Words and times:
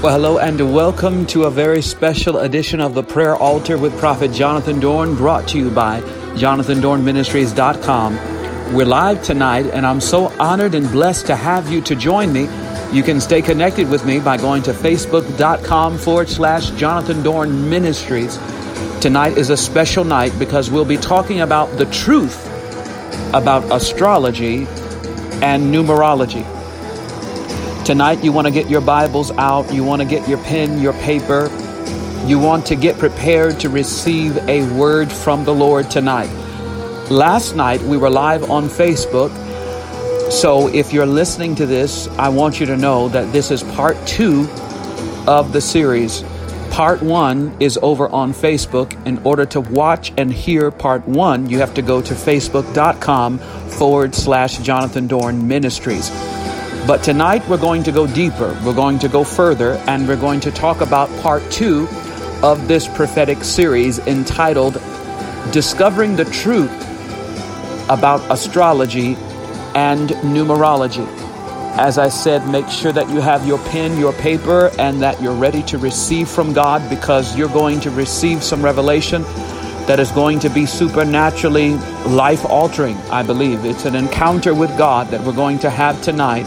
Well, 0.00 0.12
hello 0.12 0.38
and 0.38 0.72
welcome 0.72 1.26
to 1.26 1.46
a 1.46 1.50
very 1.50 1.82
special 1.82 2.38
edition 2.38 2.80
of 2.80 2.94
the 2.94 3.02
Prayer 3.02 3.34
Altar 3.34 3.76
with 3.76 3.98
Prophet 3.98 4.30
Jonathan 4.30 4.78
Dorn, 4.78 5.16
brought 5.16 5.48
to 5.48 5.58
you 5.58 5.70
by 5.70 6.02
JonathanDornMinistries.com. 6.36 8.74
We're 8.74 8.86
live 8.86 9.24
tonight, 9.24 9.66
and 9.66 9.84
I'm 9.84 10.00
so 10.00 10.26
honored 10.38 10.76
and 10.76 10.88
blessed 10.92 11.26
to 11.26 11.34
have 11.34 11.68
you 11.68 11.80
to 11.80 11.96
join 11.96 12.32
me. 12.32 12.42
You 12.92 13.02
can 13.02 13.20
stay 13.20 13.42
connected 13.42 13.90
with 13.90 14.06
me 14.06 14.20
by 14.20 14.36
going 14.36 14.62
to 14.62 14.72
Facebook.com 14.72 15.98
forward 15.98 16.28
slash 16.28 16.70
Jonathan 16.70 17.24
Dorn 17.24 17.68
Ministries. 17.68 18.38
Tonight 19.00 19.36
is 19.36 19.50
a 19.50 19.56
special 19.56 20.04
night 20.04 20.32
because 20.38 20.70
we'll 20.70 20.84
be 20.84 20.96
talking 20.96 21.40
about 21.40 21.76
the 21.76 21.86
truth 21.86 22.46
about 23.34 23.64
astrology 23.72 24.58
and 25.42 25.74
numerology. 25.74 26.46
Tonight, 27.88 28.22
you 28.22 28.32
want 28.32 28.46
to 28.46 28.50
get 28.50 28.68
your 28.68 28.82
Bibles 28.82 29.30
out, 29.38 29.72
you 29.72 29.82
want 29.82 30.02
to 30.02 30.06
get 30.06 30.28
your 30.28 30.36
pen, 30.44 30.78
your 30.78 30.92
paper, 30.92 31.48
you 32.26 32.38
want 32.38 32.66
to 32.66 32.76
get 32.76 32.98
prepared 32.98 33.58
to 33.60 33.70
receive 33.70 34.36
a 34.46 34.70
word 34.74 35.10
from 35.10 35.42
the 35.46 35.54
Lord 35.54 35.90
tonight. 35.90 36.28
Last 37.10 37.56
night, 37.56 37.80
we 37.80 37.96
were 37.96 38.10
live 38.10 38.50
on 38.50 38.64
Facebook. 38.64 39.30
So 40.30 40.68
if 40.68 40.92
you're 40.92 41.06
listening 41.06 41.54
to 41.54 41.64
this, 41.64 42.08
I 42.18 42.28
want 42.28 42.60
you 42.60 42.66
to 42.66 42.76
know 42.76 43.08
that 43.08 43.32
this 43.32 43.50
is 43.50 43.62
part 43.62 43.96
two 44.06 44.46
of 45.26 45.54
the 45.54 45.60
series. 45.62 46.22
Part 46.70 47.02
one 47.02 47.56
is 47.58 47.78
over 47.80 48.06
on 48.10 48.34
Facebook. 48.34 48.92
In 49.06 49.16
order 49.24 49.46
to 49.46 49.62
watch 49.62 50.12
and 50.18 50.30
hear 50.30 50.70
part 50.70 51.08
one, 51.08 51.48
you 51.48 51.60
have 51.60 51.72
to 51.72 51.80
go 51.80 52.02
to 52.02 52.12
facebook.com 52.12 53.38
forward 53.38 54.14
slash 54.14 54.58
Jonathan 54.58 55.06
Dorn 55.06 55.48
Ministries. 55.48 56.10
But 56.88 57.02
tonight 57.02 57.46
we're 57.46 57.58
going 57.58 57.82
to 57.82 57.92
go 57.92 58.06
deeper, 58.06 58.58
we're 58.64 58.72
going 58.72 58.98
to 59.00 59.10
go 59.10 59.22
further, 59.22 59.74
and 59.86 60.08
we're 60.08 60.16
going 60.16 60.40
to 60.40 60.50
talk 60.50 60.80
about 60.80 61.10
part 61.20 61.42
two 61.50 61.86
of 62.42 62.66
this 62.66 62.88
prophetic 62.88 63.44
series 63.44 63.98
entitled 63.98 64.80
Discovering 65.52 66.16
the 66.16 66.24
Truth 66.24 66.72
about 67.90 68.22
Astrology 68.30 69.16
and 69.74 70.08
Numerology. 70.32 71.06
As 71.76 71.98
I 71.98 72.08
said, 72.08 72.48
make 72.48 72.70
sure 72.70 72.92
that 72.92 73.10
you 73.10 73.20
have 73.20 73.46
your 73.46 73.58
pen, 73.66 73.98
your 73.98 74.14
paper, 74.14 74.70
and 74.78 75.02
that 75.02 75.20
you're 75.20 75.34
ready 75.34 75.62
to 75.64 75.76
receive 75.76 76.26
from 76.26 76.54
God 76.54 76.88
because 76.88 77.36
you're 77.36 77.48
going 77.48 77.80
to 77.80 77.90
receive 77.90 78.42
some 78.42 78.64
revelation 78.64 79.24
that 79.84 80.00
is 80.00 80.10
going 80.12 80.38
to 80.38 80.48
be 80.48 80.64
supernaturally 80.64 81.74
life 82.06 82.46
altering, 82.46 82.96
I 83.10 83.24
believe. 83.24 83.66
It's 83.66 83.84
an 83.84 83.94
encounter 83.94 84.54
with 84.54 84.70
God 84.78 85.08
that 85.08 85.20
we're 85.20 85.34
going 85.34 85.58
to 85.58 85.68
have 85.68 86.00
tonight 86.00 86.46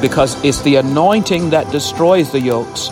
because 0.00 0.42
it's 0.44 0.62
the 0.62 0.76
anointing 0.76 1.50
that 1.50 1.70
destroys 1.72 2.32
the 2.32 2.40
yokes. 2.40 2.90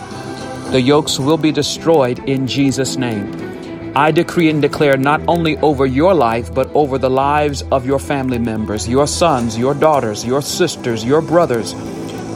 The 0.71 0.81
yokes 0.81 1.19
will 1.19 1.37
be 1.37 1.53
destroyed 1.53 2.19
in 2.29 2.47
Jesus' 2.47 2.97
name. 2.97 3.93
I 3.95 4.11
decree 4.11 4.49
and 4.49 4.63
declare 4.63 4.97
not 4.97 5.21
only 5.29 5.59
over 5.59 5.85
your 5.85 6.15
life, 6.15 6.55
but 6.55 6.75
over 6.75 6.97
the 6.97 7.11
lives 7.11 7.63
of 7.71 7.85
your 7.85 7.99
family 7.99 8.39
members, 8.39 8.89
your 8.89 9.07
sons, 9.07 9.59
your 9.59 9.75
daughters, 9.75 10.25
your 10.25 10.41
sisters, 10.41 11.05
your 11.05 11.21
brothers. 11.21 11.75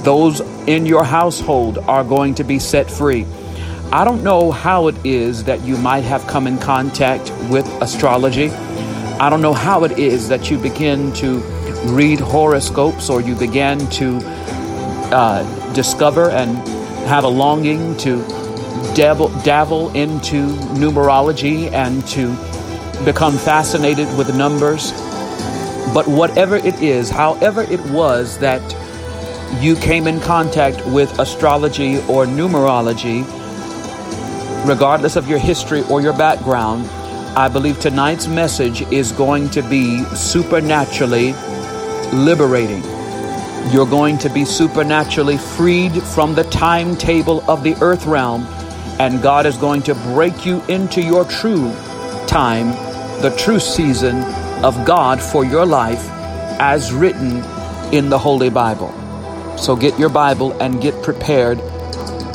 Those 0.05 0.41
in 0.69 0.85
your 0.85 1.03
household 1.03 1.79
are 1.79 2.05
going 2.05 2.35
to 2.35 2.45
be 2.45 2.59
set 2.59 2.91
free. 2.91 3.25
I 3.91 4.05
don't 4.05 4.23
know 4.23 4.51
how 4.51 4.89
it 4.89 4.97
is 5.07 5.45
that 5.45 5.63
you 5.63 5.79
might 5.79 6.05
have 6.05 6.27
come 6.27 6.47
in 6.47 6.59
contact 6.59 7.33
with 7.49 7.67
astrology. 7.81 8.51
I 9.19 9.31
don't 9.31 9.41
know 9.41 9.55
how 9.55 9.85
it 9.85 9.99
is 9.99 10.29
that 10.29 10.51
you 10.51 10.59
begin 10.59 11.13
to 11.15 11.39
read 11.87 12.21
horoscopes 12.21 13.09
or 13.09 13.23
you 13.23 13.35
began 13.35 13.79
to 13.93 14.21
uh, 15.13 15.73
discover 15.73 16.31
and 16.31 16.57
have 17.07 17.25
a 17.25 17.29
longing 17.29 17.97
to 17.99 18.19
dabble, 18.95 19.29
dabble 19.43 19.91
into 19.95 20.49
numerology 20.75 21.71
and 21.73 22.07
to 22.09 22.29
become 23.05 23.37
fascinated 23.37 24.07
with 24.17 24.35
numbers. 24.37 24.93
But 25.95 26.07
whatever 26.09 26.57
it 26.57 26.83
is, 26.83 27.11
however 27.11 27.63
it 27.63 27.81
was 27.91 28.39
that 28.39 28.63
you 29.63 29.77
came 29.77 30.07
in 30.07 30.21
contact 30.21 30.85
with 30.87 31.19
astrology 31.19 31.99
or 32.09 32.27
numerology, 32.27 33.25
regardless 34.67 35.17
of 35.17 35.29
your 35.29 35.39
history 35.39 35.83
or 35.91 36.01
your 36.01 36.13
background, 36.13 36.87
I 37.37 37.49
believe 37.49 37.79
tonight's 37.79 38.27
message 38.27 38.83
is 38.91 39.13
going 39.13 39.51
to 39.51 39.63
be 39.63 40.03
supernaturally 40.15 41.33
liberating. 42.13 42.96
You're 43.71 43.87
going 43.87 44.19
to 44.19 44.29
be 44.29 44.45
supernaturally 44.45 45.39
freed 45.39 46.03
from 46.03 46.35
the 46.35 46.45
timetable 46.45 47.49
of 47.51 47.65
the 47.65 47.75
earth 47.83 48.07
realm, 48.07 48.47
and 49.01 49.21
God 49.21 49.45
is 49.45 49.57
going 49.57 49.83
to 49.83 49.95
break 49.95 50.47
you 50.47 50.63
into 50.67 51.03
your 51.03 51.25
true 51.25 51.73
time, 52.27 52.69
the 53.23 53.35
true 53.37 53.59
season 53.59 54.23
of 54.65 54.85
God 54.85 55.21
for 55.21 55.45
your 55.45 55.67
life 55.67 56.09
as 56.59 56.93
written 56.93 57.43
in 57.93 58.09
the 58.09 58.19
Holy 58.19 58.51
Bible. 58.51 58.95
So 59.59 59.75
get 59.75 59.99
your 59.99 60.11
Bible 60.11 60.53
and 60.63 60.81
get 60.81 61.03
prepared 61.03 61.59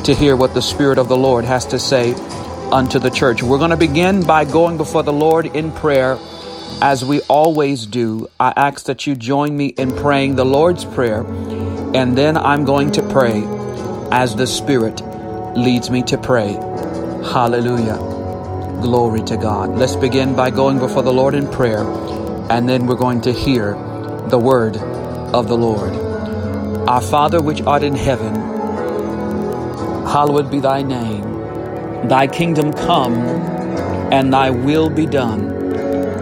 to 0.04 0.14
hear 0.14 0.36
what 0.36 0.54
the 0.54 0.62
Spirit 0.62 0.98
of 0.98 1.08
the 1.08 1.18
Lord 1.18 1.46
has 1.46 1.66
to 1.68 1.80
say 1.80 2.14
unto 2.72 3.00
the 3.00 3.10
church. 3.10 3.42
We're 3.42 3.58
going 3.58 3.72
to 3.72 3.78
begin 3.78 4.26
by 4.26 4.46
going 4.46 4.78
before 4.78 5.04
the 5.04 5.14
Lord 5.14 5.46
in 5.46 5.72
prayer 5.72 6.18
as 6.82 7.04
we 7.04 7.22
always 7.22 7.86
do, 7.86 8.30
I 8.40 8.54
ask 8.56 8.86
that 8.86 9.08
you 9.08 9.16
join 9.16 9.56
me 9.56 9.68
in 9.68 9.96
praying 9.96 10.36
the 10.36 10.46
Lord's 10.46 10.86
Prayer, 10.86 11.22
and 11.94 12.18
then 12.18 12.38
I'm 12.38 12.66
going 12.66 12.92
to 12.94 13.04
pray 13.10 13.44
as 14.12 14.36
the 14.36 14.48
Spirit 14.48 15.02
leads 15.56 15.90
me 15.90 16.04
to 16.04 16.18
pray. 16.18 16.54
Hallelujah. 17.34 17.98
Glory 18.82 19.22
to 19.24 19.38
God. 19.38 19.78
Let's 19.78 19.96
begin 19.96 20.36
by 20.36 20.50
going 20.50 20.80
before 20.80 21.04
the 21.04 21.14
Lord 21.14 21.36
in 21.36 21.48
prayer, 21.48 21.86
and 22.50 22.68
then 22.68 22.88
we're 22.88 22.96
going 22.96 23.22
to 23.22 23.32
hear 23.32 23.74
the 24.30 24.40
word 24.40 24.78
of 24.78 25.48
the 25.48 25.58
Lord. 25.58 25.94
Our 26.88 27.02
Father 27.02 27.42
which 27.42 27.62
art 27.62 27.84
in 27.84 27.96
heaven, 27.96 28.36
hallowed 30.06 30.50
be 30.50 30.60
thy 30.60 30.82
name. 30.82 32.08
Thy 32.08 32.28
kingdom 32.28 32.74
come, 32.74 33.18
and 34.12 34.34
thy 34.34 34.50
will 34.50 34.90
be 34.90 35.06
done 35.06 35.61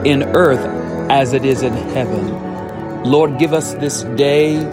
in 0.05 0.23
earth 0.35 0.59
as 1.09 1.33
it 1.33 1.45
is 1.45 1.63
in 1.63 1.73
heaven. 1.73 3.03
Lord, 3.03 3.39
give 3.39 3.53
us 3.53 3.73
this 3.75 4.03
day 4.03 4.63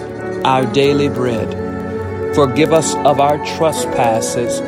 our 0.43 0.65
daily 0.67 1.09
bread. 1.09 2.35
Forgive 2.35 2.73
us 2.73 2.95
of 2.97 3.21
our 3.21 3.39
trespasses 3.57 4.61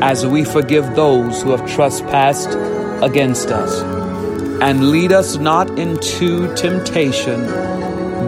as 0.00 0.26
we 0.26 0.44
forgive 0.44 0.94
those 0.94 1.42
who 1.42 1.50
have 1.50 1.68
trespassed 1.68 2.50
against 3.02 3.48
us. 3.48 3.82
And 4.62 4.90
lead 4.90 5.12
us 5.12 5.36
not 5.36 5.78
into 5.78 6.54
temptation, 6.54 7.46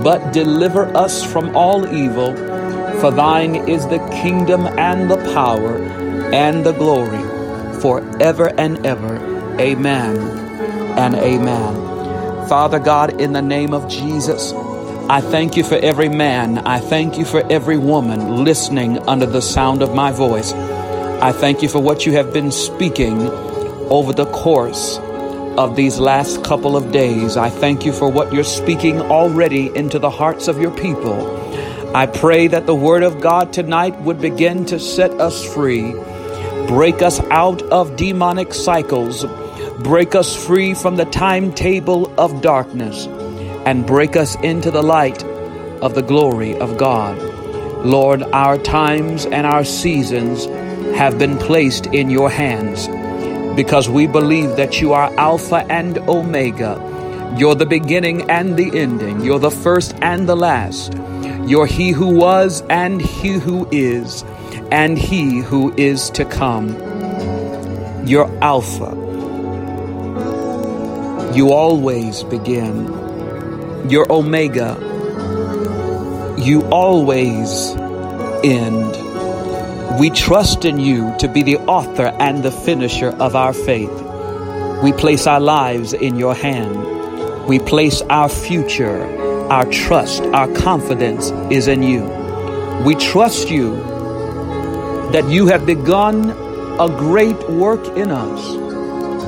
but 0.02 0.32
deliver 0.32 0.86
us 0.96 1.24
from 1.24 1.56
all 1.56 1.86
evil. 1.94 2.34
For 3.00 3.10
thine 3.10 3.68
is 3.68 3.86
the 3.86 4.00
kingdom 4.22 4.66
and 4.66 5.10
the 5.10 5.18
power 5.34 5.76
and 6.32 6.64
the 6.66 6.72
glory 6.72 7.22
forever 7.80 8.48
and 8.58 8.84
ever. 8.84 9.16
Amen 9.60 10.43
and 10.96 11.14
amen. 11.14 12.48
Father 12.48 12.78
God, 12.78 13.20
in 13.20 13.32
the 13.32 13.42
name 13.42 13.74
of 13.74 13.88
Jesus, 13.88 14.52
I 15.08 15.20
thank 15.20 15.56
you 15.56 15.64
for 15.64 15.74
every 15.76 16.08
man. 16.08 16.58
I 16.58 16.78
thank 16.78 17.18
you 17.18 17.24
for 17.24 17.44
every 17.52 17.76
woman 17.76 18.44
listening 18.44 18.98
under 19.08 19.26
the 19.26 19.42
sound 19.42 19.82
of 19.82 19.94
my 19.94 20.12
voice. 20.12 20.52
I 20.52 21.32
thank 21.32 21.62
you 21.62 21.68
for 21.68 21.80
what 21.80 22.06
you 22.06 22.12
have 22.12 22.32
been 22.32 22.50
speaking 22.50 23.28
over 23.90 24.12
the 24.12 24.26
course 24.26 24.98
of 25.58 25.76
these 25.76 25.98
last 25.98 26.42
couple 26.44 26.76
of 26.76 26.90
days. 26.92 27.36
I 27.36 27.50
thank 27.50 27.84
you 27.84 27.92
for 27.92 28.10
what 28.10 28.32
you're 28.32 28.44
speaking 28.44 29.00
already 29.00 29.74
into 29.76 29.98
the 29.98 30.10
hearts 30.10 30.48
of 30.48 30.60
your 30.60 30.70
people. 30.70 31.40
I 31.94 32.06
pray 32.06 32.46
that 32.48 32.66
the 32.66 32.74
Word 32.74 33.02
of 33.02 33.20
God 33.20 33.52
tonight 33.52 34.00
would 34.00 34.20
begin 34.20 34.64
to 34.66 34.80
set 34.80 35.12
us 35.20 35.44
free, 35.54 35.92
break 36.66 37.02
us 37.02 37.20
out 37.30 37.62
of 37.62 37.96
demonic 37.96 38.54
cycles 38.54 39.24
Break 39.80 40.14
us 40.14 40.36
free 40.36 40.72
from 40.72 40.94
the 40.94 41.04
timetable 41.04 42.14
of 42.18 42.40
darkness 42.40 43.06
and 43.66 43.84
break 43.84 44.14
us 44.14 44.36
into 44.36 44.70
the 44.70 44.82
light 44.82 45.24
of 45.82 45.96
the 45.96 46.02
glory 46.02 46.56
of 46.56 46.78
God. 46.78 47.18
Lord, 47.84 48.22
our 48.22 48.56
times 48.56 49.26
and 49.26 49.46
our 49.46 49.64
seasons 49.64 50.46
have 50.96 51.18
been 51.18 51.36
placed 51.38 51.86
in 51.86 52.08
your 52.08 52.30
hands 52.30 52.86
because 53.56 53.88
we 53.88 54.06
believe 54.06 54.54
that 54.56 54.80
you 54.80 54.92
are 54.92 55.12
Alpha 55.18 55.66
and 55.68 55.98
Omega. 55.98 57.34
You're 57.36 57.56
the 57.56 57.66
beginning 57.66 58.30
and 58.30 58.56
the 58.56 58.78
ending. 58.78 59.22
You're 59.22 59.40
the 59.40 59.50
first 59.50 59.96
and 60.00 60.28
the 60.28 60.36
last. 60.36 60.94
You're 61.48 61.66
he 61.66 61.90
who 61.90 62.14
was 62.14 62.62
and 62.70 63.02
he 63.02 63.32
who 63.32 63.68
is 63.72 64.22
and 64.70 64.96
he 64.96 65.40
who 65.40 65.74
is 65.76 66.10
to 66.10 66.24
come. 66.24 66.68
You're 68.06 68.30
Alpha 68.42 69.03
you 71.34 71.52
always 71.52 72.22
begin. 72.22 73.90
Your 73.90 74.10
Omega. 74.10 74.76
You 76.38 76.62
always 76.70 77.74
end. 78.44 79.98
We 79.98 80.10
trust 80.10 80.64
in 80.64 80.78
you 80.78 81.12
to 81.18 81.26
be 81.28 81.42
the 81.42 81.56
author 81.58 82.14
and 82.20 82.42
the 82.44 82.52
finisher 82.52 83.08
of 83.08 83.34
our 83.34 83.52
faith. 83.52 83.90
We 84.82 84.92
place 84.92 85.26
our 85.26 85.40
lives 85.40 85.92
in 85.92 86.16
your 86.16 86.34
hand. 86.34 87.46
We 87.48 87.58
place 87.58 88.00
our 88.02 88.28
future, 88.28 89.04
our 89.50 89.64
trust, 89.66 90.22
our 90.22 90.46
confidence 90.54 91.30
is 91.50 91.66
in 91.66 91.82
you. 91.82 92.04
We 92.84 92.94
trust 92.94 93.50
you 93.50 93.76
that 95.12 95.28
you 95.28 95.46
have 95.48 95.66
begun 95.66 96.30
a 96.80 96.88
great 96.88 97.50
work 97.50 97.84
in 97.96 98.10
us 98.10 98.63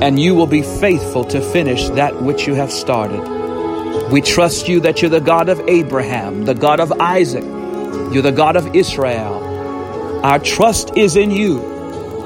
and 0.01 0.19
you 0.19 0.35
will 0.35 0.47
be 0.47 0.61
faithful 0.61 1.23
to 1.25 1.41
finish 1.41 1.89
that 1.89 2.21
which 2.21 2.47
you 2.47 2.53
have 2.53 2.71
started. 2.71 3.21
We 4.11 4.21
trust 4.21 4.67
you 4.67 4.79
that 4.81 5.01
you're 5.01 5.09
the 5.09 5.19
God 5.19 5.49
of 5.49 5.59
Abraham, 5.67 6.45
the 6.45 6.53
God 6.53 6.79
of 6.79 6.91
Isaac, 6.93 7.43
you're 7.43 8.21
the 8.21 8.31
God 8.31 8.55
of 8.55 8.75
Israel. 8.75 10.23
Our 10.23 10.39
trust 10.39 10.95
is 10.95 11.15
in 11.15 11.31
you, 11.31 11.61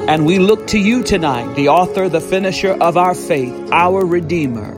and 0.07 0.25
we 0.25 0.39
look 0.39 0.67
to 0.67 0.79
you 0.79 1.03
tonight, 1.03 1.55
the 1.55 1.69
author, 1.69 2.09
the 2.09 2.21
finisher 2.21 2.71
of 2.71 2.97
our 2.97 3.15
faith, 3.15 3.69
our 3.71 4.05
Redeemer, 4.05 4.77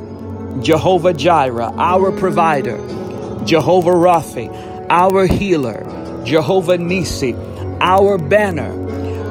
Jehovah 0.62 1.14
Jireh, 1.14 1.74
our 1.76 2.12
provider, 2.12 2.78
Jehovah 3.44 3.90
Rapha, 3.90 4.88
our 4.90 5.26
healer, 5.26 5.84
Jehovah 6.26 6.78
Nissi, 6.78 7.34
our 7.82 8.18
banner. 8.18 8.83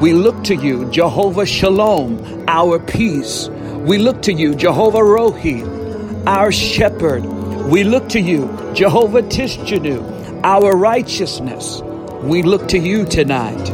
We 0.02 0.12
look 0.14 0.43
to 0.46 0.56
you, 0.56 0.90
Jehovah 0.90 1.46
Shalom, 1.46 2.44
our 2.49 2.81
peace. 2.81 3.49
We 3.87 3.99
look 3.99 4.20
to 4.22 4.32
you, 4.32 4.56
Jehovah 4.56 4.99
Rohi, 4.99 6.26
our 6.26 6.50
shepherd. 6.50 7.25
We 7.25 7.84
look 7.84 8.08
to 8.08 8.20
you, 8.20 8.49
Jehovah 8.75 9.22
Tsidkenu, 9.22 10.40
our 10.43 10.76
righteousness. 10.76 11.82
We 12.20 12.43
look 12.43 12.66
to 12.70 12.78
you 12.78 13.04
tonight. 13.06 13.70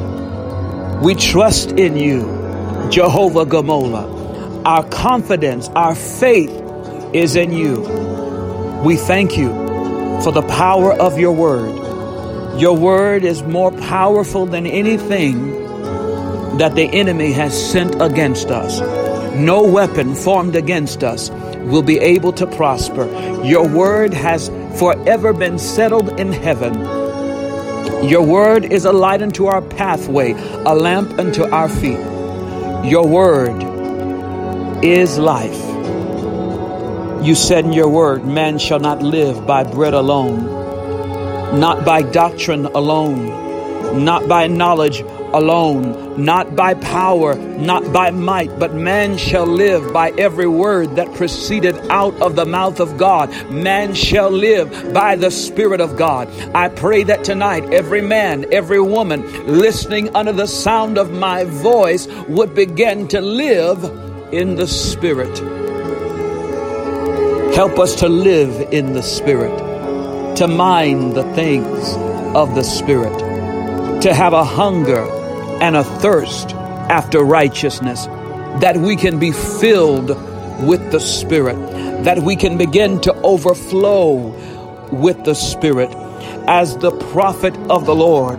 We 1.03 1.15
trust 1.15 1.71
in 1.73 1.97
you, 1.97 2.21
Jehovah 2.91 3.47
Gamola. 3.47 4.67
Our 4.67 4.87
confidence, 4.91 5.71
our 5.71 5.95
faith 5.95 6.53
is 7.15 7.37
in 7.37 7.53
you. 7.53 7.81
We 8.85 8.97
thank 8.97 9.39
you 9.39 9.49
for 10.21 10.31
the 10.31 10.43
power 10.43 10.93
of 10.93 11.19
your 11.19 11.33
word. 11.33 12.61
Your 12.61 12.77
word 12.77 13.25
is 13.25 13.43
more 13.43 13.73
powerful 13.73 14.45
than 14.45 14.67
anything 14.67 15.68
that 16.57 16.75
the 16.75 16.85
enemy 16.85 17.33
has 17.33 17.71
sent 17.71 18.01
against 18.01 18.51
us. 18.51 18.81
No 19.35 19.63
weapon 19.63 20.15
formed 20.15 20.57
against 20.57 21.05
us 21.05 21.31
will 21.31 21.83
be 21.83 21.99
able 21.99 22.33
to 22.33 22.47
prosper. 22.47 23.05
Your 23.45 23.69
word 23.69 24.15
has 24.15 24.49
forever 24.79 25.33
been 25.33 25.59
settled 25.59 26.19
in 26.19 26.33
heaven. 26.33 26.75
Your 28.09 28.23
word 28.23 28.65
is 28.65 28.85
a 28.85 28.93
light 28.93 29.23
unto 29.23 29.47
our 29.47 29.61
pathway, 29.61 30.33
a 30.33 30.75
lamp 30.75 31.19
unto 31.19 31.45
our 31.45 31.69
feet. 31.69 31.99
Your 32.85 33.07
word 33.07 33.63
is 34.85 35.19
life. 35.19 35.65
You 37.25 37.35
said 37.35 37.65
in 37.65 37.73
your 37.73 37.89
word, 37.89 38.25
man 38.25 38.59
shall 38.59 38.79
not 38.79 39.03
live 39.03 39.47
by 39.47 39.65
bread 39.65 39.95
alone, 39.95 40.47
not 41.59 41.85
by 41.85 42.03
doctrine 42.03 42.67
alone, 42.67 44.05
not 44.05 44.29
by 44.29 44.47
knowledge 44.47 45.01
alone, 45.33 46.08
not 46.19 46.57
by 46.57 46.75
power, 46.75 47.37
not 47.37 47.93
by 47.93 48.11
might, 48.11 48.59
but 48.59 48.75
man 48.75 49.17
shall 49.17 49.47
live 49.47 49.93
by 49.93 50.11
every 50.19 50.49
word 50.49 50.97
that 50.97 51.15
proceeded 51.15 51.77
out 51.91 52.21
of 52.21 52.35
the 52.35 52.45
mouth 52.45 52.81
of 52.81 52.99
God. 52.99 53.31
Man 53.51 53.95
shall 53.95 54.31
live 54.31 54.93
by 54.93 55.15
the 55.15 55.31
Spirit 55.31 55.81
of 55.81 55.97
God. 55.97 56.29
I 56.55 56.69
pray 56.69 57.05
that 57.05 57.25
tonight 57.25 57.73
every 57.73 58.03
man, 58.03 58.53
every 58.53 58.81
woman 58.81 59.23
listening 59.47 60.15
under 60.17 60.33
the 60.33 60.47
sound 60.47 60.99
of 60.99 61.13
my 61.13 61.45
voice 61.45 62.09
would 62.29 62.55
begin 62.55 63.07
to 63.09 63.21
live 63.21 63.85
in 64.33 64.57
the 64.57 64.67
Spirit. 64.67 65.39
Help 67.55 67.79
us 67.79 67.95
to 67.97 68.09
live 68.09 68.73
in 68.73 68.93
the 68.93 69.03
Spirit, 69.03 69.57
to 70.37 70.49
mind 70.49 71.15
the 71.15 71.25
things 71.35 71.95
of 72.35 72.55
the 72.55 72.65
Spirit, 72.65 73.17
to 74.03 74.13
have 74.13 74.33
a 74.33 74.45
hunger 74.45 75.18
and 75.61 75.77
a 75.77 75.85
thirst 75.85 76.55
after 76.55 77.21
righteousness, 77.21 78.07
that 78.61 78.77
we 78.77 78.97
can 78.97 79.19
be 79.19 79.33
filled 79.33 80.09
with 80.67 80.91
the 80.91 81.01
Spirit, 81.01 81.57
that 82.05 82.19
we 82.19 82.37
can 82.37 82.59
begin 82.59 83.01
to 83.03 83.15
overflow 83.23 84.35
with 84.93 85.25
the 85.25 85.35
Spirit. 85.35 85.91
As 86.47 86.77
the 86.79 86.91
prophet 86.91 87.57
of 87.69 87.87
the 87.87 87.95
Lord 87.95 88.39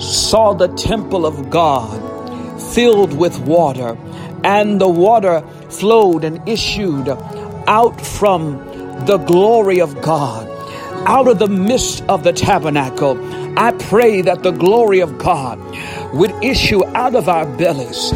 saw 0.00 0.54
the 0.54 0.68
temple 0.68 1.26
of 1.26 1.50
God 1.50 2.00
filled 2.74 3.16
with 3.16 3.38
water, 3.40 3.96
and 4.44 4.80
the 4.80 4.88
water 4.88 5.42
flowed 5.68 6.24
and 6.24 6.48
issued 6.48 7.08
out 7.66 8.00
from 8.00 8.58
the 9.06 9.18
glory 9.18 9.80
of 9.80 10.00
God, 10.00 10.48
out 11.06 11.28
of 11.28 11.38
the 11.38 11.48
midst 11.48 12.02
of 12.08 12.24
the 12.24 12.32
tabernacle. 12.32 13.16
I 13.60 13.72
pray 13.72 14.22
that 14.22 14.42
the 14.42 14.52
glory 14.52 15.00
of 15.00 15.18
God 15.18 15.60
would 16.14 16.32
issue 16.42 16.84
out 16.96 17.14
of 17.14 17.28
our 17.28 17.46
bellies, 17.46 18.12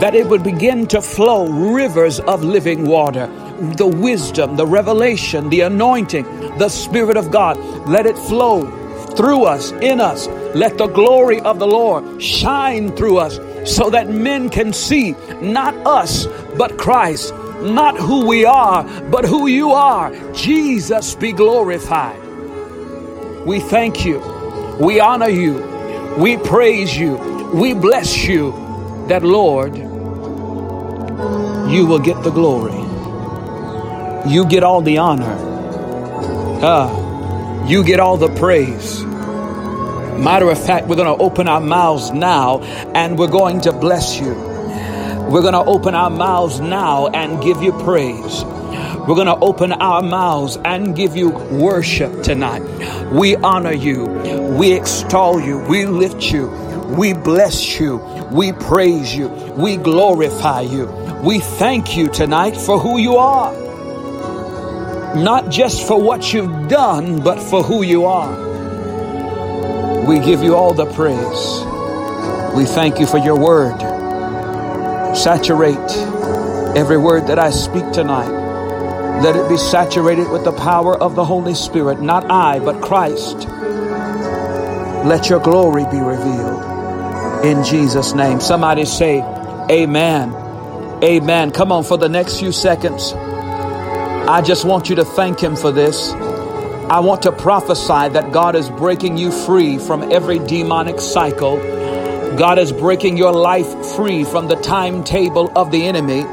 that 0.00 0.14
it 0.14 0.28
would 0.28 0.44
begin 0.44 0.86
to 0.88 1.02
flow 1.02 1.48
rivers 1.74 2.20
of 2.20 2.44
living 2.44 2.86
water. 2.86 3.26
The 3.76 3.88
wisdom, 3.88 4.56
the 4.56 4.66
revelation, 4.66 5.50
the 5.50 5.62
anointing, 5.62 6.24
the 6.58 6.70
Spirit 6.70 7.18
of 7.18 7.32
God, 7.32 7.58
let 7.88 8.06
it 8.06 8.16
flow 8.16 8.66
through 9.16 9.44
us, 9.46 9.72
in 9.72 10.00
us. 10.00 10.28
Let 10.54 10.78
the 10.78 10.88
glory 10.88 11.40
of 11.40 11.58
the 11.58 11.68
Lord 11.68 12.22
shine 12.22 12.96
through 12.96 13.18
us 13.18 13.40
so 13.70 13.90
that 13.90 14.08
men 14.08 14.50
can 14.50 14.72
see 14.72 15.16
not 15.42 15.74
us, 15.86 16.26
but 16.56 16.78
Christ, 16.78 17.34
not 17.62 17.98
who 17.98 18.26
we 18.26 18.46
are, 18.46 18.84
but 19.10 19.26
who 19.26 19.48
you 19.48 19.72
are. 19.72 20.12
Jesus 20.32 21.16
be 21.16 21.32
glorified. 21.32 22.20
We 23.46 23.60
thank 23.60 24.06
you. 24.06 24.35
We 24.80 25.00
honor 25.00 25.28
you. 25.28 26.14
We 26.18 26.36
praise 26.36 26.96
you. 26.96 27.16
We 27.54 27.74
bless 27.74 28.24
you 28.24 28.52
that, 29.08 29.22
Lord, 29.22 29.76
you 29.76 30.06
will 31.86 31.98
get 31.98 32.22
the 32.22 32.30
glory. 32.30 32.74
You 34.30 34.46
get 34.46 34.62
all 34.62 34.82
the 34.82 34.98
honor. 34.98 35.56
Uh, 36.48 37.66
you 37.66 37.84
get 37.84 38.00
all 38.00 38.16
the 38.16 38.34
praise. 38.36 39.04
Matter 39.04 40.50
of 40.50 40.64
fact, 40.64 40.88
we're 40.88 40.96
going 40.96 41.16
to 41.16 41.22
open 41.22 41.48
our 41.48 41.60
mouths 41.60 42.10
now 42.10 42.60
and 42.60 43.18
we're 43.18 43.28
going 43.28 43.60
to 43.62 43.72
bless 43.72 44.18
you. 44.18 44.34
We're 44.34 45.42
going 45.42 45.54
to 45.54 45.64
open 45.64 45.94
our 45.94 46.10
mouths 46.10 46.60
now 46.60 47.08
and 47.08 47.42
give 47.42 47.62
you 47.62 47.72
praise. 47.72 48.44
We're 49.06 49.14
going 49.14 49.28
to 49.28 49.38
open 49.38 49.70
our 49.70 50.02
mouths 50.02 50.58
and 50.64 50.96
give 50.96 51.16
you 51.16 51.30
worship 51.30 52.24
tonight. 52.24 52.62
We 53.12 53.36
honor 53.36 53.72
you. 53.72 54.04
We 54.58 54.72
extol 54.72 55.40
you. 55.40 55.58
We 55.60 55.86
lift 55.86 56.24
you. 56.32 56.48
We 56.98 57.12
bless 57.12 57.78
you. 57.78 57.98
We 58.32 58.50
praise 58.52 59.14
you. 59.14 59.28
We 59.28 59.76
glorify 59.76 60.62
you. 60.62 60.86
We 61.22 61.38
thank 61.38 61.96
you 61.96 62.08
tonight 62.08 62.56
for 62.56 62.80
who 62.80 62.98
you 62.98 63.16
are. 63.16 63.54
Not 65.14 65.50
just 65.50 65.86
for 65.86 66.02
what 66.02 66.32
you've 66.32 66.68
done, 66.68 67.22
but 67.22 67.40
for 67.40 67.62
who 67.62 67.82
you 67.84 68.06
are. 68.06 68.44
We 70.04 70.18
give 70.18 70.42
you 70.42 70.56
all 70.56 70.74
the 70.74 70.86
praise. 70.94 72.56
We 72.56 72.64
thank 72.64 72.98
you 72.98 73.06
for 73.06 73.18
your 73.18 73.38
word. 73.38 73.78
Saturate 75.16 75.78
every 76.76 76.98
word 76.98 77.28
that 77.28 77.38
I 77.38 77.50
speak 77.50 77.90
tonight. 77.92 78.45
Let 79.22 79.34
it 79.36 79.48
be 79.48 79.56
saturated 79.56 80.30
with 80.30 80.44
the 80.44 80.52
power 80.52 80.96
of 80.96 81.14
the 81.14 81.24
Holy 81.24 81.54
Spirit, 81.54 82.00
not 82.02 82.30
I, 82.30 82.60
but 82.60 82.82
Christ. 82.82 83.48
Let 85.06 85.30
your 85.30 85.40
glory 85.40 85.84
be 85.90 85.98
revealed 86.00 87.44
in 87.44 87.64
Jesus' 87.64 88.14
name. 88.14 88.40
Somebody 88.40 88.84
say, 88.84 89.22
Amen. 89.70 90.34
Amen. 91.02 91.50
Come 91.50 91.72
on, 91.72 91.84
for 91.84 91.96
the 91.96 92.08
next 92.10 92.38
few 92.38 92.52
seconds, 92.52 93.14
I 93.14 94.42
just 94.42 94.64
want 94.64 94.90
you 94.90 94.96
to 94.96 95.04
thank 95.04 95.40
Him 95.40 95.56
for 95.56 95.72
this. 95.72 96.12
I 96.12 97.00
want 97.00 97.22
to 97.22 97.32
prophesy 97.32 98.10
that 98.10 98.32
God 98.32 98.54
is 98.54 98.68
breaking 98.70 99.16
you 99.16 99.32
free 99.32 99.78
from 99.78 100.12
every 100.12 100.38
demonic 100.40 101.00
cycle. 101.00 101.56
God 102.36 102.58
is 102.58 102.70
breaking 102.70 103.16
your 103.16 103.32
life 103.32 103.66
free 103.96 104.24
from 104.24 104.48
the 104.48 104.56
timetable 104.56 105.50
of 105.56 105.70
the 105.70 105.86
enemy 105.86 106.24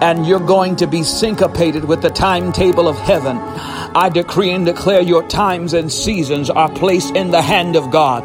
and 0.00 0.26
you're 0.26 0.40
going 0.40 0.76
to 0.76 0.86
be 0.86 1.02
syncopated 1.02 1.84
with 1.84 2.02
the 2.02 2.10
timetable 2.10 2.88
of 2.88 2.96
heaven. 2.98 3.38
I 3.38 4.10
decree 4.10 4.50
and 4.50 4.66
declare 4.66 5.00
your 5.00 5.26
times 5.26 5.72
and 5.72 5.90
seasons 5.90 6.50
are 6.50 6.70
placed 6.70 7.16
in 7.16 7.30
the 7.30 7.40
hand 7.40 7.76
of 7.76 7.90
God. 7.90 8.24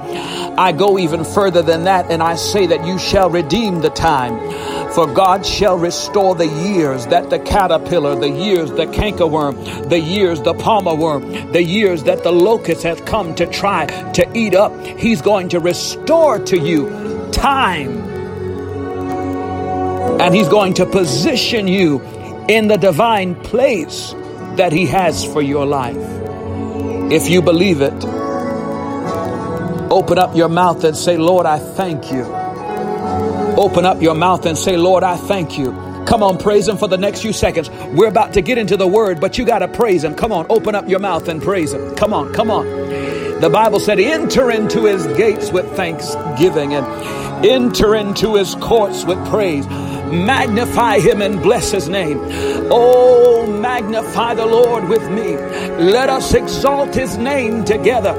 I 0.59 0.73
go 0.73 0.99
even 0.99 1.23
further 1.23 1.61
than 1.61 1.85
that 1.85 2.11
and 2.11 2.21
I 2.21 2.35
say 2.35 2.67
that 2.67 2.85
you 2.85 2.99
shall 2.99 3.29
redeem 3.29 3.81
the 3.81 3.89
time. 3.89 4.37
For 4.91 5.07
God 5.07 5.45
shall 5.45 5.77
restore 5.77 6.35
the 6.35 6.47
years 6.47 7.07
that 7.07 7.29
the 7.29 7.39
caterpillar, 7.39 8.19
the 8.19 8.29
years 8.29 8.69
the 8.71 8.87
cankerworm, 8.87 9.89
the 9.89 9.99
years 9.99 10.41
the 10.41 10.53
palmer 10.53 10.93
worm, 10.93 11.53
the 11.53 11.63
years 11.63 12.03
that 12.03 12.23
the 12.23 12.33
locust 12.33 12.83
has 12.83 12.99
come 13.01 13.33
to 13.35 13.45
try 13.45 13.85
to 14.11 14.29
eat 14.37 14.53
up. 14.53 14.77
He's 14.97 15.21
going 15.21 15.47
to 15.49 15.61
restore 15.61 16.39
to 16.39 16.59
you 16.59 17.29
time. 17.31 18.10
And 20.21 20.35
He's 20.35 20.49
going 20.49 20.75
to 20.75 20.85
position 20.85 21.67
you 21.67 22.01
in 22.49 22.67
the 22.67 22.77
divine 22.77 23.35
place 23.35 24.13
that 24.57 24.73
He 24.73 24.85
has 24.87 25.25
for 25.25 25.41
your 25.41 25.65
life. 25.65 25.97
If 26.97 27.29
you 27.29 27.41
believe 27.41 27.81
it, 27.81 28.05
open 29.91 30.19
up 30.19 30.35
your 30.35 30.49
mouth 30.49 30.83
and 30.83 30.97
say, 30.97 31.17
Lord, 31.17 31.45
I 31.45 31.59
thank 31.59 32.11
you. 32.11 32.23
Open 33.57 33.85
up 33.85 34.01
your 34.01 34.15
mouth 34.15 34.45
and 34.45 34.57
say, 34.57 34.77
Lord, 34.77 35.03
I 35.03 35.17
thank 35.17 35.57
you. 35.57 35.71
Come 36.05 36.23
on, 36.23 36.37
praise 36.37 36.67
Him 36.67 36.77
for 36.77 36.87
the 36.87 36.97
next 36.97 37.21
few 37.21 37.33
seconds. 37.33 37.69
We're 37.69 38.07
about 38.09 38.33
to 38.33 38.41
get 38.41 38.57
into 38.57 38.77
the 38.77 38.87
Word, 38.87 39.21
but 39.21 39.37
you 39.37 39.45
got 39.45 39.59
to 39.59 39.67
praise 39.67 40.03
Him. 40.03 40.15
Come 40.15 40.31
on, 40.31 40.47
open 40.49 40.75
up 40.75 40.89
your 40.89 40.99
mouth 40.99 41.27
and 41.29 41.41
praise 41.41 41.73
Him. 41.73 41.95
Come 41.95 42.13
on, 42.13 42.33
come 42.33 42.51
on. 42.51 42.65
The 43.41 43.49
Bible 43.51 43.79
said, 43.79 43.99
enter 43.99 44.51
into 44.51 44.85
His 44.85 45.05
gates 45.17 45.51
with 45.51 45.69
thanksgiving 45.75 46.73
and 46.75 47.45
enter 47.45 47.95
into 47.95 48.35
His 48.35 48.55
courts 48.55 49.05
with 49.05 49.23
praise. 49.29 49.65
Magnify 50.11 50.99
him 50.99 51.21
and 51.21 51.41
bless 51.41 51.71
his 51.71 51.87
name. 51.89 52.19
Oh, 52.69 53.47
magnify 53.47 54.33
the 54.33 54.45
Lord 54.45 54.87
with 54.89 55.09
me. 55.09 55.37
Let 55.37 56.09
us 56.09 56.33
exalt 56.33 56.93
his 56.93 57.17
name 57.17 57.63
together. 57.63 58.13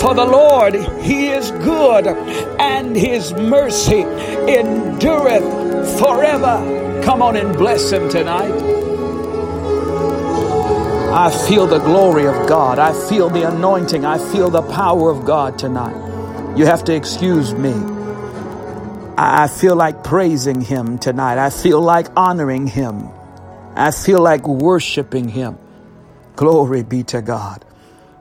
For 0.00 0.14
the 0.14 0.24
Lord, 0.24 0.74
he 1.00 1.28
is 1.28 1.50
good 1.50 2.06
and 2.06 2.96
his 2.96 3.32
mercy 3.34 4.00
endureth 4.02 5.98
forever. 5.98 7.02
Come 7.04 7.22
on 7.22 7.36
and 7.36 7.56
bless 7.56 7.90
him 7.90 8.08
tonight. 8.08 8.52
I 11.10 11.30
feel 11.48 11.66
the 11.66 11.78
glory 11.78 12.26
of 12.26 12.48
God. 12.48 12.78
I 12.78 12.92
feel 13.08 13.30
the 13.30 13.48
anointing. 13.48 14.04
I 14.04 14.18
feel 14.32 14.50
the 14.50 14.62
power 14.62 15.10
of 15.10 15.24
God 15.24 15.58
tonight. 15.58 15.96
You 16.56 16.66
have 16.66 16.84
to 16.84 16.94
excuse 16.94 17.54
me. 17.54 17.97
I 19.20 19.48
feel 19.48 19.74
like 19.74 20.04
praising 20.04 20.60
Him 20.60 20.96
tonight. 20.96 21.38
I 21.38 21.50
feel 21.50 21.80
like 21.80 22.06
honoring 22.16 22.68
Him. 22.68 23.08
I 23.74 23.90
feel 23.90 24.20
like 24.20 24.46
worshiping 24.46 25.28
Him. 25.28 25.58
Glory 26.36 26.84
be 26.84 27.02
to 27.02 27.20
God. 27.20 27.64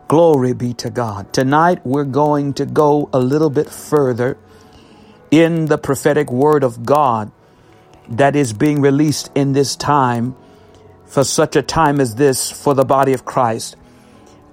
Glory 0.07 0.53
be 0.53 0.73
to 0.73 0.89
God. 0.89 1.31
Tonight 1.31 1.85
we're 1.85 2.03
going 2.03 2.55
to 2.55 2.65
go 2.65 3.09
a 3.13 3.19
little 3.19 3.51
bit 3.51 3.69
further 3.69 4.39
in 5.29 5.67
the 5.67 5.77
prophetic 5.77 6.31
word 6.31 6.63
of 6.63 6.83
God 6.83 7.31
that 8.09 8.35
is 8.35 8.53
being 8.53 8.81
released 8.81 9.29
in 9.35 9.53
this 9.53 9.75
time 9.75 10.35
for 11.05 11.23
such 11.23 11.55
a 11.55 11.61
time 11.61 12.01
as 12.01 12.15
this 12.15 12.49
for 12.49 12.73
the 12.73 12.85
body 12.85 13.13
of 13.13 13.23
Christ. 13.23 13.75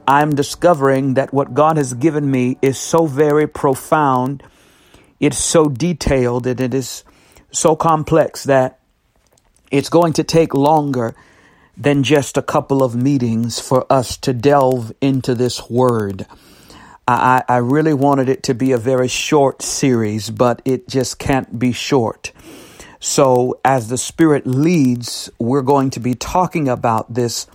I'm 0.07 0.35
discovering 0.35 1.15
that 1.15 1.33
what 1.33 1.55
God 1.55 1.79
has 1.79 1.95
given 1.95 2.31
me 2.31 2.59
is 2.61 2.79
so 2.79 3.07
very 3.07 3.47
profound 3.49 4.43
it's 5.21 5.39
so 5.39 5.69
detailed 5.69 6.47
and 6.47 6.61
it 6.61 6.75
is 6.75 7.05
so 7.51 7.77
complex 7.77 8.45
that 8.45 8.81
it's 9.71 9.89
going 9.89 10.13
to 10.15 10.25
take 10.25 10.55
longer 10.55 11.15
than 11.77 12.03
just 12.03 12.37
a 12.37 12.43
couple 12.43 12.83
of 12.83 12.95
meetings 12.95 13.59
for 13.61 13.91
us 13.93 14.17
to 14.19 14.33
delve 14.33 14.93
into 15.01 15.35
this 15.35 15.69
word. 15.69 16.27
I, 17.07 17.43
I 17.49 17.57
really 17.59 17.93
wanted 17.93 18.29
it 18.29 18.45
to 18.45 18.55
be 18.55 18.73
a 18.73 18.79
very 18.79 19.09
short 19.09 19.61
series, 19.63 20.31
but 20.31 20.63
it 20.65 20.89
just 20.89 21.19
can't 21.19 21.59
be 21.59 21.73
short. 21.73 22.33
So, 22.99 23.61
as 23.65 23.89
the 23.89 23.99
Spirit 23.99 24.47
leads, 24.47 25.29
we're 25.39 25.63
going 25.63 25.91
to 25.91 26.01
be 26.01 26.15
talking 26.15 26.69
about 26.69 27.13
this 27.13 27.47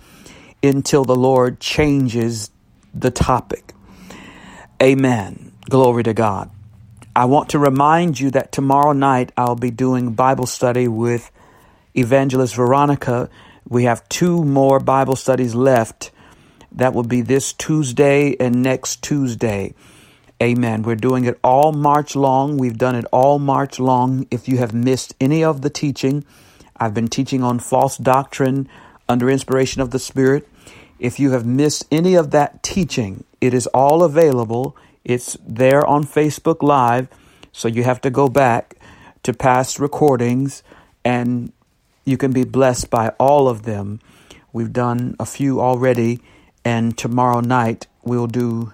until 0.62 1.04
the 1.04 1.16
Lord 1.16 1.58
changes 1.58 2.50
the 2.94 3.10
topic. 3.10 3.74
Amen. 4.80 5.52
Glory 5.68 6.04
to 6.04 6.14
God. 6.14 6.50
I 7.14 7.24
want 7.24 7.48
to 7.50 7.58
remind 7.58 8.20
you 8.20 8.30
that 8.30 8.52
tomorrow 8.52 8.92
night 8.92 9.32
I'll 9.36 9.56
be 9.56 9.72
doing 9.72 10.12
Bible 10.12 10.46
study 10.46 10.86
with 10.86 11.32
Evangelist 11.96 12.54
Veronica. 12.54 13.28
We 13.68 13.84
have 13.84 14.08
two 14.08 14.44
more 14.44 14.78
Bible 14.78 15.16
studies 15.16 15.54
left. 15.54 16.12
That 16.70 16.94
will 16.94 17.02
be 17.02 17.20
this 17.20 17.52
Tuesday 17.52 18.36
and 18.38 18.62
next 18.62 19.02
Tuesday. 19.02 19.74
Amen. 20.40 20.82
We're 20.82 20.94
doing 20.94 21.24
it 21.24 21.38
all 21.42 21.72
March 21.72 22.14
long. 22.14 22.58
We've 22.58 22.78
done 22.78 22.94
it 22.94 23.06
all 23.10 23.40
March 23.40 23.80
long. 23.80 24.28
If 24.30 24.48
you 24.48 24.58
have 24.58 24.72
missed 24.72 25.14
any 25.20 25.42
of 25.42 25.62
the 25.62 25.70
teaching, 25.70 26.24
I've 26.76 26.94
been 26.94 27.08
teaching 27.08 27.42
on 27.42 27.58
false 27.58 27.96
doctrine 27.96 28.68
under 29.08 29.28
inspiration 29.28 29.82
of 29.82 29.90
the 29.90 29.98
Spirit. 29.98 30.48
If 31.00 31.18
you 31.18 31.32
have 31.32 31.44
missed 31.44 31.86
any 31.90 32.14
of 32.14 32.30
that 32.30 32.62
teaching, 32.62 33.24
it 33.40 33.52
is 33.52 33.66
all 33.68 34.04
available 34.04 34.76
it's 35.04 35.36
there 35.46 35.86
on 35.86 36.04
Facebook 36.04 36.62
Live, 36.62 37.08
so 37.52 37.68
you 37.68 37.84
have 37.84 38.00
to 38.02 38.10
go 38.10 38.28
back 38.28 38.76
to 39.22 39.32
past 39.32 39.78
recordings 39.78 40.62
and 41.04 41.52
you 42.04 42.16
can 42.16 42.32
be 42.32 42.44
blessed 42.44 42.90
by 42.90 43.10
all 43.18 43.48
of 43.48 43.62
them. 43.62 44.00
We've 44.52 44.72
done 44.72 45.16
a 45.20 45.26
few 45.26 45.60
already, 45.60 46.20
and 46.64 46.96
tomorrow 46.96 47.40
night 47.40 47.86
we'll 48.02 48.26
do 48.26 48.72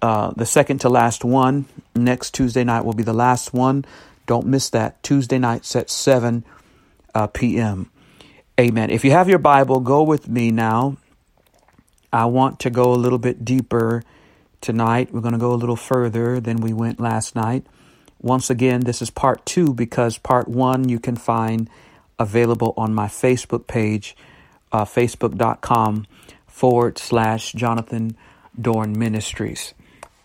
uh, 0.00 0.32
the 0.36 0.46
second 0.46 0.80
to 0.82 0.88
last 0.88 1.24
one. 1.24 1.66
Next 1.96 2.34
Tuesday 2.34 2.64
night 2.64 2.84
will 2.84 2.92
be 2.92 3.02
the 3.02 3.12
last 3.12 3.52
one. 3.52 3.84
Don't 4.26 4.46
miss 4.46 4.70
that. 4.70 5.02
Tuesday 5.02 5.38
nights 5.38 5.74
at 5.74 5.90
7 5.90 6.44
uh, 7.14 7.26
p.m. 7.28 7.90
Amen. 8.60 8.90
If 8.90 9.04
you 9.04 9.10
have 9.10 9.28
your 9.28 9.38
Bible, 9.38 9.80
go 9.80 10.02
with 10.02 10.28
me 10.28 10.50
now. 10.50 10.98
I 12.12 12.26
want 12.26 12.60
to 12.60 12.70
go 12.70 12.92
a 12.92 12.96
little 12.96 13.18
bit 13.18 13.44
deeper 13.44 14.02
Tonight, 14.60 15.12
we're 15.12 15.20
going 15.20 15.32
to 15.34 15.38
go 15.38 15.52
a 15.52 15.54
little 15.54 15.76
further 15.76 16.40
than 16.40 16.58
we 16.58 16.72
went 16.72 16.98
last 16.98 17.36
night. 17.36 17.64
Once 18.20 18.50
again, 18.50 18.80
this 18.80 19.00
is 19.00 19.10
part 19.10 19.46
two 19.46 19.72
because 19.72 20.18
part 20.18 20.48
one 20.48 20.88
you 20.88 20.98
can 20.98 21.14
find 21.14 21.70
available 22.18 22.74
on 22.76 22.92
my 22.92 23.06
Facebook 23.06 23.68
page, 23.68 24.16
uh, 24.72 24.84
facebook.com 24.84 26.06
forward 26.46 26.98
slash 26.98 27.52
Jonathan 27.52 28.16
Dorn 28.60 28.98
Ministries. 28.98 29.74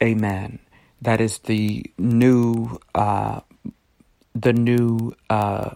Amen. 0.01 0.57
That 1.03 1.21
is 1.21 1.37
the 1.39 1.85
new, 1.99 2.79
uh, 2.95 3.41
the 4.33 4.53
new 4.53 5.13
uh, 5.29 5.75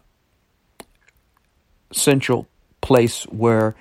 central 1.93 2.47
place 2.81 3.23
where 3.25 3.75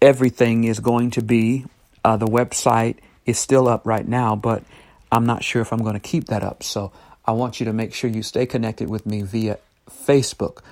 everything 0.00 0.64
is 0.64 0.78
going 0.78 1.10
to 1.12 1.22
be. 1.22 1.64
Uh, 2.04 2.16
the 2.16 2.26
website 2.26 2.98
is 3.26 3.38
still 3.38 3.68
up 3.68 3.86
right 3.86 4.06
now, 4.06 4.36
but 4.36 4.62
I'm 5.10 5.26
not 5.26 5.44
sure 5.44 5.62
if 5.62 5.72
I'm 5.72 5.82
going 5.82 5.94
to 5.94 6.00
keep 6.00 6.26
that 6.26 6.42
up. 6.42 6.62
So 6.62 6.92
I 7.24 7.32
want 7.32 7.60
you 7.60 7.66
to 7.66 7.72
make 7.72 7.94
sure 7.94 8.10
you 8.10 8.22
stay 8.22 8.46
connected 8.46 8.88
with 8.88 9.06
me 9.06 9.22
via 9.22 9.58
Facebook 9.90 10.62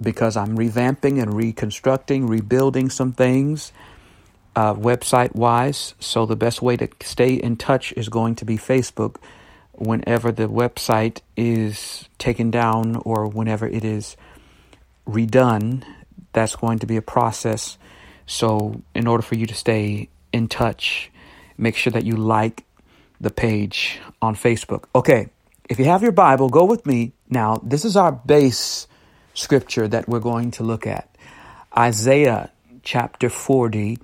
because 0.00 0.36
I'm 0.36 0.56
revamping 0.56 1.20
and 1.22 1.34
reconstructing, 1.34 2.26
rebuilding 2.26 2.90
some 2.90 3.12
things 3.12 3.72
uh, 4.54 4.74
website 4.74 5.34
wise. 5.34 5.94
So 6.00 6.26
the 6.26 6.36
best 6.36 6.62
way 6.62 6.76
to 6.76 6.88
stay 7.02 7.34
in 7.34 7.56
touch 7.56 7.92
is 7.96 8.08
going 8.08 8.34
to 8.36 8.44
be 8.44 8.56
Facebook 8.56 9.16
whenever 9.72 10.30
the 10.30 10.48
website 10.48 11.20
is 11.36 12.08
taken 12.18 12.50
down 12.50 12.96
or 13.04 13.26
whenever 13.26 13.66
it 13.66 13.84
is 13.84 14.16
redone. 15.06 15.84
That's 16.32 16.56
going 16.56 16.78
to 16.80 16.86
be 16.86 16.96
a 16.96 17.02
process. 17.02 17.78
So, 18.26 18.80
in 18.94 19.06
order 19.06 19.22
for 19.22 19.34
you 19.34 19.46
to 19.46 19.54
stay 19.54 20.08
in 20.32 20.48
touch, 20.48 21.10
make 21.62 21.76
sure 21.76 21.92
that 21.92 22.04
you 22.04 22.16
like 22.16 22.64
the 23.20 23.30
page 23.30 24.00
on 24.20 24.34
Facebook. 24.34 24.84
Okay, 24.94 25.28
if 25.68 25.78
you 25.78 25.84
have 25.84 26.02
your 26.02 26.12
Bible, 26.12 26.48
go 26.48 26.64
with 26.64 26.84
me. 26.84 27.12
Now, 27.30 27.60
this 27.62 27.84
is 27.84 27.96
our 27.96 28.10
base 28.10 28.88
scripture 29.32 29.86
that 29.88 30.08
we're 30.08 30.20
going 30.20 30.50
to 30.52 30.64
look 30.64 30.86
at 30.86 31.08
Isaiah 31.78 32.50
chapter 32.82 33.30
40 33.30 33.98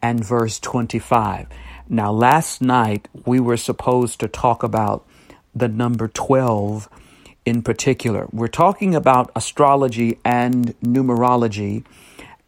and 0.00 0.24
verse 0.24 0.60
25. 0.60 1.48
Now, 1.88 2.12
last 2.12 2.62
night 2.62 3.08
we 3.26 3.40
were 3.40 3.56
supposed 3.56 4.20
to 4.20 4.28
talk 4.28 4.62
about 4.62 5.04
the 5.52 5.68
number 5.68 6.06
12 6.06 6.88
in 7.44 7.62
particular. 7.62 8.28
We're 8.32 8.46
talking 8.46 8.94
about 8.94 9.32
astrology 9.34 10.20
and 10.24 10.78
numerology 10.80 11.84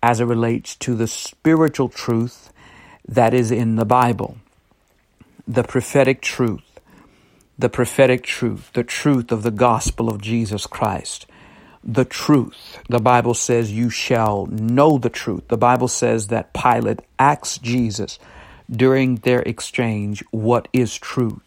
as 0.00 0.20
it 0.20 0.24
relates 0.24 0.76
to 0.76 0.94
the 0.94 1.08
spiritual 1.08 1.88
truth 1.88 2.52
that 3.08 3.34
is 3.34 3.50
in 3.50 3.74
the 3.74 3.84
Bible 3.84 4.38
the 5.46 5.64
prophetic 5.64 6.20
truth, 6.20 6.80
the 7.58 7.68
prophetic 7.68 8.24
truth, 8.24 8.70
the 8.72 8.84
truth 8.84 9.32
of 9.32 9.42
the 9.42 9.50
gospel 9.50 10.08
of 10.08 10.20
Jesus 10.20 10.66
Christ. 10.66 11.26
The 11.84 12.04
truth. 12.04 12.78
The 12.88 13.00
Bible 13.00 13.34
says, 13.34 13.72
You 13.72 13.90
shall 13.90 14.46
know 14.46 14.98
the 14.98 15.10
truth. 15.10 15.48
The 15.48 15.56
Bible 15.56 15.88
says 15.88 16.28
that 16.28 16.54
Pilate 16.54 17.00
asked 17.18 17.62
Jesus 17.62 18.20
during 18.70 19.16
their 19.16 19.40
exchange, 19.40 20.22
What 20.30 20.68
is 20.72 20.96
truth? 20.96 21.42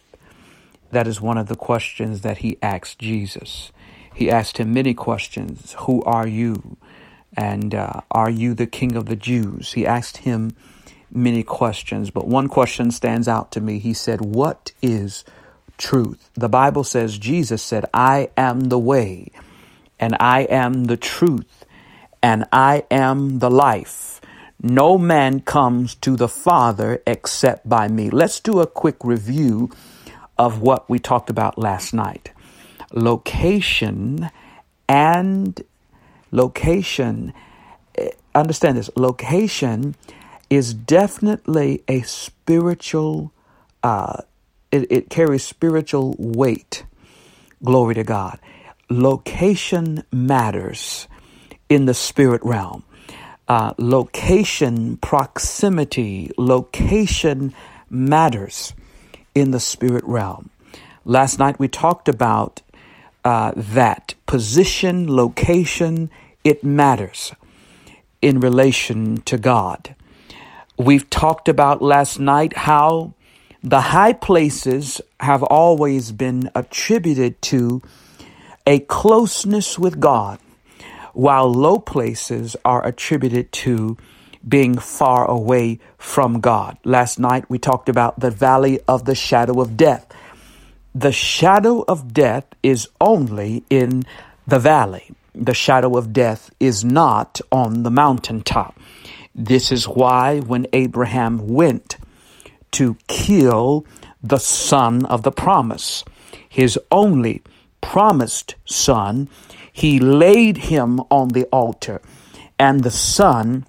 That 0.92 1.08
is 1.08 1.22
one 1.22 1.38
of 1.38 1.48
the 1.48 1.56
questions 1.56 2.22
that 2.22 2.40
he 2.40 2.58
asked 2.62 3.00
Jesus. 3.00 3.72
He 4.14 4.30
asked 4.30 4.58
him 4.58 4.74
many 4.74 4.94
questions 4.94 5.76
Who 5.80 6.02
are 6.04 6.28
you? 6.28 6.78
And 7.38 7.76
uh, 7.76 8.02
are 8.12 8.30
you 8.30 8.54
the 8.54 8.68
king 8.68 8.96
of 8.96 9.08
the 9.08 9.16
Jews? 9.16 9.74
He 9.74 9.86
asked 9.86 10.18
him 10.18 10.56
many 11.16 11.44
questions, 11.44 12.10
but 12.12 12.28
one 12.28 12.50
question 12.50 12.92
stands 12.92 13.28
out 13.28 13.52
to 13.54 13.62
me. 13.62 13.80
He 13.80 13.94
said, 13.94 14.22
What 14.22 14.72
is 14.82 15.24
truth. 15.78 16.30
The 16.36 16.50
Bible 16.50 16.84
says, 16.84 17.18
Jesus 17.18 17.62
said, 17.62 17.86
I 17.94 18.30
am 18.38 18.62
the 18.70 18.80
way, 18.80 19.32
and 20.00 20.16
I 20.20 20.42
am 20.42 20.86
the 20.86 20.98
truth, 20.98 21.66
and 22.22 22.46
I 22.52 22.84
am 22.92 23.40
the 23.40 23.50
life. 23.50 24.22
No 24.62 24.98
man 24.98 25.42
comes 25.42 25.96
to 25.96 26.16
the 26.16 26.28
Father 26.28 27.02
except 27.06 27.68
by 27.68 27.88
me. 27.88 28.10
Let's 28.10 28.40
do 28.40 28.62
a 28.62 28.68
quick 28.68 28.98
review 29.04 29.70
of 30.38 30.62
what 30.62 30.90
we 30.90 31.00
talked 31.00 31.30
about 31.30 31.58
last 31.58 31.94
night. 31.94 32.32
Location 32.92 34.30
and 34.88 35.62
location, 36.32 37.34
eh, 37.96 38.10
understand 38.34 38.78
this, 38.78 38.90
location 38.96 39.96
is 40.50 40.74
definitely 40.74 41.84
a 41.88 42.02
spiritual, 42.02 43.32
uh, 43.84 44.22
it, 44.72 44.92
it 44.92 45.10
carries 45.10 45.44
spiritual 45.44 46.16
weight. 46.18 46.86
Glory 47.64 47.96
to 47.96 48.04
God. 48.04 48.40
Location 48.90 50.04
matters 50.12 51.08
in 51.70 51.86
the 51.86 51.94
spirit 51.94 52.42
realm. 52.44 52.84
Uh, 53.48 53.74
location, 53.78 54.98
proximity, 54.98 56.32
location 56.38 57.54
matters 57.90 58.74
in 59.34 59.52
the 59.52 59.60
spirit 59.60 60.04
realm. 60.06 60.50
Last 61.04 61.38
night 61.38 61.60
we 61.60 61.68
talked 61.68 62.10
about 62.10 62.62
uh, 63.24 63.52
that 63.56 64.16
position, 64.26 65.14
location, 65.16 66.10
it 66.44 66.64
matters 66.64 67.34
in 68.22 68.40
relation 68.40 69.18
to 69.22 69.38
God. 69.38 69.96
We've 70.78 71.10
talked 71.10 71.48
about 71.48 71.82
last 71.82 72.20
night 72.20 72.58
how 72.58 73.14
the 73.64 73.80
high 73.80 74.12
places 74.12 75.00
have 75.22 75.42
always 75.42 76.12
been 76.12 76.52
attributed 76.54 77.42
to 77.44 77.82
a 78.68 78.80
closeness 78.80 79.80
with 79.80 80.02
God, 80.02 80.38
while 81.14 81.50
low 81.50 81.80
places 81.80 82.58
are 82.66 82.86
attributed 82.86 83.54
to 83.54 83.96
being 84.46 84.78
far 84.78 85.26
away 85.26 85.80
from 85.98 86.42
God. 86.42 86.78
Last 86.84 87.20
night 87.20 87.50
we 87.50 87.58
talked 87.58 87.88
about 87.88 88.20
the 88.20 88.30
valley 88.30 88.82
of 88.86 89.06
the 89.06 89.16
shadow 89.16 89.62
of 89.62 89.78
death. 89.78 90.06
The 90.94 91.14
shadow 91.14 91.86
of 91.88 92.14
death 92.14 92.48
is 92.62 92.90
only 93.00 93.64
in 93.70 94.04
the 94.46 94.60
valley. 94.60 95.12
The 95.34 95.54
shadow 95.54 95.98
of 95.98 96.12
death 96.12 96.52
is 96.60 96.84
not 96.84 97.40
on 97.50 97.84
the 97.84 97.92
mountaintop. 97.92 98.75
This 99.36 99.72
is 99.72 99.86
why 99.86 100.40
when 100.40 100.66
Abraham 100.74 101.48
went 101.50 101.98
to 102.72 102.98
kill 103.08 103.86
the 104.24 104.40
son 104.40 105.06
of 105.06 105.24
the 105.24 105.32
promise, 105.32 106.06
his 106.48 106.80
only 106.92 107.44
promised 107.82 108.56
son, 108.66 109.30
he 109.72 110.00
laid 110.00 110.58
him 110.58 111.02
on 111.12 111.30
the 111.30 111.44
altar, 111.52 112.02
and 112.58 112.84
the 112.84 112.92
son 112.92 113.66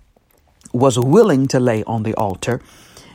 was 0.73 0.99
willing 0.99 1.49
to 1.49 1.59
lay 1.59 1.83
on 1.85 2.05
the 2.05 2.15
altar 2.15 2.61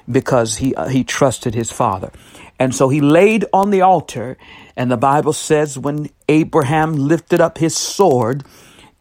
because 0.09 0.57
he 0.57 0.75
uh, 0.75 0.87
he 0.89 1.03
trusted 1.03 1.55
his 1.55 1.71
father. 1.71 2.11
And 2.59 2.75
so 2.75 2.89
he 2.89 3.01
laid 3.01 3.45
on 3.53 3.71
the 3.71 3.81
altar 3.81 4.37
and 4.75 4.91
the 4.91 4.97
Bible 4.97 5.33
says 5.33 5.79
when 5.79 6.09
Abraham 6.29 6.95
lifted 6.95 7.41
up 7.41 7.57
his 7.57 7.75
sword 7.75 8.43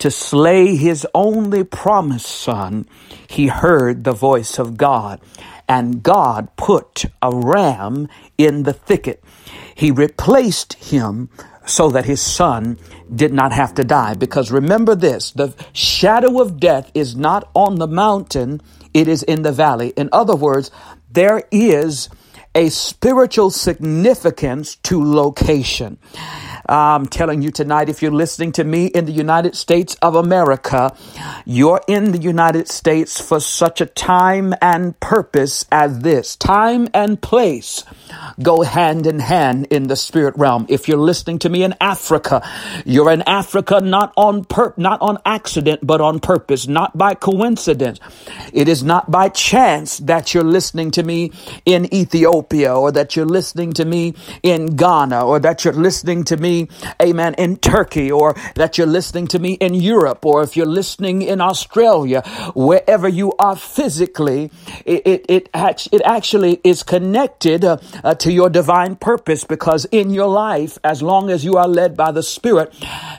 to 0.00 0.10
slay 0.10 0.76
his 0.76 1.06
only 1.14 1.62
promised 1.62 2.26
son, 2.26 2.88
he 3.28 3.46
heard 3.46 4.04
the 4.04 4.12
voice 4.12 4.58
of 4.58 4.76
God, 4.76 5.20
and 5.68 6.02
God 6.02 6.48
put 6.56 7.04
a 7.22 7.30
ram 7.34 8.08
in 8.36 8.64
the 8.64 8.72
thicket. 8.72 9.22
He 9.74 9.90
replaced 9.90 10.74
him 10.74 11.30
so 11.66 11.90
that 11.90 12.06
his 12.06 12.20
son 12.20 12.78
did 13.14 13.32
not 13.32 13.52
have 13.52 13.74
to 13.74 13.84
die. 13.84 14.14
Because 14.14 14.50
remember 14.50 14.94
this, 14.94 15.30
the 15.30 15.54
shadow 15.72 16.40
of 16.40 16.58
death 16.58 16.90
is 16.94 17.14
not 17.14 17.48
on 17.54 17.76
the 17.76 17.86
mountain, 17.86 18.60
it 18.92 19.06
is 19.06 19.22
in 19.22 19.42
the 19.42 19.52
valley. 19.52 19.92
In 19.96 20.08
other 20.12 20.34
words, 20.34 20.70
there 21.10 21.44
is 21.50 22.08
a 22.54 22.68
spiritual 22.68 23.50
significance 23.50 24.76
to 24.76 25.02
location. 25.02 25.98
I'm 26.66 27.06
telling 27.06 27.42
you 27.42 27.50
tonight, 27.50 27.88
if 27.88 28.02
you're 28.02 28.10
listening 28.10 28.52
to 28.52 28.64
me 28.64 28.86
in 28.86 29.04
the 29.04 29.12
United 29.12 29.56
States 29.56 29.96
of 30.02 30.14
America, 30.14 30.94
you're 31.44 31.80
in 31.88 32.12
the 32.12 32.18
United 32.18 32.68
States 32.68 33.20
for 33.20 33.40
such 33.40 33.80
a 33.80 33.86
time 33.86 34.54
and 34.60 34.98
purpose 35.00 35.64
as 35.72 36.00
this. 36.00 36.36
Time 36.36 36.88
and 36.94 37.20
place 37.20 37.84
go 38.42 38.62
hand 38.62 39.06
in 39.06 39.18
hand 39.18 39.66
in 39.70 39.88
the 39.88 39.96
spirit 39.96 40.34
realm. 40.36 40.66
If 40.68 40.88
you're 40.88 40.98
listening 40.98 41.38
to 41.40 41.48
me 41.48 41.62
in 41.62 41.74
Africa, 41.80 42.42
you're 42.84 43.10
in 43.10 43.22
Africa 43.22 43.80
not 43.80 44.12
on 44.16 44.44
pur- 44.44 44.74
not 44.76 45.00
on 45.02 45.18
accident, 45.24 45.86
but 45.86 46.00
on 46.00 46.20
purpose, 46.20 46.66
not 46.66 46.96
by 46.96 47.14
coincidence. 47.14 48.00
It 48.52 48.68
is 48.68 48.82
not 48.82 49.10
by 49.10 49.28
chance 49.28 49.98
that 49.98 50.34
you're 50.34 50.44
listening 50.44 50.90
to 50.92 51.02
me 51.02 51.32
in 51.64 51.92
Ethiopia 51.94 52.74
or 52.74 52.92
that 52.92 53.16
you're 53.16 53.26
listening 53.26 53.72
to 53.74 53.84
me 53.84 54.14
in 54.42 54.76
Ghana 54.76 55.24
or 55.24 55.38
that 55.40 55.64
you're 55.64 55.74
listening 55.74 56.24
to 56.24 56.36
me 56.36 56.68
amen, 57.02 57.34
in 57.34 57.56
Turkey 57.56 58.10
or 58.10 58.34
that 58.54 58.78
you're 58.78 58.86
listening 58.86 59.26
to 59.28 59.38
me 59.38 59.54
in 59.54 59.74
Europe 59.74 60.24
or 60.24 60.42
if 60.42 60.56
you're 60.56 60.66
listening 60.66 61.22
in 61.22 61.40
Australia, 61.40 62.22
wherever 62.54 63.08
you 63.08 63.32
are 63.38 63.56
physically, 63.56 64.50
it, 64.84 65.06
it, 65.06 65.26
it, 65.28 65.48
it 65.92 66.02
actually 66.04 66.60
is 66.64 66.82
connected 66.82 67.64
uh, 67.64 67.78
uh, 68.04 68.14
to 68.16 68.32
your 68.32 68.50
divine 68.50 68.96
purpose 68.96 69.44
because 69.44 69.84
in 69.86 70.10
your 70.10 70.28
life, 70.28 70.78
as 70.84 71.02
long 71.02 71.30
as 71.30 71.44
you 71.44 71.56
are 71.56 71.68
led 71.68 71.96
by 71.96 72.12
the 72.12 72.22
Spirit, 72.22 72.74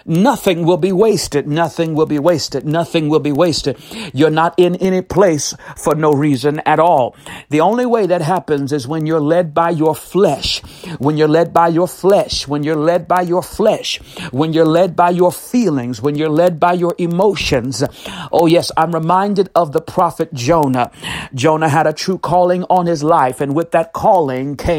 nothing 0.05 0.65
will 0.65 0.77
be 0.77 0.91
wasted. 0.91 1.47
Nothing 1.47 1.95
will 1.95 2.05
be 2.05 2.19
wasted. 2.19 2.65
Nothing 2.65 3.09
will 3.09 3.19
be 3.19 3.31
wasted. 3.31 3.77
You're 4.13 4.29
not 4.29 4.53
in 4.57 4.75
any 4.77 5.01
place 5.01 5.53
for 5.77 5.95
no 5.95 6.11
reason 6.11 6.59
at 6.65 6.79
all. 6.79 7.15
The 7.49 7.61
only 7.61 7.85
way 7.85 8.07
that 8.07 8.21
happens 8.21 8.71
is 8.71 8.87
when 8.87 9.05
you're 9.05 9.21
led 9.21 9.53
by 9.53 9.69
your 9.69 9.95
flesh. 9.95 10.61
When 10.99 11.17
you're 11.17 11.27
led 11.27 11.53
by 11.53 11.67
your 11.67 11.87
flesh. 11.87 12.47
When 12.47 12.63
you're 12.63 12.75
led 12.75 13.07
by 13.07 13.21
your 13.21 13.43
flesh, 13.43 13.99
when 14.31 14.53
you're 14.53 14.65
led 14.65 14.95
by 14.95 15.09
your 15.11 15.31
feelings, 15.31 16.01
when 16.01 16.15
you're 16.15 16.29
led 16.29 16.59
by 16.59 16.73
your 16.73 16.95
emotions. 16.97 17.83
Oh, 18.31 18.47
yes, 18.47 18.71
I'm 18.77 18.93
reminded 18.93 19.49
of 19.55 19.71
the 19.73 19.81
prophet 19.81 20.33
Jonah. 20.33 20.91
Jonah 21.33 21.69
had 21.69 21.87
a 21.87 21.93
true 21.93 22.17
calling 22.17 22.63
on 22.63 22.85
his 22.85 23.03
life, 23.03 23.41
and 23.41 23.55
with 23.55 23.71
that 23.71 23.93
calling 23.93 24.55
came 24.57 24.70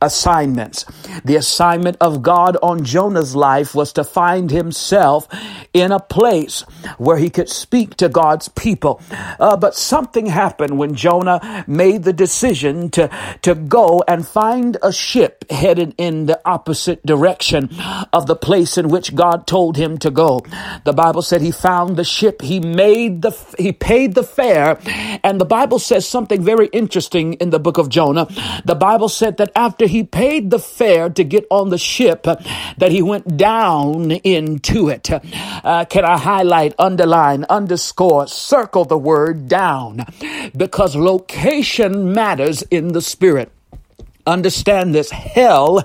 assignments. 0.00 0.84
The 1.24 1.36
assignment 1.36 1.96
of 2.00 2.22
God 2.22 2.56
on 2.62 2.84
Jonah's 2.84 3.34
life 3.34 3.74
was 3.74 3.92
to 3.94 4.04
find 4.04 4.50
himself 4.50 5.28
in 5.72 5.92
a 5.92 6.00
place 6.00 6.60
where 6.98 7.18
he 7.18 7.30
could 7.30 7.48
speak 7.48 7.96
to 7.96 8.08
God's 8.08 8.48
people. 8.48 9.00
Uh, 9.38 9.56
but 9.56 9.74
something 9.74 10.26
happened 10.26 10.78
when 10.78 10.94
Jonah 10.94 11.64
made 11.66 12.04
the 12.04 12.12
decision 12.12 12.90
to, 12.90 13.10
to 13.42 13.54
go 13.54 14.02
and 14.06 14.26
find 14.26 14.76
a 14.82 14.92
ship 14.92 15.44
headed 15.50 15.94
in 15.98 16.26
the 16.26 16.40
opposite 16.44 17.04
direction 17.04 17.70
of 18.12 18.26
the 18.26 18.36
place 18.36 18.76
in 18.78 18.88
which 18.88 19.14
God 19.14 19.46
told 19.46 19.76
him 19.76 19.98
to 19.98 20.10
go. 20.10 20.40
The 20.84 20.92
Bible 20.92 21.22
said 21.22 21.40
he 21.40 21.50
found 21.50 21.96
the 21.96 22.04
ship, 22.04 22.42
he 22.42 22.60
made 22.60 23.22
the, 23.22 23.32
he 23.58 23.72
paid 23.72 24.14
the 24.14 24.22
fare. 24.22 24.78
And 25.22 25.40
the 25.40 25.44
Bible 25.44 25.78
says 25.78 26.06
something 26.06 26.42
very 26.42 26.66
interesting 26.68 27.34
in 27.34 27.50
the 27.50 27.58
book 27.58 27.78
of 27.78 27.88
Jonah. 27.88 28.26
The 28.64 28.74
Bible 28.74 29.08
said 29.30 29.36
that 29.36 29.52
after 29.54 29.86
he 29.86 30.02
paid 30.02 30.50
the 30.50 30.58
fare 30.58 31.08
to 31.10 31.22
get 31.22 31.46
on 31.50 31.70
the 31.70 31.78
ship, 31.78 32.24
that 32.24 32.90
he 32.90 33.02
went 33.02 33.36
down 33.36 34.10
into 34.10 34.88
it. 34.88 35.08
Uh, 35.10 35.84
can 35.84 36.04
I 36.04 36.18
highlight, 36.18 36.74
underline, 36.78 37.44
underscore, 37.44 38.26
circle 38.26 38.84
the 38.84 38.98
word 38.98 39.48
down? 39.48 40.04
Because 40.56 40.96
location 40.96 42.12
matters 42.12 42.62
in 42.70 42.88
the 42.88 43.00
spirit. 43.00 43.52
Understand 44.26 44.94
this. 44.94 45.10
Hell, 45.10 45.82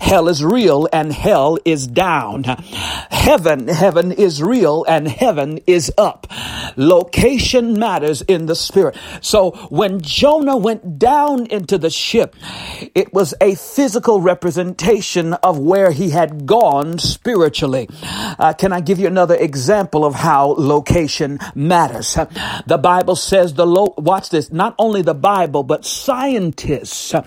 hell 0.00 0.28
is 0.28 0.44
real 0.44 0.88
and 0.92 1.12
hell 1.12 1.58
is 1.64 1.86
down. 1.86 2.44
Heaven, 2.44 3.68
heaven 3.68 4.12
is 4.12 4.42
real 4.42 4.84
and 4.88 5.08
heaven 5.08 5.60
is 5.66 5.92
up. 5.98 6.26
Location 6.76 7.78
matters 7.78 8.22
in 8.22 8.46
the 8.46 8.54
spirit. 8.54 8.96
So 9.20 9.52
when 9.70 10.00
Jonah 10.00 10.56
went 10.56 10.98
down 10.98 11.46
into 11.46 11.78
the 11.78 11.90
ship, 11.90 12.36
it 12.94 13.12
was 13.12 13.34
a 13.40 13.54
physical 13.54 14.20
representation 14.20 15.34
of 15.34 15.58
where 15.58 15.90
he 15.90 16.10
had 16.10 16.46
gone 16.46 16.98
spiritually. 16.98 17.88
Uh, 18.02 18.52
can 18.52 18.72
I 18.72 18.80
give 18.80 18.98
you 18.98 19.06
another 19.06 19.34
example 19.34 20.04
of 20.04 20.14
how 20.14 20.54
location 20.58 21.38
matters? 21.54 22.14
The 22.66 22.78
Bible 22.78 23.16
says 23.16 23.54
the 23.54 23.66
low, 23.66 23.94
watch 23.96 24.30
this, 24.30 24.52
not 24.52 24.74
only 24.78 25.02
the 25.02 25.14
Bible, 25.14 25.62
but 25.62 25.84
scientists, 25.84 27.14
uh, 27.14 27.22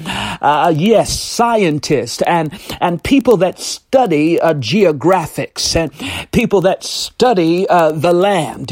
uh, 0.50 0.70
yes, 0.70 1.18
scientists 1.20 2.22
and, 2.24 2.52
and 2.82 3.04
people 3.04 3.38
that 3.38 3.60
study 3.60 4.40
uh, 4.40 4.54
geographics 4.56 5.76
and 5.76 5.92
people 6.32 6.62
that 6.62 6.84
study 6.84 7.68
uh, 7.68 7.92
the 7.92 8.14
land, 8.14 8.72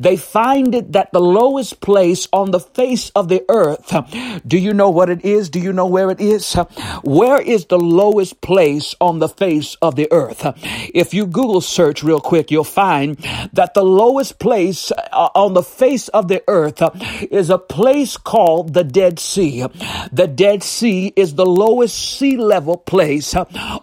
they 0.00 0.16
find 0.16 0.74
it 0.74 0.92
that 0.92 1.12
the 1.12 1.20
lowest 1.20 1.80
place 1.80 2.26
on 2.32 2.50
the 2.50 2.60
face 2.60 3.10
of 3.14 3.28
the 3.28 3.44
earth, 3.48 3.94
do 4.46 4.58
you 4.58 4.74
know 4.74 4.90
what 4.90 5.08
it 5.10 5.24
is? 5.24 5.48
Do 5.48 5.60
you 5.60 5.72
know 5.72 5.86
where 5.86 6.10
it 6.10 6.20
is? 6.20 6.54
Where 7.04 7.40
is 7.40 7.66
the 7.66 7.78
lowest 7.78 8.40
place 8.40 8.94
on 9.00 9.20
the 9.20 9.28
face 9.28 9.76
of 9.76 9.94
the 9.94 10.10
earth? 10.10 10.42
If 10.92 11.14
you 11.14 11.26
Google 11.26 11.60
search 11.60 12.02
real 12.02 12.20
quick, 12.20 12.50
you'll 12.50 12.64
find 12.64 13.16
that 13.52 13.74
the 13.74 13.84
lowest 13.84 14.38
place 14.38 14.90
uh, 14.90 15.28
on 15.34 15.54
the 15.54 15.62
face 15.62 16.08
of 16.08 16.28
the 16.28 16.42
earth 16.48 16.82
is 17.30 17.50
a 17.50 17.58
place 17.58 18.16
called 18.16 18.74
the 18.74 18.84
Dead 18.84 19.18
Sea. 19.18 19.66
The 20.10 20.26
Dead 20.26 20.62
Sea 20.62 21.11
is 21.16 21.34
the 21.34 21.46
lowest 21.46 22.18
sea 22.18 22.36
level 22.36 22.76
place 22.76 23.34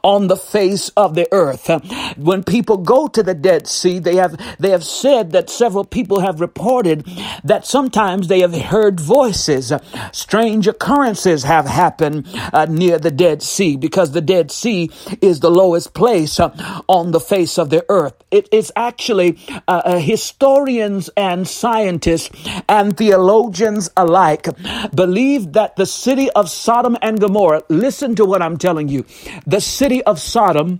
on 0.04 0.28
the 0.28 0.36
face 0.36 0.90
of 0.90 1.16
the 1.16 1.28
earth. 1.32 1.70
When 2.18 2.44
people 2.44 2.78
go 2.78 3.08
to 3.08 3.24
the 3.24 3.34
Dead 3.34 3.68
Sea, 3.68 4.00
they 4.00 4.16
have 4.16 4.38
they 4.60 4.72
have 4.72 4.84
said 4.84 5.32
that 5.32 5.50
several 5.50 5.86
people 5.86 6.20
have 6.20 6.42
reported 6.42 7.06
that 7.44 7.66
sometimes 7.66 8.28
they 8.28 8.40
have 8.42 8.54
heard 8.54 9.00
voices. 9.00 9.72
Strange 10.12 10.68
occurrences 10.68 11.44
have 11.44 11.66
happened 11.66 12.28
uh, 12.54 12.66
near 12.66 12.98
the 12.98 13.12
Dead 13.12 13.42
Sea 13.42 13.76
because 13.76 14.12
the 14.12 14.22
Dead 14.22 14.52
Sea 14.52 14.90
is 15.22 15.40
the 15.40 15.52
lowest 15.52 15.94
place 15.94 16.40
on 16.40 17.12
the 17.12 17.20
face 17.20 17.58
of 17.58 17.70
the 17.70 17.86
earth. 17.90 18.14
It 18.32 18.48
is 18.52 18.72
actually 18.76 19.38
uh, 19.68 19.82
uh 19.86 20.00
historians 20.00 21.10
and 21.18 21.48
scientists 21.48 22.30
and 22.68 22.96
theologians 22.98 23.90
alike 23.98 24.48
believe 24.94 25.54
that 25.54 25.76
the 25.76 25.86
city 25.86 26.30
of 26.32 26.50
Sodom 26.50 26.98
and 27.02 27.19
Gomorrah, 27.20 27.64
listen 27.70 28.16
to 28.16 28.26
what 28.26 28.42
I'm 28.42 28.58
telling 28.58 28.88
you, 28.90 29.06
the 29.46 29.62
city 29.62 30.04
of 30.04 30.20
Sodom 30.20 30.80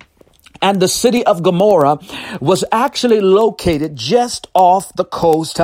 and 0.62 0.82
the 0.82 0.88
city 0.88 1.26
of 1.26 1.44
Gomorrah 1.44 2.00
was 2.42 2.66
actually 2.72 3.22
located 3.22 3.96
just 3.96 4.48
off 4.54 4.94
the 4.94 5.06
coast 5.06 5.60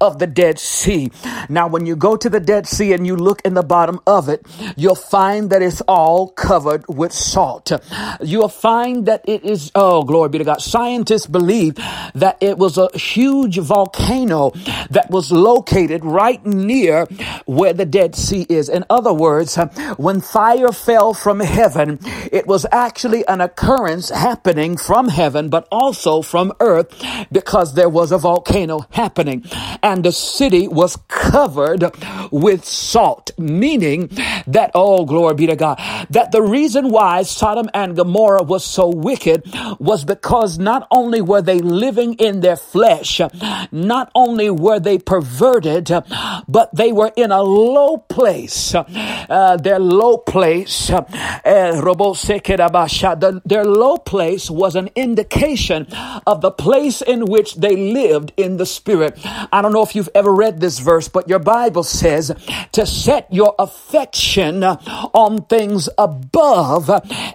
of 0.00 0.18
the 0.18 0.26
Dead 0.26 0.58
Sea. 0.58 1.10
Now, 1.48 1.68
when 1.68 1.86
you 1.86 1.96
go 1.96 2.16
to 2.16 2.28
the 2.28 2.40
Dead 2.40 2.66
Sea 2.66 2.92
and 2.92 3.06
you 3.06 3.16
look 3.16 3.40
in 3.44 3.54
the 3.54 3.62
bottom 3.62 4.00
of 4.06 4.28
it, 4.28 4.44
you'll 4.76 4.94
find 4.94 5.50
that 5.50 5.62
it's 5.62 5.80
all 5.82 6.28
covered 6.28 6.84
with 6.88 7.12
salt. 7.12 7.70
You'll 8.20 8.48
find 8.48 9.06
that 9.06 9.22
it 9.26 9.44
is, 9.44 9.70
oh, 9.74 10.02
glory 10.02 10.30
be 10.30 10.38
to 10.38 10.44
God. 10.44 10.60
Scientists 10.60 11.26
believe 11.26 11.76
that 12.14 12.36
it 12.40 12.58
was 12.58 12.76
a 12.78 12.88
huge 12.96 13.58
volcano 13.58 14.50
that 14.90 15.08
was 15.10 15.30
located 15.30 16.04
right 16.04 16.44
near 16.44 17.06
where 17.46 17.72
the 17.72 17.86
Dead 17.86 18.14
Sea 18.16 18.46
is. 18.48 18.68
In 18.68 18.84
other 18.90 19.12
words, 19.12 19.56
when 19.96 20.20
fire 20.20 20.72
fell 20.72 21.14
from 21.14 21.40
heaven, 21.40 21.98
it 22.32 22.46
was 22.46 22.66
actually 22.72 23.26
an 23.28 23.40
occurrence 23.40 24.08
happening 24.10 24.39
happening 24.40 24.74
from 24.74 25.08
heaven, 25.08 25.50
but 25.50 25.68
also 25.70 26.22
from 26.22 26.50
earth 26.60 26.88
because 27.30 27.74
there 27.74 27.90
was 27.90 28.10
a 28.10 28.16
volcano 28.16 28.86
happening 28.90 29.44
and 29.82 30.02
the 30.02 30.12
city 30.12 30.66
was 30.66 30.96
covered 31.08 31.84
with 32.30 32.64
salt, 32.64 33.32
meaning 33.36 34.06
that, 34.46 34.70
oh, 34.74 35.04
glory 35.04 35.34
be 35.34 35.46
to 35.46 35.56
God, 35.56 35.78
that 36.08 36.32
the 36.32 36.40
reason 36.40 36.88
why 36.88 37.22
Sodom 37.22 37.68
and 37.74 37.94
Gomorrah 37.94 38.42
was 38.42 38.64
so 38.64 38.88
wicked 38.88 39.42
was 39.78 40.06
because 40.06 40.58
not 40.58 40.88
only 40.90 41.20
were 41.20 41.42
they 41.42 41.58
living 41.58 42.14
in 42.14 42.40
their 42.40 42.56
flesh, 42.56 43.20
not 43.70 44.10
only 44.14 44.48
were 44.48 44.80
they 44.80 44.98
perverted, 44.98 45.90
but 46.48 46.74
they 46.74 46.92
were 46.92 47.12
in 47.14 47.30
a 47.30 47.42
low 47.42 47.98
place. 47.98 48.74
Uh, 48.74 49.58
their 49.58 49.78
low 49.78 50.16
place, 50.16 50.90
uh, 50.90 51.02
their 51.44 51.74
low 53.64 53.96
place 53.98 54.29
place 54.30 54.48
was 54.48 54.76
an 54.76 54.88
indication 54.94 55.88
of 56.24 56.40
the 56.40 56.52
place 56.52 57.02
in 57.02 57.24
which 57.24 57.56
they 57.56 57.74
lived 57.74 58.32
in 58.36 58.58
the 58.58 58.66
spirit. 58.66 59.18
I 59.24 59.60
don't 59.60 59.72
know 59.72 59.82
if 59.82 59.96
you've 59.96 60.08
ever 60.14 60.32
read 60.32 60.60
this 60.60 60.78
verse, 60.78 61.08
but 61.08 61.28
your 61.28 61.40
Bible 61.40 61.82
says 61.82 62.30
to 62.70 62.86
set 62.86 63.26
your 63.32 63.56
affection 63.58 64.62
on 64.62 65.46
things 65.46 65.88
above 65.98 66.88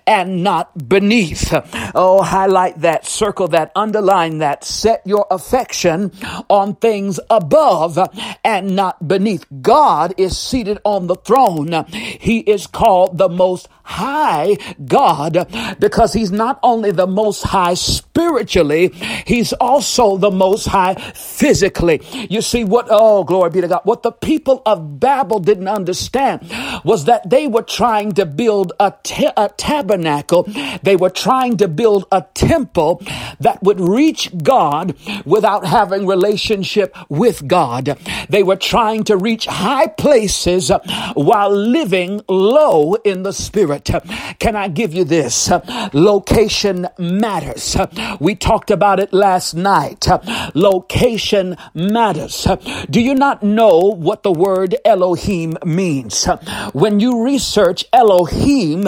and 0.07 0.41
not 0.41 0.87
beneath. 0.87 1.53
Oh, 1.93 2.21
highlight 2.21 2.79
that, 2.79 3.05
circle 3.05 3.49
that, 3.49 3.73
underline 3.75 4.37
that. 4.37 4.63
Set 4.63 5.01
your 5.05 5.27
affection 5.29 6.13
on 6.49 6.75
things 6.77 7.19
above 7.29 7.99
and 8.45 8.73
not 8.73 9.05
beneath. 9.05 9.45
God 9.61 10.13
is 10.15 10.37
seated 10.37 10.79
on 10.85 11.07
the 11.07 11.15
throne. 11.15 11.85
He 11.91 12.39
is 12.39 12.67
called 12.67 13.17
the 13.17 13.27
most 13.27 13.67
high 13.85 14.57
God 14.85 15.47
because 15.79 16.13
he's 16.13 16.31
not 16.31 16.59
only 16.63 16.91
the 16.91 17.07
most 17.07 17.43
high 17.43 17.75
spiritually, 17.75 18.89
he's 19.25 19.53
also 19.53 20.17
the 20.17 20.31
most 20.31 20.65
high 20.65 20.95
physically. 21.15 22.01
You 22.29 22.41
see 22.41 22.63
what, 22.63 22.87
oh, 22.89 23.23
glory 23.23 23.49
be 23.51 23.61
to 23.61 23.67
God. 23.67 23.81
What 23.83 24.03
the 24.03 24.11
people 24.11 24.61
of 24.65 24.99
Babel 24.99 25.39
didn't 25.39 25.67
understand 25.67 26.41
was 26.83 27.05
that 27.05 27.29
they 27.29 27.47
were 27.47 27.61
trying 27.61 28.13
to 28.13 28.25
build 28.25 28.73
a, 28.79 28.93
a 29.37 29.49
tabernacle. 29.57 30.43
They 30.83 30.95
were 30.95 31.09
trying 31.09 31.57
to 31.57 31.67
build 31.67 32.05
a 32.11 32.25
temple 32.33 33.01
that 33.39 33.61
would 33.63 33.79
reach 33.79 34.31
God 34.43 34.95
without 35.25 35.65
having 35.65 36.07
relationship 36.07 36.95
with 37.09 37.47
God. 37.47 37.97
They 38.29 38.43
were 38.43 38.55
trying 38.55 39.03
to 39.05 39.17
reach 39.17 39.45
high 39.45 39.87
places 39.87 40.71
while 41.13 41.49
living 41.51 42.21
low 42.27 42.95
in 42.95 43.23
the 43.23 43.33
spirit. 43.33 43.74
Can 43.79 44.55
I 44.55 44.67
give 44.67 44.93
you 44.93 45.03
this? 45.03 45.49
Location 45.93 46.87
matters. 46.97 47.77
We 48.19 48.35
talked 48.35 48.71
about 48.71 48.99
it 48.99 49.13
last 49.13 49.53
night. 49.53 50.07
Location 50.53 51.57
matters. 51.73 52.47
Do 52.89 53.01
you 53.01 53.15
not 53.15 53.43
know 53.43 53.79
what 53.79 54.23
the 54.23 54.31
word 54.31 54.75
Elohim 54.85 55.57
means? 55.65 56.25
When 56.73 56.99
you 56.99 57.23
research 57.23 57.85
Elohim, 57.91 58.83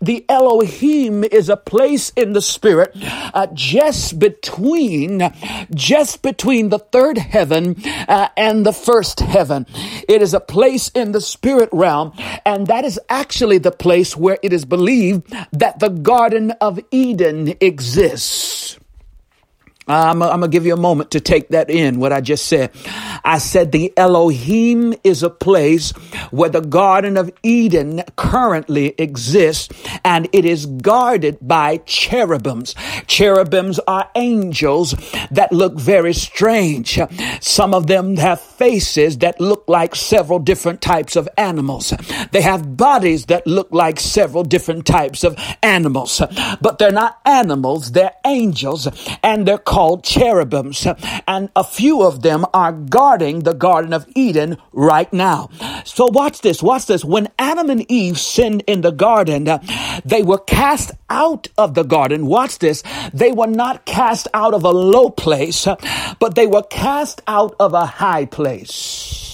the 0.00 0.24
Elohim 0.28 1.24
is 1.24 1.48
a 1.48 1.56
place 1.56 2.10
in 2.10 2.32
the 2.32 2.42
spirit 2.42 2.92
uh, 3.34 3.46
just 3.52 4.18
between 4.18 5.30
just 5.74 6.22
between 6.22 6.68
the 6.68 6.78
third 6.78 7.18
heaven 7.18 7.76
uh, 8.08 8.28
and 8.36 8.66
the 8.66 8.72
first 8.72 9.20
heaven. 9.20 9.66
It 10.08 10.22
is 10.22 10.34
a 10.34 10.40
place 10.40 10.88
in 10.90 11.12
the 11.12 11.20
spirit 11.20 11.68
realm, 11.72 12.12
and 12.44 12.66
that 12.66 12.84
is 12.84 12.98
actually 13.08 13.58
the 13.58 13.70
place 13.70 14.16
where 14.16 14.25
it 14.42 14.52
is 14.52 14.64
believed 14.64 15.32
that 15.52 15.78
the 15.78 15.90
Garden 15.90 16.50
of 16.60 16.80
Eden 16.90 17.54
exists. 17.60 18.78
I'm, 19.88 20.18
going 20.18 20.40
to 20.40 20.48
give 20.48 20.66
you 20.66 20.74
a 20.74 20.78
moment 20.78 21.12
to 21.12 21.20
take 21.20 21.50
that 21.50 21.70
in, 21.70 22.00
what 22.00 22.12
I 22.12 22.20
just 22.20 22.46
said. 22.46 22.72
I 23.24 23.38
said 23.38 23.70
the 23.70 23.92
Elohim 23.96 24.94
is 25.04 25.22
a 25.22 25.30
place 25.30 25.92
where 26.30 26.48
the 26.50 26.60
Garden 26.60 27.16
of 27.16 27.30
Eden 27.44 28.02
currently 28.16 28.94
exists 28.98 29.68
and 30.04 30.28
it 30.32 30.44
is 30.44 30.66
guarded 30.66 31.38
by 31.40 31.78
cherubims. 31.78 32.74
Cherubims 33.06 33.78
are 33.86 34.10
angels 34.16 34.94
that 35.30 35.52
look 35.52 35.78
very 35.78 36.12
strange. 36.14 36.98
Some 37.40 37.72
of 37.72 37.86
them 37.86 38.16
have 38.16 38.40
faces 38.40 39.18
that 39.18 39.40
look 39.40 39.64
like 39.68 39.94
several 39.94 40.40
different 40.40 40.80
types 40.80 41.14
of 41.14 41.28
animals. 41.36 41.92
They 42.32 42.42
have 42.42 42.76
bodies 42.76 43.26
that 43.26 43.46
look 43.46 43.68
like 43.70 44.00
several 44.00 44.42
different 44.42 44.84
types 44.84 45.22
of 45.22 45.36
animals, 45.62 46.20
but 46.60 46.78
they're 46.78 46.90
not 46.90 47.20
animals. 47.24 47.92
They're 47.92 48.14
angels 48.24 48.88
and 49.22 49.46
they're 49.46 49.58
called 49.76 50.02
cherubims, 50.02 50.86
and 51.28 51.50
a 51.54 51.62
few 51.62 52.02
of 52.02 52.22
them 52.22 52.46
are 52.54 52.72
guarding 52.72 53.40
the 53.40 53.52
Garden 53.52 53.92
of 53.92 54.06
Eden 54.14 54.56
right 54.72 55.12
now. 55.12 55.50
So 55.84 56.06
watch 56.06 56.40
this, 56.40 56.62
watch 56.62 56.86
this. 56.86 57.04
When 57.04 57.28
Adam 57.38 57.68
and 57.68 57.84
Eve 57.92 58.18
sinned 58.18 58.64
in 58.66 58.80
the 58.80 58.90
garden, 58.90 59.44
they 60.02 60.22
were 60.22 60.38
cast 60.38 60.92
out 61.10 61.48
of 61.58 61.74
the 61.74 61.82
garden. 61.82 62.24
Watch 62.24 62.58
this. 62.58 62.82
They 63.12 63.32
were 63.32 63.48
not 63.48 63.84
cast 63.84 64.28
out 64.32 64.54
of 64.54 64.64
a 64.64 64.70
low 64.70 65.10
place, 65.10 65.68
but 66.20 66.36
they 66.36 66.46
were 66.46 66.62
cast 66.62 67.20
out 67.28 67.54
of 67.60 67.74
a 67.74 67.84
high 67.84 68.24
place. 68.24 69.25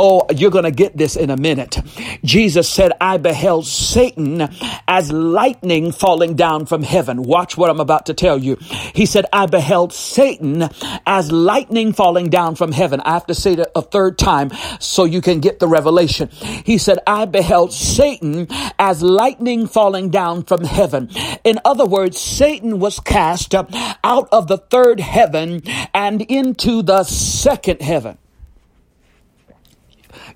Oh, 0.00 0.24
you're 0.32 0.52
going 0.52 0.62
to 0.62 0.70
get 0.70 0.96
this 0.96 1.16
in 1.16 1.28
a 1.28 1.36
minute. 1.36 1.76
Jesus 2.22 2.68
said, 2.68 2.92
I 3.00 3.16
beheld 3.16 3.66
Satan 3.66 4.48
as 4.86 5.10
lightning 5.10 5.90
falling 5.90 6.36
down 6.36 6.66
from 6.66 6.84
heaven. 6.84 7.24
Watch 7.24 7.56
what 7.56 7.68
I'm 7.68 7.80
about 7.80 8.06
to 8.06 8.14
tell 8.14 8.38
you. 8.38 8.58
He 8.94 9.06
said, 9.06 9.26
I 9.32 9.46
beheld 9.46 9.92
Satan 9.92 10.68
as 11.04 11.32
lightning 11.32 11.92
falling 11.92 12.30
down 12.30 12.54
from 12.54 12.70
heaven. 12.70 13.00
I 13.00 13.14
have 13.14 13.26
to 13.26 13.34
say 13.34 13.54
it 13.54 13.66
a 13.74 13.82
third 13.82 14.18
time 14.18 14.52
so 14.78 15.04
you 15.04 15.20
can 15.20 15.40
get 15.40 15.58
the 15.58 15.66
revelation. 15.66 16.28
He 16.28 16.78
said, 16.78 17.00
I 17.04 17.24
beheld 17.24 17.72
Satan 17.72 18.46
as 18.78 19.02
lightning 19.02 19.66
falling 19.66 20.10
down 20.10 20.44
from 20.44 20.62
heaven. 20.62 21.10
In 21.42 21.58
other 21.64 21.86
words, 21.86 22.20
Satan 22.20 22.78
was 22.78 23.00
cast 23.00 23.52
out 23.52 24.28
of 24.30 24.46
the 24.46 24.58
third 24.58 25.00
heaven 25.00 25.60
and 25.92 26.22
into 26.22 26.82
the 26.82 27.02
second 27.02 27.82
heaven. 27.82 28.16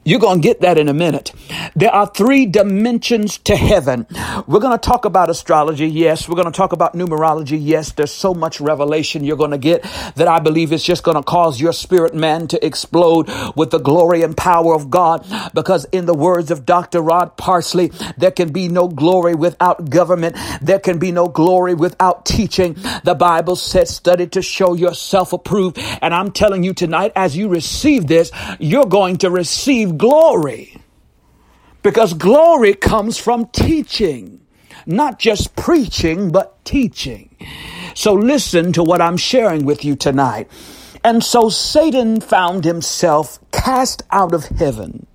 You're 0.05 0.21
going 0.21 0.41
to 0.41 0.49
get 0.49 0.63
that 0.63 0.79
in 0.79 0.89
a 0.89 0.95
minute. 0.95 1.33
There 1.77 1.91
are 1.91 2.07
three 2.07 2.47
dimensions 2.47 3.39
to 3.39 3.55
heaven. 3.55 4.07
We're 4.49 4.61
going 4.61 4.77
to 4.77 4.89
talk 4.89 5.05
about 5.05 5.31
astrology. 5.31 5.87
Yes. 5.87 6.29
We're 6.29 6.35
going 6.35 6.51
to 6.51 6.57
talk 6.57 6.73
about 6.73 6.95
numerology. 6.95 7.59
Yes. 7.61 7.93
There's 7.93 8.11
so 8.13 8.35
much 8.35 8.61
revelation 8.61 9.23
you're 9.23 9.37
going 9.37 9.53
to 9.53 9.59
get 9.59 9.83
that 10.17 10.27
I 10.27 10.41
believe 10.41 10.73
is 10.73 10.83
just 10.83 11.05
going 11.05 11.17
to 11.17 11.23
cause 11.23 11.61
your 11.61 11.73
spirit 11.73 12.15
man 12.15 12.49
to 12.49 12.65
explode 12.67 13.31
with 13.55 13.71
the 13.71 13.79
glory 13.79 14.23
and 14.23 14.37
power 14.37 14.75
of 14.75 14.91
God. 14.91 15.25
Because 15.55 15.85
in 15.93 16.07
the 16.07 16.15
words 16.15 16.51
of 16.51 16.67
Dr. 16.67 17.01
Rod 17.01 17.37
Parsley, 17.37 17.93
there 18.17 18.33
can 18.33 18.53
be 18.53 18.69
no 18.69 18.89
glory 18.89 19.37
without 19.37 19.89
government. 19.89 20.37
There 20.61 20.81
can 20.81 20.99
be 20.99 21.13
no 21.13 21.29
glory 21.29 21.75
without 21.75 22.27
teaching. 22.27 22.75
The 23.05 23.15
Bible 23.15 23.55
says, 23.55 23.95
study 23.95 24.27
to 24.29 24.43
show 24.43 24.75
yourself 24.75 25.33
approved. 25.33 25.79
And 26.01 26.13
I'm 26.13 26.33
telling 26.33 26.65
you 26.65 26.75
tonight, 26.75 27.13
as 27.15 27.37
you 27.37 27.49
receive 27.49 28.09
this, 28.09 28.33
you're 28.59 28.87
going 28.87 29.19
to 29.19 29.31
receive 29.31 29.92
glory. 29.99 30.77
Because 31.83 32.15
glory 32.15 32.75
comes 32.75 33.19
from 33.19 33.47
teaching, 33.47 34.41
not 34.87 35.19
just 35.19 35.57
preaching, 35.57 36.31
but 36.31 36.65
teaching. 36.65 37.35
So 37.95 38.15
listen 38.15 38.73
to 38.75 38.83
what 38.83 39.01
I'm 39.01 39.17
sharing 39.17 39.65
with 39.65 39.85
you 39.85 39.97
tonight. 39.97 40.49
And 41.05 41.25
so 41.25 41.49
Satan 41.49 42.21
found 42.21 42.65
himself 42.65 43.39
cast 43.51 44.05
out 44.11 44.33
of 44.33 44.45
heaven 44.45 45.07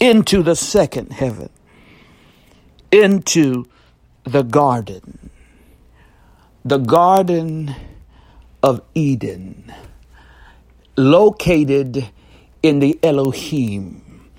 into 0.00 0.42
the 0.42 0.56
second 0.56 1.12
heaven, 1.12 1.50
into 2.90 3.66
the 4.24 4.42
garden, 4.42 5.30
the 6.64 6.78
garden 6.78 7.74
of 8.62 8.80
Eden, 8.94 9.72
located 10.96 12.08
in 12.62 12.80
the 12.80 12.98
Elohim, 13.02 14.30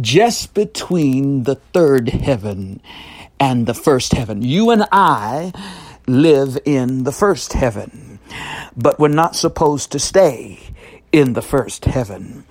just 0.00 0.54
between 0.54 1.44
the 1.44 1.56
third 1.56 2.08
heaven 2.08 2.80
and 3.38 3.66
the 3.66 3.74
first 3.74 4.12
heaven. 4.12 4.42
You 4.42 4.70
and 4.70 4.84
I 4.92 5.52
live 6.06 6.58
in 6.64 7.04
the 7.04 7.12
first 7.12 7.52
heaven, 7.52 8.18
but 8.76 8.98
we're 8.98 9.08
not 9.08 9.36
supposed 9.36 9.92
to 9.92 9.98
stay 9.98 10.58
in 11.12 11.32
the 11.32 11.42
first 11.42 11.84
heaven. 11.84 12.44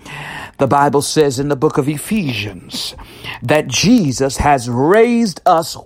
The 0.58 0.67
Bible 0.67 1.02
says 1.02 1.39
in 1.39 1.48
the 1.48 1.56
book 1.56 1.78
of 1.78 1.88
Ephesians 1.88 2.95
that 3.41 3.67
Jesus 3.67 4.38
has 4.38 4.69
raised 4.69 5.41
us, 5.45 5.78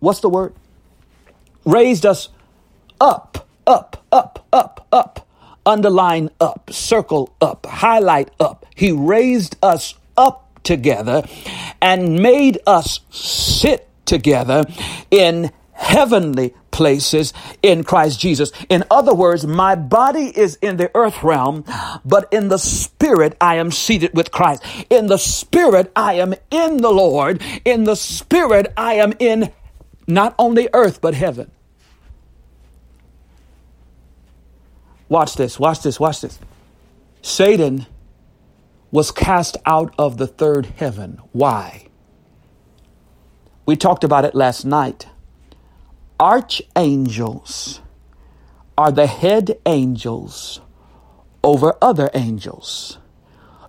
what's 0.00 0.20
the 0.20 0.28
word? 0.28 0.54
Raised 1.64 2.04
us 2.04 2.28
up, 3.00 3.48
up, 3.66 4.04
up, 4.12 4.46
up, 4.52 4.86
up 4.92 5.17
underline 5.68 6.30
up, 6.40 6.70
circle 6.72 7.34
up, 7.40 7.66
highlight 7.66 8.30
up. 8.40 8.64
He 8.74 8.90
raised 8.90 9.56
us 9.62 9.94
up 10.16 10.60
together 10.64 11.22
and 11.80 12.20
made 12.20 12.58
us 12.66 13.00
sit 13.10 13.86
together 14.06 14.64
in 15.10 15.50
heavenly 15.72 16.54
places 16.70 17.32
in 17.62 17.84
Christ 17.84 18.18
Jesus. 18.18 18.50
In 18.68 18.84
other 18.90 19.14
words, 19.14 19.46
my 19.46 19.74
body 19.74 20.32
is 20.36 20.56
in 20.56 20.76
the 20.76 20.90
earth 20.94 21.22
realm, 21.22 21.64
but 22.04 22.32
in 22.32 22.48
the 22.48 22.58
spirit 22.58 23.36
I 23.40 23.56
am 23.56 23.70
seated 23.70 24.14
with 24.14 24.30
Christ. 24.30 24.64
In 24.88 25.06
the 25.06 25.18
spirit 25.18 25.92
I 25.94 26.14
am 26.14 26.34
in 26.50 26.78
the 26.78 26.90
Lord. 26.90 27.42
In 27.64 27.84
the 27.84 27.96
spirit 27.96 28.72
I 28.76 28.94
am 28.94 29.12
in 29.18 29.52
not 30.06 30.34
only 30.38 30.68
earth, 30.72 31.00
but 31.00 31.14
heaven. 31.14 31.50
Watch 35.08 35.36
this, 35.36 35.58
watch 35.58 35.82
this, 35.82 35.98
watch 35.98 36.20
this. 36.20 36.38
Satan 37.22 37.86
was 38.90 39.10
cast 39.10 39.56
out 39.66 39.94
of 39.98 40.16
the 40.18 40.26
third 40.26 40.66
heaven. 40.66 41.20
Why? 41.32 41.88
We 43.66 43.76
talked 43.76 44.04
about 44.04 44.24
it 44.24 44.34
last 44.34 44.64
night. 44.64 45.08
Archangels 46.20 47.80
are 48.76 48.90
the 48.90 49.06
head 49.06 49.58
angels 49.66 50.60
over 51.44 51.76
other 51.80 52.10
angels. 52.14 52.98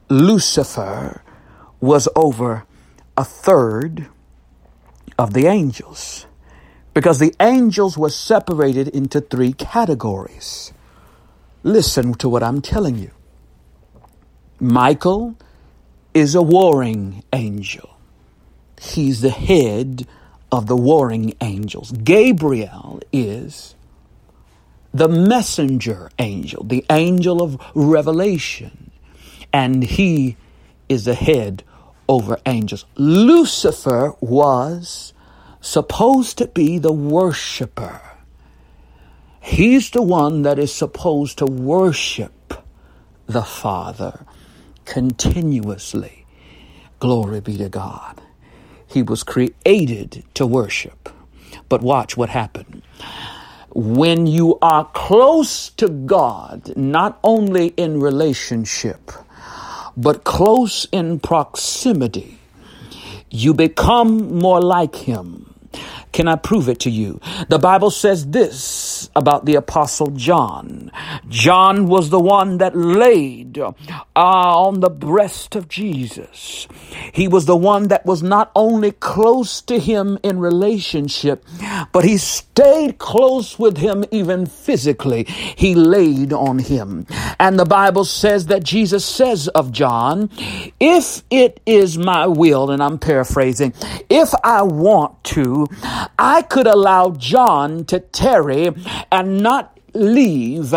Lucifer 0.10 1.21
was 1.80 2.08
over 2.15 2.65
a 3.15 3.23
third 3.23 4.08
of 5.17 5.34
the 5.34 5.47
angels 5.47 6.25
because 6.93 7.19
the 7.19 7.36
angels 7.39 7.97
were 7.97 8.10
separated 8.10 8.88
into 8.88 9.21
three 9.21 9.54
categories. 9.54 10.73
Listen 11.63 12.13
to 12.15 12.30
what 12.30 12.43
I'm 12.43 12.62
telling 12.62 12.98
you. 12.98 13.12
Michael 14.60 15.36
is 16.13 16.36
a 16.36 16.41
warring 16.41 17.24
angel. 17.34 17.89
He's 18.82 19.22
the 19.22 19.30
head 19.30 20.08
of 20.52 20.67
the 20.67 20.76
warring 20.78 21.36
angels. 21.41 21.91
Gabriel 21.91 23.02
is 23.13 23.76
the 24.93 25.08
messenger 25.08 26.10
angel, 26.19 26.63
the 26.63 26.86
angel 26.89 27.41
of 27.41 27.62
revelation, 27.76 28.91
and 29.54 29.84
he 29.84 30.38
is 30.89 31.06
the 31.06 31.15
head 31.15 31.63
over 32.08 32.39
angels. 32.45 32.86
Lucifer 32.95 34.13
was 34.22 35.13
supposed 35.62 36.38
to 36.39 36.48
be 36.48 36.80
the 36.80 36.91
worshiper 36.91 38.02
He's 39.49 39.89
the 39.91 40.03
one 40.03 40.43
that 40.43 40.59
is 40.59 40.71
supposed 40.71 41.39
to 41.39 41.47
worship 41.47 42.53
the 43.25 43.41
Father 43.41 44.25
continuously. 44.85 46.27
Glory 46.99 47.41
be 47.41 47.57
to 47.57 47.67
God. 47.67 48.21
He 48.88 49.01
was 49.01 49.23
created 49.23 50.23
to 50.35 50.45
worship. 50.45 51.09
But 51.67 51.81
watch 51.81 52.15
what 52.15 52.29
happened. 52.29 52.83
When 53.73 54.27
you 54.27 54.59
are 54.62 54.85
close 54.93 55.69
to 55.71 55.89
God, 55.89 56.77
not 56.77 57.19
only 57.23 57.69
in 57.69 57.99
relationship, 58.01 59.12
but 59.97 60.25
close 60.25 60.88
in 60.91 61.19
proximity, 61.19 62.38
you 63.31 63.55
become 63.55 64.38
more 64.39 64.62
like 64.62 64.95
Him 64.95 65.55
can 66.12 66.28
I 66.28 66.36
prove 66.36 66.69
it 66.69 66.80
to 66.82 66.89
you? 66.89 67.19
The 67.50 67.60
Bible 67.60 67.91
says 67.91 68.28
this 68.28 69.10
about 69.15 69.45
the 69.45 69.56
apostle 69.56 70.08
John. 70.12 70.91
John 71.28 71.88
was 71.88 72.10
the 72.10 72.19
one 72.19 72.58
that 72.58 72.76
laid 72.76 73.58
uh, 73.60 73.74
on 74.15 74.80
the 74.80 74.89
breast 74.89 75.56
of 75.56 75.67
Jesus. 75.67 76.67
He 77.13 77.28
was 77.28 77.45
the 77.45 77.56
one 77.56 77.88
that 77.89 78.06
was 78.06 78.24
not 78.24 78.52
only 78.56 78.91
close 78.91 79.62
to 79.63 79.80
him 79.80 80.17
in 80.24 80.39
relationship, 80.39 81.45
but 81.91 82.04
he 82.04 82.17
stayed 82.17 82.98
close 82.98 83.60
with 83.60 83.78
him 83.78 84.04
even 84.12 84.45
physically. 84.45 85.24
He 85.24 85.76
laid 85.76 86.34
on 86.34 86.60
him. 86.60 87.06
And 87.39 87.60
the 87.60 87.65
Bible 87.65 88.06
says 88.06 88.48
that 88.48 88.63
Jesus 88.63 89.06
says 89.06 89.48
of 89.50 89.72
John, 89.72 90.30
if 90.80 91.24
it 91.30 91.60
is 91.65 91.98
my 91.98 92.28
will, 92.28 92.72
and 92.72 92.82
I'm 92.82 92.98
paraphrasing, 92.98 93.74
if 94.10 94.34
I 94.43 94.63
want 94.63 95.24
to, 95.26 95.67
I 96.17 96.43
could 96.43 96.67
allow 96.67 97.12
John 97.12 97.85
to 97.85 97.99
tarry 97.99 98.69
and 99.12 99.41
not 99.41 99.78
leave, 99.93 100.73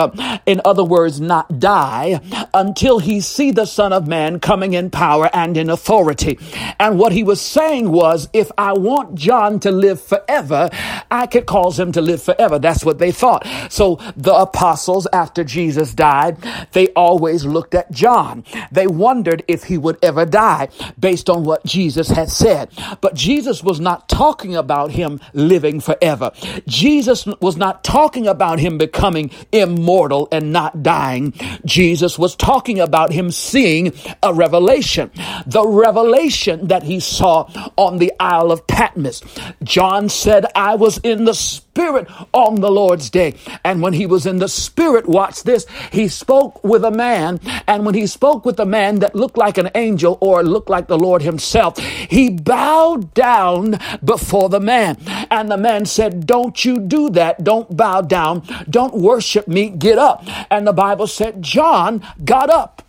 in 0.46 0.60
other 0.64 0.84
words, 0.84 1.20
not 1.20 1.58
die, 1.58 2.20
until 2.54 2.98
he 2.98 3.20
see 3.20 3.50
the 3.50 3.66
Son 3.66 3.92
of 3.92 4.06
Man 4.06 4.40
coming 4.40 4.74
in 4.74 4.90
power 4.90 5.30
and 5.32 5.56
in 5.56 5.70
authority. 5.70 6.38
And 6.78 6.98
what 6.98 7.12
he 7.12 7.22
was 7.22 7.40
saying 7.40 7.90
was, 7.90 8.28
if 8.32 8.50
I 8.56 8.72
want 8.72 9.14
John 9.14 9.60
to 9.60 9.70
live 9.70 10.00
forever, 10.00 10.70
I 11.10 11.26
could 11.26 11.46
cause 11.46 11.78
him 11.78 11.92
to 11.92 12.00
live 12.00 12.22
forever. 12.22 12.58
That's 12.58 12.84
what 12.84 12.98
they 12.98 13.12
thought. 13.12 13.46
So 13.70 13.98
the 14.16 14.34
apostles, 14.34 15.06
after 15.12 15.44
Jesus 15.44 15.94
died, 15.94 16.38
they 16.72 16.88
always 16.88 17.44
looked 17.44 17.74
at 17.74 17.90
John. 17.92 18.44
They 18.70 18.86
wondered 18.86 19.44
if 19.48 19.64
he 19.64 19.78
would 19.78 19.98
ever 20.02 20.24
die 20.24 20.68
based 20.98 21.28
on 21.28 21.44
what 21.44 21.64
Jesus 21.64 22.08
had 22.08 22.30
said. 22.30 22.70
But 23.00 23.14
Jesus 23.14 23.62
was 23.62 23.80
not 23.80 24.08
talking 24.08 24.56
about 24.56 24.92
him 24.92 25.20
living 25.32 25.80
forever. 25.80 26.32
Jesus 26.66 27.26
was 27.40 27.56
not 27.56 27.84
talking 27.84 28.26
about 28.26 28.58
him 28.58 28.78
becoming 28.78 29.01
becoming 29.02 29.32
immortal 29.50 30.28
and 30.30 30.52
not 30.52 30.80
dying. 30.84 31.32
Jesus 31.64 32.16
was 32.20 32.36
talking 32.36 32.78
about 32.78 33.12
him 33.12 33.32
seeing 33.32 33.92
a 34.22 34.32
revelation, 34.32 35.10
the 35.44 35.66
revelation 35.66 36.68
that 36.68 36.84
he 36.84 37.00
saw 37.00 37.50
on 37.76 37.98
the 37.98 38.12
Isle 38.20 38.52
of 38.52 38.64
Patmos. 38.68 39.20
John 39.64 40.08
said, 40.08 40.46
I 40.54 40.76
was 40.76 40.98
in 40.98 41.24
the 41.24 41.34
Spirit 41.72 42.06
on 42.34 42.56
the 42.56 42.70
Lord's 42.70 43.08
day. 43.08 43.34
And 43.64 43.80
when 43.80 43.94
he 43.94 44.04
was 44.04 44.26
in 44.26 44.40
the 44.40 44.48
Spirit, 44.48 45.08
watch 45.08 45.42
this, 45.42 45.64
he 45.90 46.06
spoke 46.06 46.62
with 46.62 46.84
a 46.84 46.90
man. 46.90 47.40
And 47.66 47.86
when 47.86 47.94
he 47.94 48.06
spoke 48.06 48.44
with 48.44 48.60
a 48.60 48.66
man 48.66 48.98
that 48.98 49.14
looked 49.14 49.38
like 49.38 49.56
an 49.56 49.70
angel 49.74 50.18
or 50.20 50.42
looked 50.42 50.68
like 50.68 50.86
the 50.86 50.98
Lord 50.98 51.22
himself, 51.22 51.78
he 51.78 52.28
bowed 52.28 53.14
down 53.14 53.78
before 54.04 54.50
the 54.50 54.60
man. 54.60 54.98
And 55.30 55.50
the 55.50 55.56
man 55.56 55.86
said, 55.86 56.26
Don't 56.26 56.62
you 56.62 56.78
do 56.78 57.08
that. 57.10 57.42
Don't 57.42 57.74
bow 57.74 58.02
down. 58.02 58.42
Don't 58.68 58.92
worship 58.92 59.48
me, 59.48 59.70
get 59.70 59.96
up. 59.96 60.26
And 60.50 60.66
the 60.66 60.74
Bible 60.74 61.06
said 61.06 61.40
John 61.40 62.06
got 62.22 62.50
up. 62.50 62.82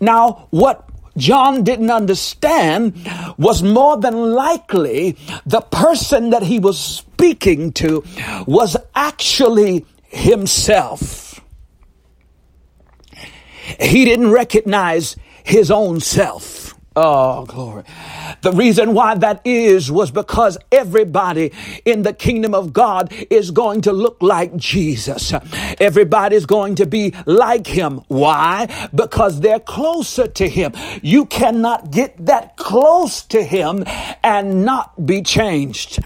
Now, 0.00 0.48
what 0.50 0.88
John 1.16 1.62
didn't 1.64 1.90
understand 1.90 3.08
was 3.36 3.62
more 3.62 3.96
than 3.98 4.32
likely 4.32 5.16
the 5.44 5.60
person 5.60 6.30
that 6.30 6.42
he 6.42 6.58
was 6.58 6.78
speaking 6.78 7.72
to 7.72 8.04
was 8.46 8.76
actually 8.94 9.84
himself. 10.08 11.40
He 13.80 14.04
didn't 14.04 14.30
recognize 14.30 15.16
his 15.44 15.70
own 15.70 16.00
self. 16.00 16.61
Oh, 16.94 17.46
glory. 17.46 17.84
The 18.42 18.52
reason 18.52 18.92
why 18.92 19.14
that 19.14 19.40
is 19.46 19.90
was 19.90 20.10
because 20.10 20.58
everybody 20.70 21.52
in 21.86 22.02
the 22.02 22.12
kingdom 22.12 22.54
of 22.54 22.72
God 22.72 23.12
is 23.30 23.50
going 23.50 23.80
to 23.82 23.92
look 23.92 24.18
like 24.20 24.54
Jesus. 24.56 25.32
Everybody's 25.80 26.44
going 26.44 26.74
to 26.76 26.86
be 26.86 27.14
like 27.24 27.66
him. 27.66 28.02
Why? 28.08 28.90
Because 28.94 29.40
they're 29.40 29.60
closer 29.60 30.26
to 30.26 30.48
him. 30.48 30.72
You 31.02 31.24
cannot 31.26 31.90
get 31.90 32.26
that 32.26 32.56
close 32.56 33.22
to 33.22 33.42
him 33.42 33.84
and 34.22 34.64
not 34.64 35.06
be 35.06 35.22
changed. 35.22 36.00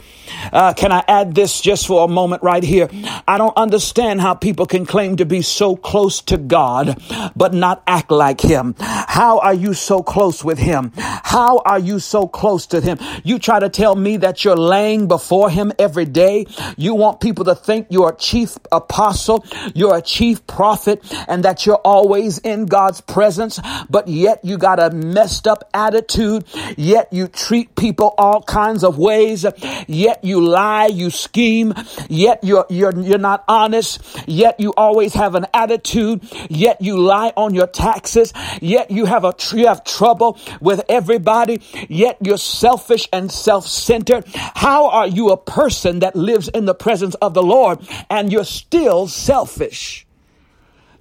Uh, 0.52 0.72
can 0.74 0.92
I 0.92 1.04
add 1.08 1.34
this 1.34 1.60
just 1.60 1.86
for 1.86 2.04
a 2.04 2.08
moment 2.08 2.42
right 2.42 2.62
here? 2.62 2.88
I 3.26 3.38
don't 3.38 3.56
understand 3.56 4.20
how 4.20 4.34
people 4.34 4.66
can 4.66 4.86
claim 4.86 5.16
to 5.16 5.24
be 5.24 5.42
so 5.42 5.76
close 5.76 6.20
to 6.22 6.36
God, 6.36 7.02
but 7.34 7.54
not 7.54 7.82
act 7.86 8.10
like 8.10 8.40
Him. 8.40 8.74
How 8.78 9.38
are 9.40 9.54
you 9.54 9.74
so 9.74 10.02
close 10.02 10.44
with 10.44 10.58
Him? 10.58 10.92
How 10.96 11.58
are 11.64 11.78
you 11.78 11.98
so 11.98 12.28
close 12.28 12.66
to 12.68 12.80
Him? 12.80 12.98
You 13.24 13.38
try 13.38 13.60
to 13.60 13.68
tell 13.68 13.94
me 13.94 14.18
that 14.18 14.44
you're 14.44 14.56
laying 14.56 15.08
before 15.08 15.50
Him 15.50 15.72
every 15.78 16.04
day. 16.04 16.46
You 16.76 16.94
want 16.94 17.20
people 17.20 17.44
to 17.46 17.54
think 17.54 17.88
you're 17.90 18.10
a 18.10 18.16
chief 18.16 18.56
apostle, 18.72 19.44
you're 19.74 19.96
a 19.96 20.02
chief 20.02 20.46
prophet, 20.46 21.02
and 21.28 21.44
that 21.44 21.66
you're 21.66 21.76
always 21.84 22.38
in 22.38 22.66
God's 22.66 23.00
presence, 23.00 23.60
but 23.90 24.08
yet 24.08 24.44
you 24.44 24.58
got 24.58 24.80
a 24.80 24.90
messed 24.90 25.46
up 25.46 25.68
attitude, 25.74 26.44
yet 26.76 27.12
you 27.12 27.28
treat 27.28 27.74
people 27.76 28.14
all 28.18 28.42
kinds 28.42 28.84
of 28.84 28.98
ways, 28.98 29.44
yet 29.86 30.24
you 30.26 30.40
lie, 30.46 30.86
you 30.86 31.10
scheme, 31.10 31.74
yet 32.08 32.42
you're, 32.42 32.66
you're, 32.68 32.98
you're 32.98 33.18
not 33.18 33.44
honest, 33.48 34.00
yet 34.26 34.58
you 34.60 34.72
always 34.76 35.14
have 35.14 35.34
an 35.34 35.46
attitude, 35.54 36.22
yet 36.50 36.80
you 36.80 36.98
lie 36.98 37.32
on 37.36 37.54
your 37.54 37.66
taxes, 37.66 38.32
yet 38.60 38.90
you 38.90 39.06
have 39.06 39.24
a, 39.24 39.34
you 39.52 39.66
have 39.66 39.84
trouble 39.84 40.38
with 40.60 40.84
everybody, 40.88 41.62
yet 41.88 42.18
you're 42.22 42.38
selfish 42.38 43.08
and 43.12 43.30
self-centered. 43.30 44.24
How 44.34 44.88
are 44.90 45.06
you 45.06 45.30
a 45.30 45.36
person 45.36 46.00
that 46.00 46.16
lives 46.16 46.48
in 46.48 46.64
the 46.64 46.74
presence 46.74 47.14
of 47.16 47.34
the 47.34 47.42
Lord 47.42 47.80
and 48.10 48.32
you're 48.32 48.44
still 48.44 49.06
selfish? 49.08 50.05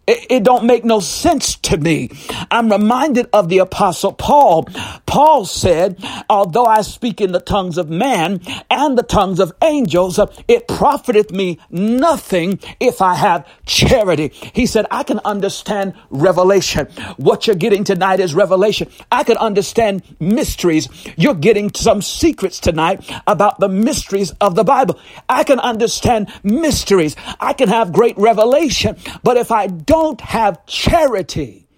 It, 0.07 0.27
it, 0.29 0.43
don't 0.43 0.65
make 0.65 0.85
no 0.85 0.99
sense 0.99 1.55
to 1.57 1.77
me. 1.77 2.11
I'm 2.51 2.71
reminded 2.71 3.27
of 3.33 3.49
the 3.49 3.59
apostle 3.59 4.13
Paul. 4.13 4.67
Paul 5.05 5.45
said, 5.45 5.97
although 6.29 6.65
I 6.65 6.81
speak 6.81 7.21
in 7.21 7.31
the 7.31 7.39
tongues 7.39 7.77
of 7.77 7.89
man 7.89 8.41
and 8.69 8.97
the 8.97 9.03
tongues 9.03 9.39
of 9.39 9.53
angels, 9.63 10.19
it 10.47 10.67
profiteth 10.67 11.31
me 11.31 11.59
nothing 11.71 12.59
if 12.79 13.01
I 13.01 13.15
have 13.15 13.47
charity. 13.65 14.31
He 14.53 14.65
said, 14.67 14.85
I 14.91 15.03
can 15.03 15.19
understand 15.25 15.93
revelation. 16.11 16.87
What 17.17 17.47
you're 17.47 17.55
getting 17.55 17.83
tonight 17.83 18.19
is 18.19 18.35
revelation. 18.35 18.89
I 19.11 19.23
can 19.23 19.37
understand 19.37 20.03
mysteries. 20.19 20.87
You're 21.17 21.33
getting 21.33 21.73
some 21.73 22.01
secrets 22.01 22.59
tonight 22.59 23.09
about 23.25 23.59
the 23.59 23.69
mysteries 23.69 24.31
of 24.41 24.55
the 24.55 24.63
Bible. 24.63 24.99
I 25.29 25.43
can 25.43 25.59
understand 25.59 26.31
mysteries. 26.43 27.15
I 27.39 27.53
can 27.53 27.69
have 27.69 27.91
great 27.91 28.17
revelation. 28.17 28.97
But 29.23 29.37
if 29.37 29.51
I 29.51 29.67
don't 29.67 29.94
don't 29.95 30.19
have 30.19 30.65
charity, 30.65 31.69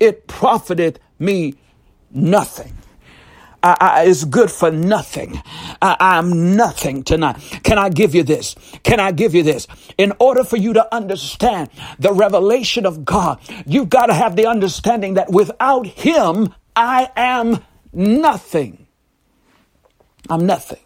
it 0.00 0.26
profiteth 0.26 0.98
me 1.20 1.54
nothing. 2.10 2.76
I, 3.62 3.76
I, 3.80 4.04
it's 4.06 4.24
good 4.24 4.50
for 4.50 4.72
nothing. 4.72 5.40
I, 5.80 6.18
am 6.18 6.56
nothing 6.56 7.04
tonight. 7.04 7.36
Can 7.62 7.78
I 7.78 7.88
give 7.88 8.16
you 8.16 8.24
this? 8.24 8.56
Can 8.82 8.98
I 8.98 9.12
give 9.12 9.32
you 9.36 9.44
this? 9.44 9.68
In 9.96 10.12
order 10.18 10.42
for 10.42 10.56
you 10.56 10.72
to 10.72 10.92
understand 10.92 11.70
the 12.00 12.12
revelation 12.12 12.84
of 12.84 13.04
God, 13.04 13.38
you've 13.64 13.88
got 13.88 14.06
to 14.06 14.14
have 14.14 14.34
the 14.34 14.46
understanding 14.46 15.14
that 15.14 15.30
without 15.30 15.86
Him, 15.86 16.52
I 16.74 17.12
am 17.14 17.64
nothing. 17.92 18.88
I'm 20.28 20.46
nothing. 20.46 20.82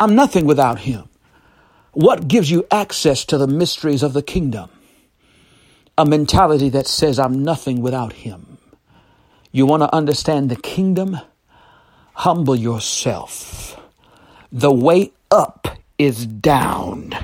I'm 0.00 0.14
nothing 0.14 0.46
without 0.46 0.78
Him. 0.78 1.10
What 1.92 2.28
gives 2.28 2.50
you 2.50 2.66
access 2.70 3.26
to 3.26 3.36
the 3.36 3.46
mysteries 3.46 4.02
of 4.02 4.14
the 4.14 4.22
kingdom? 4.22 4.70
A 5.98 6.06
mentality 6.06 6.68
that 6.70 6.86
says, 6.86 7.18
I'm 7.18 7.42
nothing 7.44 7.82
without 7.82 8.12
him. 8.12 8.58
You 9.52 9.66
want 9.66 9.82
to 9.82 9.94
understand 9.94 10.50
the 10.50 10.56
kingdom? 10.56 11.18
Humble 12.14 12.56
yourself. 12.56 13.78
The 14.50 14.72
way 14.72 15.12
up 15.30 15.68
is 15.98 16.26
down. 16.26 17.14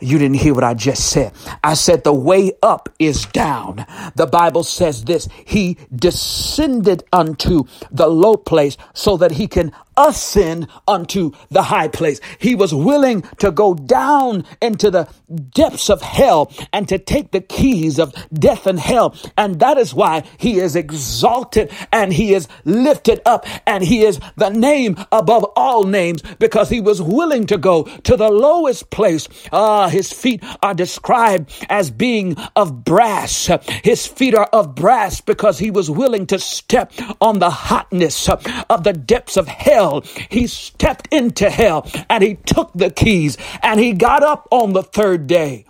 You 0.00 0.18
didn't 0.18 0.38
hear 0.38 0.54
what 0.54 0.64
I 0.64 0.74
just 0.74 1.10
said. 1.10 1.32
I 1.62 1.74
said 1.74 2.02
the 2.02 2.12
way 2.12 2.52
up 2.62 2.88
is 2.98 3.24
down. 3.26 3.86
The 4.16 4.26
Bible 4.26 4.64
says 4.64 5.04
this. 5.04 5.28
He 5.44 5.78
descended 5.94 7.04
unto 7.12 7.64
the 7.90 8.08
low 8.08 8.36
place 8.36 8.76
so 8.94 9.16
that 9.18 9.32
he 9.32 9.46
can 9.46 9.72
ascend 9.96 10.68
unto 10.88 11.32
the 11.50 11.62
high 11.62 11.88
place. 11.88 12.20
He 12.38 12.54
was 12.54 12.74
willing 12.74 13.22
to 13.38 13.50
go 13.50 13.74
down 13.74 14.44
into 14.60 14.90
the 14.90 15.08
depths 15.54 15.90
of 15.90 16.02
hell 16.02 16.52
and 16.72 16.88
to 16.88 16.98
take 16.98 17.30
the 17.30 17.40
keys 17.40 17.98
of 17.98 18.14
death 18.32 18.66
and 18.66 18.78
hell. 18.78 19.14
And 19.36 19.60
that 19.60 19.78
is 19.78 19.94
why 19.94 20.24
he 20.38 20.58
is 20.58 20.76
exalted 20.76 21.70
and 21.92 22.12
he 22.12 22.34
is 22.34 22.48
lifted 22.64 23.20
up 23.26 23.46
and 23.66 23.84
he 23.84 24.04
is 24.04 24.20
the 24.36 24.50
name 24.50 24.96
above 25.10 25.44
all 25.56 25.84
names 25.84 26.22
because 26.38 26.68
he 26.68 26.80
was 26.80 27.00
willing 27.02 27.46
to 27.46 27.58
go 27.58 27.84
to 27.84 28.16
the 28.16 28.30
lowest 28.30 28.90
place. 28.90 29.28
Ah, 29.52 29.88
his 29.88 30.12
feet 30.12 30.42
are 30.62 30.74
described 30.74 31.52
as 31.68 31.90
being 31.90 32.36
of 32.56 32.84
brass. 32.84 33.50
His 33.82 34.06
feet 34.06 34.34
are 34.34 34.48
of 34.52 34.74
brass 34.74 35.20
because 35.20 35.58
he 35.58 35.70
was 35.70 35.90
willing 35.90 36.26
to 36.26 36.38
step 36.38 36.92
on 37.20 37.38
the 37.38 37.50
hotness 37.50 38.28
of 38.28 38.84
the 38.84 38.92
depths 38.92 39.36
of 39.36 39.46
hell 39.48 39.81
hell. 39.82 40.00
He 40.30 40.46
stepped 40.46 41.08
into 41.12 41.50
hell 41.50 41.90
and 42.08 42.22
he 42.22 42.34
took 42.34 42.72
the 42.74 42.90
keys 42.90 43.36
and 43.62 43.80
he 43.80 43.92
got 43.92 44.22
up 44.22 44.48
on 44.50 44.72
the 44.72 44.82
third 44.82 45.26
day. 45.26 45.64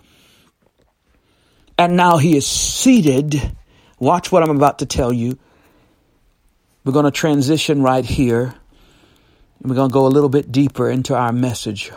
And 1.77 1.97
now 1.97 2.17
he 2.17 2.37
is 2.37 2.45
seated. 2.45 3.55
Watch 3.99 4.31
what 4.31 4.43
I'm 4.43 4.55
about 4.55 4.79
to 4.79 4.85
tell 4.85 5.11
you. 5.11 5.37
We're 6.83 6.93
going 6.93 7.05
to 7.05 7.11
transition 7.11 7.81
right 7.81 8.05
here. 8.05 8.53
And 9.59 9.69
We're 9.69 9.75
going 9.75 9.89
to 9.89 9.93
go 9.93 10.05
a 10.05 10.09
little 10.09 10.29
bit 10.29 10.51
deeper 10.51 10.89
into 10.89 11.15
our 11.15 11.31
message. 11.31 11.91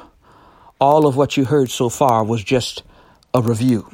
All 0.81 1.07
of 1.07 1.16
what 1.16 1.37
you 1.37 1.44
heard 1.44 1.70
so 1.70 1.88
far 1.88 2.24
was 2.24 2.42
just 2.42 2.83
a 3.35 3.42
review. 3.42 3.90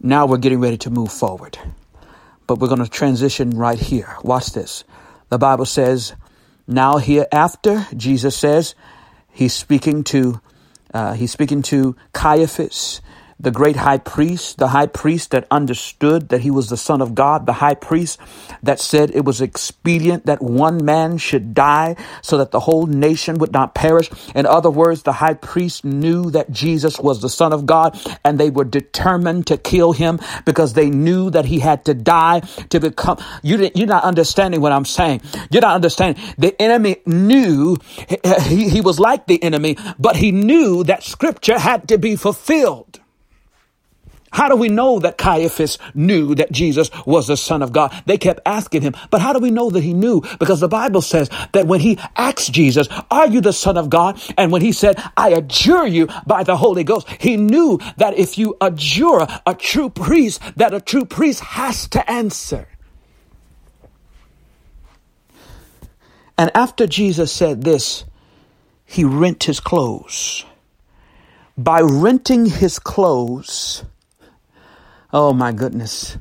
Now 0.00 0.26
we're 0.26 0.38
getting 0.38 0.60
ready 0.60 0.78
to 0.78 0.90
move 0.90 1.12
forward. 1.12 1.58
But 2.46 2.58
we're 2.58 2.68
going 2.68 2.84
to 2.84 2.90
transition 2.90 3.50
right 3.50 3.78
here. 3.78 4.16
Watch 4.22 4.52
this. 4.52 4.84
The 5.28 5.38
Bible 5.38 5.66
says, 5.66 6.14
now 6.68 6.98
hereafter, 6.98 7.86
Jesus 7.96 8.36
says, 8.36 8.74
he's 9.32 9.54
speaking 9.54 10.04
to, 10.04 10.40
uh, 10.92 11.14
he's 11.14 11.32
speaking 11.32 11.62
to 11.62 11.96
Caiaphas 12.12 13.00
the 13.40 13.50
great 13.50 13.76
high 13.76 13.98
priest, 13.98 14.58
the 14.58 14.68
high 14.68 14.86
priest 14.86 15.30
that 15.30 15.46
understood 15.50 16.28
that 16.30 16.40
he 16.40 16.50
was 16.50 16.68
the 16.68 16.76
son 16.76 17.00
of 17.00 17.14
God, 17.14 17.46
the 17.46 17.54
high 17.54 17.74
priest 17.74 18.18
that 18.62 18.80
said 18.80 19.10
it 19.14 19.24
was 19.24 19.40
expedient 19.40 20.26
that 20.26 20.42
one 20.42 20.84
man 20.84 21.18
should 21.18 21.54
die 21.54 21.96
so 22.22 22.38
that 22.38 22.50
the 22.50 22.60
whole 22.60 22.86
nation 22.86 23.38
would 23.38 23.52
not 23.52 23.74
perish. 23.74 24.10
In 24.34 24.44
other 24.44 24.70
words, 24.70 25.04
the 25.04 25.12
high 25.12 25.34
priest 25.34 25.84
knew 25.84 26.30
that 26.32 26.50
Jesus 26.50 26.98
was 26.98 27.22
the 27.22 27.28
son 27.28 27.52
of 27.52 27.64
God 27.64 27.98
and 28.24 28.38
they 28.38 28.50
were 28.50 28.64
determined 28.64 29.46
to 29.48 29.56
kill 29.56 29.92
him 29.92 30.18
because 30.44 30.72
they 30.72 30.90
knew 30.90 31.30
that 31.30 31.44
he 31.44 31.60
had 31.60 31.84
to 31.84 31.94
die 31.94 32.40
to 32.70 32.80
become, 32.80 33.18
you, 33.42 33.70
you're 33.74 33.86
not 33.86 34.04
understanding 34.04 34.60
what 34.60 34.72
I'm 34.72 34.84
saying. 34.84 35.22
You're 35.50 35.62
not 35.62 35.76
understanding. 35.76 36.22
The 36.38 36.60
enemy 36.60 36.96
knew 37.06 37.76
he, 38.46 38.68
he 38.68 38.80
was 38.80 38.98
like 38.98 39.26
the 39.26 39.42
enemy, 39.42 39.76
but 39.98 40.16
he 40.16 40.32
knew 40.32 40.82
that 40.84 41.04
scripture 41.04 41.58
had 41.58 41.88
to 41.88 41.98
be 41.98 42.16
fulfilled. 42.16 42.97
How 44.30 44.48
do 44.48 44.56
we 44.56 44.68
know 44.68 44.98
that 44.98 45.18
Caiaphas 45.18 45.78
knew 45.94 46.34
that 46.34 46.52
Jesus 46.52 46.90
was 47.06 47.26
the 47.26 47.36
Son 47.36 47.62
of 47.62 47.72
God? 47.72 47.94
They 48.06 48.18
kept 48.18 48.40
asking 48.44 48.82
him, 48.82 48.94
but 49.10 49.20
how 49.20 49.32
do 49.32 49.38
we 49.38 49.50
know 49.50 49.70
that 49.70 49.82
he 49.82 49.94
knew? 49.94 50.22
Because 50.38 50.60
the 50.60 50.68
Bible 50.68 51.02
says 51.02 51.30
that 51.52 51.66
when 51.66 51.80
he 51.80 51.98
asked 52.16 52.52
Jesus, 52.52 52.88
Are 53.10 53.26
you 53.26 53.40
the 53.40 53.52
Son 53.52 53.76
of 53.76 53.88
God? 53.90 54.20
And 54.36 54.52
when 54.52 54.62
he 54.62 54.72
said, 54.72 55.02
I 55.16 55.30
adjure 55.30 55.86
you 55.86 56.08
by 56.26 56.44
the 56.44 56.56
Holy 56.56 56.84
Ghost, 56.84 57.08
he 57.20 57.36
knew 57.36 57.78
that 57.96 58.18
if 58.18 58.36
you 58.36 58.56
adjure 58.60 59.26
a 59.46 59.54
true 59.54 59.90
priest, 59.90 60.40
that 60.56 60.74
a 60.74 60.80
true 60.80 61.04
priest 61.04 61.40
has 61.40 61.88
to 61.88 62.10
answer. 62.10 62.68
And 66.36 66.52
after 66.54 66.86
Jesus 66.86 67.32
said 67.32 67.62
this, 67.64 68.04
he 68.84 69.04
rent 69.04 69.44
his 69.44 69.58
clothes. 69.58 70.44
By 71.56 71.80
renting 71.80 72.46
his 72.46 72.78
clothes, 72.78 73.84
Oh 75.12 75.32
my 75.32 75.52
goodness. 75.52 76.18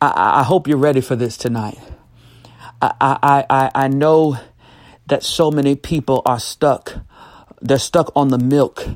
I, 0.00 0.40
I 0.40 0.42
hope 0.44 0.68
you're 0.68 0.78
ready 0.78 1.00
for 1.00 1.16
this 1.16 1.36
tonight. 1.36 1.78
I, 2.82 2.94
I, 3.00 3.46
I, 3.50 3.70
I 3.74 3.88
know 3.88 4.38
that 5.06 5.22
so 5.22 5.50
many 5.50 5.76
people 5.76 6.22
are 6.26 6.40
stuck. 6.40 6.94
They're 7.60 7.78
stuck 7.78 8.12
on 8.16 8.28
the 8.28 8.38
milk 8.38 8.86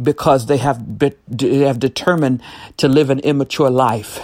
because 0.00 0.46
they 0.46 0.58
have, 0.58 0.98
be, 0.98 1.12
they 1.28 1.58
have 1.60 1.80
determined 1.80 2.42
to 2.78 2.88
live 2.88 3.10
an 3.10 3.20
immature 3.20 3.70
life 3.70 4.20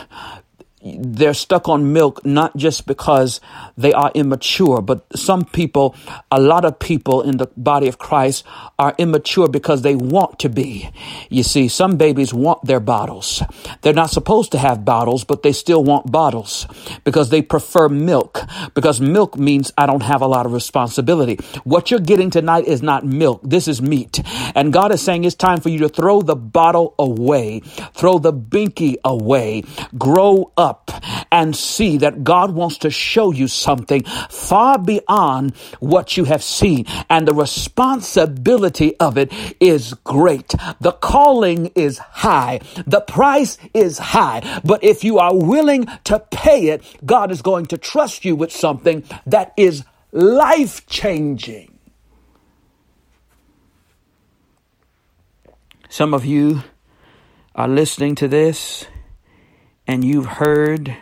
they're 0.83 1.35
stuck 1.35 1.69
on 1.69 1.93
milk 1.93 2.25
not 2.25 2.57
just 2.57 2.87
because 2.87 3.41
they 3.77 3.93
are 3.93 4.13
immature, 4.15 4.81
but 4.81 5.05
some 5.17 5.45
people, 5.45 5.97
a 6.31 6.41
lot 6.41 6.65
of 6.65 6.79
people 6.79 7.23
in 7.23 7.39
the 7.39 7.49
body 7.57 7.89
of 7.89 7.99
Christ 7.99 8.45
are 8.79 8.95
immature 8.99 9.49
because 9.49 9.83
they 9.83 9.97
want 9.97 10.39
to 10.41 10.49
be. 10.49 10.89
You 11.31 11.43
see, 11.43 11.69
some 11.69 11.97
babies 11.97 12.33
want 12.33 12.65
their 12.65 12.81
bottles. 12.81 13.43
They're 13.83 13.93
not 13.93 14.11
supposed 14.11 14.53
to 14.53 14.59
have 14.59 14.85
bottles, 14.85 15.25
but 15.25 15.43
they 15.43 15.53
still 15.53 15.83
want 15.83 16.13
bottles 16.13 16.67
because 17.05 17.31
they 17.31 17.43
prefer 17.43 17.89
milk 17.89 18.43
because 18.75 19.01
milk 19.01 19.37
means 19.37 19.73
I 19.77 19.87
don't 19.87 20.03
have 20.03 20.23
a 20.23 20.27
lot 20.27 20.47
of 20.47 20.53
responsibility. 20.53 21.39
What 21.65 21.91
you're 21.91 22.01
getting 22.01 22.31
tonight 22.31 22.67
is 22.67 22.83
not 22.83 23.05
milk. 23.05 23.41
This 23.43 23.67
is 23.67 23.83
meat. 23.83 24.21
And 24.55 24.73
God 24.73 24.93
is 24.93 25.03
saying 25.03 25.25
it's 25.25 25.35
time 25.35 25.61
for 25.61 25.71
you 25.71 25.81
to 25.81 25.89
throw 25.89 26.23
the 26.23 26.37
bottle 26.37 26.95
away, 26.99 27.61
throw 27.95 28.19
the 28.19 28.33
binky 28.33 28.97
away, 29.05 29.65
grow 29.97 30.53
up 30.57 30.68
up 30.69 30.91
and 31.33 31.57
see 31.57 31.99
that 31.99 32.25
God 32.25 32.53
wants 32.53 32.79
to 32.79 32.91
show 32.91 33.33
you 33.33 33.49
something 33.49 34.03
far 34.31 34.79
beyond 34.79 35.57
what 35.81 36.17
you 36.17 36.25
have 36.25 36.43
seen. 36.43 36.85
And 37.09 37.27
the 37.27 37.35
responsibility 37.35 38.97
of 38.99 39.19
it 39.19 39.33
is 39.61 39.95
great. 40.05 40.55
The 40.81 40.93
calling 40.93 41.73
is 41.75 41.99
high. 41.99 42.61
The 42.87 43.01
price 43.01 43.59
is 43.75 43.99
high. 43.99 44.61
But 44.65 44.85
if 44.85 45.05
you 45.05 45.19
are 45.19 45.35
willing 45.35 45.87
to 46.05 46.19
pay 46.31 46.69
it, 46.69 46.85
God 47.05 47.31
is 47.31 47.43
going 47.43 47.67
to 47.67 47.79
trust 47.79 48.25
you 48.25 48.37
with 48.37 48.53
something 48.53 49.05
that 49.27 49.53
is 49.57 49.85
life 50.13 50.87
changing. 50.87 51.79
Some 55.89 56.13
of 56.13 56.25
you 56.25 56.63
are 57.55 57.69
listening 57.69 58.15
to 58.17 58.29
this 58.29 58.87
and 59.89 60.05
you've 60.05 60.27
heard 60.27 60.95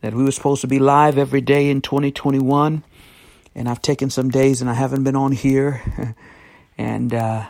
that 0.00 0.14
we 0.14 0.24
were 0.24 0.32
supposed 0.32 0.62
to 0.62 0.66
be 0.66 0.80
live 0.80 1.16
every 1.16 1.40
day 1.40 1.70
in 1.70 1.80
2021, 1.80 2.82
and 3.54 3.68
I've 3.68 3.80
taken 3.80 4.10
some 4.10 4.30
days 4.30 4.60
and 4.60 4.68
I 4.68 4.74
haven't 4.74 5.04
been 5.04 5.14
on 5.14 5.30
here, 5.30 6.16
and 6.78 7.14
uh, 7.14 7.46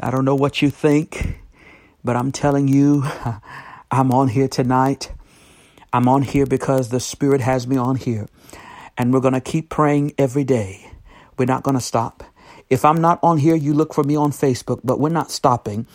I 0.00 0.10
don't 0.10 0.24
know 0.24 0.34
what 0.34 0.62
you 0.62 0.70
think, 0.70 1.38
but 2.02 2.16
I'm 2.16 2.32
telling 2.32 2.66
you, 2.66 3.04
I'm 3.90 4.10
on 4.10 4.28
here 4.28 4.48
tonight. 4.48 5.12
I'm 5.92 6.08
on 6.08 6.22
here 6.22 6.46
because 6.46 6.88
the 6.88 7.00
Spirit 7.00 7.42
has 7.42 7.66
me 7.66 7.76
on 7.76 7.96
here, 7.96 8.26
and 8.96 9.12
we're 9.12 9.20
going 9.20 9.34
to 9.34 9.40
keep 9.40 9.68
praying 9.68 10.14
every 10.16 10.44
day. 10.44 10.90
We're 11.36 11.44
not 11.44 11.62
going 11.62 11.76
to 11.76 11.82
stop. 11.82 12.24
If 12.70 12.86
I'm 12.86 13.02
not 13.02 13.18
on 13.22 13.36
here, 13.38 13.54
you 13.54 13.74
look 13.74 13.92
for 13.92 14.04
me 14.04 14.16
on 14.16 14.30
Facebook, 14.32 14.80
but 14.82 14.98
we're 14.98 15.08
not 15.10 15.30
stopping. 15.30 15.86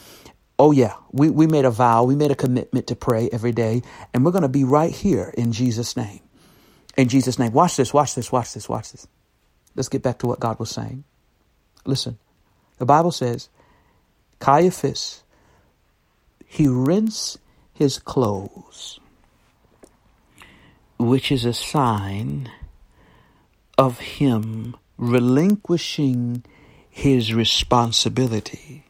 Oh, 0.60 0.72
yeah, 0.72 0.94
we, 1.12 1.30
we 1.30 1.48
made 1.48 1.66
a 1.66 1.72
vow, 1.72 2.04
we 2.04 2.16
made 2.16 2.32
a 2.32 2.36
commitment 2.36 2.88
to 2.88 2.96
pray 2.96 3.30
every 3.32 3.52
day, 3.52 3.82
and 4.14 4.24
we're 4.24 4.32
going 4.32 4.44
to 4.44 4.48
be 4.48 4.64
right 4.64 4.92
here 4.92 5.34
in 5.36 5.52
Jesus' 5.52 5.98
name. 5.98 6.20
In 6.96 7.10
Jesus' 7.10 7.40
name. 7.40 7.54
Watch 7.54 7.76
this, 7.76 7.94
watch 7.94 8.14
this, 8.16 8.32
watch 8.32 8.54
this, 8.54 8.70
watch 8.70 8.92
this. 8.92 9.08
Let's 9.76 9.90
get 9.90 10.04
back 10.04 10.20
to 10.20 10.28
what 10.28 10.40
God 10.40 10.60
was 10.60 10.70
saying. 10.70 11.04
Listen, 11.86 12.20
the 12.78 12.86
Bible 12.86 13.12
says, 13.12 13.50
Caiaphas, 14.40 15.24
he 16.46 16.68
rents 16.68 17.40
his 17.74 17.98
clothes, 17.98 19.00
which 21.00 21.32
is 21.32 21.46
a 21.46 21.54
sign 21.54 22.52
of 23.78 24.00
him 24.00 24.76
relinquishing 24.98 26.44
his 26.90 27.34
responsibility. 27.34 28.86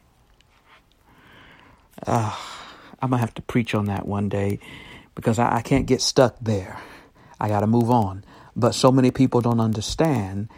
Uh, 2.06 2.36
I'm 3.02 3.10
going 3.10 3.18
to 3.18 3.26
have 3.26 3.34
to 3.34 3.42
preach 3.42 3.74
on 3.74 3.86
that 3.86 4.06
one 4.06 4.28
day 4.28 4.60
because 5.14 5.38
I, 5.38 5.56
I 5.56 5.62
can't 5.62 5.86
get 5.86 6.02
stuck 6.02 6.36
there. 6.40 6.78
I 7.40 7.48
got 7.48 7.60
to 7.60 7.66
move 7.68 7.90
on. 7.90 8.24
But 8.56 8.74
so 8.74 8.92
many 8.92 9.10
people 9.10 9.40
don't 9.42 9.60
understand 9.60 10.48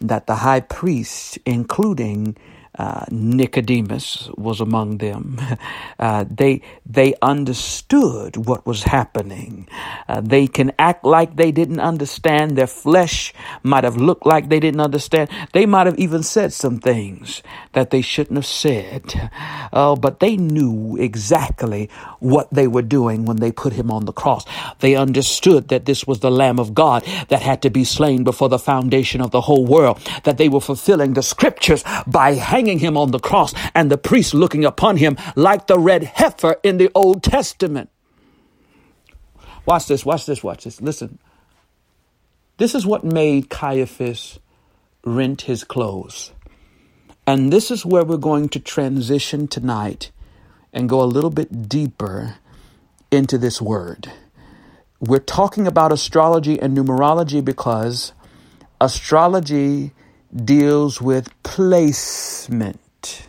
that 0.00 0.26
the 0.26 0.36
high 0.36 0.60
priest, 0.60 1.38
including 1.46 2.36
uh, 2.78 3.04
Nicodemus 3.10 4.30
was 4.36 4.60
among 4.60 4.98
them. 4.98 5.40
Uh, 5.98 6.24
they 6.28 6.60
they 6.84 7.14
understood 7.22 8.36
what 8.36 8.66
was 8.66 8.82
happening. 8.82 9.68
Uh, 10.08 10.20
they 10.20 10.46
can 10.46 10.72
act 10.78 11.04
like 11.04 11.36
they 11.36 11.52
didn't 11.52 11.80
understand. 11.80 12.56
Their 12.56 12.66
flesh 12.66 13.32
might 13.62 13.84
have 13.84 13.96
looked 13.96 14.26
like 14.26 14.48
they 14.48 14.60
didn't 14.60 14.80
understand. 14.80 15.30
They 15.52 15.66
might 15.66 15.86
have 15.86 15.98
even 15.98 16.22
said 16.22 16.52
some 16.52 16.78
things 16.78 17.42
that 17.72 17.90
they 17.90 18.02
shouldn't 18.02 18.36
have 18.36 18.46
said. 18.46 19.30
Uh, 19.72 19.96
but 20.04 20.20
they 20.20 20.36
knew 20.36 20.96
exactly 20.98 21.88
what 22.20 22.52
they 22.52 22.66
were 22.66 22.82
doing 22.82 23.24
when 23.24 23.38
they 23.38 23.52
put 23.52 23.72
him 23.72 23.90
on 23.90 24.04
the 24.04 24.12
cross. 24.12 24.44
They 24.80 24.96
understood 24.96 25.68
that 25.68 25.86
this 25.86 26.06
was 26.06 26.20
the 26.20 26.30
Lamb 26.30 26.58
of 26.58 26.74
God 26.74 27.04
that 27.28 27.42
had 27.42 27.62
to 27.62 27.70
be 27.70 27.84
slain 27.84 28.24
before 28.24 28.48
the 28.48 28.58
foundation 28.58 29.20
of 29.20 29.30
the 29.30 29.40
whole 29.42 29.64
world. 29.64 30.00
That 30.24 30.38
they 30.38 30.48
were 30.48 30.60
fulfilling 30.60 31.14
the 31.14 31.22
scriptures 31.22 31.84
by 32.06 32.34
hanging 32.34 32.63
hanging 32.64 32.78
him 32.78 32.96
on 32.96 33.10
the 33.10 33.18
cross 33.18 33.52
and 33.74 33.90
the 33.90 33.98
priest 33.98 34.32
looking 34.32 34.64
upon 34.64 34.96
him 34.96 35.16
like 35.36 35.66
the 35.66 35.78
red 35.78 36.02
heifer 36.02 36.56
in 36.62 36.78
the 36.78 36.90
Old 36.94 37.22
Testament. 37.22 37.90
Watch 39.66 39.86
this, 39.86 40.04
watch 40.04 40.24
this, 40.24 40.42
watch 40.42 40.64
this. 40.64 40.80
Listen. 40.80 41.18
This 42.56 42.74
is 42.74 42.86
what 42.86 43.04
made 43.04 43.50
Caiaphas 43.50 44.38
rent 45.04 45.42
his 45.42 45.64
clothes. 45.64 46.32
And 47.26 47.52
this 47.52 47.70
is 47.70 47.84
where 47.84 48.04
we're 48.04 48.16
going 48.16 48.48
to 48.50 48.60
transition 48.60 49.48
tonight 49.48 50.10
and 50.72 50.88
go 50.88 51.02
a 51.02 51.04
little 51.04 51.30
bit 51.30 51.68
deeper 51.68 52.36
into 53.10 53.36
this 53.36 53.60
word. 53.60 54.10
We're 55.00 55.18
talking 55.18 55.66
about 55.66 55.92
astrology 55.92 56.58
and 56.60 56.76
numerology 56.76 57.44
because 57.44 58.12
astrology 58.80 59.92
deals 60.34 61.00
with 61.00 61.30
placement. 61.42 63.26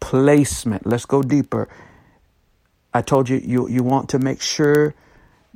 Placement. 0.00 0.86
Let's 0.86 1.06
go 1.06 1.22
deeper. 1.22 1.68
I 2.92 3.02
told 3.02 3.28
you, 3.28 3.38
you, 3.38 3.68
you 3.68 3.82
want 3.82 4.10
to 4.10 4.18
make 4.18 4.40
sure 4.40 4.94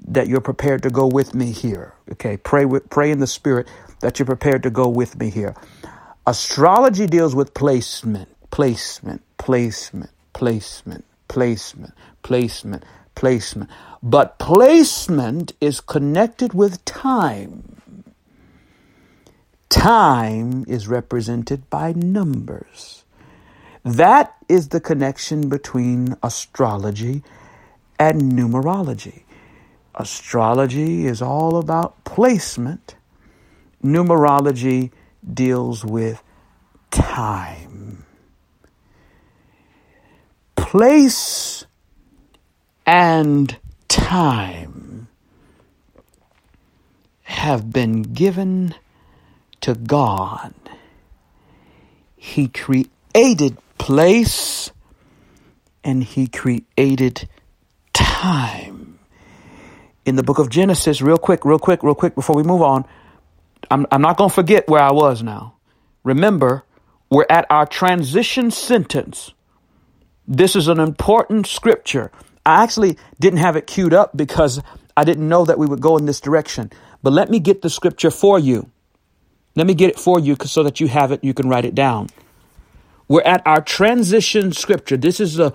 that 0.09 0.29
you're 0.29 0.41
prepared 0.41 0.83
to 0.85 0.91
go 0.91 1.07
with 1.07 1.35
me 1.35 1.53
here. 1.53 1.95
Okay, 2.13 2.37
pray 2.37 2.65
with, 2.65 2.91
pray 2.91 3.11
in 3.11 3.21
the 3.21 3.27
spirit 3.27 3.69
that 4.01 4.19
you're 4.19 4.27
prepared 4.27 4.63
to 4.65 4.71
go 4.71 4.89
with 4.89 5.19
me 5.19 5.31
here. 5.31 5.55
Astrology 6.27 7.07
deals 7.07 7.35
with 7.35 7.55
placement, 7.55 8.29
placement, 8.51 9.23
placement, 9.39 10.11
placement, 10.33 11.05
placement, 11.29 11.95
placement, 12.23 12.85
placement. 13.15 13.71
But 14.03 14.39
placement 14.39 15.53
is 15.61 15.81
connected 15.81 16.55
with 16.55 16.85
time. 16.85 17.78
Time 19.69 20.65
is 20.67 20.89
represented 20.89 21.69
by 21.69 21.93
numbers. 21.93 23.05
That 23.85 24.35
is 24.49 24.69
the 24.69 24.81
connection 24.81 25.49
between 25.49 26.17
astrology 26.23 27.23
and 27.99 28.33
numerology. 28.33 29.23
Astrology 29.95 31.07
is 31.07 31.21
all 31.21 31.59
about 31.59 32.03
placement. 32.05 32.95
Numerology 33.85 34.91
deals 35.35 35.85
with 35.85 36.23
time. 36.91 38.05
Place 40.57 41.65
and 42.87 43.57
time 43.89 45.09
have 47.23 47.71
been 47.73 48.03
given 48.03 48.75
to 49.69 49.75
God. 49.75 50.55
He 52.17 52.49
created 52.49 53.59
place 53.77 54.73
and 55.85 56.03
he 56.03 56.27
created 56.27 57.29
time. 57.93 58.99
In 60.07 60.17
the 60.17 60.23
book 60.23 60.39
of 60.39 60.49
Genesis, 60.49 61.03
real 61.03 61.19
quick, 61.19 61.45
real 61.45 61.59
quick, 61.59 61.83
real 61.83 61.95
quick, 61.95 62.15
before 62.15 62.35
we 62.35 62.43
move 62.43 62.63
on, 62.63 62.87
I'm, 63.71 63.87
I'm 63.93 64.01
not 64.01 64.17
going 64.17 64.31
to 64.31 64.35
forget 64.35 64.67
where 64.69 64.81
I 64.81 64.93
was 64.93 65.23
now. 65.23 65.57
Remember, 66.03 66.65
we're 67.11 67.27
at 67.29 67.47
our 67.51 67.67
transition 67.67 68.51
sentence. 68.51 69.35
This 70.27 70.57
is 70.57 70.69
an 70.69 70.81
important 70.81 71.47
scripture. 71.47 72.11
I 72.47 72.63
actually 72.63 72.97
didn't 73.21 73.41
have 73.41 73.55
it 73.55 73.67
queued 73.67 73.93
up 73.93 74.17
because 74.17 74.63
I 74.97 75.05
didn't 75.05 75.29
know 75.29 75.45
that 75.45 75.59
we 75.59 75.67
would 75.67 75.83
go 75.83 75.99
in 75.99 76.07
this 76.07 76.23
direction. 76.23 76.73
But 77.03 77.13
let 77.13 77.29
me 77.29 77.39
get 77.39 77.61
the 77.61 77.69
scripture 77.69 78.11
for 78.11 78.39
you. 78.39 78.71
Let 79.59 79.67
me 79.67 79.75
get 79.75 79.91
it 79.91 79.99
for 79.99 80.21
you 80.21 80.37
so 80.45 80.63
that 80.63 80.79
you 80.79 80.87
have 80.87 81.11
it, 81.11 81.25
you 81.25 81.35
can 81.35 81.49
write 81.49 81.65
it 81.65 81.75
down. 81.75 82.11
We're 83.09 83.23
at 83.23 83.45
our 83.45 83.61
transition 83.61 84.53
scripture. 84.53 84.97
This 84.97 85.19
is 85.19 85.41
a 85.41 85.53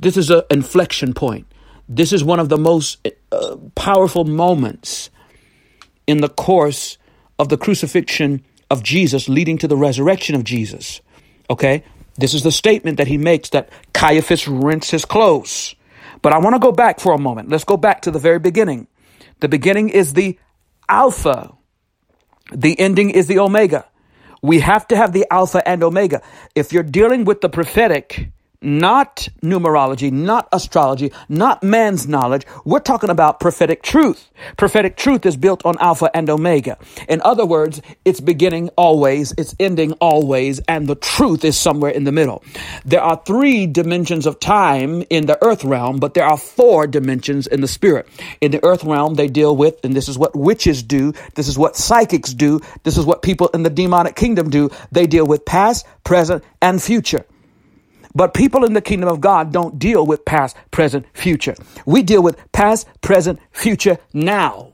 this 0.00 0.16
is 0.16 0.30
an 0.30 0.42
inflection 0.50 1.14
point. 1.14 1.46
This 1.88 2.12
is 2.12 2.24
one 2.24 2.40
of 2.40 2.48
the 2.48 2.58
most 2.58 3.06
uh, 3.30 3.56
powerful 3.76 4.24
moments 4.24 5.10
in 6.08 6.18
the 6.22 6.28
course 6.28 6.98
of 7.38 7.48
the 7.48 7.56
crucifixion 7.56 8.44
of 8.68 8.82
Jesus 8.82 9.28
leading 9.28 9.58
to 9.58 9.68
the 9.68 9.76
resurrection 9.76 10.34
of 10.34 10.42
Jesus. 10.42 11.00
Okay? 11.48 11.84
This 12.16 12.34
is 12.34 12.42
the 12.42 12.50
statement 12.50 12.96
that 12.96 13.06
he 13.06 13.16
makes 13.16 13.50
that 13.50 13.68
Caiaphas 13.92 14.48
rents 14.48 14.90
his 14.90 15.04
clothes. 15.04 15.76
But 16.20 16.32
I 16.32 16.38
want 16.38 16.56
to 16.56 16.58
go 16.58 16.72
back 16.72 16.98
for 16.98 17.12
a 17.12 17.18
moment. 17.18 17.48
Let's 17.48 17.62
go 17.62 17.76
back 17.76 18.02
to 18.02 18.10
the 18.10 18.18
very 18.18 18.40
beginning. 18.40 18.88
The 19.38 19.48
beginning 19.48 19.90
is 19.90 20.14
the 20.14 20.36
Alpha. 20.88 21.52
The 22.52 22.78
ending 22.78 23.10
is 23.10 23.26
the 23.26 23.38
Omega. 23.40 23.86
We 24.42 24.60
have 24.60 24.86
to 24.88 24.96
have 24.96 25.12
the 25.12 25.26
Alpha 25.30 25.66
and 25.68 25.82
Omega. 25.82 26.22
If 26.54 26.72
you're 26.72 26.82
dealing 26.82 27.24
with 27.24 27.40
the 27.40 27.48
prophetic, 27.48 28.30
not 28.60 29.28
numerology, 29.42 30.10
not 30.12 30.48
astrology, 30.52 31.12
not 31.28 31.62
man's 31.62 32.06
knowledge. 32.08 32.46
We're 32.64 32.80
talking 32.80 33.10
about 33.10 33.40
prophetic 33.40 33.82
truth. 33.82 34.30
Prophetic 34.56 34.96
truth 34.96 35.26
is 35.26 35.36
built 35.36 35.64
on 35.64 35.76
Alpha 35.80 36.10
and 36.14 36.28
Omega. 36.28 36.78
In 37.08 37.20
other 37.22 37.46
words, 37.46 37.80
it's 38.04 38.20
beginning 38.20 38.70
always, 38.76 39.32
it's 39.38 39.54
ending 39.58 39.92
always, 39.94 40.60
and 40.60 40.86
the 40.86 40.94
truth 40.94 41.44
is 41.44 41.56
somewhere 41.56 41.90
in 41.90 42.04
the 42.04 42.12
middle. 42.12 42.42
There 42.84 43.02
are 43.02 43.20
three 43.24 43.66
dimensions 43.66 44.26
of 44.26 44.40
time 44.40 45.02
in 45.10 45.26
the 45.26 45.42
earth 45.42 45.64
realm, 45.64 45.98
but 45.98 46.14
there 46.14 46.24
are 46.24 46.36
four 46.36 46.86
dimensions 46.86 47.46
in 47.46 47.60
the 47.60 47.68
spirit. 47.68 48.08
In 48.40 48.50
the 48.50 48.64
earth 48.64 48.84
realm, 48.84 49.14
they 49.14 49.28
deal 49.28 49.56
with, 49.56 49.84
and 49.84 49.94
this 49.94 50.08
is 50.08 50.18
what 50.18 50.34
witches 50.36 50.82
do, 50.82 51.12
this 51.34 51.48
is 51.48 51.58
what 51.58 51.76
psychics 51.76 52.32
do, 52.32 52.60
this 52.82 52.96
is 52.98 53.04
what 53.04 53.22
people 53.22 53.48
in 53.48 53.62
the 53.62 53.70
demonic 53.70 54.16
kingdom 54.16 54.50
do. 54.50 54.70
They 54.92 55.06
deal 55.06 55.26
with 55.26 55.44
past, 55.44 55.86
present, 56.04 56.44
and 56.60 56.82
future. 56.82 57.24
But 58.16 58.32
people 58.32 58.64
in 58.64 58.72
the 58.72 58.80
kingdom 58.80 59.10
of 59.10 59.20
God 59.20 59.52
don't 59.52 59.78
deal 59.78 60.06
with 60.06 60.24
past, 60.24 60.56
present, 60.70 61.04
future. 61.12 61.54
We 61.84 62.02
deal 62.02 62.22
with 62.22 62.40
past, 62.52 62.88
present, 63.02 63.38
future, 63.52 63.98
now. 64.14 64.72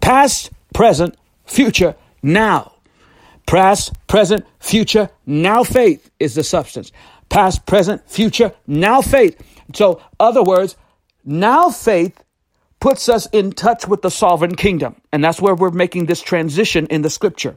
Past, 0.00 0.52
present, 0.72 1.18
future, 1.44 1.96
now. 2.22 2.72
Past, 3.46 3.92
present, 4.06 4.46
future, 4.58 5.10
now 5.26 5.62
faith 5.62 6.10
is 6.18 6.34
the 6.34 6.44
substance. 6.44 6.92
Past, 7.28 7.66
present, 7.66 8.08
future, 8.08 8.54
now 8.66 9.02
faith. 9.02 9.36
So, 9.74 10.00
other 10.18 10.42
words, 10.42 10.76
now 11.26 11.68
faith 11.68 12.24
puts 12.80 13.10
us 13.10 13.26
in 13.32 13.52
touch 13.52 13.86
with 13.86 14.00
the 14.00 14.10
sovereign 14.10 14.56
kingdom. 14.56 14.96
And 15.12 15.22
that's 15.22 15.42
where 15.42 15.54
we're 15.54 15.72
making 15.72 16.06
this 16.06 16.22
transition 16.22 16.86
in 16.86 17.02
the 17.02 17.10
scripture. 17.10 17.54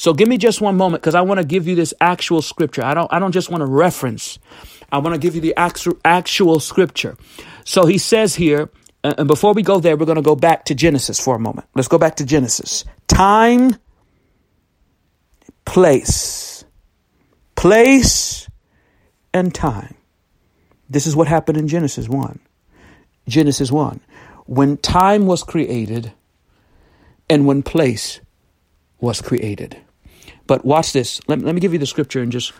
So 0.00 0.14
give 0.14 0.28
me 0.28 0.38
just 0.38 0.62
one 0.62 0.78
moment 0.78 1.02
because 1.02 1.14
I 1.14 1.20
want 1.20 1.40
to 1.40 1.46
give 1.46 1.68
you 1.68 1.74
this 1.74 1.92
actual 2.00 2.40
scripture. 2.40 2.82
I 2.82 2.94
don't 2.94 3.12
I 3.12 3.18
don't 3.18 3.32
just 3.32 3.50
want 3.50 3.60
to 3.60 3.66
reference. 3.66 4.38
I 4.90 4.96
want 4.96 5.14
to 5.14 5.20
give 5.20 5.34
you 5.34 5.42
the 5.42 5.54
actual 5.58 5.98
actual 6.06 6.58
scripture. 6.58 7.18
So 7.66 7.84
he 7.84 7.98
says 7.98 8.34
here, 8.34 8.70
uh, 9.04 9.12
and 9.18 9.28
before 9.28 9.52
we 9.52 9.60
go 9.60 9.78
there, 9.78 9.98
we're 9.98 10.06
going 10.06 10.16
to 10.16 10.22
go 10.22 10.34
back 10.34 10.64
to 10.64 10.74
Genesis 10.74 11.20
for 11.20 11.34
a 11.36 11.38
moment. 11.38 11.68
Let's 11.74 11.86
go 11.86 11.98
back 11.98 12.16
to 12.16 12.24
Genesis. 12.24 12.86
Time, 13.08 13.76
place, 15.66 16.64
place, 17.54 18.48
and 19.34 19.54
time. 19.54 19.96
This 20.88 21.06
is 21.06 21.14
what 21.14 21.28
happened 21.28 21.58
in 21.58 21.68
Genesis 21.68 22.08
1. 22.08 22.40
Genesis 23.28 23.70
1. 23.70 24.00
When 24.46 24.78
time 24.78 25.26
was 25.26 25.42
created 25.42 26.14
and 27.28 27.44
when 27.44 27.62
place 27.62 28.20
was 28.98 29.20
created. 29.20 29.76
But 30.50 30.66
watch 30.66 30.92
this. 30.92 31.20
Let, 31.28 31.42
let 31.42 31.54
me 31.54 31.60
give 31.60 31.72
you 31.72 31.78
the 31.78 31.86
scripture 31.86 32.20
and 32.22 32.32
just, 32.32 32.52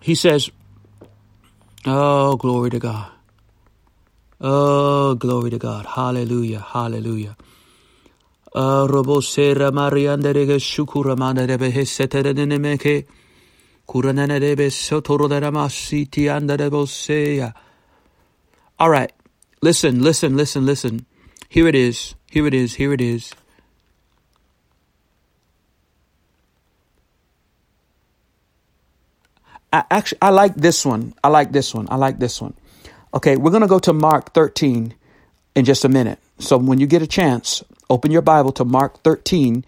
he 0.00 0.14
says, 0.14 0.48
Oh, 1.84 2.36
glory 2.36 2.70
to 2.70 2.78
God. 2.78 3.10
Oh, 4.40 5.16
glory 5.16 5.50
to 5.50 5.58
God. 5.58 5.86
Hallelujah. 5.86 6.60
Hallelujah. 6.60 7.36
All 18.78 18.90
right. 18.90 19.12
Listen, 19.62 20.02
listen, 20.02 20.36
listen, 20.36 20.66
listen. 20.66 21.06
Here 21.48 21.66
it 21.66 21.74
is. 21.74 22.14
Here 22.30 22.46
it 22.46 22.54
is. 22.54 22.74
Here 22.76 22.92
it 22.92 23.00
is. 23.00 23.32
I 29.72 29.84
actually 29.90 30.18
I 30.22 30.30
like 30.30 30.54
this 30.54 30.84
one. 30.84 31.14
I 31.22 31.28
like 31.28 31.52
this 31.52 31.74
one. 31.74 31.86
I 31.90 31.96
like 31.96 32.18
this 32.18 32.40
one. 32.40 32.54
Okay, 33.14 33.36
we're 33.36 33.50
going 33.50 33.62
to 33.62 33.68
go 33.68 33.78
to 33.80 33.92
Mark 33.92 34.34
13 34.34 34.94
in 35.54 35.64
just 35.64 35.84
a 35.84 35.88
minute. 35.88 36.18
So 36.38 36.58
when 36.58 36.78
you 36.78 36.86
get 36.86 37.02
a 37.02 37.06
chance, 37.06 37.64
open 37.88 38.10
your 38.10 38.22
Bible 38.22 38.52
to 38.52 38.64
Mark 38.64 39.02
13 39.02 39.64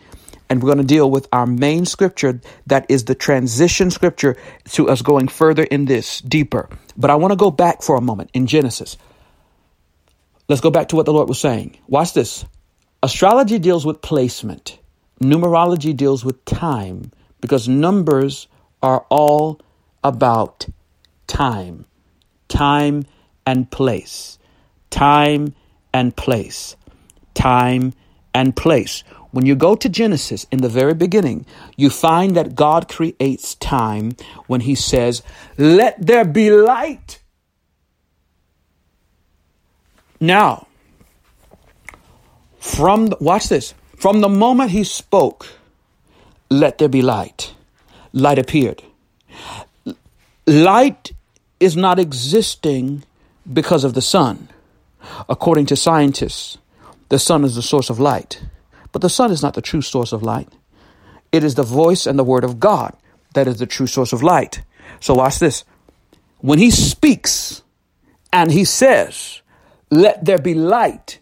and 0.51 0.63
we're 0.63 0.69
going 0.69 0.79
to 0.79 0.95
deal 0.95 1.11
with 1.11 1.29
our 1.33 1.47
main 1.47 1.85
scripture 1.85 2.41
that 2.67 2.87
is 2.89 3.05
the 3.05 3.15
transition 3.15 3.91
scripture 3.91 4.37
to 4.71 4.89
us 4.89 5.03
going 5.03 5.29
further 5.29 5.65
in 5.65 5.85
this 5.85 6.21
deeper. 6.21 6.69
But 6.97 7.11
I 7.11 7.17
want 7.17 7.33
to 7.33 7.37
go 7.37 7.51
back 7.51 7.83
for 7.83 7.97
a 7.97 8.01
moment 8.01 8.31
in 8.35 8.47
Genesis. 8.47 8.97
Let's 10.49 10.63
go 10.63 10.71
back 10.71 10.89
to 10.89 10.97
what 10.97 11.07
the 11.07 11.13
Lord 11.13 11.29
was 11.29 11.39
saying. 11.39 11.79
Watch 11.87 12.15
this. 12.15 12.45
Astrology 13.03 13.59
deals 13.59 13.85
with 13.85 14.01
placement. 14.01 14.79
Numerology 15.21 15.95
deals 15.95 16.25
with 16.25 16.45
time 16.45 17.13
because 17.41 17.69
numbers 17.69 18.49
are 18.83 19.05
all 19.11 19.61
about 20.09 20.67
time, 21.27 21.85
time 22.49 23.05
and 23.47 23.71
place, 23.71 24.39
time 24.91 25.55
and 25.93 26.17
place, 26.17 26.77
time 27.35 27.93
and 28.35 28.57
place. 28.57 29.05
When 29.31 29.47
you 29.47 29.55
go 29.55 29.77
to 29.77 29.89
Genesis 29.89 30.47
in 30.51 30.63
the 30.63 30.69
very 30.69 30.95
beginning, 30.95 31.47
you 31.77 31.91
find 31.91 32.35
that 32.37 32.55
God 32.55 32.89
creates 32.89 33.55
time 33.57 34.17
when 34.47 34.63
He 34.63 34.75
says, 34.75 35.23
Let 35.59 36.05
there 36.05 36.25
be 36.25 36.51
light. 36.51 37.21
Now, 40.21 40.67
from 42.59 43.07
the, 43.09 43.17
watch 43.21 43.49
this. 43.49 43.75
From 43.97 44.21
the 44.21 44.29
moment 44.29 44.71
he 44.71 44.85
spoke, 44.85 45.49
let 46.51 46.79
there 46.79 46.89
be 46.89 47.03
light, 47.03 47.55
light 48.13 48.39
appeared. 48.39 48.83
Light 50.49 51.13
is 51.61 51.77
not 51.77 51.99
existing 51.99 53.05
because 53.53 53.85
of 53.85 53.93
the 53.93 54.01
sun. 54.01 54.49
According 55.29 55.67
to 55.67 55.77
scientists, 55.77 56.57
the 57.11 57.19
sun 57.19 57.45
is 57.45 57.55
the 57.55 57.61
source 57.61 57.91
of 57.91 58.01
light. 58.01 58.43
But 58.91 59.03
the 59.03 59.11
sun 59.11 59.31
is 59.31 59.43
not 59.43 59.53
the 59.53 59.61
true 59.61 59.83
source 59.83 60.11
of 60.11 60.23
light. 60.23 60.49
It 61.33 61.45
is 61.45 61.55
the 61.55 61.63
voice 61.63 62.07
and 62.07 62.19
the 62.19 62.25
word 62.25 62.45
of 62.45 62.59
God 62.59 62.97
that 63.35 63.47
is 63.47 63.59
the 63.59 63.67
true 63.67 63.87
source 63.87 64.15
of 64.15 64.23
light. 64.23 64.63
So 65.01 65.13
watch 65.13 65.39
this. 65.39 65.65
When 66.39 66.59
he 66.59 66.71
speaks 66.71 67.63
and 68.33 68.51
he 68.51 68.65
says, 68.65 69.43
let 69.91 70.25
there 70.25 70.39
be 70.39 70.55
light, 70.55 71.19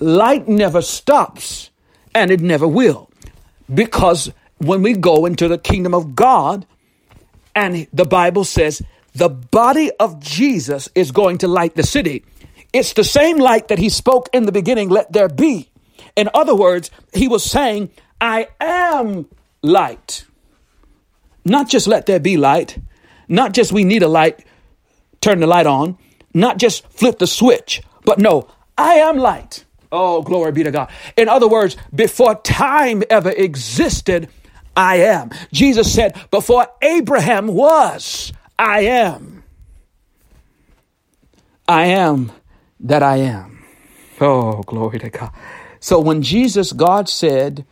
light 0.00 0.48
never 0.48 0.82
stops 0.82 1.70
and 2.14 2.30
it 2.30 2.40
never 2.40 2.68
will. 2.68 3.10
Because 3.72 4.30
when 4.58 4.82
we 4.82 4.92
go 4.92 5.24
into 5.24 5.48
the 5.48 5.56
kingdom 5.56 5.94
of 5.94 6.14
God, 6.14 6.66
and 7.54 7.86
the 7.92 8.04
Bible 8.04 8.44
says 8.44 8.82
the 9.14 9.28
body 9.28 9.90
of 10.00 10.20
Jesus 10.20 10.88
is 10.94 11.12
going 11.12 11.38
to 11.38 11.48
light 11.48 11.74
the 11.74 11.82
city. 11.82 12.24
It's 12.72 12.92
the 12.92 13.04
same 13.04 13.38
light 13.38 13.68
that 13.68 13.78
he 13.78 13.88
spoke 13.88 14.28
in 14.32 14.46
the 14.46 14.52
beginning, 14.52 14.88
let 14.88 15.12
there 15.12 15.28
be. 15.28 15.70
In 16.16 16.28
other 16.34 16.54
words, 16.54 16.90
he 17.12 17.28
was 17.28 17.44
saying, 17.44 17.90
I 18.20 18.48
am 18.60 19.26
light. 19.62 20.24
Not 21.44 21.68
just 21.68 21.86
let 21.86 22.06
there 22.06 22.20
be 22.20 22.36
light, 22.36 22.78
not 23.28 23.52
just 23.52 23.72
we 23.72 23.84
need 23.84 24.02
a 24.02 24.08
light, 24.08 24.44
turn 25.20 25.40
the 25.40 25.46
light 25.46 25.66
on, 25.66 25.98
not 26.32 26.58
just 26.58 26.86
flip 26.88 27.18
the 27.18 27.26
switch, 27.26 27.82
but 28.04 28.18
no, 28.18 28.48
I 28.76 28.94
am 28.94 29.18
light. 29.18 29.64
Oh, 29.92 30.22
glory 30.22 30.50
be 30.52 30.64
to 30.64 30.72
God. 30.72 30.90
In 31.16 31.28
other 31.28 31.46
words, 31.46 31.76
before 31.94 32.34
time 32.34 33.04
ever 33.10 33.30
existed, 33.30 34.28
I 34.76 34.96
am. 34.96 35.30
Jesus 35.52 35.92
said, 35.92 36.18
Before 36.30 36.66
Abraham 36.82 37.48
was, 37.48 38.32
I 38.58 38.80
am. 38.80 39.44
I 41.68 41.86
am 41.86 42.32
that 42.80 43.02
I 43.02 43.16
am. 43.16 43.64
Oh, 44.20 44.62
glory 44.62 44.98
to 45.00 45.10
God. 45.10 45.30
So 45.80 46.00
when 46.00 46.22
Jesus, 46.22 46.72
God 46.72 47.08
said, 47.08 47.64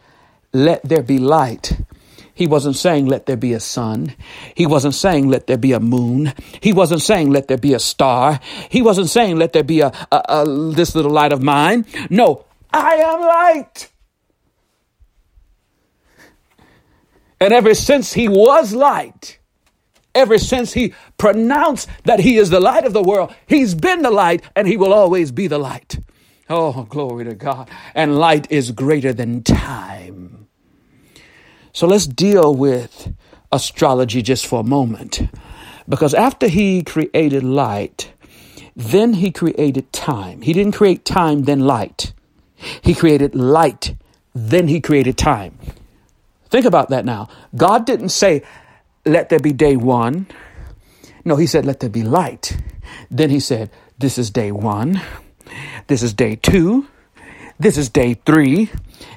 Let 0.52 0.82
there 0.82 1.02
be 1.02 1.18
light, 1.18 1.76
he 2.34 2.46
wasn't 2.46 2.76
saying, 2.76 3.06
let 3.06 3.26
there 3.26 3.36
be 3.36 3.52
a 3.52 3.60
sun. 3.60 4.14
He 4.54 4.66
wasn't 4.66 4.94
saying, 4.94 5.28
let 5.28 5.46
there 5.46 5.58
be 5.58 5.72
a 5.72 5.80
moon. 5.80 6.32
He 6.60 6.72
wasn't 6.72 7.02
saying, 7.02 7.30
let 7.30 7.48
there 7.48 7.58
be 7.58 7.74
a 7.74 7.78
star. 7.78 8.40
He 8.70 8.80
wasn't 8.80 9.10
saying, 9.10 9.36
let 9.36 9.52
there 9.52 9.62
be 9.62 9.80
a, 9.80 9.92
a, 10.10 10.22
a 10.28 10.72
this 10.72 10.94
little 10.94 11.10
light 11.10 11.32
of 11.32 11.42
mine. 11.42 11.84
No, 12.08 12.44
I 12.72 12.94
am 12.94 13.20
light. 13.20 13.90
And 17.42 17.52
ever 17.52 17.74
since 17.74 18.12
he 18.12 18.28
was 18.28 18.72
light, 18.72 19.38
Ever 20.14 20.36
since 20.36 20.74
he 20.74 20.92
pronounced 21.16 21.88
that 22.04 22.20
he 22.20 22.36
is 22.36 22.50
the 22.50 22.60
light 22.60 22.84
of 22.84 22.92
the 22.92 23.02
world, 23.02 23.34
he's 23.46 23.74
been 23.74 24.02
the 24.02 24.10
light 24.10 24.42
and 24.54 24.68
he 24.68 24.76
will 24.76 24.92
always 24.92 25.32
be 25.32 25.46
the 25.46 25.58
light. 25.58 25.98
Oh, 26.50 26.82
glory 26.84 27.24
to 27.24 27.34
God. 27.34 27.70
And 27.94 28.18
light 28.18 28.50
is 28.52 28.72
greater 28.72 29.14
than 29.14 29.42
time. 29.42 30.48
So 31.72 31.86
let's 31.86 32.06
deal 32.06 32.54
with 32.54 33.14
astrology 33.50 34.20
just 34.20 34.46
for 34.46 34.60
a 34.60 34.64
moment. 34.64 35.22
Because 35.88 36.12
after 36.12 36.46
he 36.46 36.82
created 36.82 37.42
light, 37.42 38.12
then 38.76 39.14
he 39.14 39.30
created 39.30 39.92
time. 39.94 40.42
He 40.42 40.52
didn't 40.52 40.72
create 40.72 41.06
time, 41.06 41.44
then 41.44 41.60
light. 41.60 42.12
He 42.82 42.94
created 42.94 43.34
light, 43.34 43.96
then 44.34 44.68
he 44.68 44.80
created 44.80 45.16
time. 45.16 45.58
Think 46.52 46.66
about 46.66 46.90
that 46.90 47.06
now. 47.06 47.30
God 47.56 47.86
didn't 47.86 48.10
say, 48.10 48.42
let 49.06 49.30
there 49.30 49.40
be 49.40 49.54
day 49.54 49.74
one. 49.74 50.26
No, 51.24 51.36
he 51.36 51.46
said, 51.46 51.64
let 51.64 51.80
there 51.80 51.88
be 51.88 52.02
light. 52.02 52.58
Then 53.10 53.30
he 53.30 53.40
said, 53.40 53.70
this 53.96 54.18
is 54.18 54.30
day 54.30 54.52
one. 54.52 55.00
This 55.86 56.02
is 56.02 56.12
day 56.12 56.36
two. 56.36 56.86
This 57.58 57.78
is 57.78 57.88
day 57.88 58.14
three. 58.26 58.68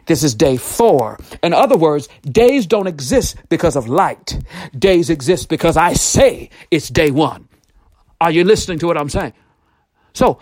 This 0.05 0.23
is 0.23 0.33
day 0.33 0.55
four. 0.55 1.19
In 1.43 1.51
other 1.53 1.75
words, 1.75 2.07
days 2.23 2.65
don't 2.65 2.88
exist 2.88 3.36
because 3.49 3.75
of 3.75 3.89
light. 3.89 4.39
Days 4.79 5.09
exist 5.09 5.49
because 5.49 5.75
I 5.75 5.91
say 5.91 6.49
it's 6.71 6.88
day 6.88 7.11
one. 7.11 7.49
Are 8.21 8.31
you 8.31 8.45
listening 8.45 8.79
to 8.79 8.88
what 8.88 8.97
I'm 8.97 9.09
saying? 9.09 9.33
So 10.13 10.39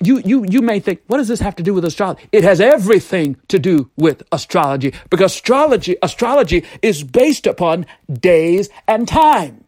you, 0.00 0.18
you, 0.24 0.44
you 0.48 0.62
may 0.62 0.80
think, 0.80 1.02
what 1.06 1.18
does 1.18 1.28
this 1.28 1.40
have 1.40 1.56
to 1.56 1.62
do 1.62 1.74
with 1.74 1.84
astrology? 1.84 2.28
It 2.32 2.44
has 2.44 2.60
everything 2.60 3.36
to 3.48 3.58
do 3.58 3.90
with 3.96 4.22
astrology 4.32 4.94
because 5.10 5.32
astrology, 5.34 5.96
astrology 6.02 6.64
is 6.82 7.02
based 7.02 7.46
upon 7.46 7.86
days 8.12 8.68
and 8.86 9.08
time. 9.08 9.64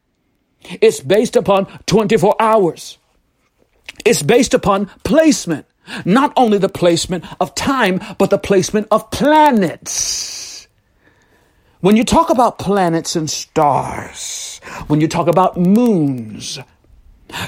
It's 0.81 1.01
based 1.01 1.37
upon 1.37 1.67
24 1.87 2.37
hours. 2.41 2.99
It's 4.05 4.23
based 4.23 4.55
upon 4.55 4.87
placement. 5.05 5.67
Not 6.05 6.33
only 6.37 6.59
the 6.59 6.69
placement 6.69 7.25
of 7.41 7.55
time, 7.55 8.01
but 8.19 8.31
the 8.31 8.39
placement 8.39 8.87
of 8.91 9.11
planets. 9.11 10.69
When 11.81 11.97
you 11.97 12.05
talk 12.05 12.31
about 12.31 12.59
planets 12.59 13.17
and 13.17 13.29
stars, 13.29 14.61
when 14.87 15.01
you 15.01 15.09
talk 15.09 15.27
about 15.27 15.57
moons, 15.57 16.59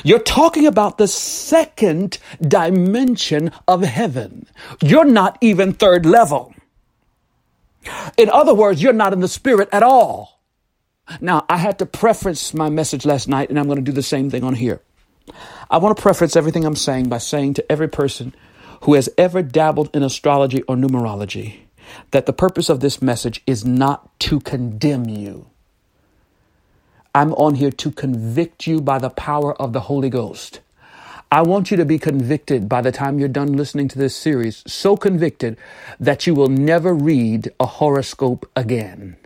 you're 0.05 0.19
talking 0.19 0.67
about 0.67 0.99
the 0.99 1.09
second 1.09 2.19
dimension 2.41 3.53
of 3.67 3.83
heaven. 3.83 4.47
You're 4.81 5.05
not 5.05 5.39
even 5.41 5.73
third 5.73 6.07
level. 6.07 6.55
In 8.17 8.31
other 8.31 8.55
words, 8.55 8.83
you're 8.83 8.93
not 8.93 9.13
in 9.13 9.21
the 9.21 9.29
spirit 9.29 9.69
at 9.73 9.83
all. 9.83 10.41
Now, 11.21 11.45
I 11.49 11.57
had 11.57 11.79
to 11.81 11.87
preference 11.87 12.55
my 12.55 12.69
message 12.71 13.05
last 13.05 13.29
night, 13.29 13.51
and 13.51 13.59
I'm 13.59 13.67
going 13.67 13.77
to 13.77 13.83
do 13.83 13.93
the 13.93 14.03
same 14.03 14.31
thing 14.31 14.45
on 14.45 14.55
here. 14.55 14.81
I 15.71 15.79
want 15.79 15.97
to 15.97 16.03
preference 16.03 16.37
everything 16.37 16.65
I'm 16.65 16.77
saying 16.77 17.09
by 17.09 17.19
saying 17.19 17.55
to 17.55 17.73
every 17.73 17.89
person 17.89 18.35
who 18.83 18.95
has 18.95 19.09
ever 19.17 19.43
dabbled 19.43 19.91
in 19.95 20.03
astrology 20.03 20.63
or 20.63 20.77
numerology 20.77 21.61
that 22.11 22.27
the 22.27 22.33
purpose 22.33 22.69
of 22.69 22.81
this 22.81 23.03
message 23.03 23.43
is 23.47 23.65
not 23.65 24.19
to 24.21 24.41
condemn 24.41 25.09
you. 25.09 25.52
I'm 27.15 27.35
on 27.35 27.57
here 27.57 27.71
to 27.73 27.91
convict 27.91 28.67
you 28.67 28.81
by 28.81 28.99
the 28.99 29.11
power 29.11 29.61
of 29.61 29.73
the 29.73 29.81
Holy 29.81 30.11
Ghost. 30.11 30.61
I 31.31 31.43
want 31.43 31.71
you 31.71 31.77
to 31.79 31.85
be 31.85 31.99
convicted 31.99 32.69
by 32.69 32.83
the 32.83 32.93
time 32.93 33.19
you're 33.19 33.29
done 33.29 33.55
listening 33.55 33.89
to 33.89 33.99
this 33.99 34.17
series, 34.17 34.63
so 34.67 34.97
convicted 34.97 35.59
that 36.01 36.27
you 36.27 36.35
will 36.35 36.49
never 36.49 36.95
read 36.95 37.53
a 37.61 37.67
horoscope 37.67 38.51
again. 38.57 39.17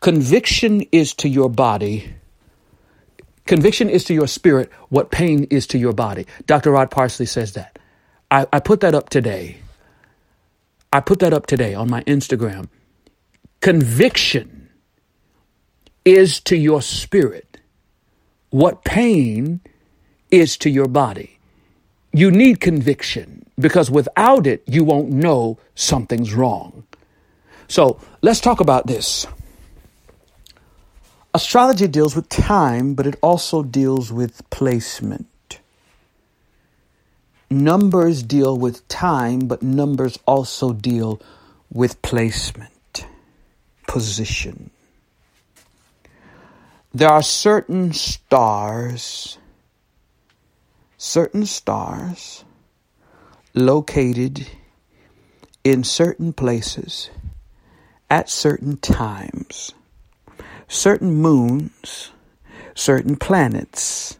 Conviction 0.00 0.82
is 0.92 1.14
to 1.14 1.28
your 1.28 1.50
body. 1.50 2.14
Conviction 3.46 3.90
is 3.90 4.04
to 4.04 4.14
your 4.14 4.26
spirit 4.26 4.70
what 4.88 5.10
pain 5.10 5.44
is 5.44 5.66
to 5.68 5.78
your 5.78 5.92
body. 5.92 6.26
Dr. 6.46 6.72
Rod 6.72 6.90
Parsley 6.90 7.26
says 7.26 7.54
that. 7.54 7.78
I, 8.30 8.46
I 8.52 8.60
put 8.60 8.80
that 8.80 8.94
up 8.94 9.10
today. 9.10 9.58
I 10.92 11.00
put 11.00 11.20
that 11.20 11.32
up 11.32 11.46
today 11.46 11.74
on 11.74 11.90
my 11.90 12.02
Instagram. 12.04 12.68
Conviction 13.62 14.68
is 16.04 16.40
to 16.40 16.56
your 16.56 16.82
spirit 16.82 17.58
what 18.50 18.82
pain 18.82 19.60
is 20.32 20.56
to 20.56 20.68
your 20.68 20.88
body. 20.88 21.38
You 22.12 22.32
need 22.32 22.60
conviction 22.60 23.46
because 23.56 23.88
without 23.88 24.48
it, 24.48 24.64
you 24.66 24.82
won't 24.82 25.10
know 25.10 25.60
something's 25.76 26.34
wrong. 26.34 26.82
So 27.68 28.00
let's 28.20 28.40
talk 28.40 28.58
about 28.58 28.88
this. 28.88 29.28
Astrology 31.32 31.86
deals 31.86 32.16
with 32.16 32.28
time, 32.28 32.94
but 32.94 33.06
it 33.06 33.14
also 33.22 33.62
deals 33.62 34.12
with 34.12 34.42
placement. 34.50 35.60
Numbers 37.48 38.24
deal 38.24 38.58
with 38.58 38.88
time, 38.88 39.46
but 39.46 39.62
numbers 39.62 40.18
also 40.26 40.72
deal 40.72 41.22
with 41.70 42.02
placement 42.02 42.72
position. 43.86 44.70
There 46.94 47.08
are 47.08 47.22
certain 47.22 47.92
stars, 47.92 49.38
certain 50.98 51.46
stars 51.46 52.44
located 53.54 54.46
in 55.64 55.84
certain 55.84 56.32
places 56.32 57.10
at 58.10 58.28
certain 58.28 58.76
times, 58.76 59.72
certain 60.68 61.14
moons, 61.14 62.10
certain 62.74 63.16
planets 63.16 64.18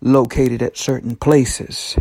located 0.00 0.62
at 0.62 0.76
certain 0.76 1.16
places 1.16 1.96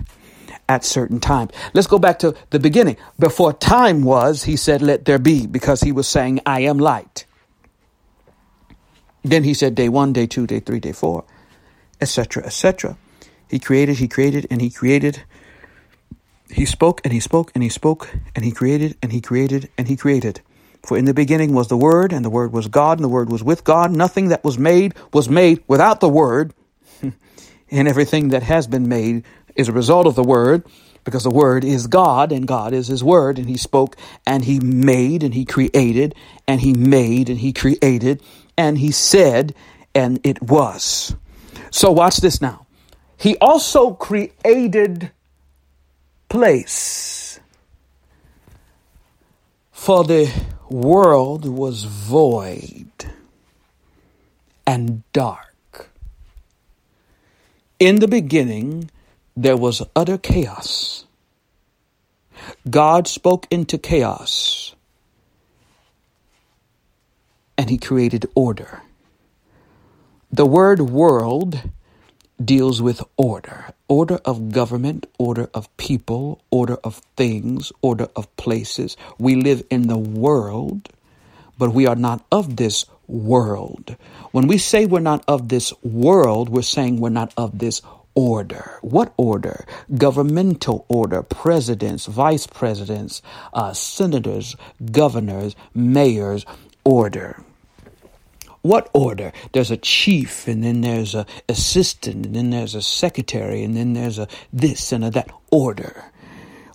at 0.68 0.84
certain 0.84 1.20
times. 1.20 1.52
Let's 1.74 1.88
go 1.88 2.00
back 2.00 2.20
to 2.20 2.36
the 2.50 2.60
beginning. 2.60 2.98
Before 3.20 3.54
time 3.54 4.04
was, 4.04 4.44
he 4.44 4.56
said, 4.56 4.82
let 4.82 5.06
there 5.06 5.20
be, 5.20 5.46
because 5.48 5.82
he 5.82 5.92
was 5.92 6.08
saying, 6.08 6.40
I 6.46 6.62
am 6.62 6.78
light. 6.78 7.26
Then 9.24 9.44
he 9.44 9.54
said, 9.54 9.76
day 9.76 9.90
one, 9.90 10.14
day 10.14 10.28
two, 10.28 10.48
day 10.48 10.60
three, 10.60 10.80
day 10.80 10.92
four, 10.92 11.24
etc., 12.00 12.46
etc. 12.46 12.98
He 13.50 13.60
created, 13.60 13.98
he 13.98 14.08
created, 14.08 14.48
and 14.50 14.62
he 14.62 14.70
created. 14.70 15.24
He 16.50 16.66
spoke 16.66 17.02
and 17.04 17.12
he 17.12 17.20
spoke 17.20 17.52
and 17.56 17.64
he 17.64 17.70
spoke 17.70 18.08
and 18.36 18.46
he 18.46 18.52
created 18.52 18.98
and 19.02 19.12
he 19.12 19.20
created 19.20 19.70
and 19.78 19.88
he 19.88 19.96
created. 19.96 20.42
For 20.86 20.98
in 20.98 21.06
the 21.06 21.14
beginning 21.14 21.54
was 21.54 21.68
the 21.68 21.78
Word, 21.78 22.14
and 22.14 22.24
the 22.24 22.30
Word 22.30 22.54
was 22.54 22.68
God, 22.68 23.00
and 23.00 23.04
the 23.04 23.10
Word 23.10 23.30
was 23.32 23.44
with 23.44 23.64
God. 23.64 23.92
Nothing 23.92 24.28
that 24.28 24.44
was 24.44 24.60
made 24.60 24.94
was 25.12 25.28
made 25.28 25.64
without 25.68 26.00
the 26.00 26.10
Word, 26.10 26.54
and 27.72 27.88
everything 27.88 28.30
that 28.30 28.44
has 28.44 28.68
been 28.68 28.88
made 28.88 29.26
is 29.56 29.68
a 29.68 29.72
result 29.74 30.08
of 30.08 30.16
the 30.16 30.24
word 30.24 30.64
because 31.04 31.24
the 31.24 31.30
word 31.30 31.64
is 31.64 31.88
God 31.88 32.32
and 32.32 32.48
God 32.48 32.74
is 32.74 32.88
his 32.88 33.04
word 33.04 33.38
and 33.38 33.48
he 33.48 33.58
spoke 33.58 33.96
and 34.26 34.44
he 34.44 34.60
made 34.60 35.24
and 35.24 35.34
he 35.34 35.46
created 35.46 36.16
and 36.48 36.62
he 36.62 36.74
made 36.74 37.30
and 37.30 37.40
he 37.40 37.54
created 37.54 38.22
and 38.58 38.78
he 38.78 38.92
said 38.92 39.54
and 39.94 40.20
it 40.24 40.42
was. 40.42 41.16
So 41.72 41.92
watch 41.92 42.18
this 42.18 42.42
now. 42.42 42.66
He 43.18 43.38
also 43.38 43.94
created 43.94 45.12
place 46.28 47.40
for 49.72 50.04
the 50.04 50.32
world 50.68 51.46
was 51.46 51.84
void 51.84 52.90
and 54.66 55.04
dark. 55.14 55.90
In 57.80 57.98
the 57.98 58.08
beginning, 58.08 58.90
there 59.36 59.58
was 59.58 59.82
utter 59.96 60.18
chaos. 60.18 61.06
God 62.70 63.08
spoke 63.08 63.48
into 63.52 63.78
chaos 63.78 64.76
and 67.58 67.70
he 67.70 67.78
created 67.78 68.26
order. 68.36 68.82
The 70.32 70.46
word 70.46 70.82
world 70.82 71.62
deals 72.44 72.82
with 72.82 73.02
order 73.18 73.74
order 73.88 74.20
of 74.26 74.52
government, 74.52 75.06
order 75.20 75.50
of 75.54 75.76
people, 75.78 76.42
order 76.50 76.78
of 76.84 76.96
things, 77.16 77.72
order 77.82 78.08
of 78.16 78.36
places. 78.36 78.98
We 79.20 79.36
live 79.36 79.64
in 79.70 79.88
the 79.88 79.98
world, 79.98 80.90
but 81.58 81.74
we 81.74 81.86
are 81.86 81.96
not 81.96 82.26
of 82.32 82.56
this 82.58 82.86
world. 83.08 83.96
When 84.32 84.48
we 84.48 84.58
say 84.58 84.86
we're 84.86 85.00
not 85.00 85.24
of 85.28 85.50
this 85.50 85.72
world, 85.84 86.50
we're 86.50 86.64
saying 86.64 87.00
we're 87.00 87.10
not 87.10 87.34
of 87.38 87.60
this 87.60 87.82
order. 88.16 88.80
What 88.82 89.14
order? 89.18 89.66
Governmental 89.98 90.86
order. 90.90 91.24
Presidents, 91.24 92.08
vice 92.08 92.48
presidents, 92.48 93.22
uh, 93.54 93.74
senators, 93.74 94.56
governors, 94.92 95.56
mayors, 95.76 96.46
order. 96.86 97.42
What 98.62 98.90
order? 98.94 99.34
There's 99.54 99.72
a 99.72 99.78
chief, 99.78 100.48
and 100.48 100.64
then 100.64 100.82
there's 100.82 101.16
a 101.16 101.26
assistant, 101.50 102.26
and 102.28 102.36
then 102.36 102.52
there's 102.52 102.76
a 102.76 102.82
secretary, 102.82 103.64
and 103.64 103.76
then 103.78 103.94
there's 103.94 104.20
a 104.20 104.28
this 104.54 104.92
and 104.92 105.06
a 105.06 105.12
that. 105.12 105.32
Order. 105.52 106.06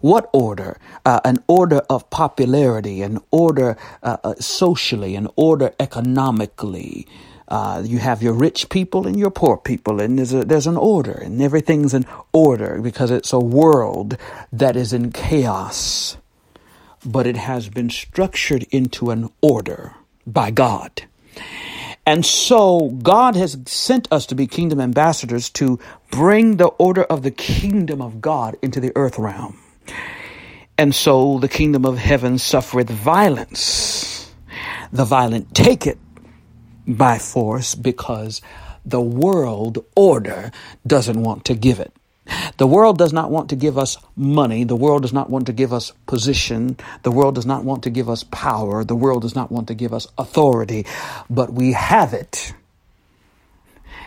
What 0.00 0.30
order? 0.32 0.78
Uh, 1.06 1.20
an 1.24 1.42
order 1.48 1.82
of 1.90 2.08
popularity, 2.10 3.02
an 3.02 3.20
order 3.30 3.76
uh, 4.02 4.18
uh, 4.24 4.34
socially, 4.40 5.16
an 5.16 5.28
order 5.36 5.74
economically. 5.80 7.06
Uh, 7.50 7.82
you 7.84 7.98
have 7.98 8.22
your 8.22 8.32
rich 8.32 8.68
people 8.68 9.06
and 9.08 9.18
your 9.18 9.30
poor 9.30 9.56
people, 9.56 10.00
and 10.00 10.18
there's 10.18 10.32
a, 10.32 10.44
there's 10.44 10.68
an 10.68 10.76
order, 10.76 11.12
and 11.12 11.42
everything's 11.42 11.92
in 11.92 12.06
order 12.32 12.80
because 12.80 13.10
it's 13.10 13.32
a 13.32 13.40
world 13.40 14.16
that 14.52 14.76
is 14.76 14.92
in 14.92 15.10
chaos, 15.10 16.16
but 17.04 17.26
it 17.26 17.36
has 17.36 17.68
been 17.68 17.90
structured 17.90 18.62
into 18.70 19.10
an 19.10 19.28
order 19.42 19.94
by 20.26 20.52
God. 20.52 21.02
And 22.06 22.24
so 22.24 22.90
God 23.02 23.36
has 23.36 23.58
sent 23.66 24.08
us 24.12 24.26
to 24.26 24.34
be 24.34 24.46
kingdom 24.46 24.80
ambassadors 24.80 25.50
to 25.50 25.78
bring 26.10 26.56
the 26.56 26.66
order 26.66 27.04
of 27.04 27.22
the 27.22 27.30
kingdom 27.30 28.00
of 28.00 28.20
God 28.20 28.56
into 28.62 28.80
the 28.80 28.92
earth 28.96 29.18
realm. 29.18 29.58
And 30.78 30.94
so 30.94 31.38
the 31.38 31.48
kingdom 31.48 31.84
of 31.84 31.98
heaven 31.98 32.38
suffereth 32.38 32.88
violence. 32.90 34.32
The 34.92 35.04
violent 35.04 35.54
take 35.54 35.86
it 35.86 35.98
by 36.86 37.18
force 37.18 37.74
because 37.74 38.40
the 38.84 39.00
world 39.00 39.84
order 39.94 40.50
doesn't 40.86 41.22
want 41.22 41.44
to 41.46 41.54
give 41.54 41.80
it. 41.80 41.92
The 42.58 42.66
world 42.66 42.98
does 42.98 43.12
not 43.12 43.30
want 43.30 43.50
to 43.50 43.56
give 43.56 43.76
us 43.76 43.96
money. 44.16 44.64
The 44.64 44.76
world 44.76 45.02
does 45.02 45.12
not 45.12 45.30
want 45.30 45.46
to 45.46 45.52
give 45.52 45.72
us 45.72 45.92
position. 46.06 46.76
The 47.02 47.10
world 47.10 47.34
does 47.34 47.46
not 47.46 47.64
want 47.64 47.82
to 47.84 47.90
give 47.90 48.08
us 48.08 48.24
power. 48.24 48.84
The 48.84 48.94
world 48.94 49.22
does 49.22 49.34
not 49.34 49.50
want 49.50 49.68
to 49.68 49.74
give 49.74 49.92
us 49.92 50.06
authority, 50.16 50.86
but 51.28 51.52
we 51.52 51.72
have 51.72 52.14
it 52.14 52.54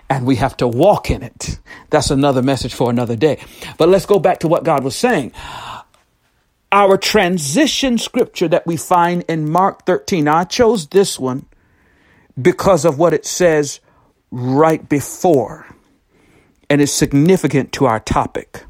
and 0.09 0.25
we 0.25 0.35
have 0.37 0.55
to 0.57 0.67
walk 0.67 1.09
in 1.09 1.23
it. 1.23 1.59
That's 1.89 2.11
another 2.11 2.41
message 2.41 2.73
for 2.73 2.89
another 2.89 3.15
day. 3.15 3.39
But 3.77 3.89
let's 3.89 4.05
go 4.05 4.19
back 4.19 4.39
to 4.39 4.47
what 4.47 4.63
God 4.63 4.83
was 4.83 4.95
saying. 4.95 5.33
Our 6.71 6.97
transition 6.97 7.97
scripture 7.97 8.47
that 8.47 8.65
we 8.65 8.77
find 8.77 9.23
in 9.27 9.49
Mark 9.49 9.85
13. 9.85 10.25
Now, 10.25 10.37
I 10.37 10.43
chose 10.43 10.87
this 10.87 11.19
one 11.19 11.45
because 12.41 12.85
of 12.85 12.97
what 12.97 13.13
it 13.13 13.25
says 13.25 13.79
right 14.31 14.87
before 14.89 15.67
and 16.69 16.81
is 16.81 16.91
significant 16.91 17.71
to 17.73 17.85
our 17.85 17.99
topic. 17.99 18.65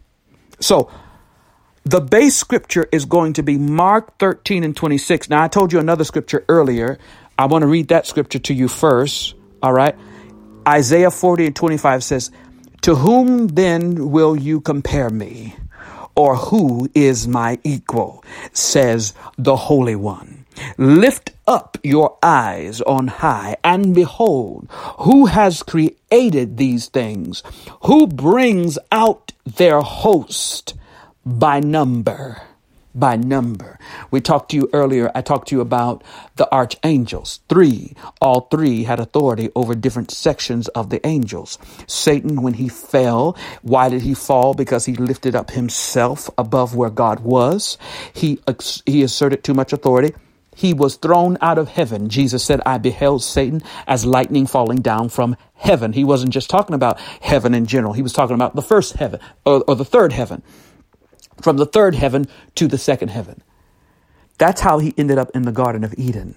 So, 0.60 0.92
the 1.86 2.00
base 2.00 2.36
scripture 2.36 2.88
is 2.92 3.06
going 3.06 3.34
to 3.34 3.44
be 3.44 3.58
Mark 3.58 4.18
13 4.18 4.64
and 4.64 4.76
26. 4.76 5.30
Now, 5.30 5.44
I 5.44 5.48
told 5.50 5.74
you 5.74 5.80
another 5.80 6.06
scripture 6.06 6.46
earlier. 6.48 6.98
I 7.38 7.46
want 7.48 7.64
to 7.64 7.68
read 7.68 7.90
that 7.90 8.08
scripture 8.08 8.40
to 8.40 8.54
you 8.54 8.70
first. 8.70 9.36
All 9.62 9.74
right. 9.74 9.96
Isaiah 10.68 11.12
40 11.12 11.48
and 11.48 11.56
25 11.56 12.04
says, 12.04 12.32
To 12.84 12.96
whom 12.96 13.48
then 13.50 14.12
will 14.12 14.36
you 14.36 14.62
compare 14.62 15.10
me? 15.10 15.56
Or 16.16 16.36
who 16.38 16.90
is 16.94 17.28
my 17.28 17.60
equal? 17.64 18.24
Says 18.54 19.14
the 19.38 19.56
Holy 19.56 19.96
One. 19.96 20.43
Lift 20.78 21.32
up 21.48 21.78
your 21.84 22.18
eyes 22.24 22.82
on 22.82 23.08
high 23.08 23.56
and 23.64 23.94
behold, 23.94 24.68
who 25.00 25.28
has 25.28 25.64
created 25.64 26.58
these 26.58 26.88
things? 26.88 27.44
Who 27.84 28.08
brings 28.08 28.78
out 28.92 29.32
their 29.46 29.82
host 29.82 30.76
by 31.26 31.60
number? 31.60 32.42
by 32.96 33.16
number. 33.16 33.80
We 34.12 34.22
talked 34.22 34.52
to 34.52 34.58
you 34.58 34.70
earlier. 34.74 35.12
I 35.16 35.22
talked 35.22 35.48
to 35.50 35.56
you 35.56 35.62
about 35.62 36.04
the 36.36 36.52
archangels. 36.54 37.40
Three, 37.50 37.96
all 38.22 38.42
three 38.42 38.84
had 38.84 39.00
authority 39.00 39.50
over 39.56 39.76
different 39.76 40.12
sections 40.12 40.68
of 40.70 40.90
the 40.90 41.06
angels. 41.06 41.58
Satan, 41.88 42.42
when 42.42 42.54
he 42.54 42.70
fell, 42.70 43.38
why 43.62 43.90
did 43.90 44.02
he 44.02 44.14
fall? 44.14 44.54
Because 44.54 44.86
he 44.86 44.94
lifted 44.94 45.36
up 45.36 45.52
himself 45.52 46.30
above 46.38 46.76
where 46.76 46.90
God 46.90 47.22
was. 47.22 47.78
He, 48.14 48.40
he 48.86 49.04
asserted 49.04 49.44
too 49.44 49.54
much 49.54 49.74
authority. 49.74 50.14
He 50.56 50.74
was 50.74 50.96
thrown 50.96 51.38
out 51.42 51.58
of 51.58 51.70
heaven. 51.70 52.10
Jesus 52.10 52.44
said, 52.44 52.62
I 52.66 52.78
beheld 52.78 53.24
Satan 53.24 53.62
as 53.88 54.06
lightning 54.06 54.46
falling 54.46 54.82
down 54.82 55.10
from 55.10 55.36
heaven. 55.56 55.94
He 55.94 56.04
wasn't 56.04 56.34
just 56.34 56.50
talking 56.50 56.76
about 56.76 57.00
heaven 57.22 57.54
in 57.54 57.66
general. 57.66 57.94
He 57.94 58.04
was 58.04 58.14
talking 58.14 58.36
about 58.36 58.56
the 58.56 58.62
first 58.62 58.94
heaven 58.94 59.20
or, 59.46 59.64
or 59.68 59.76
the 59.76 59.86
third 59.86 60.14
heaven 60.14 60.44
from 61.42 61.58
the 61.58 61.66
third 61.66 61.96
heaven 61.96 62.28
to 62.56 62.68
the 62.68 62.78
second 62.78 63.10
heaven. 63.10 63.42
That's 64.38 64.62
how 64.62 64.80
he 64.80 64.94
ended 64.98 65.18
up 65.18 65.30
in 65.36 65.44
the 65.44 65.52
Garden 65.52 65.84
of 65.84 65.94
Eden, 65.98 66.36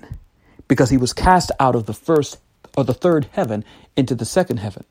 because 0.69 0.91
he 0.91 0.97
was 0.97 1.13
cast 1.13 1.51
out 1.59 1.75
of 1.75 1.87
the 1.87 1.95
first 1.95 2.39
or 2.77 2.85
the 2.85 2.95
third 2.95 3.29
heaven 3.33 3.65
into 3.97 4.15
the 4.15 4.25
second 4.25 4.59
heaven. 4.59 4.85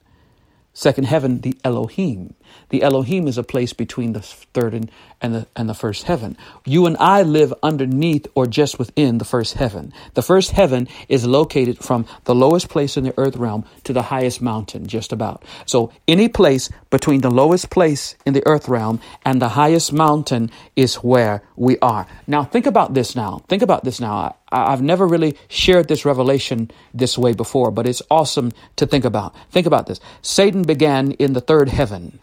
Second 0.74 1.06
heaven, 1.06 1.42
the 1.42 1.58
Elohim. 1.64 2.34
The 2.70 2.84
Elohim 2.84 3.28
is 3.28 3.38
a 3.38 3.44
place 3.44 3.74
between 3.74 4.14
the 4.14 4.22
third 4.22 4.74
and, 4.74 4.92
and, 5.22 5.36
the, 5.36 5.48
and 5.56 5.70
the 5.70 5.74
first 5.74 6.04
heaven. 6.04 6.38
You 6.66 6.86
and 6.86 6.98
I 6.98 7.22
live 7.22 7.54
underneath 7.64 8.28
or 8.36 8.48
just 8.48 8.80
within 8.80 9.18
the 9.18 9.26
first 9.26 9.54
heaven. 9.54 9.94
The 10.14 10.22
first 10.22 10.52
heaven 10.52 10.88
is 11.10 11.26
located 11.26 11.80
from 11.80 12.06
the 12.26 12.36
lowest 12.36 12.70
place 12.70 12.98
in 12.98 13.04
the 13.04 13.14
earth 13.18 13.36
realm 13.36 13.66
to 13.84 13.94
the 13.94 14.04
highest 14.04 14.42
mountain, 14.42 14.88
just 14.88 15.12
about. 15.12 15.44
So 15.66 15.92
any 16.08 16.28
place 16.28 16.70
between 16.90 17.22
the 17.22 17.32
lowest 17.32 17.70
place 17.70 18.16
in 18.26 18.34
the 18.34 18.46
earth 18.46 18.68
realm 18.68 19.00
and 19.24 19.42
the 19.42 19.50
highest 19.50 19.94
mountain 19.94 20.52
is 20.76 20.96
where 20.96 21.44
we 21.56 21.78
are. 21.80 22.08
Now 22.28 22.44
think 22.44 22.66
about 22.66 22.94
this 22.94 23.16
now. 23.16 23.44
Think 23.48 23.62
about 23.62 23.84
this 23.84 24.00
now. 24.00 24.36
I've 24.52 24.82
never 24.82 25.06
really 25.08 25.38
shared 25.50 25.88
this 25.88 26.06
revelation 26.06 26.72
this 26.94 27.18
way 27.18 27.34
before, 27.34 27.72
but 27.72 27.88
it's 27.88 28.02
awesome 28.10 28.54
to 28.78 28.86
think 28.86 29.04
about. 29.06 29.36
Think 29.52 29.68
about 29.68 29.88
this. 29.88 30.00
Satan 30.22 30.64
began 30.64 31.12
in 31.14 31.34
the 31.34 31.42
third 31.42 31.70
heaven. 31.70 32.20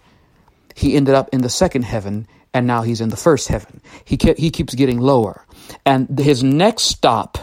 He 0.75 0.97
ended 0.97 1.15
up 1.15 1.29
in 1.33 1.43
the 1.43 1.49
second 1.49 1.83
heaven, 1.85 2.27
and 2.55 2.67
now 2.67 2.83
he's 2.83 3.01
in 3.01 3.11
the 3.11 3.17
first 3.17 3.49
heaven. 3.49 3.81
He, 4.05 4.17
ke- 4.17 4.37
he 4.39 4.51
keeps 4.51 4.75
getting 4.75 4.99
lower. 4.99 5.45
And 5.87 6.19
his 6.19 6.43
next 6.43 6.85
stop, 6.85 7.39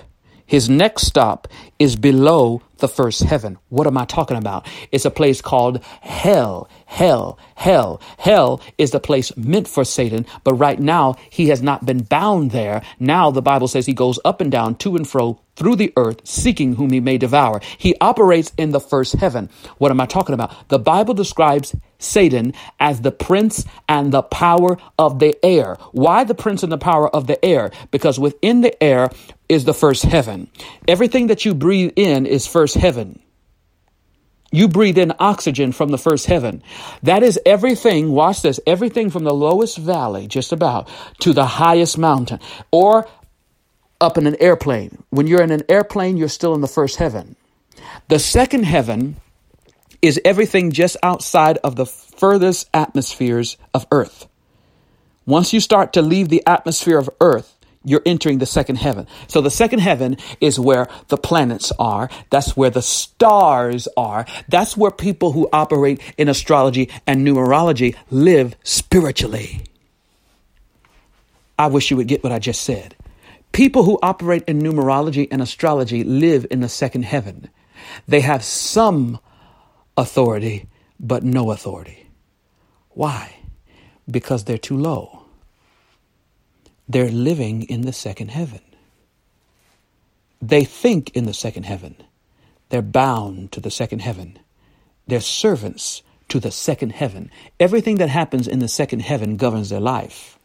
his 0.45 0.69
next 0.69 1.03
stop 1.03 1.47
is 1.77 1.95
below 1.95 2.61
the 2.77 2.87
first 2.87 3.21
heaven. 3.23 3.57
What 3.69 3.87
am 3.87 3.97
I 3.97 4.05
talking 4.05 4.37
about? 4.37 4.67
It's 4.91 5.05
a 5.05 5.11
place 5.11 5.41
called 5.41 5.83
hell. 6.01 6.69
Hell, 6.85 7.37
hell, 7.55 8.01
hell 8.17 8.61
is 8.77 8.91
the 8.91 8.99
place 8.99 9.35
meant 9.37 9.67
for 9.67 9.83
Satan, 9.83 10.25
but 10.43 10.55
right 10.55 10.79
now 10.79 11.15
he 11.29 11.49
has 11.49 11.61
not 11.61 11.85
been 11.85 12.03
bound 12.03 12.51
there. 12.51 12.81
Now 12.99 13.31
the 13.31 13.41
Bible 13.41 13.67
says 13.67 13.85
he 13.85 13.93
goes 13.93 14.19
up 14.25 14.41
and 14.41 14.51
down, 14.51 14.75
to 14.75 14.95
and 14.95 15.07
fro 15.07 15.39
through 15.59 15.75
the 15.75 15.93
earth, 15.97 16.25
seeking 16.25 16.75
whom 16.75 16.89
he 16.89 17.01
may 17.01 17.17
devour. 17.17 17.59
He 17.77 17.95
operates 17.99 18.53
in 18.57 18.71
the 18.71 18.79
first 18.79 19.13
heaven. 19.13 19.49
What 19.77 19.91
am 19.91 19.99
I 19.99 20.05
talking 20.05 20.33
about? 20.33 20.69
The 20.69 20.79
Bible 20.79 21.13
describes 21.13 21.75
Satan 21.99 22.53
as 22.79 23.01
the 23.01 23.11
prince 23.11 23.65
and 23.87 24.11
the 24.11 24.23
power 24.23 24.77
of 24.97 25.19
the 25.19 25.37
air. 25.45 25.77
Why 25.91 26.23
the 26.23 26.33
prince 26.33 26.63
and 26.63 26.71
the 26.71 26.77
power 26.77 27.13
of 27.13 27.27
the 27.27 27.43
air? 27.43 27.71
Because 27.91 28.17
within 28.17 28.61
the 28.61 28.81
air 28.81 29.09
is 29.49 29.65
the 29.65 29.73
first 29.73 30.03
heaven. 30.03 30.49
Everything 30.87 31.27
that 31.27 31.43
you 31.43 31.53
breathe 31.53 31.91
in 31.97 32.25
is 32.25 32.47
first 32.47 32.75
heaven. 32.75 33.19
You 34.51 34.67
breathe 34.67 34.97
in 34.97 35.13
oxygen 35.19 35.73
from 35.73 35.89
the 35.89 35.97
first 35.99 36.25
heaven. 36.25 36.63
That 37.03 37.21
is 37.21 37.39
everything, 37.45 38.11
watch 38.11 38.41
this, 38.41 38.59
everything 38.65 39.11
from 39.11 39.23
the 39.23 39.33
lowest 39.33 39.77
valley, 39.77 40.25
just 40.25 40.51
about, 40.51 40.89
to 41.19 41.33
the 41.33 41.45
highest 41.45 41.99
mountain, 41.99 42.39
or 42.71 43.07
up 44.01 44.17
in 44.17 44.27
an 44.27 44.35
airplane. 44.39 45.03
When 45.09 45.27
you're 45.27 45.41
in 45.41 45.51
an 45.51 45.63
airplane, 45.69 46.17
you're 46.17 46.29
still 46.29 46.55
in 46.55 46.61
the 46.61 46.67
first 46.67 46.97
heaven. 46.97 47.35
The 48.07 48.19
second 48.19 48.63
heaven 48.63 49.17
is 50.01 50.19
everything 50.23 50.71
just 50.71 50.97
outside 51.03 51.57
of 51.57 51.75
the 51.75 51.85
furthest 51.85 52.69
atmospheres 52.73 53.57
of 53.73 53.85
Earth. 53.91 54.27
Once 55.25 55.53
you 55.53 55.59
start 55.59 55.93
to 55.93 56.01
leave 56.01 56.29
the 56.29 56.43
atmosphere 56.47 56.97
of 56.97 57.09
Earth, 57.21 57.55
you're 57.83 58.01
entering 58.05 58.39
the 58.39 58.45
second 58.45 58.77
heaven. 58.77 59.07
So 59.27 59.41
the 59.41 59.51
second 59.51 59.79
heaven 59.79 60.17
is 60.41 60.59
where 60.59 60.87
the 61.07 61.17
planets 61.17 61.71
are. 61.79 62.09
That's 62.29 62.57
where 62.57 62.69
the 62.69 62.81
stars 62.81 63.87
are. 63.95 64.25
That's 64.49 64.75
where 64.75 64.91
people 64.91 65.31
who 65.31 65.49
operate 65.53 66.01
in 66.17 66.27
astrology 66.27 66.89
and 67.07 67.25
numerology 67.25 67.95
live 68.11 68.55
spiritually. 68.63 69.61
I 71.57 71.67
wish 71.67 71.91
you 71.91 71.97
would 71.97 72.07
get 72.07 72.23
what 72.23 72.31
I 72.31 72.39
just 72.39 72.61
said. 72.61 72.95
People 73.51 73.83
who 73.83 73.99
operate 74.01 74.43
in 74.47 74.61
numerology 74.61 75.27
and 75.31 75.41
astrology 75.41 76.03
live 76.03 76.45
in 76.51 76.61
the 76.61 76.69
second 76.69 77.03
heaven. 77.03 77.49
They 78.07 78.21
have 78.21 78.43
some 78.43 79.19
authority, 79.97 80.67
but 80.99 81.23
no 81.23 81.51
authority. 81.51 82.07
Why? 82.89 83.37
Because 84.09 84.43
they're 84.45 84.57
too 84.57 84.77
low. 84.77 85.25
They're 86.87 87.09
living 87.11 87.63
in 87.63 87.81
the 87.81 87.93
second 87.93 88.29
heaven. 88.31 88.61
They 90.41 90.63
think 90.63 91.11
in 91.15 91.25
the 91.25 91.33
second 91.33 91.63
heaven. 91.63 91.95
They're 92.69 92.81
bound 92.81 93.51
to 93.53 93.59
the 93.61 93.71
second 93.71 93.99
heaven. 93.99 94.39
They're 95.07 95.21
servants 95.21 96.03
to 96.29 96.39
the 96.39 96.51
second 96.51 96.91
heaven. 96.91 97.31
Everything 97.59 97.97
that 97.97 98.09
happens 98.09 98.47
in 98.47 98.59
the 98.59 98.67
second 98.67 99.01
heaven 99.01 99.37
governs 99.37 99.69
their 99.69 99.79
life. 99.79 100.39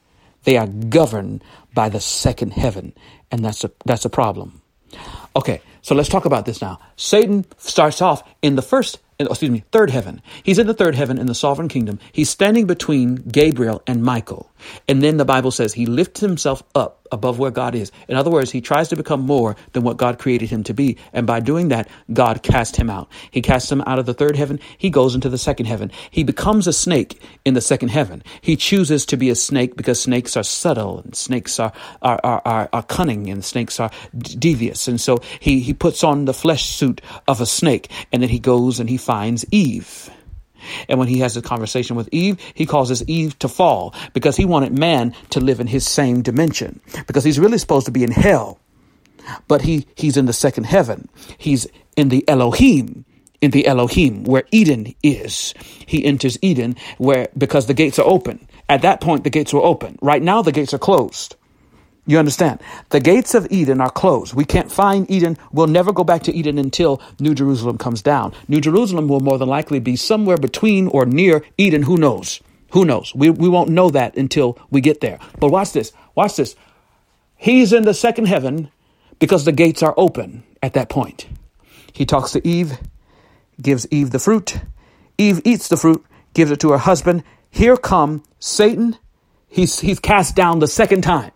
They 0.44 0.56
are 0.56 0.66
governed 0.66 1.42
by 1.74 1.88
the 1.88 2.00
second 2.00 2.52
heaven, 2.52 2.94
and 3.30 3.44
that's 3.44 3.64
a 3.64 3.70
that's 3.84 4.04
a 4.04 4.10
problem. 4.10 4.62
Okay, 5.36 5.60
So 5.84 5.94
let's 5.94 6.08
talk 6.08 6.24
about 6.24 6.46
this 6.46 6.62
now. 6.62 6.78
Satan 6.96 7.44
starts 7.58 8.00
off 8.00 8.22
in 8.40 8.56
the 8.56 8.62
first 8.62 9.00
excuse 9.20 9.50
me, 9.50 9.64
third 9.70 9.90
heaven. 9.90 10.20
He's 10.42 10.58
in 10.58 10.66
the 10.66 10.74
third 10.74 10.94
heaven 10.94 11.18
in 11.18 11.26
the 11.26 11.34
sovereign 11.34 11.68
kingdom. 11.68 12.00
He's 12.10 12.30
standing 12.30 12.66
between 12.66 13.16
Gabriel 13.16 13.82
and 13.86 14.02
Michael. 14.02 14.50
And 14.88 15.02
then 15.02 15.18
the 15.18 15.24
Bible 15.24 15.50
says 15.50 15.72
he 15.74 15.86
lifts 15.86 16.20
himself 16.20 16.62
up 16.74 17.06
above 17.12 17.38
where 17.38 17.50
God 17.50 17.74
is. 17.76 17.92
In 18.08 18.16
other 18.16 18.30
words, 18.30 18.50
he 18.50 18.60
tries 18.60 18.88
to 18.88 18.96
become 18.96 19.20
more 19.20 19.54
than 19.72 19.84
what 19.84 19.98
God 19.98 20.18
created 20.18 20.50
him 20.50 20.64
to 20.64 20.74
be. 20.74 20.96
And 21.12 21.26
by 21.26 21.38
doing 21.40 21.68
that, 21.68 21.88
God 22.12 22.42
cast 22.42 22.74
him 22.76 22.90
out. 22.90 23.08
He 23.30 23.40
casts 23.40 23.70
him 23.70 23.82
out 23.82 24.00
of 24.00 24.06
the 24.06 24.14
third 24.14 24.36
heaven. 24.36 24.58
He 24.78 24.90
goes 24.90 25.14
into 25.14 25.28
the 25.28 25.38
second 25.38 25.66
heaven. 25.66 25.92
He 26.10 26.24
becomes 26.24 26.66
a 26.66 26.72
snake 26.72 27.22
in 27.44 27.54
the 27.54 27.60
second 27.60 27.90
heaven. 27.90 28.22
He 28.40 28.56
chooses 28.56 29.06
to 29.06 29.16
be 29.16 29.30
a 29.30 29.36
snake 29.36 29.76
because 29.76 30.00
snakes 30.00 30.36
are 30.36 30.42
subtle 30.42 31.00
and 31.00 31.14
snakes 31.14 31.60
are, 31.60 31.72
are, 32.02 32.18
are, 32.24 32.42
are, 32.44 32.68
are 32.72 32.82
cunning 32.82 33.30
and 33.30 33.44
snakes 33.44 33.78
are 33.78 33.90
devious. 34.16 34.88
And 34.88 35.00
so 35.00 35.18
he, 35.40 35.60
he 35.60 35.74
puts 35.74 36.04
on 36.04 36.24
the 36.24 36.34
flesh 36.34 36.66
suit 36.66 37.00
of 37.28 37.40
a 37.40 37.46
snake 37.46 37.90
and 38.12 38.22
then 38.22 38.30
he 38.30 38.38
goes 38.38 38.80
and 38.80 38.88
he 38.88 38.96
finds 38.96 39.44
Eve. 39.50 40.10
And 40.88 40.98
when 40.98 41.08
he 41.08 41.18
has 41.18 41.36
a 41.36 41.42
conversation 41.42 41.96
with 41.96 42.08
Eve, 42.12 42.38
he 42.54 42.66
causes 42.66 43.06
Eve 43.08 43.38
to 43.40 43.48
fall 43.48 43.94
because 44.12 44.36
he 44.36 44.44
wanted 44.44 44.76
man 44.78 45.14
to 45.30 45.40
live 45.40 45.60
in 45.60 45.66
his 45.66 45.86
same 45.86 46.22
dimension 46.22 46.80
because 47.06 47.24
he's 47.24 47.38
really 47.38 47.58
supposed 47.58 47.86
to 47.86 47.92
be 47.92 48.04
in 48.04 48.10
hell. 48.10 48.58
But 49.48 49.62
he, 49.62 49.86
he's 49.94 50.16
in 50.16 50.26
the 50.26 50.32
second 50.32 50.64
heaven. 50.64 51.08
He's 51.38 51.66
in 51.96 52.10
the 52.10 52.28
Elohim, 52.28 53.04
in 53.40 53.50
the 53.52 53.66
Elohim 53.66 54.24
where 54.24 54.44
Eden 54.50 54.94
is. 55.02 55.54
He 55.86 56.04
enters 56.04 56.38
Eden 56.42 56.76
where, 56.98 57.28
because 57.36 57.66
the 57.66 57.74
gates 57.74 57.98
are 57.98 58.06
open. 58.06 58.46
At 58.68 58.82
that 58.82 59.00
point, 59.00 59.24
the 59.24 59.30
gates 59.30 59.52
were 59.52 59.62
open. 59.62 59.98
Right 60.00 60.22
now, 60.22 60.42
the 60.42 60.52
gates 60.52 60.74
are 60.74 60.78
closed. 60.78 61.36
You 62.06 62.18
understand? 62.18 62.60
The 62.90 63.00
gates 63.00 63.34
of 63.34 63.46
Eden 63.50 63.80
are 63.80 63.90
closed. 63.90 64.34
We 64.34 64.44
can't 64.44 64.70
find 64.70 65.10
Eden. 65.10 65.38
We'll 65.52 65.68
never 65.68 65.92
go 65.92 66.04
back 66.04 66.22
to 66.24 66.34
Eden 66.34 66.58
until 66.58 67.00
New 67.18 67.34
Jerusalem 67.34 67.78
comes 67.78 68.02
down. 68.02 68.34
New 68.46 68.60
Jerusalem 68.60 69.08
will 69.08 69.20
more 69.20 69.38
than 69.38 69.48
likely 69.48 69.78
be 69.78 69.96
somewhere 69.96 70.36
between 70.36 70.88
or 70.88 71.06
near 71.06 71.42
Eden. 71.56 71.82
Who 71.82 71.96
knows? 71.96 72.40
Who 72.72 72.84
knows? 72.84 73.14
We, 73.14 73.30
we 73.30 73.48
won't 73.48 73.70
know 73.70 73.88
that 73.90 74.16
until 74.16 74.58
we 74.70 74.80
get 74.82 75.00
there. 75.00 75.18
But 75.40 75.48
watch 75.50 75.72
this. 75.72 75.92
Watch 76.14 76.36
this. 76.36 76.56
He's 77.36 77.72
in 77.72 77.84
the 77.84 77.94
second 77.94 78.26
heaven 78.26 78.70
because 79.18 79.44
the 79.44 79.52
gates 79.52 79.82
are 79.82 79.94
open 79.96 80.42
at 80.62 80.74
that 80.74 80.90
point. 80.90 81.26
He 81.92 82.04
talks 82.04 82.32
to 82.32 82.46
Eve, 82.46 82.78
gives 83.62 83.86
Eve 83.90 84.10
the 84.10 84.18
fruit. 84.18 84.60
Eve 85.16 85.40
eats 85.44 85.68
the 85.68 85.76
fruit, 85.76 86.04
gives 86.34 86.50
it 86.50 86.60
to 86.60 86.72
her 86.72 86.78
husband. 86.78 87.22
Here 87.50 87.76
come 87.76 88.24
Satan. 88.40 88.98
He's, 89.48 89.78
he's 89.78 90.00
cast 90.00 90.34
down 90.34 90.58
the 90.58 90.66
second 90.66 91.02
time. 91.02 91.30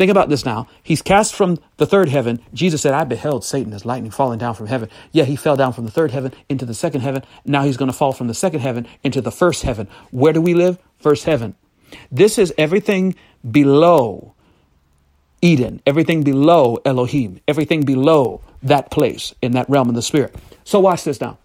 Think 0.00 0.10
about 0.10 0.30
this 0.30 0.46
now. 0.46 0.66
He's 0.82 1.02
cast 1.02 1.34
from 1.34 1.58
the 1.76 1.84
third 1.84 2.08
heaven. 2.08 2.40
Jesus 2.54 2.80
said, 2.80 2.94
I 2.94 3.04
beheld 3.04 3.44
Satan 3.44 3.74
as 3.74 3.84
lightning 3.84 4.10
falling 4.10 4.38
down 4.38 4.54
from 4.54 4.66
heaven. 4.66 4.88
Yeah, 5.12 5.24
he 5.24 5.36
fell 5.36 5.56
down 5.56 5.74
from 5.74 5.84
the 5.84 5.90
third 5.90 6.10
heaven 6.10 6.32
into 6.48 6.64
the 6.64 6.72
second 6.72 7.02
heaven. 7.02 7.22
Now 7.44 7.64
he's 7.64 7.76
going 7.76 7.90
to 7.90 7.96
fall 7.96 8.14
from 8.14 8.26
the 8.26 8.32
second 8.32 8.60
heaven 8.60 8.88
into 9.04 9.20
the 9.20 9.30
first 9.30 9.62
heaven. 9.62 9.88
Where 10.10 10.32
do 10.32 10.40
we 10.40 10.54
live? 10.54 10.78
First 11.00 11.26
heaven. 11.26 11.54
This 12.10 12.38
is 12.38 12.50
everything 12.56 13.14
below 13.50 14.32
Eden, 15.42 15.82
everything 15.84 16.22
below 16.22 16.78
Elohim, 16.86 17.38
everything 17.46 17.82
below 17.82 18.40
that 18.62 18.90
place 18.90 19.34
in 19.42 19.52
that 19.52 19.68
realm 19.68 19.90
of 19.90 19.94
the 19.94 20.00
spirit. 20.00 20.34
So 20.64 20.80
watch 20.80 21.04
this 21.04 21.20
now. 21.20 21.36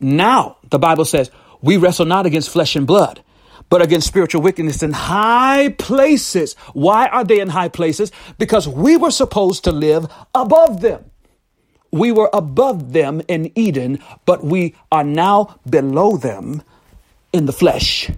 Now, 0.00 0.56
the 0.70 0.80
Bible 0.80 1.04
says, 1.04 1.30
we 1.62 1.76
wrestle 1.76 2.06
not 2.06 2.26
against 2.26 2.50
flesh 2.50 2.74
and 2.74 2.84
blood 2.84 3.22
but 3.68 3.82
against 3.82 4.06
spiritual 4.06 4.42
wickedness 4.42 4.82
in 4.82 4.92
high 4.92 5.70
places. 5.78 6.54
Why 6.72 7.06
are 7.08 7.24
they 7.24 7.40
in 7.40 7.48
high 7.48 7.68
places? 7.68 8.12
Because 8.38 8.66
we 8.66 8.96
were 8.96 9.10
supposed 9.10 9.64
to 9.64 9.72
live 9.72 10.06
above 10.34 10.80
them. 10.80 11.04
We 11.90 12.12
were 12.12 12.30
above 12.32 12.92
them 12.92 13.22
in 13.28 13.50
Eden, 13.54 14.00
but 14.26 14.44
we 14.44 14.74
are 14.92 15.04
now 15.04 15.58
below 15.68 16.16
them 16.16 16.62
in 17.32 17.46
the 17.46 17.52
flesh. 17.52 18.10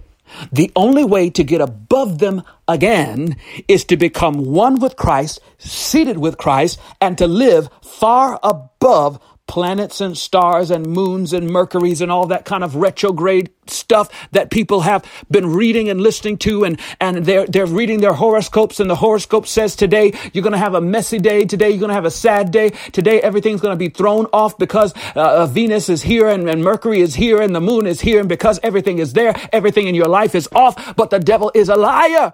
The 0.51 0.71
only 0.75 1.03
way 1.03 1.29
to 1.31 1.43
get 1.43 1.61
above 1.61 2.19
them 2.19 2.43
again 2.67 3.35
is 3.67 3.83
to 3.85 3.97
become 3.97 4.45
one 4.45 4.79
with 4.79 4.95
Christ, 4.95 5.39
seated 5.57 6.17
with 6.17 6.37
Christ, 6.37 6.79
and 6.99 7.17
to 7.17 7.27
live 7.27 7.69
far 7.81 8.39
above 8.41 9.19
planets 9.51 9.99
and 9.99 10.17
stars 10.17 10.71
and 10.71 10.87
moons 10.87 11.33
and 11.33 11.45
mercuries 11.45 11.99
and 11.99 12.09
all 12.09 12.25
that 12.25 12.45
kind 12.45 12.63
of 12.63 12.77
retrograde 12.77 13.49
stuff 13.67 14.09
that 14.31 14.49
people 14.49 14.79
have 14.79 15.03
been 15.29 15.45
reading 15.45 15.89
and 15.89 15.99
listening 15.99 16.37
to 16.37 16.63
and, 16.63 16.79
and 17.01 17.25
they're, 17.25 17.45
they're 17.47 17.65
reading 17.65 17.99
their 17.99 18.13
horoscopes 18.13 18.79
and 18.79 18.89
the 18.89 18.95
horoscope 18.95 19.45
says 19.45 19.75
today 19.75 20.13
you're 20.31 20.41
going 20.41 20.53
to 20.53 20.57
have 20.57 20.73
a 20.73 20.79
messy 20.79 21.19
day. 21.19 21.43
Today 21.43 21.69
you're 21.69 21.81
going 21.81 21.89
to 21.89 21.95
have 21.95 22.05
a 22.05 22.11
sad 22.11 22.49
day. 22.49 22.69
Today 22.93 23.19
everything's 23.21 23.59
going 23.59 23.73
to 23.73 23.77
be 23.77 23.89
thrown 23.89 24.25
off 24.31 24.57
because 24.57 24.93
uh, 25.15 25.45
Venus 25.47 25.89
is 25.89 26.01
here 26.01 26.29
and, 26.29 26.49
and 26.49 26.63
Mercury 26.63 27.01
is 27.01 27.15
here 27.15 27.41
and 27.41 27.53
the 27.53 27.59
moon 27.59 27.87
is 27.87 27.99
here. 27.99 28.21
And 28.21 28.29
because 28.29 28.57
everything 28.63 28.99
is 28.99 29.11
there, 29.11 29.35
everything 29.51 29.85
in 29.85 29.95
your 29.95 30.07
life 30.07 30.33
is 30.33 30.47
off. 30.53 30.95
But 30.95 31.09
the 31.09 31.19
devil 31.19 31.51
is 31.53 31.67
a 31.67 31.75
liar. 31.75 32.31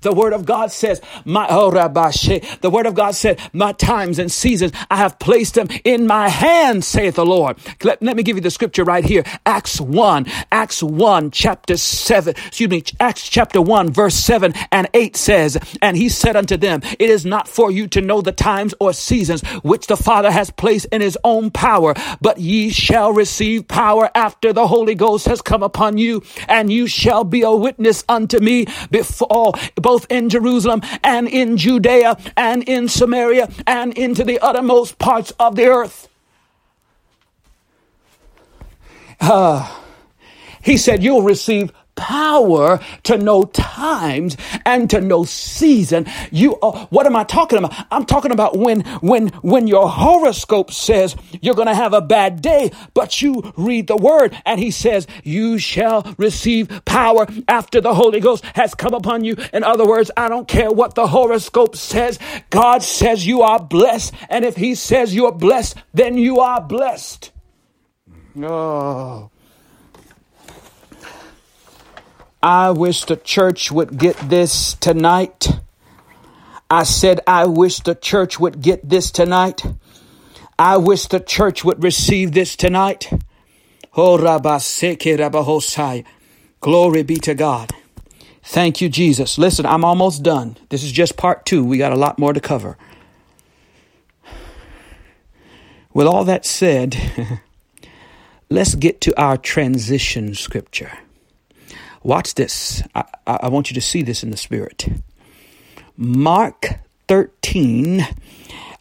The 0.00 0.12
word 0.12 0.32
of 0.32 0.46
God 0.46 0.72
says, 0.72 1.00
my, 1.24 1.46
oh, 1.50 1.70
the 1.70 2.70
word 2.70 2.86
of 2.86 2.94
God 2.94 3.14
said, 3.14 3.40
my 3.52 3.72
times 3.72 4.18
and 4.18 4.30
seasons, 4.30 4.72
I 4.90 4.96
have 4.96 5.18
placed 5.18 5.54
them 5.54 5.68
in 5.84 6.06
my 6.06 6.28
hands, 6.28 6.86
saith 6.86 7.16
the 7.16 7.26
Lord. 7.26 7.58
Let, 7.82 8.02
let 8.02 8.16
me 8.16 8.22
give 8.22 8.36
you 8.36 8.42
the 8.42 8.50
scripture 8.50 8.84
right 8.84 9.04
here. 9.04 9.24
Acts 9.46 9.80
1, 9.80 10.26
Acts 10.50 10.82
1, 10.82 11.30
chapter 11.30 11.76
7, 11.76 12.34
excuse 12.46 12.70
me, 12.70 12.82
Acts 12.98 13.28
chapter 13.28 13.60
1, 13.60 13.90
verse 13.90 14.14
7 14.14 14.54
and 14.72 14.88
8 14.94 15.16
says, 15.16 15.58
And 15.82 15.96
he 15.96 16.08
said 16.08 16.36
unto 16.36 16.56
them, 16.56 16.80
It 16.98 17.10
is 17.10 17.24
not 17.26 17.48
for 17.48 17.70
you 17.70 17.86
to 17.88 18.00
know 18.00 18.20
the 18.20 18.32
times 18.32 18.74
or 18.80 18.92
seasons 18.92 19.42
which 19.62 19.86
the 19.86 19.96
Father 19.96 20.30
has 20.30 20.50
placed 20.50 20.86
in 20.86 21.00
his 21.00 21.18
own 21.24 21.50
power, 21.50 21.94
but 22.20 22.38
ye 22.38 22.70
shall 22.70 23.12
receive 23.12 23.68
power 23.68 24.10
after 24.14 24.52
the 24.52 24.66
Holy 24.66 24.94
Ghost 24.94 25.26
has 25.26 25.42
come 25.42 25.62
upon 25.62 25.98
you, 25.98 26.22
and 26.48 26.72
you 26.72 26.86
shall 26.86 27.24
be 27.24 27.42
a 27.42 27.52
witness 27.52 28.04
unto 28.08 28.38
me 28.38 28.66
before 28.90 29.52
both 29.90 30.06
in 30.08 30.28
Jerusalem 30.28 30.82
and 31.02 31.26
in 31.26 31.56
Judea 31.56 32.16
and 32.36 32.62
in 32.62 32.88
Samaria 32.88 33.50
and 33.66 33.92
into 33.98 34.22
the 34.22 34.38
uttermost 34.38 34.98
parts 34.98 35.32
of 35.40 35.56
the 35.56 35.66
earth. 35.66 36.06
Uh, 39.20 39.68
he 40.62 40.76
said, 40.76 41.02
You'll 41.02 41.22
receive 41.22 41.72
power 42.00 42.80
to 43.02 43.18
know 43.18 43.44
times 43.44 44.36
and 44.64 44.88
to 44.88 45.02
know 45.02 45.24
season. 45.24 46.06
You, 46.30 46.56
uh, 46.56 46.86
what 46.86 47.04
am 47.04 47.14
I 47.14 47.24
talking 47.24 47.58
about? 47.58 47.74
I'm 47.90 48.06
talking 48.06 48.32
about 48.32 48.56
when, 48.56 48.80
when, 49.02 49.28
when 49.42 49.66
your 49.66 49.88
horoscope 49.88 50.72
says 50.72 51.14
you're 51.42 51.54
going 51.54 51.68
to 51.68 51.74
have 51.74 51.92
a 51.92 52.00
bad 52.00 52.40
day, 52.40 52.72
but 52.94 53.20
you 53.20 53.52
read 53.56 53.86
the 53.86 53.98
word 53.98 54.34
and 54.46 54.58
he 54.58 54.70
says 54.70 55.06
you 55.24 55.58
shall 55.58 56.14
receive 56.16 56.84
power 56.86 57.26
after 57.46 57.82
the 57.82 57.92
Holy 57.92 58.20
Ghost 58.20 58.44
has 58.54 58.74
come 58.74 58.94
upon 58.94 59.22
you. 59.22 59.36
In 59.52 59.62
other 59.62 59.86
words, 59.86 60.10
I 60.16 60.28
don't 60.28 60.48
care 60.48 60.70
what 60.70 60.94
the 60.94 61.06
horoscope 61.06 61.76
says. 61.76 62.18
God 62.48 62.82
says 62.82 63.26
you 63.26 63.42
are 63.42 63.60
blessed. 63.60 64.14
And 64.30 64.44
if 64.46 64.56
he 64.56 64.74
says 64.74 65.14
you're 65.14 65.32
blessed, 65.32 65.76
then 65.92 66.16
you 66.16 66.40
are 66.40 66.62
blessed. 66.62 67.30
Oh. 68.40 69.30
I 72.42 72.70
wish 72.70 73.04
the 73.04 73.16
church 73.16 73.70
would 73.70 73.98
get 73.98 74.16
this 74.16 74.74
tonight. 74.74 75.48
I 76.70 76.84
said, 76.84 77.20
I 77.26 77.46
wish 77.46 77.80
the 77.80 77.94
church 77.94 78.40
would 78.40 78.62
get 78.62 78.88
this 78.88 79.10
tonight. 79.10 79.62
I 80.58 80.78
wish 80.78 81.06
the 81.06 81.20
church 81.20 81.64
would 81.64 81.82
receive 81.82 82.32
this 82.32 82.56
tonight. 82.56 83.12
Oh, 83.96 84.16
Glory 86.60 87.02
be 87.02 87.16
to 87.16 87.34
God. 87.34 87.70
Thank 88.42 88.80
you, 88.80 88.88
Jesus. 88.88 89.36
Listen, 89.36 89.66
I'm 89.66 89.84
almost 89.84 90.22
done. 90.22 90.56
This 90.70 90.82
is 90.82 90.92
just 90.92 91.16
part 91.16 91.44
two. 91.44 91.64
We 91.64 91.76
got 91.76 91.92
a 91.92 91.96
lot 91.96 92.18
more 92.18 92.32
to 92.32 92.40
cover. 92.40 92.78
With 95.92 96.06
all 96.06 96.24
that 96.24 96.46
said, 96.46 97.40
let's 98.50 98.74
get 98.76 99.00
to 99.02 99.20
our 99.20 99.36
transition 99.36 100.34
scripture. 100.34 100.98
Watch 102.02 102.34
this. 102.34 102.82
I, 102.94 103.04
I, 103.26 103.48
want 103.48 103.70
you 103.70 103.74
to 103.74 103.80
see 103.80 104.02
this 104.02 104.22
in 104.22 104.30
the 104.30 104.36
spirit. 104.36 104.88
Mark 105.96 106.66
13. 107.08 108.06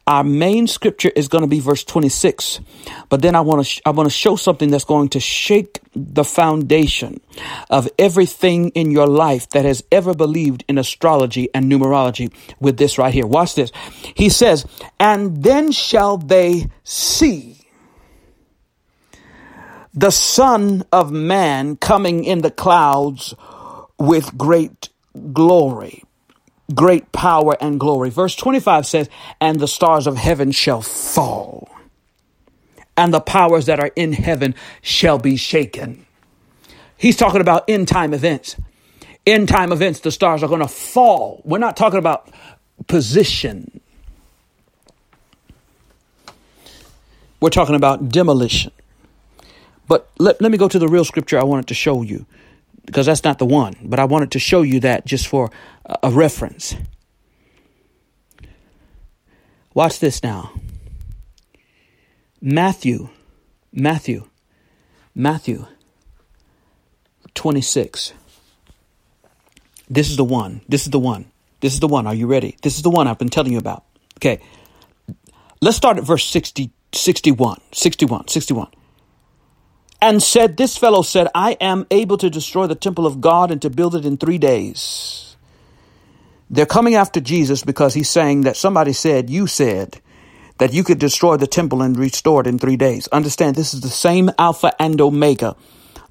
Our 0.07 0.23
main 0.23 0.65
scripture 0.65 1.11
is 1.15 1.27
going 1.27 1.43
to 1.43 1.47
be 1.47 1.59
verse 1.59 1.83
26, 1.83 2.61
but 3.09 3.21
then 3.21 3.35
I 3.35 3.41
want 3.41 3.59
to 3.59 3.63
sh- 3.63 3.81
I 3.85 3.91
want 3.91 4.07
to 4.07 4.15
show 4.15 4.35
something 4.35 4.71
that's 4.71 4.83
going 4.83 5.09
to 5.09 5.19
shake 5.19 5.79
the 5.93 6.23
foundation 6.23 7.21
of 7.69 7.87
everything 7.99 8.69
in 8.69 8.89
your 8.89 9.05
life 9.05 9.49
that 9.49 9.65
has 9.65 9.83
ever 9.91 10.15
believed 10.15 10.65
in 10.67 10.79
astrology 10.79 11.49
and 11.53 11.71
numerology 11.71 12.33
with 12.59 12.77
this 12.77 12.97
right 12.97 13.13
here. 13.13 13.27
Watch 13.27 13.53
this. 13.53 13.71
He 14.15 14.29
says, 14.29 14.65
"And 14.99 15.43
then 15.43 15.71
shall 15.71 16.17
they 16.17 16.65
see 16.83 17.58
the 19.99 20.11
Son 20.11 20.85
of 20.93 21.11
Man 21.11 21.77
coming 21.77 22.25
in 22.25 22.41
the 22.43 22.51
clouds 22.51 23.35
with 23.99 24.37
great 24.37 24.89
glory. 25.33 26.03
great 26.75 27.11
power 27.11 27.57
and 27.61 27.79
glory. 27.79 28.09
Verse 28.09 28.35
25 28.35 28.85
says, 28.85 29.09
And 29.41 29.59
the 29.59 29.67
stars 29.67 30.07
of 30.07 30.17
heaven 30.17 30.51
shall 30.51 30.81
fall, 30.81 31.69
and 32.97 33.13
the 33.13 33.21
powers 33.21 33.67
that 33.67 33.79
are 33.79 33.91
in 33.95 34.13
heaven 34.13 34.55
shall 34.81 35.19
be 35.19 35.37
shaken. 35.37 36.05
He's 36.97 37.17
talking 37.17 37.41
about 37.41 37.65
end 37.69 37.87
time 37.87 38.13
events. 38.13 38.57
End 39.27 39.47
time 39.49 39.71
events, 39.71 40.01
the 40.01 40.11
stars 40.11 40.43
are 40.43 40.49
going 40.49 40.61
to 40.61 40.67
fall. 40.67 41.41
We're 41.45 41.59
not 41.59 41.77
talking 41.77 41.99
about 41.99 42.29
position. 42.87 43.81
We're 47.41 47.49
talking 47.49 47.75
about 47.75 48.09
demolition. 48.09 48.71
But 49.89 50.07
let, 50.19 50.39
let 50.39 50.51
me 50.51 50.57
go 50.57 50.69
to 50.69 50.77
the 50.77 50.87
real 50.87 51.03
scripture 51.03 51.39
I 51.39 51.43
wanted 51.43 51.67
to 51.67 51.73
show 51.73 52.03
you 52.03 52.27
because 52.85 53.07
that's 53.07 53.23
not 53.23 53.39
the 53.39 53.45
one, 53.45 53.75
but 53.81 53.99
I 53.99 54.05
wanted 54.05 54.31
to 54.31 54.39
show 54.39 54.61
you 54.61 54.79
that 54.81 55.05
just 55.05 55.27
for 55.27 55.49
a 56.03 56.11
reference. 56.11 56.75
Watch 59.73 59.99
this 59.99 60.21
now. 60.21 60.51
Matthew, 62.39 63.09
Matthew, 63.73 64.29
Matthew 65.15 65.65
26. 67.33 68.13
This 69.89 70.11
is 70.11 70.17
the 70.17 70.23
one. 70.23 70.61
This 70.69 70.83
is 70.83 70.91
the 70.91 70.99
one. 70.99 71.25
This 71.61 71.73
is 71.73 71.79
the 71.79 71.87
one. 71.87 72.05
Are 72.05 72.13
you 72.13 72.27
ready? 72.27 72.55
This 72.61 72.77
is 72.77 72.83
the 72.83 72.91
one 72.91 73.07
I've 73.07 73.17
been 73.17 73.29
telling 73.29 73.53
you 73.53 73.57
about. 73.57 73.83
Okay. 74.17 74.39
Let's 75.61 75.77
start 75.77 75.97
at 75.97 76.03
verse 76.03 76.25
60, 76.25 76.71
61. 76.93 77.59
61. 77.71 78.27
61 78.27 78.69
and 80.01 80.21
said, 80.21 80.57
This 80.57 80.77
fellow 80.77 81.01
said, 81.01 81.27
I 81.35 81.53
am 81.61 81.85
able 81.91 82.17
to 82.17 82.29
destroy 82.29 82.67
the 82.67 82.75
temple 82.75 83.05
of 83.05 83.21
God 83.21 83.51
and 83.51 83.61
to 83.61 83.69
build 83.69 83.95
it 83.95 84.05
in 84.05 84.17
three 84.17 84.37
days. 84.37 85.35
They're 86.49 86.65
coming 86.65 86.95
after 86.95 87.19
Jesus 87.19 87.63
because 87.63 87.93
he's 87.93 88.09
saying 88.09 88.41
that 88.41 88.57
somebody 88.57 88.93
said, 88.93 89.29
You 89.29 89.47
said 89.47 90.01
that 90.57 90.73
you 90.73 90.83
could 90.83 90.99
destroy 90.99 91.37
the 91.37 91.47
temple 91.47 91.81
and 91.81 91.97
restore 91.97 92.41
it 92.41 92.47
in 92.47 92.59
three 92.59 92.77
days. 92.77 93.07
Understand, 93.09 93.55
this 93.55 93.73
is 93.73 93.81
the 93.81 93.89
same 93.89 94.31
Alpha 94.37 94.73
and 94.81 94.99
Omega 94.99 95.55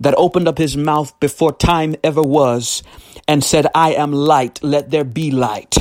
that 0.01 0.14
opened 0.16 0.49
up 0.49 0.59
his 0.59 0.76
mouth 0.76 1.18
before 1.20 1.53
time 1.53 1.96
ever 2.03 2.22
was 2.22 2.82
and 3.26 3.44
said, 3.44 3.66
I 3.74 3.92
am 3.92 4.12
light, 4.12 4.62
let 4.62 4.90
there 4.90 5.05
be 5.05 5.30
light. 5.30 5.76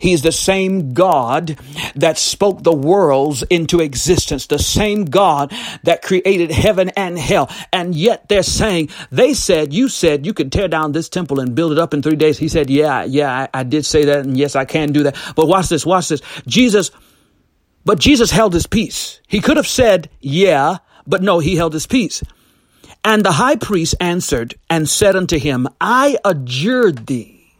He's 0.00 0.22
the 0.22 0.32
same 0.32 0.92
God 0.92 1.58
that 1.96 2.18
spoke 2.18 2.62
the 2.62 2.72
worlds 2.72 3.42
into 3.44 3.80
existence, 3.80 4.46
the 4.46 4.58
same 4.60 5.06
God 5.06 5.52
that 5.82 6.02
created 6.02 6.52
heaven 6.52 6.90
and 6.90 7.18
hell. 7.18 7.50
And 7.72 7.94
yet 7.94 8.28
they're 8.28 8.44
saying, 8.44 8.90
they 9.10 9.34
said, 9.34 9.72
you 9.72 9.88
said 9.88 10.24
you 10.24 10.32
could 10.32 10.52
tear 10.52 10.68
down 10.68 10.92
this 10.92 11.08
temple 11.08 11.40
and 11.40 11.56
build 11.56 11.72
it 11.72 11.78
up 11.78 11.92
in 11.92 12.02
three 12.02 12.16
days. 12.16 12.38
He 12.38 12.48
said, 12.48 12.70
yeah, 12.70 13.02
yeah, 13.02 13.48
I, 13.54 13.60
I 13.60 13.62
did 13.64 13.84
say 13.84 14.04
that. 14.04 14.20
And 14.20 14.36
yes, 14.36 14.54
I 14.54 14.64
can 14.64 14.92
do 14.92 15.02
that. 15.04 15.16
But 15.34 15.48
watch 15.48 15.68
this, 15.68 15.84
watch 15.84 16.08
this. 16.08 16.22
Jesus, 16.46 16.92
but 17.84 17.98
Jesus 17.98 18.30
held 18.30 18.54
his 18.54 18.68
peace. 18.68 19.20
He 19.26 19.40
could 19.40 19.56
have 19.56 19.66
said, 19.66 20.10
yeah, 20.20 20.78
but 21.06 21.22
no, 21.22 21.40
he 21.40 21.56
held 21.56 21.72
his 21.72 21.86
peace. 21.86 22.22
And 23.04 23.24
the 23.24 23.32
high 23.32 23.56
priest 23.56 23.94
answered 24.00 24.54
and 24.70 24.88
said 24.88 25.14
unto 25.14 25.38
him, 25.38 25.68
I 25.80 26.16
adjure 26.24 26.90
thee 26.90 27.52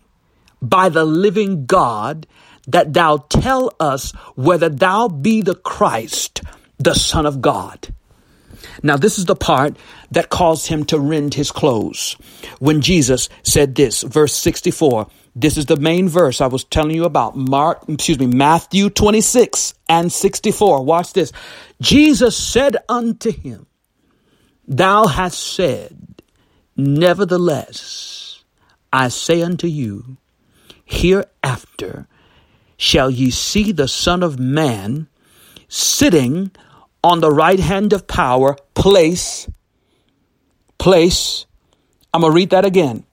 by 0.63 0.89
the 0.89 1.05
living 1.05 1.67
God 1.67 2.27
that 2.67 2.95
thou 2.95 3.19
tell 3.29 3.75
us 3.79 4.13
whether 4.37 4.71
thou 4.71 5.09
be 5.09 5.43
the 5.43 5.55
Christ, 5.55 6.43
the 6.79 6.95
Son 6.95 7.27
of 7.27 7.43
God. 7.43 7.89
Now, 8.83 8.97
this 8.97 9.19
is 9.19 9.27
the 9.27 9.37
part 9.37 9.77
that 10.11 10.31
caused 10.31 10.67
him 10.67 10.85
to 10.87 10.99
rend 10.99 11.35
his 11.35 11.51
clothes. 11.51 12.17
When 12.59 12.81
Jesus 12.81 13.29
said 13.43 13.75
this, 13.75 14.03
verse 14.03 14.35
64, 14.35 15.09
this 15.37 15.59
is 15.59 15.67
the 15.67 15.77
main 15.77 16.09
verse 16.09 16.41
I 16.41 16.47
was 16.47 16.65
telling 16.65 16.95
you 16.95 17.05
about. 17.05 17.37
Mark, 17.37 17.85
excuse 17.89 18.19
me, 18.19 18.27
Matthew 18.27 18.89
26 18.89 19.75
and 19.89 20.11
64. 20.11 20.83
Watch 20.85 21.13
this. 21.13 21.33
Jesus 21.81 22.37
said 22.37 22.77
unto 22.89 23.31
him, 23.31 23.67
Thou 24.67 25.07
hast 25.07 25.39
said, 25.39 26.23
Nevertheless, 26.77 28.43
I 28.93 29.09
say 29.09 29.43
unto 29.43 29.67
you, 29.67 30.17
hereafter 30.85 32.09
shall 32.77 33.11
ye 33.11 33.31
see 33.31 33.73
the 33.73 33.89
Son 33.89 34.23
of 34.23 34.39
Man 34.39 35.09
sitting 35.69 36.51
on 37.03 37.21
the 37.21 37.31
right 37.31 37.61
hand 37.61 37.93
of 37.93 38.07
power, 38.07 38.57
place, 38.75 39.49
place. 40.79 41.47
I'm 42.13 42.23
going 42.23 42.33
to 42.33 42.37
read 42.37 42.51
that 42.51 42.65
again. 42.65 43.05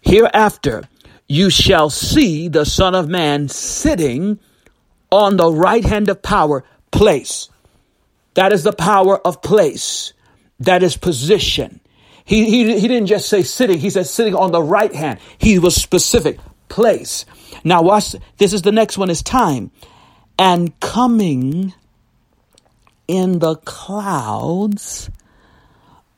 Hereafter 0.00 0.88
you 1.28 1.50
shall 1.50 1.90
see 1.90 2.48
the 2.48 2.64
Son 2.64 2.94
of 2.94 3.08
Man 3.08 3.48
sitting 3.48 4.38
on 5.10 5.36
the 5.36 5.52
right 5.52 5.84
hand 5.84 6.08
of 6.08 6.22
power, 6.22 6.64
place. 6.90 7.50
That 8.34 8.52
is 8.52 8.62
the 8.62 8.72
power 8.72 9.18
of 9.26 9.42
place. 9.42 10.14
That 10.60 10.82
is 10.82 10.96
position. 10.96 11.80
He, 12.24 12.44
he, 12.44 12.80
he 12.80 12.88
didn't 12.88 13.06
just 13.06 13.28
say 13.28 13.42
sitting, 13.42 13.78
he 13.78 13.90
said 13.90 14.06
sitting 14.06 14.34
on 14.34 14.52
the 14.52 14.62
right 14.62 14.94
hand. 14.94 15.18
He 15.38 15.58
was 15.58 15.74
specific. 15.74 16.38
Place. 16.68 17.24
Now 17.64 17.80
watch, 17.80 18.14
this 18.36 18.52
is 18.52 18.60
the 18.60 18.72
next 18.72 18.98
one 18.98 19.08
is 19.08 19.22
time. 19.22 19.70
And 20.38 20.78
coming 20.80 21.72
in 23.08 23.38
the 23.38 23.56
clouds 23.56 25.08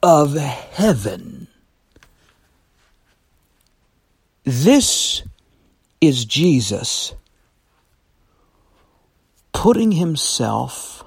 of 0.03 0.35
heaven. 0.35 1.47
This 4.45 5.23
is 6.01 6.25
Jesus 6.25 7.15
putting 9.53 9.93
himself 9.93 11.05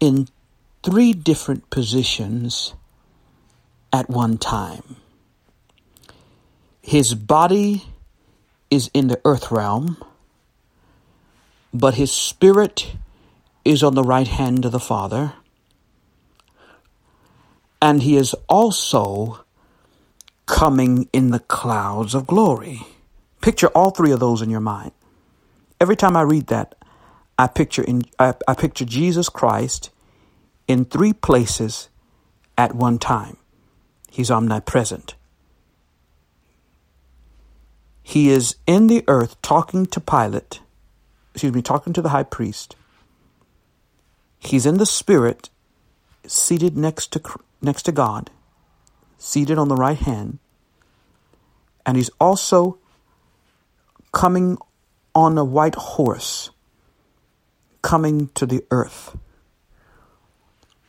in 0.00 0.26
three 0.82 1.12
different 1.12 1.68
positions 1.70 2.74
at 3.92 4.08
one 4.08 4.38
time. 4.38 4.96
His 6.80 7.14
body 7.14 7.84
is 8.70 8.90
in 8.94 9.08
the 9.08 9.20
earth 9.24 9.50
realm, 9.50 10.02
but 11.72 11.94
his 11.94 12.10
spirit 12.10 12.92
is 13.64 13.82
on 13.82 13.94
the 13.94 14.02
right 14.02 14.28
hand 14.28 14.64
of 14.64 14.72
the 14.72 14.80
Father. 14.80 15.34
And 17.82 18.02
he 18.02 18.16
is 18.16 18.34
also 18.48 19.44
coming 20.46 21.08
in 21.12 21.30
the 21.30 21.38
clouds 21.38 22.14
of 22.14 22.26
glory. 22.26 22.82
Picture 23.40 23.68
all 23.68 23.90
three 23.90 24.12
of 24.12 24.20
those 24.20 24.42
in 24.42 24.50
your 24.50 24.60
mind. 24.60 24.92
Every 25.80 25.96
time 25.96 26.16
I 26.16 26.22
read 26.22 26.48
that, 26.48 26.74
I 27.38 27.46
picture 27.46 27.82
in 27.82 28.02
I, 28.18 28.34
I 28.46 28.54
picture 28.54 28.84
Jesus 28.84 29.30
Christ 29.30 29.90
in 30.70 30.84
three 30.84 31.12
places 31.12 31.88
at 32.56 32.76
one 32.76 32.96
time. 32.96 33.36
He's 34.08 34.30
omnipresent. 34.30 35.16
He 38.04 38.30
is 38.30 38.54
in 38.68 38.86
the 38.86 39.02
earth 39.08 39.42
talking 39.42 39.84
to 39.86 40.00
Pilate, 40.00 40.60
excuse 41.34 41.52
me, 41.52 41.60
talking 41.60 41.92
to 41.92 42.00
the 42.00 42.10
high 42.10 42.22
priest. 42.22 42.76
He's 44.38 44.64
in 44.64 44.78
the 44.78 44.86
spirit, 44.86 45.50
seated 46.24 46.76
next 46.76 47.10
to 47.14 47.20
next 47.60 47.82
to 47.82 47.92
God, 47.92 48.30
seated 49.18 49.58
on 49.58 49.66
the 49.66 49.74
right 49.74 49.98
hand, 49.98 50.38
and 51.84 51.96
he's 51.96 52.10
also 52.20 52.78
coming 54.12 54.56
on 55.16 55.36
a 55.36 55.44
white 55.44 55.74
horse, 55.74 56.50
coming 57.82 58.28
to 58.34 58.46
the 58.46 58.64
earth. 58.70 59.16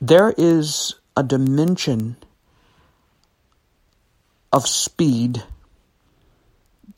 There 0.01 0.33
is 0.35 0.95
a 1.15 1.21
dimension 1.23 2.17
of 4.51 4.67
speed 4.67 5.43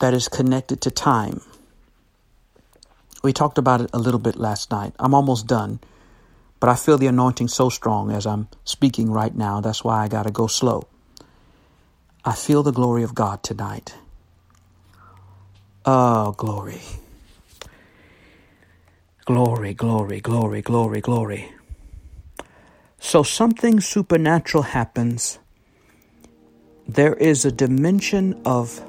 that 0.00 0.14
is 0.14 0.28
connected 0.28 0.80
to 0.82 0.90
time. 0.90 1.42
We 3.22 3.34
talked 3.34 3.58
about 3.58 3.82
it 3.82 3.90
a 3.92 3.98
little 3.98 4.20
bit 4.20 4.36
last 4.36 4.70
night. 4.70 4.94
I'm 4.98 5.14
almost 5.14 5.46
done, 5.46 5.80
but 6.60 6.70
I 6.70 6.76
feel 6.76 6.98
the 6.98 7.06
anointing 7.08 7.48
so 7.48 7.68
strong 7.68 8.10
as 8.10 8.26
I'm 8.26 8.48
speaking 8.64 9.10
right 9.12 9.34
now. 9.34 9.60
That's 9.60 9.84
why 9.84 10.02
I 10.02 10.08
got 10.08 10.24
to 10.24 10.32
go 10.32 10.46
slow. 10.46 10.88
I 12.24 12.34
feel 12.34 12.62
the 12.62 12.72
glory 12.72 13.02
of 13.02 13.14
God 13.14 13.42
tonight. 13.42 13.94
Oh, 15.84 16.32
glory. 16.32 16.80
Glory, 19.26 19.74
glory, 19.74 20.20
glory, 20.20 20.62
glory, 20.62 21.00
glory. 21.02 21.52
So 23.04 23.22
something 23.22 23.80
supernatural 23.80 24.62
happens. 24.62 25.38
There 26.88 27.12
is 27.12 27.44
a 27.44 27.52
dimension 27.52 28.40
of 28.46 28.80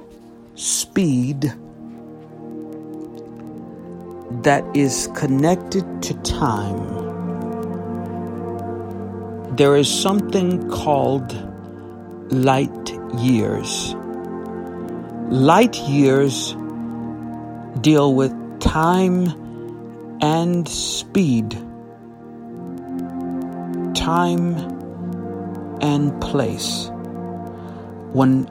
speed 0.56 1.54
that 4.44 4.64
is 4.74 5.10
connected 5.16 6.02
to 6.04 6.14
time. 6.24 6.80
There 9.58 9.76
is 9.76 9.90
something 9.94 10.70
called 10.72 11.36
light 12.32 12.90
years. 13.20 13.96
Light 15.30 15.76
years 15.90 16.56
deal 17.82 18.16
with 18.16 18.32
time 18.62 19.28
and 20.22 20.68
speed, 20.70 21.54
time 24.06 24.54
and 25.82 26.22
place. 26.22 26.92
When 28.14 28.48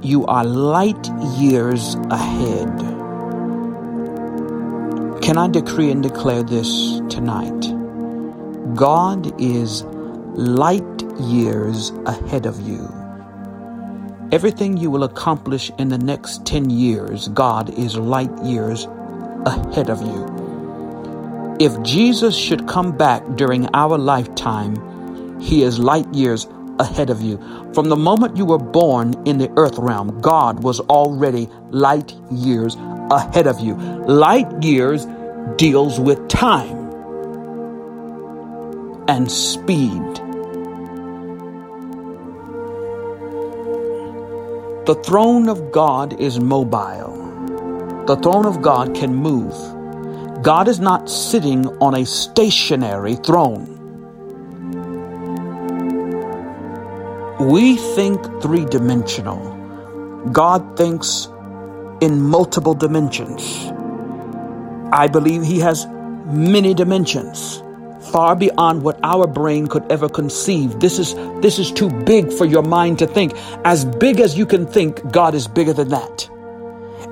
you 0.00 0.24
are 0.24 0.44
light 0.46 1.10
years 1.36 1.96
ahead, 2.10 2.70
can 5.20 5.36
I 5.36 5.48
decree 5.48 5.90
and 5.90 6.02
declare 6.02 6.42
this 6.42 7.02
tonight? 7.10 7.60
God 8.74 9.38
is 9.38 9.82
light 10.32 11.02
years 11.20 11.90
ahead 12.06 12.46
of 12.46 12.58
you. 12.62 12.88
Everything 14.32 14.78
you 14.78 14.90
will 14.90 15.04
accomplish 15.04 15.70
in 15.78 15.90
the 15.90 15.98
next 15.98 16.46
10 16.46 16.70
years, 16.70 17.28
God 17.28 17.68
is 17.78 17.94
light 17.98 18.34
years 18.42 18.86
ahead 19.44 19.90
of 19.90 20.00
you. 20.00 20.37
If 21.60 21.82
Jesus 21.82 22.36
should 22.36 22.68
come 22.68 22.96
back 22.96 23.24
during 23.34 23.68
our 23.74 23.98
lifetime, 23.98 25.40
He 25.40 25.64
is 25.64 25.80
light 25.80 26.06
years 26.14 26.46
ahead 26.78 27.10
of 27.10 27.20
you. 27.20 27.36
From 27.74 27.88
the 27.88 27.96
moment 27.96 28.36
you 28.36 28.44
were 28.44 28.58
born 28.58 29.14
in 29.26 29.38
the 29.38 29.50
earth 29.56 29.76
realm, 29.76 30.20
God 30.20 30.62
was 30.62 30.78
already 30.78 31.48
light 31.70 32.14
years 32.30 32.76
ahead 33.10 33.48
of 33.48 33.58
you. 33.58 33.74
Light 33.74 34.62
years 34.62 35.04
deals 35.56 35.98
with 35.98 36.28
time 36.28 36.76
and 39.08 39.28
speed. 39.28 40.02
The 44.86 44.94
throne 45.04 45.48
of 45.48 45.72
God 45.72 46.20
is 46.20 46.38
mobile. 46.38 48.04
The 48.06 48.14
throne 48.16 48.46
of 48.46 48.62
God 48.62 48.94
can 48.94 49.12
move. 49.12 49.77
God 50.42 50.68
is 50.68 50.78
not 50.78 51.10
sitting 51.10 51.66
on 51.80 51.94
a 51.96 52.06
stationary 52.06 53.16
throne. 53.16 53.92
We 57.40 57.76
think 57.76 58.20
three 58.42 58.64
dimensional. 58.66 59.56
God 60.32 60.76
thinks 60.76 61.28
in 62.00 62.22
multiple 62.22 62.74
dimensions. 62.74 63.42
I 64.92 65.08
believe 65.08 65.42
He 65.42 65.58
has 65.60 65.86
many 66.26 66.74
dimensions 66.74 67.62
far 68.12 68.36
beyond 68.36 68.82
what 68.82 68.98
our 69.02 69.26
brain 69.26 69.66
could 69.66 69.90
ever 69.90 70.08
conceive. 70.08 70.78
This 70.80 70.98
is, 70.98 71.14
this 71.42 71.58
is 71.58 71.72
too 71.72 71.90
big 72.04 72.32
for 72.32 72.44
your 72.44 72.62
mind 72.62 73.00
to 73.00 73.06
think. 73.06 73.32
As 73.64 73.84
big 73.84 74.20
as 74.20 74.38
you 74.38 74.46
can 74.46 74.66
think, 74.66 75.10
God 75.12 75.34
is 75.34 75.48
bigger 75.48 75.72
than 75.72 75.88
that. 75.88 76.30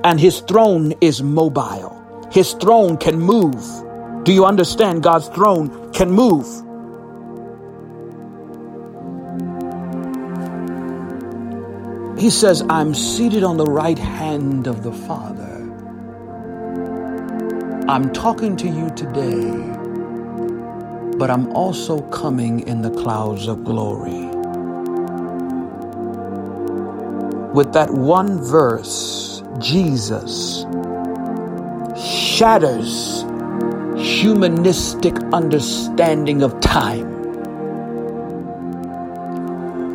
And 0.05 0.21
his 0.21 0.41
throne 0.41 0.95
is 1.01 1.23
mobile. 1.23 1.96
His 2.31 2.55
throne 2.55 2.97
can 2.97 3.19
move. 3.19 3.65
Do 4.25 4.33
you 4.33 4.45
understand? 4.45 5.03
God's 5.03 5.29
throne 5.29 5.93
can 5.93 6.11
move. 6.11 6.47
He 12.19 12.31
says, 12.31 12.65
I'm 12.69 12.95
seated 12.95 13.45
on 13.45 13.57
the 13.57 13.67
right 13.67 13.99
hand 13.99 14.67
of 14.67 14.83
the 14.83 14.93
Father. 14.93 15.45
I'm 17.89 18.13
talking 18.13 18.57
to 18.57 18.69
you 18.69 18.91
today 18.91 19.77
but 21.19 21.31
I'm 21.31 21.51
also 21.53 22.01
coming 22.11 22.61
in 22.69 22.83
the 22.83 22.91
clouds 22.91 23.49
of 23.49 23.65
glory. 23.65 24.27
With 27.55 27.73
that 27.73 27.91
one 27.91 28.43
verse, 28.43 29.43
Jesus 29.59 30.65
shatters 32.37 33.25
humanistic 33.97 35.15
understanding 35.33 36.43
of 36.43 36.61
time. 36.61 37.09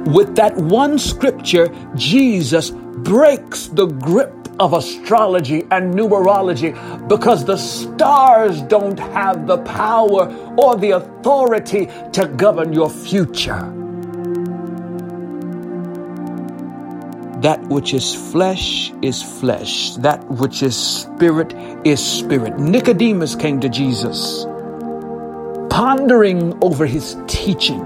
With 0.05 0.35
that 0.37 0.57
one 0.57 0.97
scripture, 0.97 1.69
Jesus 1.93 2.71
breaks 2.71 3.67
the 3.67 3.85
grip 3.85 4.33
of 4.59 4.73
astrology 4.73 5.67
and 5.69 5.93
numerology 5.93 6.73
because 7.07 7.45
the 7.45 7.57
stars 7.57 8.63
don't 8.63 8.99
have 8.99 9.45
the 9.45 9.59
power 9.59 10.27
or 10.57 10.75
the 10.77 10.91
authority 10.91 11.85
to 12.13 12.25
govern 12.37 12.73
your 12.73 12.89
future. 12.89 13.80
That 17.41 17.59
which 17.69 17.93
is 17.93 18.13
flesh 18.31 18.91
is 19.01 19.21
flesh. 19.23 19.95
That 19.95 20.23
which 20.29 20.61
is 20.61 20.75
spirit 20.75 21.53
is 21.85 22.03
spirit. 22.03 22.59
Nicodemus 22.59 23.35
came 23.35 23.59
to 23.61 23.69
Jesus, 23.69 24.45
pondering 25.69 26.57
over 26.63 26.85
his 26.85 27.17
teaching, 27.27 27.83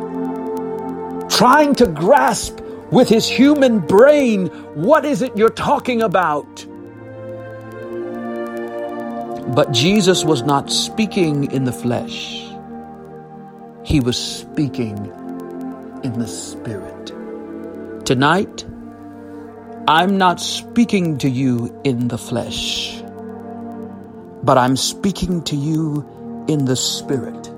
trying 1.30 1.74
to 1.76 1.88
grasp 1.88 2.60
with 2.92 3.10
his 3.10 3.28
human 3.28 3.80
brain, 3.80 4.48
what 4.76 5.06
is 5.06 5.22
it 5.22 5.36
you're 5.36 5.50
talking 5.50 6.02
about? 6.02 6.66
But 9.56 9.72
Jesus 9.72 10.24
was 10.26 10.44
not 10.44 10.72
speaking 10.72 11.52
in 11.52 11.66
the 11.66 11.72
flesh. 11.72 12.42
He 13.84 14.00
was 14.00 14.18
speaking 14.18 14.98
in 16.04 16.20
the 16.20 16.28
spirit. 16.28 17.14
Tonight, 18.06 18.66
I'm 19.88 20.18
not 20.18 20.42
speaking 20.42 21.20
to 21.20 21.30
you 21.30 21.80
in 21.84 22.08
the 22.08 22.18
flesh, 22.18 23.04
but 24.44 24.58
I'm 24.58 24.78
speaking 24.78 25.44
to 25.44 25.56
you 25.56 26.46
in 26.50 26.66
the 26.66 26.76
spirit. 26.76 27.52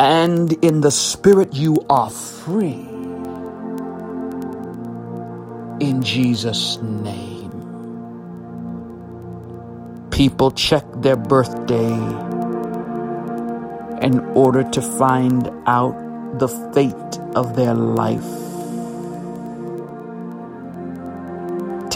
And 0.00 0.52
in 0.64 0.80
the 0.80 0.90
spirit, 0.90 1.54
you 1.54 1.84
are 1.88 2.10
free 2.10 2.88
in 5.80 6.02
Jesus' 6.02 6.78
name. 6.82 7.78
People 10.10 10.50
check 10.50 10.84
their 10.96 11.16
birthday 11.16 11.94
in 14.02 14.20
order 14.34 14.64
to 14.70 14.82
find 14.82 15.50
out 15.66 15.94
the 16.40 16.48
fate 16.48 17.20
of 17.36 17.56
their 17.56 17.74
life. 17.74 18.57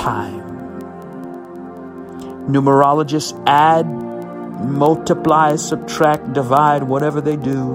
Time. 0.02 0.42
Numerologists 2.48 3.40
add, 3.46 3.86
multiply, 4.64 5.54
subtract, 5.54 6.32
divide, 6.32 6.82
whatever 6.82 7.20
they 7.20 7.36
do, 7.36 7.72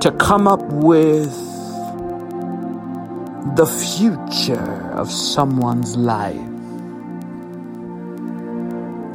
to 0.00 0.10
come 0.18 0.48
up 0.48 0.62
with 0.62 1.30
the 3.56 3.66
future 3.66 4.90
of 4.92 5.10
someone's 5.10 5.98
life. 5.98 6.40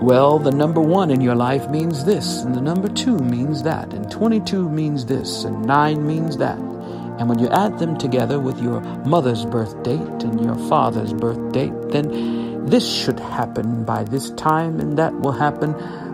Well, 0.04 0.38
the 0.38 0.52
number 0.52 0.82
one 0.82 1.10
in 1.10 1.20
your 1.20 1.34
life 1.34 1.68
means 1.68 2.06
this, 2.06 2.44
and 2.44 2.54
the 2.54 2.62
number 2.62 2.90
two 2.90 3.18
means 3.18 3.64
that, 3.64 3.92
and 3.92 4.12
22 4.12 4.70
means 4.70 5.08
this, 5.08 5.46
and 5.46 5.66
9 5.66 6.06
means 6.06 6.38
that. 6.38 6.75
And 7.20 7.30
when 7.30 7.39
you 7.39 7.47
add 7.49 7.80
them 7.80 7.97
together 7.97 8.39
with 8.39 8.62
your 8.62 8.82
mother's 9.05 9.46
birth 9.46 9.82
date 9.83 10.00
and 10.00 10.43
your 10.43 10.55
father's 10.70 11.13
birth 11.13 11.51
date, 11.51 11.74
then 11.89 12.66
this 12.66 12.87
should 12.87 13.20
happen 13.20 13.83
by 13.86 14.04
this 14.04 14.32
time, 14.32 14.79
and 14.79 14.97
that 14.97 15.13
will 15.20 15.32
happen 15.32 15.74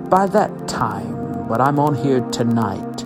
by 0.10 0.28
that 0.28 0.68
time. 0.68 1.48
But 1.48 1.61
I'm 1.61 1.80
on 1.80 1.95
here 1.95 2.22
tonight 2.32 3.06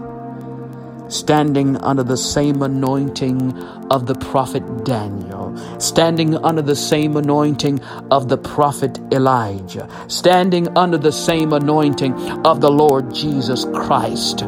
standing 1.10 1.78
under 1.78 2.04
the 2.04 2.18
same 2.18 2.62
anointing 2.62 3.58
of 3.92 4.08
the 4.08 4.16
prophet 4.16 4.86
Daniel, 4.86 5.56
standing 5.80 6.36
under 6.36 6.62
the 6.62 6.76
same 6.76 7.16
anointing 7.16 7.82
of 8.12 8.28
the 8.28 8.38
prophet 8.38 9.00
Elijah, 9.12 9.88
standing 10.08 10.78
under 10.78 10.98
the 10.98 11.12
same 11.12 11.54
anointing 11.54 12.14
of 12.46 12.62
the 12.62 12.72
Lord 12.72 13.14
Jesus 13.14 13.66
Christ, 13.66 14.44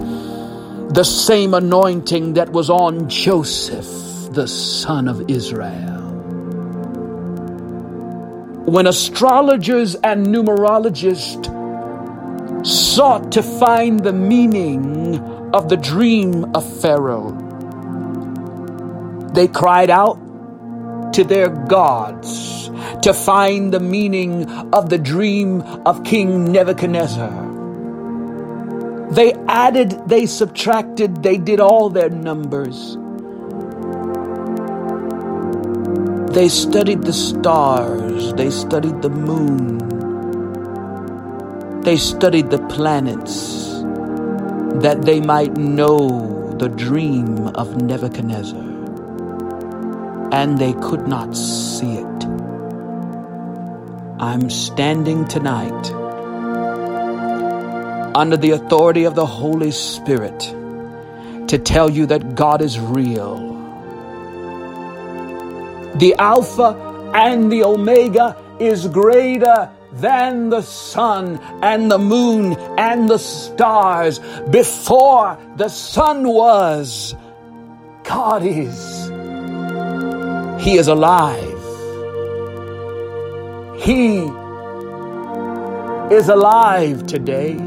the 0.89 1.03
same 1.03 1.53
anointing 1.53 2.33
that 2.33 2.51
was 2.51 2.69
on 2.69 3.09
Joseph, 3.09 4.33
the 4.33 4.47
son 4.47 5.07
of 5.07 5.29
Israel. 5.29 5.95
When 8.65 8.87
astrologers 8.87 9.95
and 9.95 10.27
numerologists 10.27 11.55
sought 12.65 13.31
to 13.31 13.43
find 13.43 14.01
the 14.01 14.13
meaning 14.13 15.19
of 15.53 15.69
the 15.69 15.77
dream 15.77 16.55
of 16.55 16.81
Pharaoh. 16.81 17.31
They 19.33 19.47
cried 19.47 19.89
out 19.89 21.13
to 21.13 21.23
their 21.23 21.49
gods 21.49 22.69
to 23.03 23.13
find 23.13 23.73
the 23.73 23.79
meaning 23.79 24.49
of 24.73 24.89
the 24.89 24.97
dream 24.97 25.61
of 25.61 26.03
King 26.03 26.51
Nebuchadnezzar. 26.51 27.46
They 29.11 29.33
added, 29.47 30.07
they 30.07 30.25
subtracted, 30.25 31.23
they 31.23 31.37
did 31.37 31.59
all 31.61 31.89
their 31.89 32.09
numbers. 32.09 32.97
They 36.33 36.49
studied 36.49 37.03
the 37.03 37.13
stars, 37.13 38.33
they 38.33 38.49
studied 38.51 39.01
the 39.01 39.09
moon, 39.09 40.01
they 41.81 41.97
studied 41.97 42.49
the 42.49 42.59
planets 42.67 43.81
that 44.83 45.03
they 45.03 45.21
might 45.21 45.57
know 45.57 46.55
the 46.57 46.69
dream 46.69 47.47
of 47.55 47.81
Nebuchadnezzar. 47.81 48.65
And 50.31 50.57
they 50.57 50.73
could 50.73 51.07
not 51.07 51.35
see 51.35 51.93
it. 51.93 52.25
I'm 54.19 54.49
standing 54.49 55.27
tonight 55.27 56.06
under 58.17 58.35
the 58.35 58.51
authority 58.51 59.03
of 59.03 59.13
the 59.13 59.25
Holy 59.25 59.69
Spirit 59.71 60.39
to 61.47 61.59
tell 61.59 61.89
you 61.89 62.07
that 62.07 62.35
God 62.35 62.61
is 62.63 62.79
real. 62.79 63.37
The 65.95 66.15
Alpha 66.17 67.11
and 67.13 67.51
the 67.51 67.63
Omega 67.63 68.35
is 68.59 68.87
greater 68.87 69.69
than 69.93 70.49
the 70.49 70.63
sun 70.63 71.39
and 71.61 71.91
the 71.91 71.99
moon 71.99 72.53
and 72.77 73.07
the 73.07 73.19
stars. 73.19 74.19
Before 74.49 75.37
the 75.55 75.69
sun 75.69 76.27
was, 76.27 77.15
God 78.03 78.43
is. 78.43 79.11
He 80.63 80.77
is 80.77 80.87
alive. 80.87 81.53
He 83.77 84.17
is 86.13 86.29
alive 86.29 87.05
today. 87.05 87.57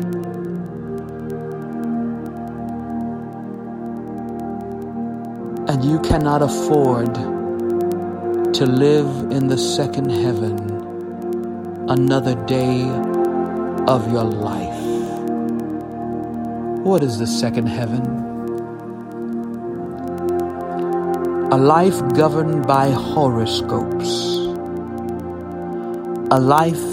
You 5.83 5.99
cannot 6.01 6.43
afford 6.43 7.15
to 8.55 8.67
live 8.67 9.33
in 9.33 9.49
the 9.49 9.57
second 9.57 10.11
heaven 10.11 10.59
another 11.89 12.35
day 12.45 12.83
of 13.87 14.13
your 14.13 14.25
life. 14.25 14.83
What 16.85 17.03
is 17.03 17.19
the 17.19 17.27
second 17.27 17.67
heaven? 17.67 18.03
A 21.51 21.57
life 21.57 21.99
governed 22.15 22.67
by 22.67 22.91
horoscopes. 22.91 24.11
A 26.31 26.39
life 26.39 26.85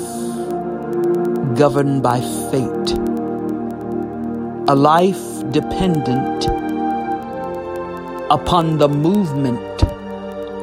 governed 1.58 2.04
by 2.04 2.22
fate. 2.52 2.92
A 4.70 4.76
life 4.76 5.52
dependent 5.52 6.67
upon 8.30 8.78
the 8.78 8.90
movement 8.90 9.84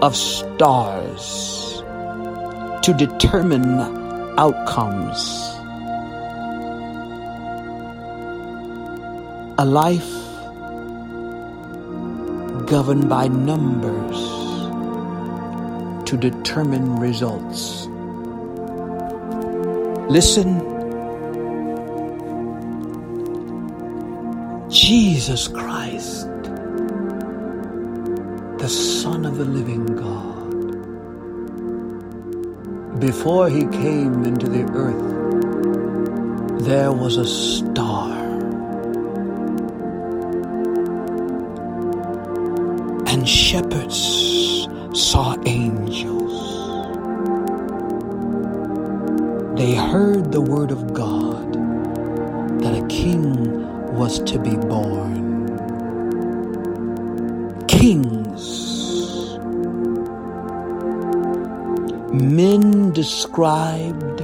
of 0.02 0.14
stars 0.14 1.82
to 2.82 2.92
determine 2.92 3.80
outcomes. 4.38 5.18
A 9.56 9.64
life 9.64 10.12
governed 12.66 13.08
by 13.08 13.28
numbers 13.28 14.18
to 16.06 16.18
determine 16.18 16.96
results. 16.96 17.86
Listen, 20.10 20.60
Jesus 24.68 25.48
Christ 25.48 26.28
the 28.64 28.70
Son 28.70 29.26
of 29.26 29.36
the 29.36 29.44
living 29.44 29.84
God. 29.84 30.50
Before 32.98 33.50
he 33.50 33.66
came 33.66 34.24
into 34.24 34.48
the 34.48 34.62
earth, 34.72 36.64
there 36.64 36.90
was 36.90 37.18
a 37.18 37.26
star. 37.26 38.16
And 43.06 43.28
shepherds 43.28 43.98
saw 44.94 45.36
angels. 45.44 46.32
They 49.58 49.74
heard 49.74 50.32
the 50.32 50.40
word 50.40 50.70
of 50.70 50.94
God 50.94 51.52
that 52.62 52.82
a 52.82 52.86
king 52.86 53.94
was 53.94 54.20
to 54.20 54.38
described 63.04 64.22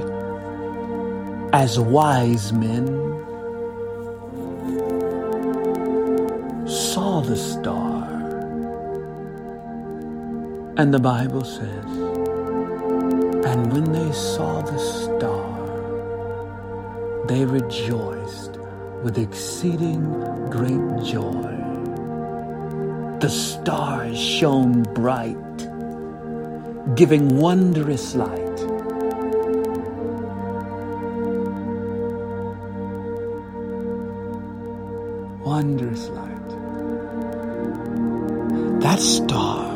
as 1.53 1.79
wise 1.79 2.51
men 2.51 2.87
saw 6.67 7.21
the 7.21 7.35
star. 7.35 8.09
And 10.77 10.91
the 10.91 11.03
Bible 11.13 11.43
says, 11.43 11.91
and 13.45 13.71
when 13.71 13.91
they 13.91 14.11
saw 14.13 14.61
the 14.63 14.79
star, 14.79 15.53
they 17.27 17.45
rejoiced 17.45 18.57
with 19.03 19.19
exceeding 19.19 20.01
great 20.49 21.05
joy. 21.05 21.53
The 23.19 23.29
stars 23.29 24.19
shone 24.19 24.81
bright 24.95 25.37
giving 26.95 27.37
wondrous 27.37 28.15
light. 28.15 28.40
Wondrous 35.61 36.09
light. 36.09 36.49
That 38.81 38.99
star 38.99 39.71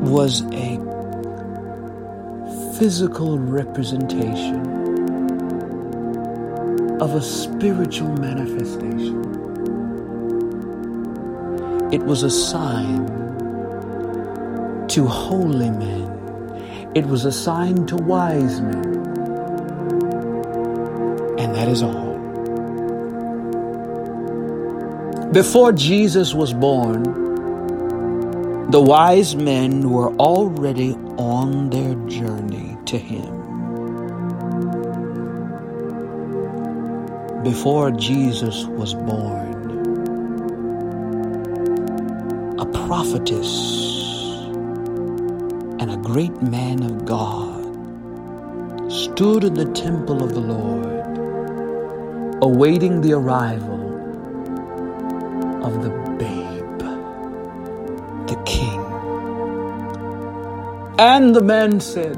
was 0.00 0.40
a 0.54 0.78
physical 2.78 3.38
representation 3.38 4.62
of 7.02 7.14
a 7.16 7.20
spiritual 7.20 8.16
manifestation. 8.16 9.20
It 11.92 12.02
was 12.02 12.22
a 12.22 12.30
sign 12.30 13.04
to 14.88 15.06
holy 15.06 15.68
men. 15.68 16.13
It 16.94 17.06
was 17.06 17.24
a 17.24 17.32
sign 17.32 17.86
to 17.86 17.96
wise 17.96 18.60
men. 18.60 19.06
And 21.38 21.54
that 21.54 21.68
is 21.68 21.82
all. 21.82 22.14
Before 25.32 25.72
Jesus 25.72 26.34
was 26.34 26.54
born, 26.54 27.02
the 28.70 28.80
wise 28.80 29.36
men 29.36 29.90
were 29.90 30.14
already 30.16 30.92
on 31.16 31.70
their 31.70 31.94
journey 32.08 32.78
to 32.86 32.98
him. 32.98 33.58
Before 37.42 37.90
Jesus 37.90 38.64
was 38.66 38.94
born, 38.94 39.98
a 42.58 42.66
prophetess 42.66 43.83
great 46.14 46.42
man 46.42 46.80
of 46.84 47.04
God 47.04 47.64
stood 48.88 49.42
in 49.42 49.54
the 49.54 49.64
temple 49.72 50.22
of 50.22 50.32
the 50.32 50.38
Lord, 50.38 51.06
awaiting 52.40 53.00
the 53.00 53.14
arrival 53.14 53.82
of 55.66 55.82
the 55.82 55.90
babe, 56.16 56.78
the 58.28 58.40
king. 58.46 58.80
And 61.00 61.34
the 61.34 61.42
man 61.42 61.80
said, 61.80 62.14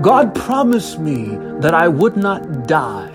God 0.00 0.32
promised 0.32 1.00
me 1.00 1.24
that 1.58 1.74
I 1.74 1.88
would 1.88 2.16
not 2.16 2.68
die 2.68 3.10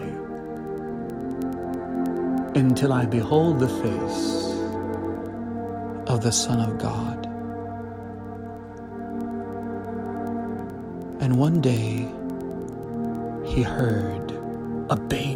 until 2.55 2.91
I 2.91 3.05
behold 3.05 3.61
the 3.61 3.69
face 3.69 4.51
of 6.07 6.21
the 6.21 6.33
Son 6.33 6.59
of 6.59 6.77
God. 6.77 7.22
And 11.23 11.37
one 11.37 11.61
day 11.61 12.05
he 13.49 13.61
heard 13.61 14.33
a 14.89 14.97
baby 14.97 15.32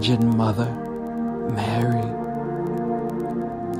Virgin 0.00 0.34
Mother, 0.34 0.72
Mary, 1.52 2.08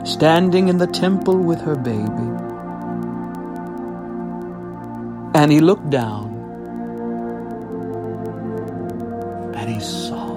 standing 0.05 0.69
in 0.69 0.77
the 0.77 0.87
temple 0.87 1.39
with 1.39 1.63
her 1.63 1.75
baby. 1.75 2.29
And 5.35 5.51
he 5.51 5.61
looked 5.61 5.89
down 5.89 6.29
and 9.55 9.71
he 9.71 9.81
saw 9.81 10.35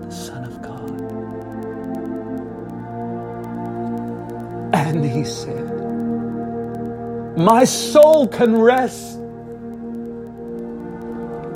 the 0.00 0.10
Son 0.10 0.44
of 0.44 0.62
God. 0.62 0.90
And 4.72 5.04
he 5.04 5.24
said, 5.24 5.68
My 7.36 7.66
soul 7.66 8.26
can 8.28 8.56
rest 8.56 9.20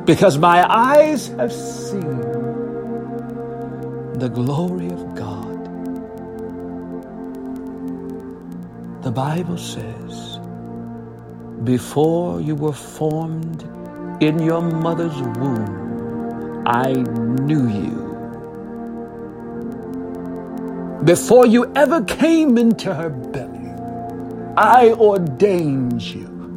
because 0.05 0.37
my 0.37 0.71
eyes 0.71 1.29
have 1.29 1.51
seen 1.51 2.28
the 4.19 4.29
glory 4.31 4.89
of 4.89 5.15
God. 5.15 5.87
The 9.03 9.13
Bible 9.13 9.59
says, 9.59 10.41
before 11.65 12.41
you 12.41 12.57
were 12.57 12.73
formed 12.75 13.63
in 14.23 14.41
your 14.41 14.63
mother's 14.63 15.17
womb, 15.39 15.93
I 16.67 16.93
knew 16.93 17.69
you. 17.69 18.29
Before 21.05 21.47
you 21.47 21.73
ever 21.77 22.03
came 22.05 22.59
into 22.59 22.95
her 22.95 23.11
belly, 23.11 23.73
I 24.57 24.93
ordained 24.93 26.03
you. 26.03 26.53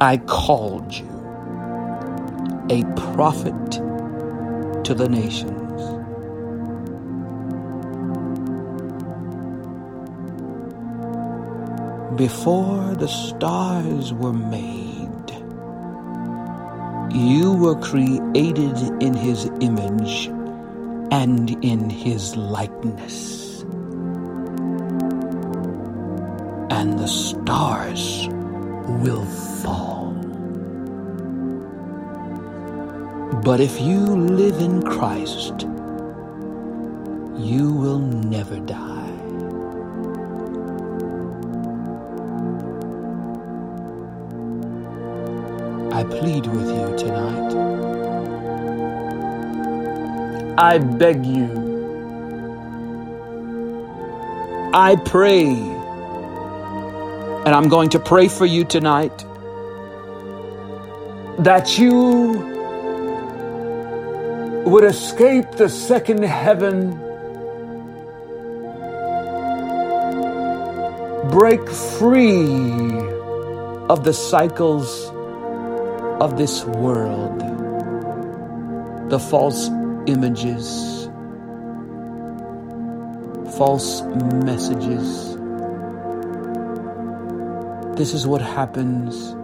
I 0.00 0.18
called 0.18 0.92
you 0.94 1.08
a 2.70 2.84
prophet 3.14 3.82
to 4.84 4.94
the 4.94 5.08
nations. 5.08 5.59
Before 12.20 12.94
the 12.96 13.08
stars 13.08 14.12
were 14.12 14.34
made, 14.34 15.30
you 17.16 17.54
were 17.54 17.80
created 17.80 18.76
in 19.02 19.14
his 19.14 19.46
image 19.62 20.26
and 21.10 21.48
in 21.64 21.88
his 21.88 22.36
likeness. 22.36 23.62
And 26.70 26.98
the 26.98 27.08
stars 27.08 28.28
will 29.02 29.24
fall. 29.62 30.12
But 33.42 33.60
if 33.60 33.80
you 33.80 33.98
live 33.98 34.60
in 34.60 34.82
Christ, 34.82 35.62
you 37.38 37.72
will 37.72 38.00
never 38.00 38.60
die. 38.60 38.99
Plead 46.10 46.46
with 46.46 46.68
you 46.68 46.96
tonight. 46.98 47.70
I 50.58 50.78
beg 50.78 51.24
you. 51.24 51.80
I 54.74 54.96
pray. 54.96 55.46
And 57.46 57.54
I'm 57.54 57.68
going 57.68 57.90
to 57.90 57.98
pray 57.98 58.28
for 58.28 58.46
you 58.46 58.64
tonight 58.64 59.24
that 61.38 61.78
you 61.78 62.32
would 64.66 64.84
escape 64.84 65.52
the 65.52 65.68
second 65.68 66.22
heaven, 66.22 66.90
break 71.30 71.68
free 71.70 72.92
of 73.88 74.04
the 74.04 74.12
cycles 74.12 75.10
of 76.20 76.36
this 76.36 76.64
world, 76.64 77.40
the 79.10 79.18
false 79.18 79.68
images, 80.06 81.08
false 83.56 84.02
messages. 84.44 85.36
This 87.96 88.12
is 88.12 88.26
what 88.26 88.42
happens 88.42 89.34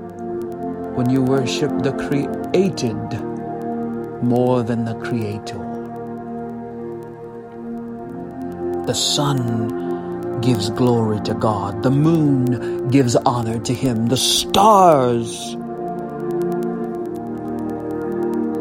when 0.97 1.09
you 1.09 1.23
worship 1.23 1.71
the 1.83 1.93
created 1.93 2.97
more 4.23 4.63
than 4.63 4.85
the 4.85 4.95
creator. 4.97 5.59
The 8.87 8.95
sun 8.95 10.41
gives 10.43 10.71
glory 10.71 11.21
to 11.23 11.35
God. 11.35 11.83
The 11.83 11.91
moon 11.91 12.89
gives 12.89 13.17
honor 13.17 13.59
to 13.61 13.75
him. 13.75 14.07
The 14.07 14.17
stars 14.17 15.57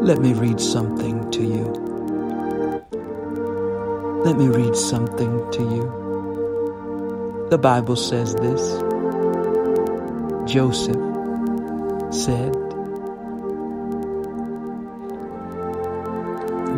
let 0.06 0.20
me 0.20 0.32
read 0.34 0.60
something 0.60 1.28
to 1.32 1.42
you. 1.42 1.64
Let 4.24 4.36
me 4.38 4.46
read 4.46 4.76
something 4.76 5.50
to 5.50 5.62
you. 5.62 7.48
The 7.50 7.58
Bible 7.58 7.96
says 7.96 8.36
this 8.36 8.62
Joseph 10.48 10.94
said, 12.14 12.52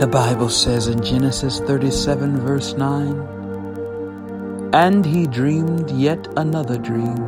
The 0.00 0.08
Bible 0.10 0.48
says 0.48 0.88
in 0.88 1.04
Genesis 1.04 1.60
37, 1.60 2.40
verse 2.40 2.72
9, 2.78 4.70
And 4.72 5.04
he 5.04 5.26
dreamed 5.26 5.90
yet 5.90 6.26
another 6.38 6.78
dream, 6.78 7.18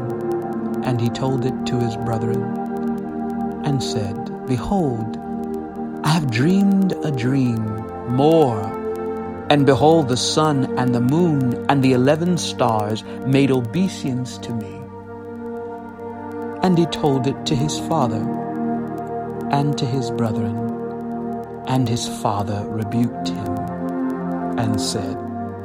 and 0.82 0.98
he 0.98 1.10
told 1.10 1.44
it 1.44 1.66
to 1.66 1.78
his 1.78 1.98
brethren, 1.98 2.42
and 3.66 3.82
said, 3.82 4.46
Behold, 4.46 5.19
I 6.02 6.08
have 6.10 6.30
dreamed 6.30 6.92
a 7.04 7.10
dream 7.10 7.62
more. 8.08 8.62
And 9.50 9.66
behold, 9.66 10.08
the 10.08 10.16
sun 10.16 10.78
and 10.78 10.94
the 10.94 11.00
moon 11.00 11.66
and 11.68 11.82
the 11.82 11.92
eleven 11.92 12.38
stars 12.38 13.04
made 13.26 13.50
obeisance 13.50 14.38
to 14.38 14.54
me. 14.54 14.80
And 16.62 16.78
he 16.78 16.86
told 16.86 17.26
it 17.26 17.44
to 17.46 17.54
his 17.54 17.78
father 17.80 18.22
and 19.50 19.76
to 19.76 19.84
his 19.84 20.10
brethren. 20.10 20.56
And 21.66 21.88
his 21.88 22.08
father 22.22 22.64
rebuked 22.66 23.28
him 23.28 23.56
and 24.58 24.80
said, 24.80 25.16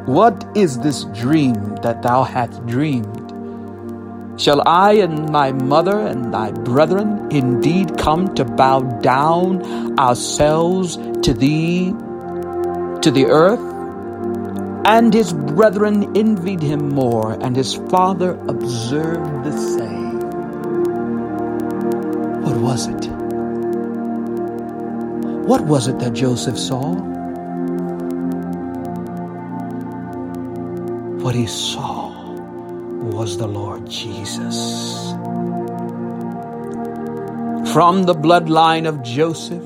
What 0.08 0.46
is 0.56 0.80
this 0.80 1.06
dream 1.06 1.76
that 1.78 2.02
thou 2.02 2.24
hast 2.24 2.66
dreamed? 2.66 3.25
Shall 4.38 4.62
I 4.68 4.94
and 4.96 5.34
thy 5.34 5.54
mother 5.54 5.98
and 5.98 6.34
thy 6.34 6.52
brethren 6.52 7.30
indeed 7.32 7.98
come 7.98 8.36
to 8.36 8.44
bow 8.44 8.82
down 9.00 9.98
ourselves 9.98 10.98
to 10.98 11.34
thee, 11.34 11.92
to 13.02 13.12
the 13.12 13.28
earth? 13.28 13.62
And 14.86 15.14
his 15.14 15.32
brethren 15.32 16.18
envied 16.18 16.62
him 16.62 16.90
more, 16.90 17.32
and 17.42 17.56
his 17.56 17.76
father 17.90 18.38
observed 18.50 19.46
the 19.46 19.58
same. 19.58 20.20
What 22.44 22.58
was 22.58 22.88
it? 22.88 23.06
What 25.48 25.62
was 25.62 25.88
it 25.88 25.98
that 26.00 26.12
Joseph 26.12 26.60
saw? 26.60 26.94
What 31.24 31.36
he 31.36 31.48
saw 31.48 31.95
was 33.16 33.38
the 33.38 33.48
Lord 33.48 33.90
Jesus. 33.90 35.14
From 37.72 38.04
the 38.04 38.14
bloodline 38.14 38.86
of 38.88 39.02
Joseph, 39.04 39.64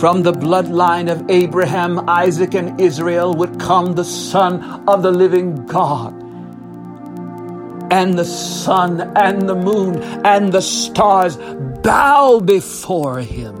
from 0.00 0.22
the 0.22 0.32
bloodline 0.32 1.12
of 1.12 1.28
Abraham, 1.28 2.08
Isaac, 2.08 2.54
and 2.54 2.80
Israel 2.80 3.34
would 3.34 3.60
come 3.60 3.92
the 3.92 4.04
Son 4.04 4.62
of 4.88 5.02
the 5.02 5.12
living 5.12 5.66
God. 5.66 6.14
And 7.92 8.18
the 8.18 8.24
sun 8.24 9.12
and 9.16 9.48
the 9.48 9.54
moon 9.54 10.02
and 10.24 10.52
the 10.52 10.62
stars 10.62 11.36
bow 11.82 12.40
before 12.40 13.20
him. 13.20 13.56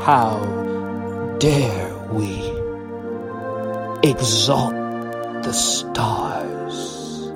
How 0.00 0.40
dare 1.38 1.94
we 2.12 2.47
exalt 4.02 4.74
the 5.42 5.52
stars 5.52 7.28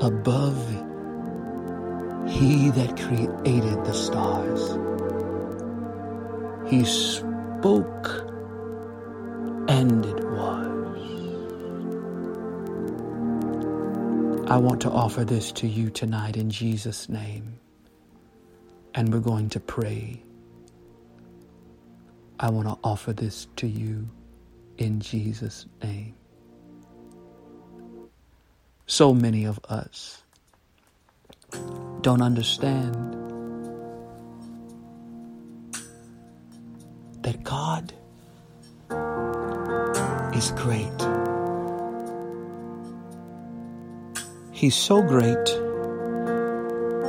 above 0.00 0.76
he 2.28 2.70
that 2.70 2.96
created 2.96 3.84
the 3.84 3.92
stars. 3.92 4.78
He 6.68 6.84
spoke, 6.84 8.08
and 9.68 10.04
it 10.04 10.24
was. 10.24 11.00
I 14.50 14.56
want 14.58 14.82
to 14.82 14.90
offer 14.90 15.24
this 15.24 15.50
to 15.52 15.66
you 15.66 15.90
tonight 15.90 16.36
in 16.36 16.50
Jesus' 16.50 17.08
name. 17.08 17.58
And 18.94 19.12
we're 19.12 19.20
going 19.20 19.50
to 19.50 19.60
pray. 19.60 20.22
I 22.40 22.50
want 22.50 22.68
to 22.68 22.76
offer 22.82 23.12
this 23.12 23.46
to 23.56 23.66
you 23.66 24.08
in 24.78 25.00
Jesus' 25.00 25.66
name. 25.82 26.14
So 28.86 29.12
many 29.12 29.44
of 29.44 29.58
us 29.68 30.22
don't 32.02 32.22
understand 32.22 32.94
that 37.22 37.42
God 37.42 37.92
is 40.34 40.52
great. 40.52 40.86
He's 44.52 44.74
so 44.74 45.02
great 45.02 45.46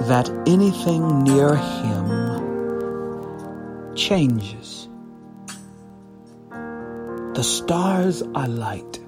that 0.08 0.30
anything 0.48 1.24
near 1.24 1.56
him 1.56 2.56
changes. 3.96 4.87
The 7.38 7.44
stars 7.44 8.24
are 8.34 8.48
light 8.48 9.00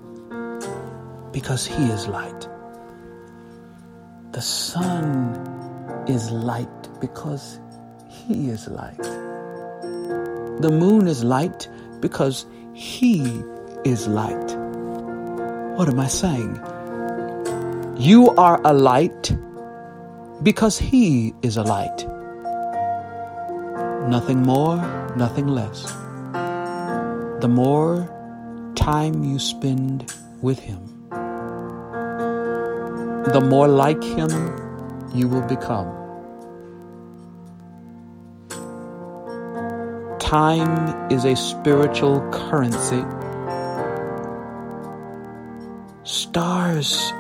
because 1.31 1.65
he 1.65 1.83
is 1.85 2.07
light. 2.07 2.47
The 4.33 4.41
sun 4.41 5.33
is 6.07 6.29
light 6.29 6.89
because 7.01 7.59
he 8.07 8.49
is 8.49 8.67
light. 8.67 9.01
The 10.61 10.69
moon 10.69 11.07
is 11.07 11.23
light 11.23 11.67
because 12.01 12.45
he 12.73 13.41
is 13.83 14.07
light. 14.07 14.55
What 15.75 15.89
am 15.89 15.99
I 15.99 16.07
saying? 16.07 16.53
You 17.97 18.29
are 18.37 18.61
a 18.63 18.73
light 18.73 19.35
because 20.43 20.77
He 20.77 21.33
is 21.41 21.57
a 21.57 21.63
light. 21.63 22.05
Nothing 24.07 24.43
more, 24.43 24.77
nothing 25.15 25.47
less. 25.47 25.83
The 27.41 27.47
more 27.49 28.18
time 28.79 29.25
you 29.25 29.37
spend 29.37 30.09
with 30.41 30.57
Him, 30.57 30.79
the 33.33 33.45
more 33.45 33.67
like 33.67 34.01
Him 34.01 34.31
you 35.13 35.27
will 35.27 35.45
become. 35.45 35.87
Time 40.17 41.11
is 41.11 41.25
a 41.25 41.35
spiritual 41.35 42.21
currency. 42.31 43.03
Stars 46.03 47.11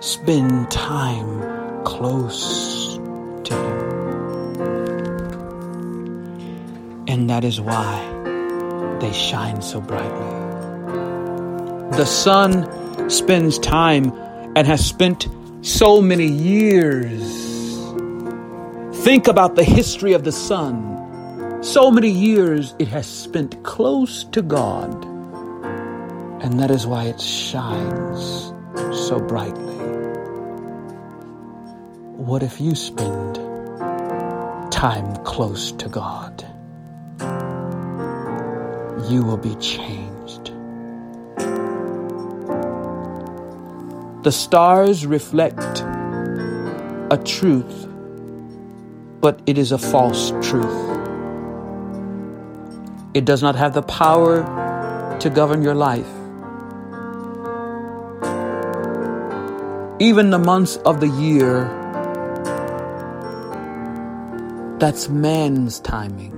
spend 0.00 0.70
time 0.70 1.82
close 1.84 2.98
to 3.44 3.54
Him. 3.54 3.78
And 7.08 7.30
that 7.30 7.42
is 7.42 7.58
why 7.58 8.98
they 9.00 9.12
shine 9.12 9.62
so 9.62 9.80
brightly. 9.80 10.45
The 11.96 12.04
sun 12.04 13.08
spends 13.08 13.58
time 13.58 14.12
and 14.54 14.66
has 14.66 14.84
spent 14.84 15.28
so 15.62 16.02
many 16.02 16.26
years. 16.26 17.22
Think 19.02 19.28
about 19.28 19.56
the 19.56 19.64
history 19.64 20.12
of 20.12 20.22
the 20.22 20.30
sun. 20.30 21.62
So 21.62 21.90
many 21.90 22.10
years 22.10 22.74
it 22.78 22.88
has 22.88 23.06
spent 23.06 23.62
close 23.64 24.24
to 24.24 24.42
God. 24.42 25.06
And 26.42 26.60
that 26.60 26.70
is 26.70 26.86
why 26.86 27.04
it 27.04 27.18
shines 27.18 28.52
so 28.92 29.18
brightly. 29.18 29.76
What 32.16 32.42
if 32.42 32.60
you 32.60 32.74
spend 32.74 33.36
time 34.70 35.16
close 35.24 35.72
to 35.72 35.88
God? 35.88 36.44
You 39.10 39.22
will 39.22 39.38
be 39.38 39.54
changed. 39.54 40.15
The 44.26 44.32
stars 44.32 45.06
reflect 45.06 45.84
a 47.12 47.22
truth, 47.24 47.86
but 49.20 49.40
it 49.46 49.56
is 49.56 49.70
a 49.70 49.78
false 49.78 50.32
truth. 50.42 50.98
It 53.14 53.24
does 53.24 53.40
not 53.40 53.54
have 53.54 53.72
the 53.72 53.82
power 53.82 54.42
to 55.20 55.30
govern 55.30 55.62
your 55.62 55.76
life. 55.76 56.08
Even 60.00 60.30
the 60.30 60.40
months 60.40 60.74
of 60.78 60.98
the 60.98 61.06
year 61.06 61.68
that's 64.80 65.08
man's 65.08 65.78
timing. 65.78 66.32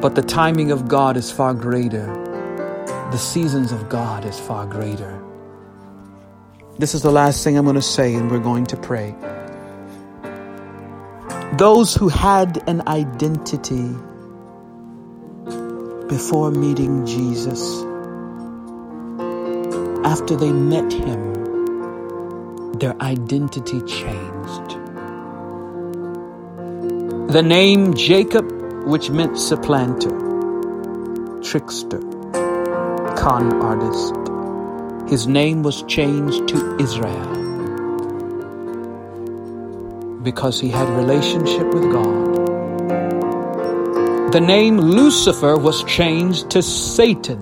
But 0.00 0.16
the 0.16 0.22
timing 0.22 0.72
of 0.72 0.88
God 0.88 1.16
is 1.16 1.30
far 1.30 1.54
greater. 1.54 2.06
The 3.12 3.16
seasons 3.16 3.70
of 3.70 3.88
God 3.88 4.24
is 4.24 4.40
far 4.40 4.66
greater. 4.66 5.22
This 6.78 6.94
is 6.94 7.00
the 7.00 7.10
last 7.10 7.42
thing 7.42 7.56
I'm 7.56 7.64
going 7.64 7.76
to 7.76 7.80
say, 7.80 8.14
and 8.14 8.30
we're 8.30 8.38
going 8.38 8.66
to 8.66 8.76
pray. 8.76 9.14
Those 11.56 11.94
who 11.94 12.08
had 12.08 12.62
an 12.68 12.86
identity 12.86 13.88
before 16.06 16.50
meeting 16.50 17.06
Jesus, 17.06 17.82
after 20.04 20.36
they 20.36 20.52
met 20.52 20.92
him, 20.92 21.32
their 22.74 22.94
identity 23.00 23.80
changed. 23.80 24.76
The 27.32 27.42
name 27.42 27.94
Jacob, 27.94 28.52
which 28.84 29.08
meant 29.08 29.38
supplanter, 29.38 30.10
trickster, 31.42 32.00
con 33.16 33.62
artist, 33.62 34.14
his 35.08 35.26
name 35.28 35.62
was 35.62 35.82
changed 35.84 36.48
to 36.48 36.76
Israel 36.80 37.36
because 40.22 40.60
he 40.60 40.68
had 40.68 40.88
relationship 40.88 41.72
with 41.72 41.84
God. 41.92 42.36
The 44.32 44.40
name 44.40 44.78
Lucifer 44.78 45.56
was 45.56 45.84
changed 45.84 46.50
to 46.50 46.62
Satan 46.62 47.38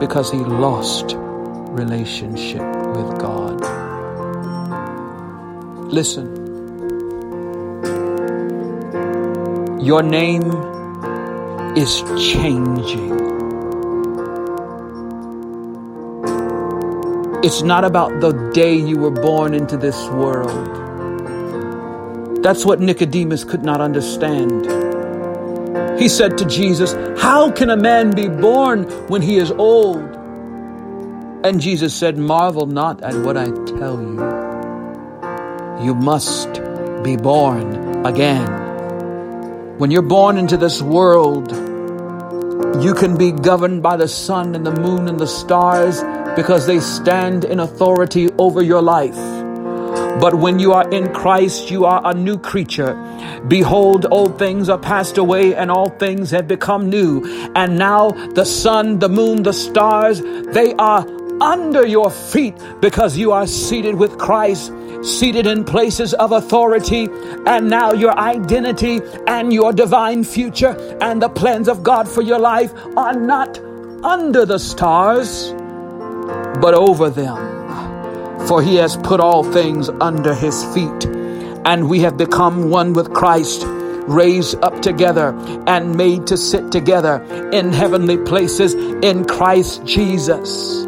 because 0.00 0.32
he 0.32 0.38
lost 0.38 1.14
relationship 1.16 2.62
with 2.96 3.18
God. 3.20 3.60
Listen. 5.92 6.36
Your 9.80 10.02
name 10.02 10.42
is 11.76 12.02
changing. 12.32 13.29
It's 17.42 17.62
not 17.62 17.84
about 17.86 18.20
the 18.20 18.32
day 18.52 18.74
you 18.74 18.98
were 18.98 19.10
born 19.10 19.54
into 19.54 19.78
this 19.78 19.96
world. 20.08 20.76
That's 22.42 22.66
what 22.66 22.80
Nicodemus 22.80 23.44
could 23.44 23.62
not 23.62 23.80
understand. 23.80 24.66
He 25.98 26.10
said 26.10 26.36
to 26.36 26.44
Jesus, 26.44 26.92
How 27.18 27.50
can 27.50 27.70
a 27.70 27.78
man 27.78 28.10
be 28.10 28.28
born 28.28 28.82
when 29.08 29.22
he 29.22 29.38
is 29.38 29.50
old? 29.52 30.02
And 31.42 31.62
Jesus 31.62 31.94
said, 31.94 32.18
Marvel 32.18 32.66
not 32.66 33.02
at 33.02 33.14
what 33.24 33.38
I 33.38 33.46
tell 33.46 33.98
you. 33.98 34.20
You 35.82 35.94
must 35.94 36.60
be 37.02 37.16
born 37.16 38.04
again. 38.04 39.78
When 39.78 39.90
you're 39.90 40.02
born 40.02 40.36
into 40.36 40.58
this 40.58 40.82
world, 40.82 41.52
you 42.84 42.92
can 42.92 43.16
be 43.16 43.32
governed 43.32 43.82
by 43.82 43.96
the 43.96 44.08
sun 44.08 44.54
and 44.54 44.66
the 44.66 44.74
moon 44.74 45.08
and 45.08 45.18
the 45.18 45.26
stars 45.26 46.02
because 46.36 46.66
they 46.66 46.80
stand 46.80 47.44
in 47.44 47.60
authority 47.60 48.28
over 48.38 48.62
your 48.62 48.82
life. 48.82 49.16
But 50.20 50.34
when 50.34 50.58
you 50.58 50.72
are 50.72 50.88
in 50.90 51.12
Christ, 51.12 51.70
you 51.70 51.84
are 51.84 52.02
a 52.04 52.12
new 52.12 52.38
creature. 52.38 52.94
Behold, 53.48 54.06
old 54.10 54.38
things 54.38 54.68
are 54.68 54.78
passed 54.78 55.18
away 55.18 55.54
and 55.54 55.70
all 55.70 55.88
things 55.88 56.30
have 56.30 56.46
become 56.46 56.90
new. 56.90 57.24
And 57.54 57.78
now 57.78 58.10
the 58.10 58.44
sun, 58.44 58.98
the 58.98 59.08
moon, 59.08 59.42
the 59.42 59.52
stars, 59.52 60.20
they 60.20 60.74
are 60.74 61.06
under 61.40 61.86
your 61.86 62.10
feet 62.10 62.54
because 62.80 63.16
you 63.16 63.32
are 63.32 63.46
seated 63.46 63.94
with 63.94 64.18
Christ 64.18 64.72
seated 65.02 65.46
in 65.46 65.64
places 65.64 66.12
of 66.14 66.32
authority, 66.32 67.08
and 67.46 67.70
now 67.70 67.92
your 67.92 68.16
identity 68.18 69.00
and 69.26 69.52
your 69.52 69.72
divine 69.72 70.24
future 70.24 70.76
and 71.00 71.22
the 71.22 71.28
plans 71.28 71.68
of 71.68 71.82
God 71.82 72.08
for 72.08 72.22
your 72.22 72.38
life 72.38 72.72
are 72.96 73.14
not 73.14 73.58
under 74.04 74.44
the 74.44 74.58
stars, 74.58 75.52
but 76.60 76.74
over 76.74 77.10
them. 77.10 78.46
For 78.46 78.62
he 78.62 78.76
has 78.76 78.96
put 78.96 79.20
all 79.20 79.44
things 79.44 79.88
under 79.88 80.34
his 80.34 80.64
feet, 80.74 81.04
and 81.64 81.88
we 81.88 82.00
have 82.00 82.16
become 82.16 82.70
one 82.70 82.92
with 82.94 83.12
Christ. 83.12 83.64
raised 84.06 84.56
up 84.62 84.82
together 84.82 85.34
and 85.66 85.96
made 85.96 86.26
to 86.26 86.36
sit 86.36 86.72
together 86.72 87.22
in 87.52 87.72
heavenly 87.72 88.16
places 88.18 88.74
in 88.74 89.24
Christ 89.24 89.84
Jesus. 89.84 90.84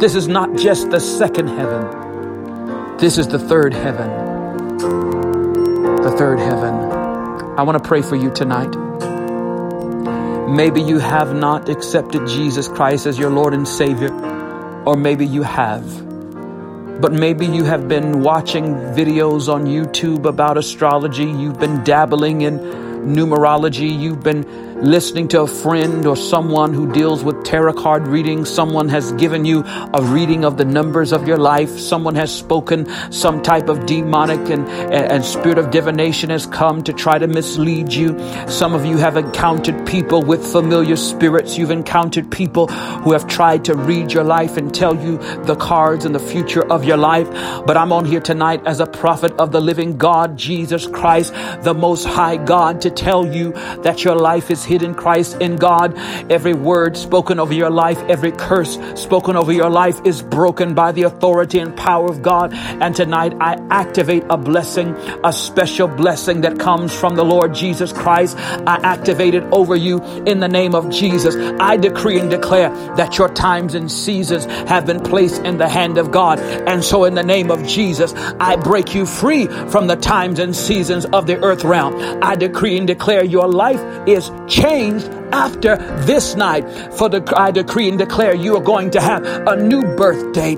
This 0.00 0.14
is 0.14 0.28
not 0.28 0.56
just 0.56 0.90
the 0.90 1.00
second 1.00 1.48
heaven, 1.48 2.96
this 2.98 3.18
is 3.18 3.26
the 3.28 3.38
third 3.38 3.74
heaven. 3.74 4.10
The 6.02 6.14
third 6.16 6.38
heaven. 6.38 6.74
I 7.58 7.62
want 7.62 7.82
to 7.82 7.88
pray 7.88 8.02
for 8.02 8.16
you 8.16 8.30
tonight. 8.30 8.74
Maybe 10.48 10.82
you 10.82 10.98
have 10.98 11.34
not 11.34 11.68
accepted 11.68 12.26
Jesus 12.28 12.68
Christ 12.68 13.06
as 13.06 13.18
your 13.18 13.30
Lord 13.30 13.54
and 13.54 13.66
Savior, 13.66 14.10
or 14.86 14.96
maybe 14.96 15.26
you 15.26 15.42
have. 15.42 15.84
But 17.00 17.12
maybe 17.12 17.46
you 17.46 17.64
have 17.64 17.88
been 17.88 18.22
watching 18.22 18.74
videos 18.94 19.52
on 19.52 19.64
YouTube 19.64 20.24
about 20.24 20.56
astrology, 20.56 21.24
you've 21.24 21.58
been 21.58 21.82
dabbling 21.84 22.42
in 22.42 22.58
numerology, 22.58 23.98
you've 23.98 24.22
been 24.22 24.44
listening 24.82 25.28
to 25.28 25.40
a 25.40 25.46
friend 25.46 26.04
or 26.06 26.16
someone 26.16 26.74
who 26.74 26.90
deals 26.92 27.22
with 27.22 27.44
tarot 27.44 27.74
card 27.74 28.08
reading. 28.08 28.44
Someone 28.44 28.88
has 28.88 29.12
given 29.12 29.44
you 29.44 29.62
a 29.64 30.02
reading 30.02 30.44
of 30.44 30.56
the 30.56 30.64
numbers 30.64 31.12
of 31.12 31.26
your 31.26 31.36
life. 31.36 31.78
Someone 31.78 32.16
has 32.16 32.34
spoken 32.34 32.88
some 33.12 33.42
type 33.42 33.68
of 33.68 33.86
demonic 33.86 34.50
and, 34.50 34.68
and 34.68 35.24
spirit 35.24 35.58
of 35.58 35.70
divination 35.70 36.30
has 36.30 36.46
come 36.46 36.82
to 36.82 36.92
try 36.92 37.16
to 37.16 37.28
mislead 37.28 37.92
you. 37.92 38.18
Some 38.48 38.74
of 38.74 38.84
you 38.84 38.96
have 38.96 39.16
encountered 39.16 39.86
people 39.86 40.20
with 40.20 40.44
familiar 40.44 40.96
spirits. 40.96 41.56
You've 41.56 41.70
encountered 41.70 42.32
people 42.32 42.66
who 42.66 43.12
have 43.12 43.28
tried 43.28 43.64
to 43.66 43.76
read 43.76 44.12
your 44.12 44.24
life 44.24 44.56
and 44.56 44.74
tell 44.74 44.96
you 44.96 45.18
the 45.44 45.54
cards 45.54 46.04
and 46.04 46.12
the 46.12 46.18
future 46.18 46.66
of 46.72 46.84
your 46.84 46.96
life. 46.96 47.30
But 47.66 47.76
I'm 47.76 47.92
on 47.92 48.04
here 48.04 48.20
tonight 48.20 48.62
as 48.66 48.80
a 48.80 48.86
prophet 48.86 49.32
of 49.34 49.52
the 49.52 49.60
living 49.60 49.96
God, 49.96 50.36
Jesus 50.36 50.88
Christ, 50.88 51.32
the 51.62 51.72
most 51.72 52.04
high 52.04 52.36
God, 52.36 52.80
to 52.80 52.90
tell 52.90 53.32
you 53.32 53.52
that 53.82 54.02
your 54.02 54.16
life 54.16 54.50
is 54.50 54.71
hid 54.72 54.82
in 54.82 54.94
Christ 54.94 55.36
in 55.40 55.56
God. 55.56 55.94
Every 56.30 56.54
word 56.54 56.96
spoken 56.96 57.38
over 57.38 57.52
your 57.52 57.68
life, 57.68 57.98
every 58.08 58.32
curse 58.32 58.78
spoken 58.94 59.36
over 59.36 59.52
your 59.52 59.68
life 59.68 60.00
is 60.06 60.22
broken 60.22 60.72
by 60.74 60.92
the 60.92 61.02
authority 61.02 61.58
and 61.58 61.76
power 61.76 62.06
of 62.08 62.22
God. 62.22 62.54
And 62.54 62.96
tonight 62.96 63.34
I 63.38 63.58
activate 63.70 64.24
a 64.30 64.38
blessing, 64.38 64.94
a 65.24 65.32
special 65.32 65.88
blessing 65.88 66.40
that 66.40 66.58
comes 66.58 66.94
from 66.94 67.16
the 67.16 67.24
Lord 67.24 67.54
Jesus 67.54 67.92
Christ. 67.92 68.38
I 68.38 68.80
activate 68.82 69.34
it 69.34 69.44
over 69.52 69.76
you 69.76 70.02
in 70.24 70.40
the 70.40 70.48
name 70.48 70.74
of 70.74 70.88
Jesus. 70.88 71.36
I 71.60 71.76
decree 71.76 72.18
and 72.18 72.30
declare 72.30 72.70
that 72.96 73.18
your 73.18 73.28
times 73.28 73.74
and 73.74 73.92
seasons 73.92 74.46
have 74.72 74.86
been 74.86 75.00
placed 75.00 75.42
in 75.42 75.58
the 75.58 75.68
hand 75.68 75.98
of 75.98 76.10
God. 76.10 76.38
And 76.40 76.82
so 76.82 77.04
in 77.04 77.14
the 77.14 77.22
name 77.22 77.50
of 77.50 77.66
Jesus, 77.66 78.14
I 78.40 78.56
break 78.56 78.94
you 78.94 79.04
free 79.04 79.46
from 79.46 79.86
the 79.86 79.96
times 79.96 80.38
and 80.38 80.56
seasons 80.56 81.04
of 81.06 81.26
the 81.26 81.36
earth 81.42 81.62
realm. 81.62 82.22
I 82.22 82.36
decree 82.36 82.78
and 82.78 82.86
declare 82.86 83.22
your 83.22 83.48
life 83.48 83.82
is 84.08 84.30
changed 84.48 84.61
changed 84.62 85.08
after 85.32 85.76
this 86.06 86.36
night. 86.36 86.64
For 86.94 87.08
the, 87.08 87.20
I 87.36 87.50
decree 87.50 87.88
and 87.88 87.98
declare 87.98 88.34
you 88.34 88.56
are 88.56 88.62
going 88.62 88.90
to 88.92 89.00
have 89.00 89.24
a 89.46 89.56
new 89.56 89.82
birthday. 89.96 90.56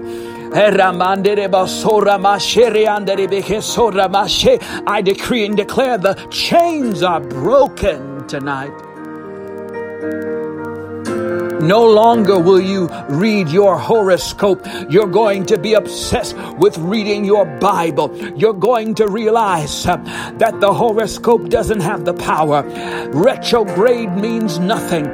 I 4.86 5.02
decree 5.02 5.46
and 5.46 5.56
declare 5.56 5.98
the 5.98 6.14
chains 6.30 7.02
are 7.02 7.20
broken 7.20 8.26
tonight. 8.28 8.72
No 11.60 11.86
longer 11.86 12.38
will 12.38 12.60
you 12.60 12.88
read 13.08 13.48
your 13.48 13.78
horoscope. 13.78 14.66
You're 14.90 15.06
going 15.06 15.46
to 15.46 15.58
be 15.58 15.74
obsessed 15.74 16.36
with 16.58 16.76
reading 16.78 17.24
your 17.24 17.46
Bible. 17.58 18.14
You're 18.36 18.52
going 18.52 18.94
to 18.96 19.08
realize 19.08 19.86
uh, 19.86 19.96
that 20.38 20.60
the 20.60 20.72
horoscope 20.72 21.48
doesn't 21.48 21.80
have 21.80 22.04
the 22.04 22.14
power. 22.14 22.62
Retrograde 23.12 24.12
means 24.16 24.58
nothing. 24.58 25.06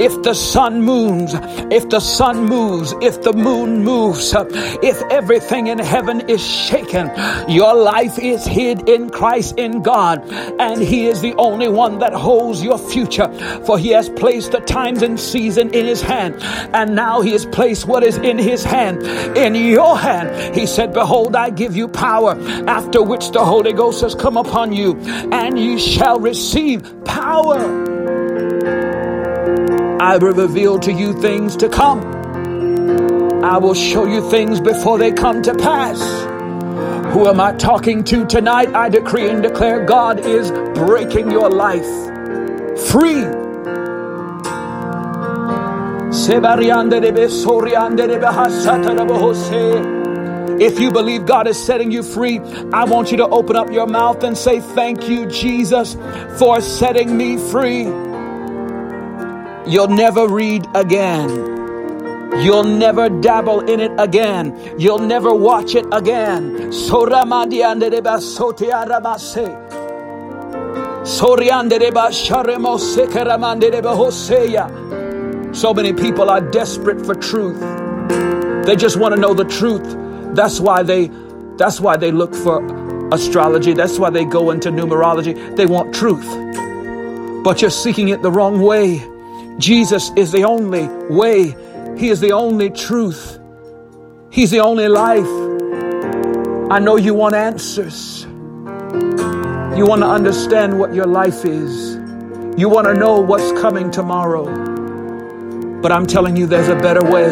If 0.00 0.22
the 0.22 0.34
sun 0.34 0.82
moves, 0.82 1.34
if 1.70 1.88
the 1.88 2.00
sun 2.00 2.46
moves, 2.46 2.94
if 3.02 3.22
the 3.22 3.32
moon 3.32 3.84
moves, 3.84 4.34
uh, 4.34 4.44
if 4.82 5.02
everything 5.10 5.66
in 5.66 5.78
heaven 5.78 6.28
is 6.28 6.44
shaken, 6.44 7.10
your 7.48 7.74
life 7.74 8.18
is 8.18 8.46
hid 8.46 8.88
in 8.88 9.10
Christ 9.10 9.58
in 9.58 9.82
God, 9.82 10.22
and 10.60 10.80
He 10.80 11.06
is 11.06 11.20
the 11.20 11.34
only 11.34 11.68
one 11.68 11.98
that 11.98 12.12
holds 12.12 12.62
your 12.62 12.78
future. 12.78 13.28
For 13.66 13.78
He 13.78 13.90
has 13.90 14.08
placed 14.08 14.52
the 14.52 14.60
times 14.60 15.02
and 15.02 15.18
season 15.18 15.74
in 15.74 15.87
His 15.88 16.02
hand. 16.02 16.36
And 16.74 16.94
now 16.94 17.22
he 17.22 17.32
has 17.32 17.46
placed 17.46 17.86
what 17.86 18.04
is 18.04 18.18
in 18.18 18.38
his 18.38 18.62
hand 18.62 19.02
in 19.36 19.54
your 19.54 19.96
hand. 19.98 20.54
He 20.54 20.66
said, 20.66 20.92
Behold, 20.92 21.34
I 21.34 21.50
give 21.50 21.74
you 21.74 21.88
power, 21.88 22.36
after 22.68 23.02
which 23.02 23.30
the 23.30 23.44
Holy 23.44 23.72
Ghost 23.72 24.02
has 24.02 24.14
come 24.14 24.36
upon 24.36 24.72
you, 24.72 24.96
and 25.32 25.58
you 25.58 25.78
shall 25.78 26.20
receive 26.20 27.04
power. 27.04 27.58
I 30.00 30.16
will 30.18 30.32
reveal 30.32 30.78
to 30.80 30.92
you 30.92 31.18
things 31.20 31.56
to 31.56 31.68
come. 31.68 32.00
I 33.42 33.56
will 33.58 33.74
show 33.74 34.04
you 34.06 34.28
things 34.30 34.60
before 34.60 34.98
they 34.98 35.12
come 35.12 35.42
to 35.42 35.54
pass. 35.54 36.00
Who 37.14 37.26
am 37.26 37.40
I 37.40 37.54
talking 37.54 38.04
to 38.04 38.26
tonight? 38.26 38.74
I 38.74 38.90
decree 38.90 39.28
and 39.30 39.42
declare 39.42 39.84
God 39.84 40.20
is 40.20 40.50
breaking 40.74 41.30
your 41.30 41.48
life 41.50 42.08
free 42.78 43.24
if 50.60 50.80
you 50.80 50.90
believe 50.90 51.24
God 51.24 51.46
is 51.46 51.56
setting 51.56 51.92
you 51.92 52.02
free, 52.02 52.40
I 52.72 52.84
want 52.84 53.12
you 53.12 53.16
to 53.18 53.28
open 53.28 53.54
up 53.54 53.70
your 53.70 53.86
mouth 53.86 54.24
and 54.24 54.36
say, 54.36 54.60
Thank 54.60 55.08
you, 55.08 55.26
Jesus, 55.26 55.96
for 56.36 56.60
setting 56.60 57.16
me 57.16 57.36
free. 57.36 57.84
You'll 59.70 59.88
never 59.88 60.26
read 60.26 60.66
again. 60.74 61.30
You'll 62.42 62.64
never 62.64 63.08
dabble 63.08 63.60
in 63.70 63.80
it 63.80 63.92
again. 63.98 64.74
You'll 64.78 64.98
never 64.98 65.32
watch 65.32 65.74
it 65.74 65.86
again. 65.92 66.72
So 75.58 75.74
many 75.74 75.92
people 75.92 76.30
are 76.30 76.40
desperate 76.40 77.04
for 77.04 77.16
truth. 77.16 77.58
They 78.64 78.76
just 78.76 78.96
want 78.96 79.14
to 79.14 79.20
know 79.20 79.34
the 79.34 79.44
truth. 79.44 79.96
That's 80.36 80.60
why 80.60 80.84
they 80.84 81.10
that's 81.56 81.80
why 81.80 81.96
they 81.96 82.12
look 82.12 82.32
for 82.32 82.62
astrology. 83.12 83.72
That's 83.72 83.98
why 83.98 84.10
they 84.10 84.24
go 84.24 84.52
into 84.52 84.70
numerology. 84.70 85.56
They 85.56 85.66
want 85.66 85.92
truth. 85.92 86.26
But 87.42 87.60
you're 87.60 87.72
seeking 87.72 88.10
it 88.10 88.22
the 88.22 88.30
wrong 88.30 88.60
way. 88.60 89.04
Jesus 89.58 90.12
is 90.14 90.30
the 90.30 90.44
only 90.44 90.86
way. 91.10 91.56
He 91.98 92.08
is 92.10 92.20
the 92.20 92.30
only 92.30 92.70
truth. 92.70 93.40
He's 94.30 94.52
the 94.52 94.60
only 94.60 94.86
life. 94.86 95.26
I 96.70 96.78
know 96.78 96.96
you 96.96 97.14
want 97.14 97.34
answers. 97.34 98.22
You 99.76 99.86
want 99.86 100.02
to 100.02 100.08
understand 100.08 100.78
what 100.78 100.94
your 100.94 101.06
life 101.06 101.44
is. 101.44 101.96
You 102.56 102.68
want 102.68 102.86
to 102.86 102.94
know 102.94 103.18
what's 103.18 103.50
coming 103.60 103.90
tomorrow. 103.90 104.67
But 105.80 105.92
I'm 105.92 106.06
telling 106.06 106.36
you, 106.36 106.46
there's 106.46 106.68
a 106.68 106.74
better 106.74 107.04
way. 107.04 107.28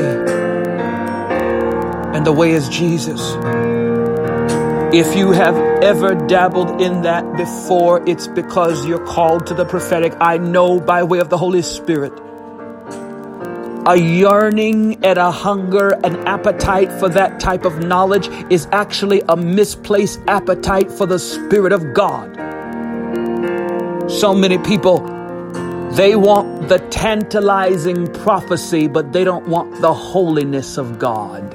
And 2.14 2.24
the 2.24 2.32
way 2.32 2.52
is 2.52 2.68
Jesus. 2.68 3.20
If 4.94 5.16
you 5.16 5.32
have 5.32 5.56
ever 5.82 6.14
dabbled 6.14 6.80
in 6.80 7.02
that 7.02 7.36
before, 7.36 8.08
it's 8.08 8.28
because 8.28 8.86
you're 8.86 9.04
called 9.04 9.48
to 9.48 9.54
the 9.54 9.64
prophetic. 9.64 10.14
I 10.20 10.38
know 10.38 10.78
by 10.78 11.02
way 11.02 11.18
of 11.18 11.28
the 11.28 11.36
Holy 11.36 11.60
Spirit. 11.62 12.12
A 13.84 13.96
yearning 13.96 15.04
and 15.04 15.18
a 15.18 15.32
hunger, 15.32 15.90
an 16.04 16.16
appetite 16.26 16.92
for 17.00 17.08
that 17.08 17.40
type 17.40 17.64
of 17.64 17.80
knowledge 17.80 18.28
is 18.50 18.68
actually 18.70 19.22
a 19.28 19.36
misplaced 19.36 20.20
appetite 20.28 20.90
for 20.90 21.06
the 21.06 21.18
Spirit 21.18 21.72
of 21.72 21.94
God. 21.94 22.36
So 24.08 24.34
many 24.34 24.58
people 24.58 25.15
they 25.96 26.14
want 26.14 26.68
the 26.68 26.78
tantalizing 26.90 28.06
prophecy, 28.12 28.86
but 28.86 29.14
they 29.14 29.24
don't 29.24 29.48
want 29.48 29.80
the 29.80 29.94
holiness 29.94 30.76
of 30.76 30.98
God. 30.98 31.54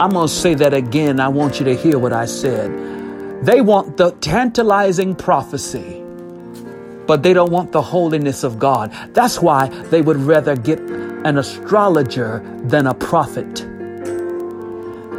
I'm 0.00 0.10
going 0.10 0.28
to 0.28 0.32
say 0.32 0.54
that 0.54 0.72
again. 0.72 1.18
I 1.18 1.26
want 1.26 1.58
you 1.58 1.64
to 1.64 1.74
hear 1.74 1.98
what 1.98 2.12
I 2.12 2.26
said. 2.26 2.70
They 3.44 3.60
want 3.60 3.96
the 3.96 4.12
tantalizing 4.20 5.16
prophecy, 5.16 6.04
but 7.08 7.24
they 7.24 7.32
don't 7.32 7.50
want 7.50 7.72
the 7.72 7.82
holiness 7.82 8.44
of 8.44 8.60
God. 8.60 8.92
That's 9.12 9.40
why 9.40 9.66
they 9.90 10.02
would 10.02 10.18
rather 10.18 10.54
get 10.54 10.78
an 10.78 11.36
astrologer 11.36 12.44
than 12.62 12.86
a 12.86 12.94
prophet. 12.94 13.66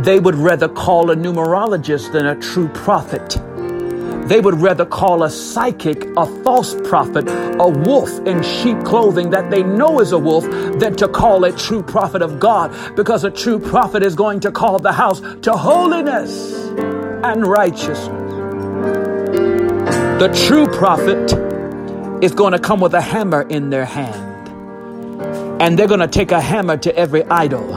They 0.01 0.21
would 0.21 0.35
rather 0.35 0.69
call 0.69 1.11
a 1.11 1.15
numerologist 1.15 2.13
than 2.13 2.25
a 2.25 2.39
true 2.39 2.69
prophet. 2.69 3.37
They 4.27 4.39
would 4.39 4.61
rather 4.61 4.85
call 4.85 5.23
a 5.23 5.29
psychic 5.29 6.05
a 6.15 6.25
false 6.43 6.75
prophet, 6.87 7.25
a 7.27 7.67
wolf 7.67 8.19
in 8.25 8.41
sheep 8.41 8.81
clothing 8.83 9.31
that 9.31 9.51
they 9.51 9.63
know 9.63 9.99
is 9.99 10.11
a 10.11 10.19
wolf, 10.19 10.45
than 10.79 10.95
to 10.95 11.07
call 11.07 11.43
a 11.43 11.51
true 11.51 11.83
prophet 11.83 12.21
of 12.21 12.39
God, 12.39 12.95
because 12.95 13.23
a 13.23 13.31
true 13.31 13.59
prophet 13.59 14.03
is 14.03 14.15
going 14.15 14.39
to 14.41 14.51
call 14.51 14.79
the 14.79 14.93
house 14.93 15.21
to 15.41 15.53
holiness 15.53 16.53
and 17.23 17.45
righteousness. 17.45 18.33
The 20.19 20.29
true 20.47 20.67
prophet 20.67 21.33
is 22.23 22.33
going 22.33 22.53
to 22.53 22.59
come 22.59 22.79
with 22.79 22.93
a 22.93 23.01
hammer 23.01 23.41
in 23.41 23.69
their 23.69 23.85
hand. 23.85 24.47
And 25.61 25.77
they're 25.77 25.87
going 25.87 25.99
to 25.99 26.07
take 26.07 26.31
a 26.31 26.39
hammer 26.39 26.77
to 26.77 26.95
every 26.95 27.23
idol. 27.25 27.67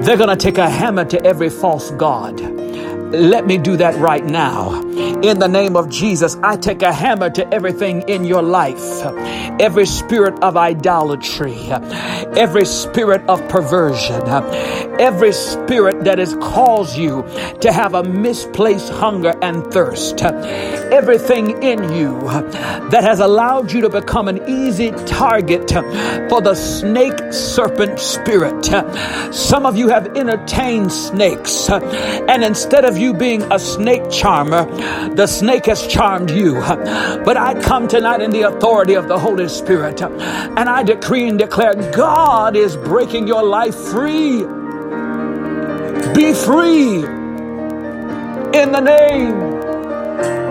They're 0.00 0.16
going 0.16 0.30
to 0.30 0.36
take 0.36 0.58
a 0.58 0.70
hammer 0.70 1.04
to 1.04 1.22
every 1.24 1.50
false 1.50 1.90
god. 1.90 2.40
Let 2.40 3.46
me 3.46 3.58
do 3.58 3.76
that 3.76 3.96
right 3.96 4.24
now. 4.24 4.89
In 5.22 5.38
the 5.38 5.48
name 5.48 5.76
of 5.76 5.90
Jesus, 5.90 6.36
I 6.42 6.56
take 6.56 6.82
a 6.82 6.92
hammer 6.92 7.28
to 7.30 7.54
everything 7.54 8.02
in 8.08 8.24
your 8.24 8.42
life. 8.42 9.02
Every 9.60 9.84
spirit 9.84 10.42
of 10.42 10.56
idolatry, 10.56 11.58
every 12.36 12.64
spirit 12.64 13.22
of 13.28 13.46
perversion, 13.48 14.22
every 14.98 15.32
spirit 15.32 16.04
that 16.04 16.18
has 16.18 16.34
caused 16.36 16.96
you 16.96 17.22
to 17.60 17.70
have 17.70 17.94
a 17.94 18.02
misplaced 18.02 18.90
hunger 18.90 19.34
and 19.42 19.66
thirst, 19.70 20.22
everything 20.22 21.62
in 21.62 21.92
you 21.92 22.18
that 22.90 23.02
has 23.02 23.20
allowed 23.20 23.72
you 23.72 23.82
to 23.82 23.90
become 23.90 24.28
an 24.28 24.48
easy 24.48 24.90
target 25.04 25.70
for 26.30 26.40
the 26.40 26.54
snake 26.54 27.32
serpent 27.32 27.98
spirit. 28.00 28.64
Some 29.34 29.66
of 29.66 29.76
you 29.76 29.88
have 29.88 30.16
entertained 30.16 30.92
snakes, 30.92 31.68
and 31.68 32.42
instead 32.42 32.86
of 32.86 32.96
you 32.96 33.12
being 33.12 33.42
a 33.52 33.58
snake 33.58 34.10
charmer, 34.10 34.66
the 35.14 35.26
snake 35.26 35.66
has 35.66 35.86
charmed 35.86 36.30
you. 36.30 36.54
But 36.54 37.36
I 37.36 37.60
come 37.60 37.88
tonight 37.88 38.22
in 38.22 38.30
the 38.30 38.42
authority 38.42 38.94
of 38.94 39.08
the 39.08 39.18
Holy 39.18 39.48
Spirit 39.48 40.00
and 40.02 40.68
I 40.68 40.82
decree 40.82 41.28
and 41.28 41.38
declare 41.38 41.74
God 41.92 42.56
is 42.56 42.76
breaking 42.76 43.26
your 43.26 43.42
life 43.42 43.74
free. 43.74 44.44
Be 46.14 46.32
free 46.34 47.04
in 48.52 48.72
the 48.72 48.80
name 48.80 49.34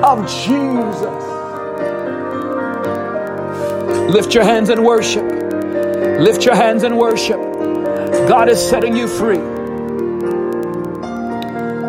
of 0.04 0.28
Jesus. 0.28 1.26
Lift 4.14 4.34
your 4.34 4.44
hands 4.44 4.70
and 4.70 4.86
worship. 4.86 5.24
Lift 6.20 6.46
your 6.46 6.56
hands 6.56 6.84
and 6.84 6.98
worship. 6.98 7.40
God 8.28 8.50
is 8.50 8.60
setting 8.60 8.96
you 8.96 9.08
free. 9.08 9.40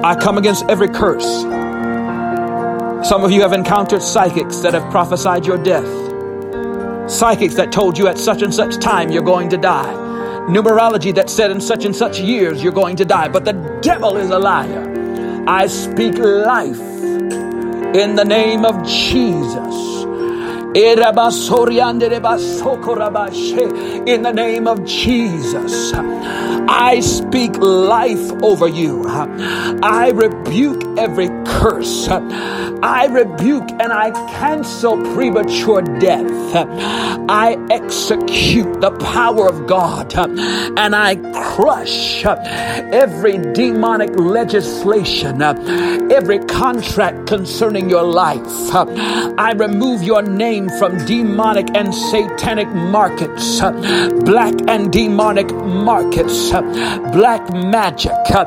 I 0.03 0.15
come 0.15 0.39
against 0.39 0.65
every 0.69 0.89
curse 0.89 1.45
some 3.03 3.25
of 3.25 3.31
you 3.33 3.41
have 3.41 3.53
encountered 3.53 4.03
psychics 4.03 4.59
that 4.59 4.75
have 4.75 4.91
prophesied 4.91 5.47
your 5.47 5.57
death. 5.57 5.89
Psychics 7.11 7.55
that 7.55 7.73
told 7.73 7.97
you 7.99 8.07
at 8.09 8.19
such 8.19 8.43
and 8.43 8.55
such 8.55 8.77
time 8.77 9.11
you're 9.11 9.23
going 9.23 9.49
to 9.49 9.57
die. 9.57 9.93
Numerology 10.49 11.15
that 11.15 11.31
said 11.31 11.51
in 11.51 11.61
such 11.61 11.85
and 11.85 11.97
such 11.97 12.21
years 12.21 12.63
you're 12.63 12.73
going 12.73 12.97
to 12.97 13.05
die. 13.05 13.29
But 13.29 13.45
the 13.45 13.55
devil 13.83 14.17
is 14.17 14.31
a 14.31 14.39
liar. 14.39 15.45
I 15.49 15.67
speak 15.67 16.19
life 16.19 16.79
in 16.79 18.15
the 18.17 18.25
name 18.25 18.65
of 18.65 18.87
Jesus. 18.87 20.00
In 20.73 21.01
the 24.23 24.33
name 24.33 24.69
of 24.69 24.85
Jesus, 24.85 25.93
I 25.93 27.01
speak 27.01 27.57
life 27.57 28.33
over 28.43 28.69
you. 28.69 29.05
I 29.09 30.13
rebuke 30.15 30.97
every 30.97 31.29
curse. 31.45 32.07
I 32.09 33.07
rebuke 33.11 33.69
and 33.81 33.93
I 33.93 34.13
cancel 34.39 34.97
premature 35.13 35.83
death. 35.83 36.31
I 37.29 37.57
execute 37.71 38.81
the 38.81 38.93
power 38.93 39.49
of 39.49 39.67
God 39.67 40.15
and 40.17 40.95
I 40.95 41.17
crush 41.57 42.25
every 42.25 43.39
demonic 43.53 44.11
legislation, 44.19 45.43
every 45.43 46.39
contract 46.39 47.27
concerning 47.27 47.91
your 47.91 48.05
life. 48.05 48.47
I 48.75 49.53
remove 49.57 50.03
your 50.03 50.23
name 50.23 50.60
from 50.69 51.05
demonic 51.07 51.69
and 51.75 51.95
satanic 51.95 52.69
markets, 52.69 53.61
uh, 53.61 53.71
black 54.25 54.55
and 54.69 54.93
demonic 54.93 55.51
markets, 55.53 56.53
uh, 56.53 56.61
black 57.13 57.53
magic. 57.53 58.13
Uh, 58.31 58.45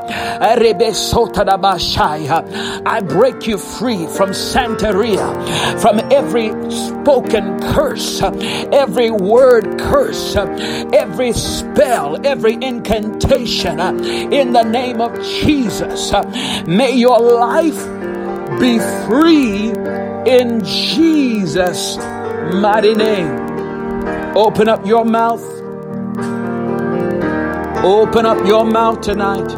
I 2.86 3.00
break 3.00 3.46
you 3.46 3.58
free 3.58 4.06
from 4.06 4.30
Santeria, 4.30 5.80
from 5.80 6.00
every 6.12 6.48
spoken 6.70 7.60
curse, 7.60 8.22
every 8.22 9.10
word 9.10 9.78
curse, 9.80 10.36
every 10.36 11.32
spell, 11.32 12.24
every 12.26 12.54
incantation 12.54 13.80
in 14.32 14.52
the 14.52 14.62
name 14.62 15.00
of 15.00 15.20
Jesus. 15.22 16.12
May 16.66 16.92
your 16.96 17.18
life 17.18 17.84
be 18.60 18.78
free 19.06 19.72
in 20.26 20.64
Jesus' 20.64 21.96
mighty 22.54 22.94
name. 22.94 23.56
Open 24.36 24.68
up 24.68 24.86
your 24.86 25.04
mouth. 25.04 25.44
Open 27.84 28.26
up 28.26 28.46
your 28.46 28.64
mouth 28.64 29.00
tonight. 29.02 29.50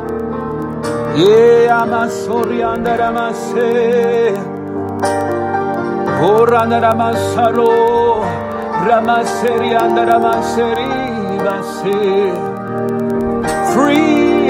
Free. 13.75 14.47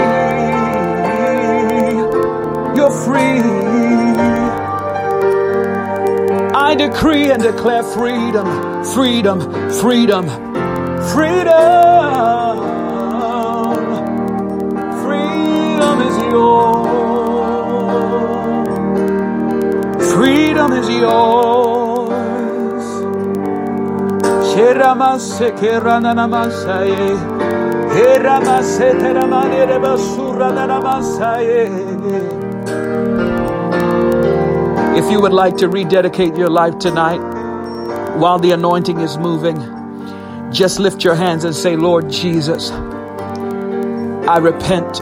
You're 2.76 2.90
free. 3.04 3.85
I 6.66 6.74
decree 6.74 7.30
and 7.30 7.40
declare 7.40 7.84
freedom, 7.84 8.46
freedom, 8.92 9.40
freedom, 9.80 10.26
freedom. 11.12 11.54
Freedom 15.04 16.00
is 16.08 16.16
yours. 16.34 17.36
Freedom 20.12 20.72
is 20.72 20.88
yours. 20.88 22.86
Sheramase 24.50 25.48
kerananamasaye. 25.60 27.14
Heramase 27.94 28.88
teramane 29.00 29.60
rebasura 29.70 30.48
nanamasaye. 30.50 32.45
If 34.96 35.10
you 35.10 35.20
would 35.20 35.34
like 35.34 35.58
to 35.58 35.68
rededicate 35.68 36.36
your 36.36 36.48
life 36.48 36.78
tonight 36.78 37.18
while 38.16 38.38
the 38.38 38.52
anointing 38.52 38.98
is 39.00 39.18
moving, 39.18 39.60
just 40.50 40.78
lift 40.78 41.04
your 41.04 41.14
hands 41.14 41.44
and 41.44 41.54
say, 41.54 41.76
Lord 41.76 42.08
Jesus, 42.08 42.70
I 42.70 44.38
repent 44.38 44.96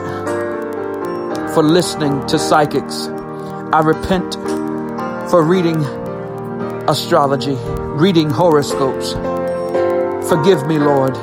for 1.55 1.63
listening 1.63 2.27
to 2.27 2.41
psychics. 2.41 3.07
I 3.73 3.83
repent 3.85 4.35
for 5.31 5.45
reading 5.45 5.77
astrology, 6.89 7.55
reading 7.95 8.31
horoscopes. 8.31 9.13
Forgive 10.29 10.67
me, 10.67 10.79
Lord. 10.79 11.17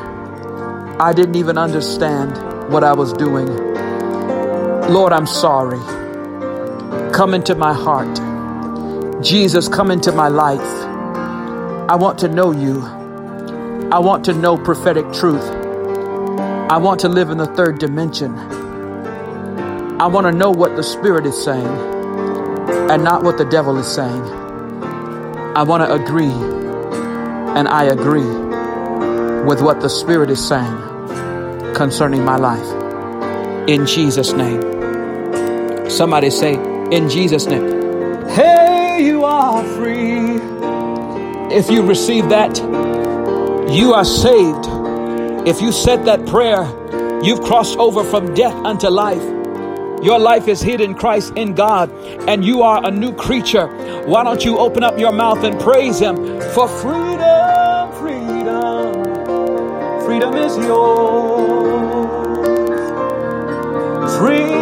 I 0.98 1.11
didn't 1.14 1.35
even 1.35 1.57
understand 1.57 2.38
what 2.72 2.85
I 2.85 2.93
was 2.93 3.11
doing. 3.11 3.48
Lord, 4.88 5.11
I'm 5.11 5.27
sorry. 5.27 5.80
Come 7.11 7.34
into 7.34 7.53
my 7.53 7.73
heart. 7.73 8.30
Jesus, 9.23 9.68
come 9.68 9.91
into 9.91 10.11
my 10.11 10.27
life. 10.30 10.60
I 11.89 11.95
want 11.95 12.19
to 12.19 12.27
know 12.27 12.52
you. 12.52 12.81
I 13.91 13.99
want 13.99 14.26
to 14.26 14.34
know 14.34 14.57
prophetic 14.57 15.11
truth. 15.14 15.43
I 16.72 16.77
want 16.77 17.02
to 17.02 17.10
live 17.10 17.30
in 17.30 17.38
the 17.38 17.45
third 17.45 17.80
dimension. 17.80 18.34
I 19.99 20.07
want 20.07 20.26
to 20.26 20.31
know 20.31 20.49
what 20.49 20.76
the 20.76 20.84
Spirit 20.84 21.26
is 21.27 21.43
saying 21.43 21.68
and 22.89 23.03
not 23.03 23.23
what 23.23 23.38
the 23.38 23.45
devil 23.45 23.77
is 23.77 23.88
saying. 23.88 24.23
I 25.56 25.64
want 25.64 25.84
to 25.84 25.93
agree, 25.93 26.31
and 26.31 27.68
I 27.68 27.84
agree 27.84 28.26
with 29.45 29.61
what 29.61 29.81
the 29.81 29.89
Spirit 29.89 30.30
is 30.31 30.45
saying 30.45 30.77
concerning 31.76 32.26
my 32.26 32.38
life. 32.38 33.69
In 33.69 33.85
Jesus' 33.85 34.34
name. 34.34 34.61
Somebody 35.89 36.31
say, 36.31 36.56
In 36.91 37.10
Jesus' 37.10 37.45
name. 37.45 37.70
If 41.53 41.69
you 41.69 41.83
receive 41.85 42.29
that, 42.29 42.57
you 43.69 43.93
are 43.93 44.05
saved. 44.05 44.65
If 45.45 45.61
you 45.61 45.73
said 45.73 46.05
that 46.05 46.25
prayer, 46.25 46.63
you've 47.21 47.41
crossed 47.41 47.77
over 47.77 48.05
from 48.05 48.33
death 48.33 48.55
unto 48.65 48.87
life. 48.87 49.23
Your 50.01 50.17
life 50.17 50.47
is 50.47 50.61
hid 50.61 50.79
in 50.79 50.95
Christ 50.95 51.33
in 51.35 51.53
God, 51.53 51.91
and 52.29 52.45
you 52.45 52.61
are 52.61 52.85
a 52.85 52.89
new 52.89 53.13
creature. 53.13 53.67
Why 54.05 54.23
don't 54.23 54.45
you 54.45 54.59
open 54.59 54.81
up 54.83 54.97
your 54.97 55.11
mouth 55.11 55.43
and 55.43 55.59
praise 55.59 55.99
Him 55.99 56.15
for 56.53 56.69
freedom? 56.69 57.91
Freedom, 57.99 58.93
freedom 60.05 60.33
is 60.35 60.57
yours. 60.57 61.81
Freedom 64.17 64.60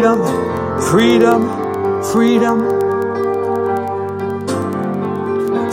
Freedom, 0.00 0.80
freedom, 0.80 2.02
freedom. 2.04 2.58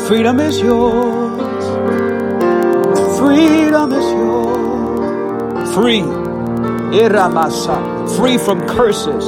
Freedom 0.06 0.40
is 0.42 0.60
yours. 0.60 1.64
Freedom 3.18 3.94
is 3.94 4.12
yours. 4.12 5.74
Free, 5.74 6.02
iramasa, 6.92 8.18
free 8.18 8.38
from 8.38 8.68
curses, 8.68 9.24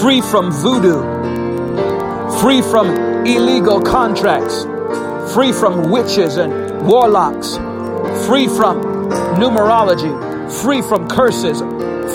free 0.00 0.20
from 0.20 0.50
voodoo, 0.50 1.00
free 2.40 2.62
from 2.62 2.88
illegal 3.24 3.80
contracts, 3.80 4.64
free 5.32 5.52
from 5.52 5.88
witches 5.88 6.36
and 6.36 6.84
warlocks, 6.84 7.58
free 8.26 8.48
from 8.48 8.82
numerology, 9.38 10.10
free 10.64 10.82
from 10.82 11.06
curses, 11.06 11.62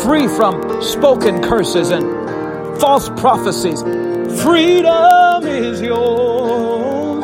free 0.04 0.28
from 0.28 0.82
spoken 0.82 1.42
curses 1.42 1.92
and 1.92 2.06
false 2.80 3.10
prophecies. 3.10 3.82
Freedom 4.42 5.46
is 5.46 5.82
yours. 5.82 7.24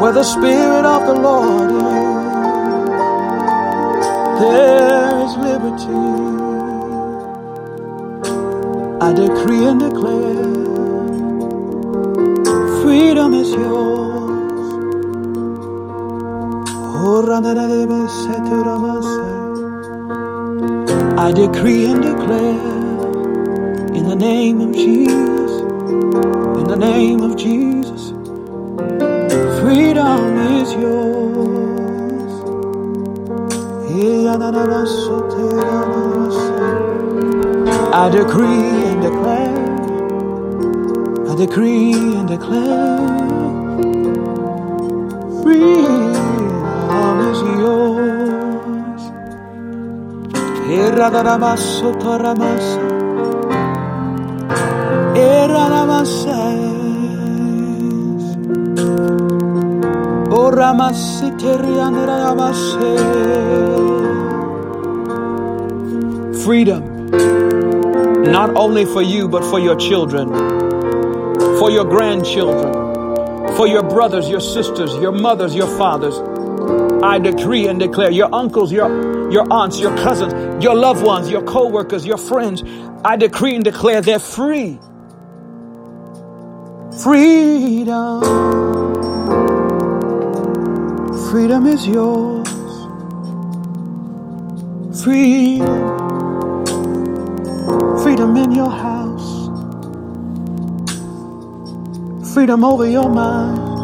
Where 0.00 0.12
the 0.12 0.24
Spirit 0.24 0.84
of 0.84 1.06
the 1.06 1.14
Lord 1.14 1.70
is, 1.70 1.86
there 4.40 5.18
is 5.24 5.36
liberty. 5.36 6.16
I 9.00 9.12
decree 9.12 9.64
and 9.66 9.80
declare 9.80 10.66
freedom 12.82 13.34
is 13.34 13.50
yours. 13.50 13.96
Oh, 16.98 17.22
I 21.26 21.32
decree 21.32 21.86
and 21.86 22.02
declare 22.02 22.86
in 23.96 24.08
the 24.08 24.14
name 24.14 24.60
of 24.60 24.72
Jesus, 24.72 25.50
in 26.60 26.66
the 26.68 26.76
name 26.76 27.20
of 27.20 27.36
Jesus, 27.36 28.10
freedom 29.58 30.36
is 30.54 30.72
yours. 30.74 31.16
I 37.92 38.08
decree 38.08 38.84
and 38.90 39.02
declare, 39.02 39.66
I 41.28 41.34
decree 41.34 41.92
and 42.14 42.28
declare, 42.28 43.15
Freedom, 66.44 67.10
not 68.32 68.56
only 68.56 68.84
for 68.86 69.02
you, 69.02 69.28
but 69.28 69.44
for 69.44 69.58
your 69.60 69.76
children, 69.76 70.28
for 71.58 71.70
your 71.70 71.84
grandchildren, 71.84 72.72
for 73.56 73.66
your 73.66 73.82
brothers, 73.82 74.28
your 74.28 74.40
sisters, 74.40 74.94
your 74.94 75.12
mothers, 75.12 75.54
your 75.54 75.66
fathers. 75.76 76.18
I 77.02 77.18
decree 77.18 77.68
and 77.68 77.78
declare 77.78 78.10
your 78.10 78.28
uncles, 78.32 78.72
your, 78.72 78.88
your 79.32 79.46
aunts, 79.52 79.80
your 79.80 79.96
cousins, 79.98 80.64
your 80.64 80.74
loved 80.76 81.04
ones, 81.04 81.30
your 81.30 81.42
co 81.42 81.68
workers, 81.68 82.06
your 82.06 82.18
friends. 82.18 82.62
I 83.04 83.16
decree 83.16 83.54
and 83.56 83.64
declare 83.64 84.00
they're 84.02 84.18
free 84.18 84.78
Freedom. 87.02 88.22
Freedom 91.30 91.66
is 91.66 91.86
yours. 91.88 92.48
Freedom. 95.02 95.96
Freedom 98.02 98.36
in 98.36 98.52
your 98.52 98.70
house. 98.70 99.50
Freedom 102.34 102.64
over 102.64 102.88
your 102.88 103.08
mind. 103.10 103.82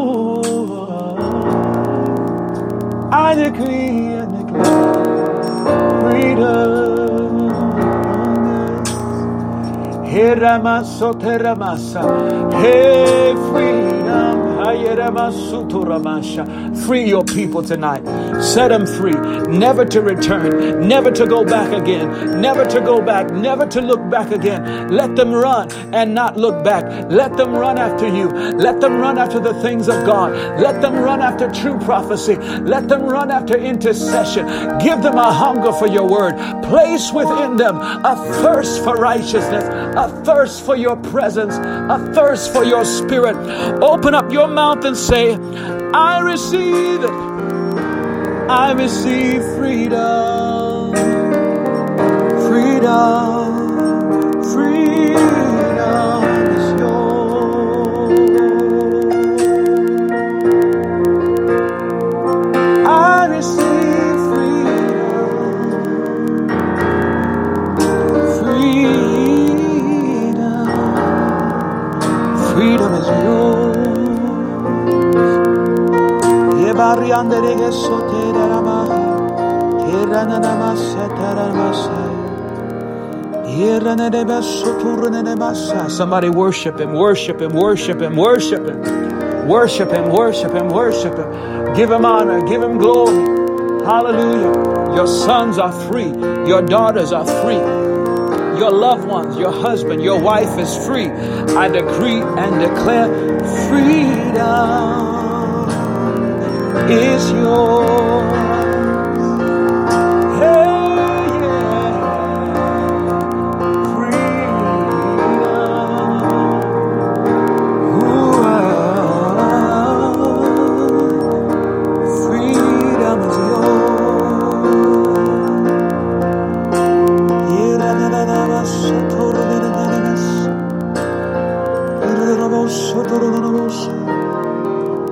I 3.30 3.34
decree 3.36 4.10
and 4.18 4.30
declare 4.38 4.90
freedom. 6.00 7.50
Hey, 12.60 13.34
freedom. 13.52 14.58
Free 16.86 17.04
your 17.04 17.22
people 17.24 17.62
tonight. 17.62 18.02
Set 18.42 18.68
them 18.68 18.86
free. 18.86 19.12
Never 19.48 19.84
to 19.84 20.00
return. 20.00 20.88
Never 20.88 21.10
to 21.10 21.26
go 21.26 21.44
back 21.44 21.72
again. 21.72 22.40
Never 22.40 22.64
to 22.64 22.80
go 22.80 23.00
back. 23.00 23.30
Never 23.30 23.66
to 23.66 23.80
look 23.80 24.08
back 24.10 24.30
again. 24.30 24.88
Let 24.88 25.16
them 25.16 25.32
run 25.32 25.70
and 25.94 26.14
not 26.14 26.36
look 26.36 26.64
back. 26.64 26.84
Let 27.10 27.36
them 27.36 27.52
run 27.52 27.78
after 27.78 28.08
you. 28.08 28.28
Let 28.28 28.80
them 28.80 28.98
run 28.98 29.18
after 29.18 29.40
the 29.40 29.54
things 29.62 29.88
of 29.88 30.06
God. 30.06 30.32
Let 30.60 30.80
them 30.80 30.94
run 30.94 31.20
after 31.20 31.50
true 31.50 31.78
prophecy. 31.80 32.36
Let 32.36 32.88
them 32.88 33.02
run 33.02 33.30
after 33.30 33.56
intercession. 33.56 34.46
Give 34.78 35.02
them 35.02 35.18
a 35.18 35.32
hunger 35.32 35.72
for 35.72 35.86
your 35.86 36.08
word. 36.08 36.34
Place 36.64 37.12
within 37.12 37.56
them 37.56 37.76
a 37.76 38.16
thirst 38.42 38.82
for 38.82 38.94
righteousness, 38.96 39.64
a 39.64 40.22
thirst 40.24 40.64
for 40.64 40.76
your 40.76 40.96
presence, 40.96 41.54
a 41.56 42.12
thirst 42.14 42.52
for 42.52 42.64
your 42.64 42.84
spirit. 42.84 43.36
Open 43.82 44.14
up 44.14 44.32
your 44.32 44.48
mouth 44.48 44.84
and 44.84 44.96
say, 44.96 45.34
I 45.92 46.20
receive 46.20 47.04
it. 47.04 47.69
I 48.52 48.72
receive 48.72 49.44
freedom. 49.56 50.92
Freedom. 52.48 53.44
Freedom 54.52 56.24
is 56.56 56.80
yours. 56.80 58.40
I 62.72 63.26
receive 63.30 64.18
freedom. 64.30 65.92
Freedom. 68.42 70.68
Freedom 72.54 72.94
is 72.94 73.08
yours. 73.24 73.78
Somebody 85.88 86.28
worship 86.28 86.80
him, 86.80 86.94
worship 86.94 87.40
him, 87.40 87.52
worship 87.52 88.00
him, 88.00 88.16
worship 88.16 88.66
him, 88.66 89.48
worship 89.48 89.90
him, 89.90 90.10
worship 90.10 90.52
him, 90.52 90.68
worship 90.68 91.16
him. 91.16 91.74
Give 91.74 91.90
him 91.90 92.04
honor, 92.04 92.46
give 92.46 92.62
him 92.62 92.78
glory. 92.78 93.84
Hallelujah. 93.84 94.96
Your 94.96 95.06
sons 95.06 95.58
are 95.58 95.72
free, 95.88 96.08
your 96.48 96.62
daughters 96.62 97.12
are 97.12 97.26
free 97.42 97.90
your 98.60 98.70
loved 98.70 99.04
ones, 99.04 99.38
your 99.38 99.52
husband, 99.52 100.02
your 100.02 100.20
wife 100.20 100.58
is 100.58 100.86
free. 100.86 101.08
I 101.08 101.68
decree 101.68 102.20
and 102.20 102.60
declare 102.60 103.08
freedom 103.68 105.00
is 106.90 107.32
yours. 107.32 108.39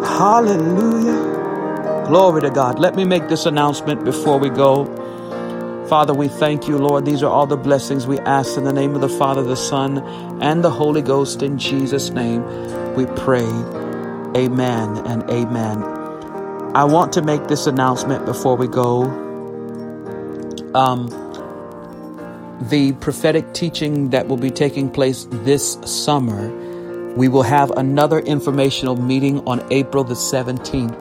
Hallelujah. 0.02 1.38
Glory 2.06 2.42
to 2.42 2.50
God. 2.50 2.78
Let 2.78 2.96
me 2.96 3.04
make 3.04 3.28
this 3.28 3.46
announcement 3.46 4.04
before 4.04 4.38
we 4.38 4.50
go. 4.50 4.86
Father, 5.88 6.14
we 6.14 6.28
thank 6.28 6.68
you, 6.68 6.78
Lord. 6.78 7.06
These 7.06 7.22
are 7.22 7.30
all 7.30 7.46
the 7.46 7.56
blessings 7.56 8.06
we 8.06 8.18
ask 8.20 8.58
in 8.58 8.64
the 8.64 8.72
name 8.72 8.94
of 8.94 9.00
the 9.00 9.08
Father, 9.08 9.42
the 9.42 9.56
Son, 9.56 9.98
and 10.42 10.64
the 10.64 10.70
Holy 10.70 11.02
Ghost. 11.02 11.42
In 11.42 11.58
Jesus' 11.58 12.10
name, 12.10 12.44
we 12.94 13.06
pray. 13.06 13.46
Amen 14.36 14.98
and 15.06 15.22
amen. 15.30 15.82
I 16.74 16.84
want 16.84 17.12
to 17.14 17.22
make 17.22 17.48
this 17.48 17.66
announcement 17.66 18.26
before 18.26 18.56
we 18.56 18.68
go. 18.68 19.04
Um, 20.74 21.08
the 22.60 22.92
prophetic 23.00 23.54
teaching 23.54 24.10
that 24.10 24.28
will 24.28 24.36
be 24.36 24.50
taking 24.50 24.90
place 24.90 25.26
this 25.30 25.78
summer, 25.84 26.50
we 27.16 27.28
will 27.28 27.42
have 27.42 27.70
another 27.72 28.18
informational 28.20 28.96
meeting 28.96 29.46
on 29.46 29.66
April 29.72 30.04
the 30.04 30.14
17th. 30.14 30.96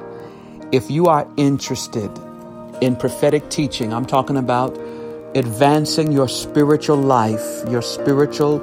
If 0.71 0.89
you 0.89 1.05
are 1.07 1.27
interested 1.38 2.11
in 2.81 2.95
prophetic 2.95 3.49
teaching, 3.49 3.93
I'm 3.93 4.05
talking 4.05 4.38
about 4.38 4.77
advancing 5.35 6.11
your 6.11 6.27
spiritual 6.27 6.97
life, 6.97 7.63
your 7.69 7.81
spiritual 7.81 8.61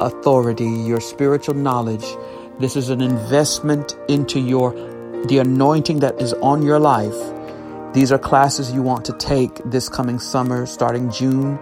authority, 0.00 0.68
your 0.68 1.00
spiritual 1.00 1.54
knowledge. 1.54 2.04
This 2.58 2.76
is 2.76 2.90
an 2.90 3.00
investment 3.00 3.96
into 4.08 4.38
your 4.38 4.72
the 5.26 5.38
anointing 5.38 6.00
that 6.00 6.20
is 6.20 6.32
on 6.34 6.62
your 6.62 6.78
life. 6.80 7.14
These 7.94 8.10
are 8.10 8.18
classes 8.18 8.72
you 8.72 8.82
want 8.82 9.04
to 9.04 9.12
take 9.12 9.54
this 9.64 9.88
coming 9.88 10.18
summer 10.18 10.66
starting 10.66 11.10
June 11.10 11.58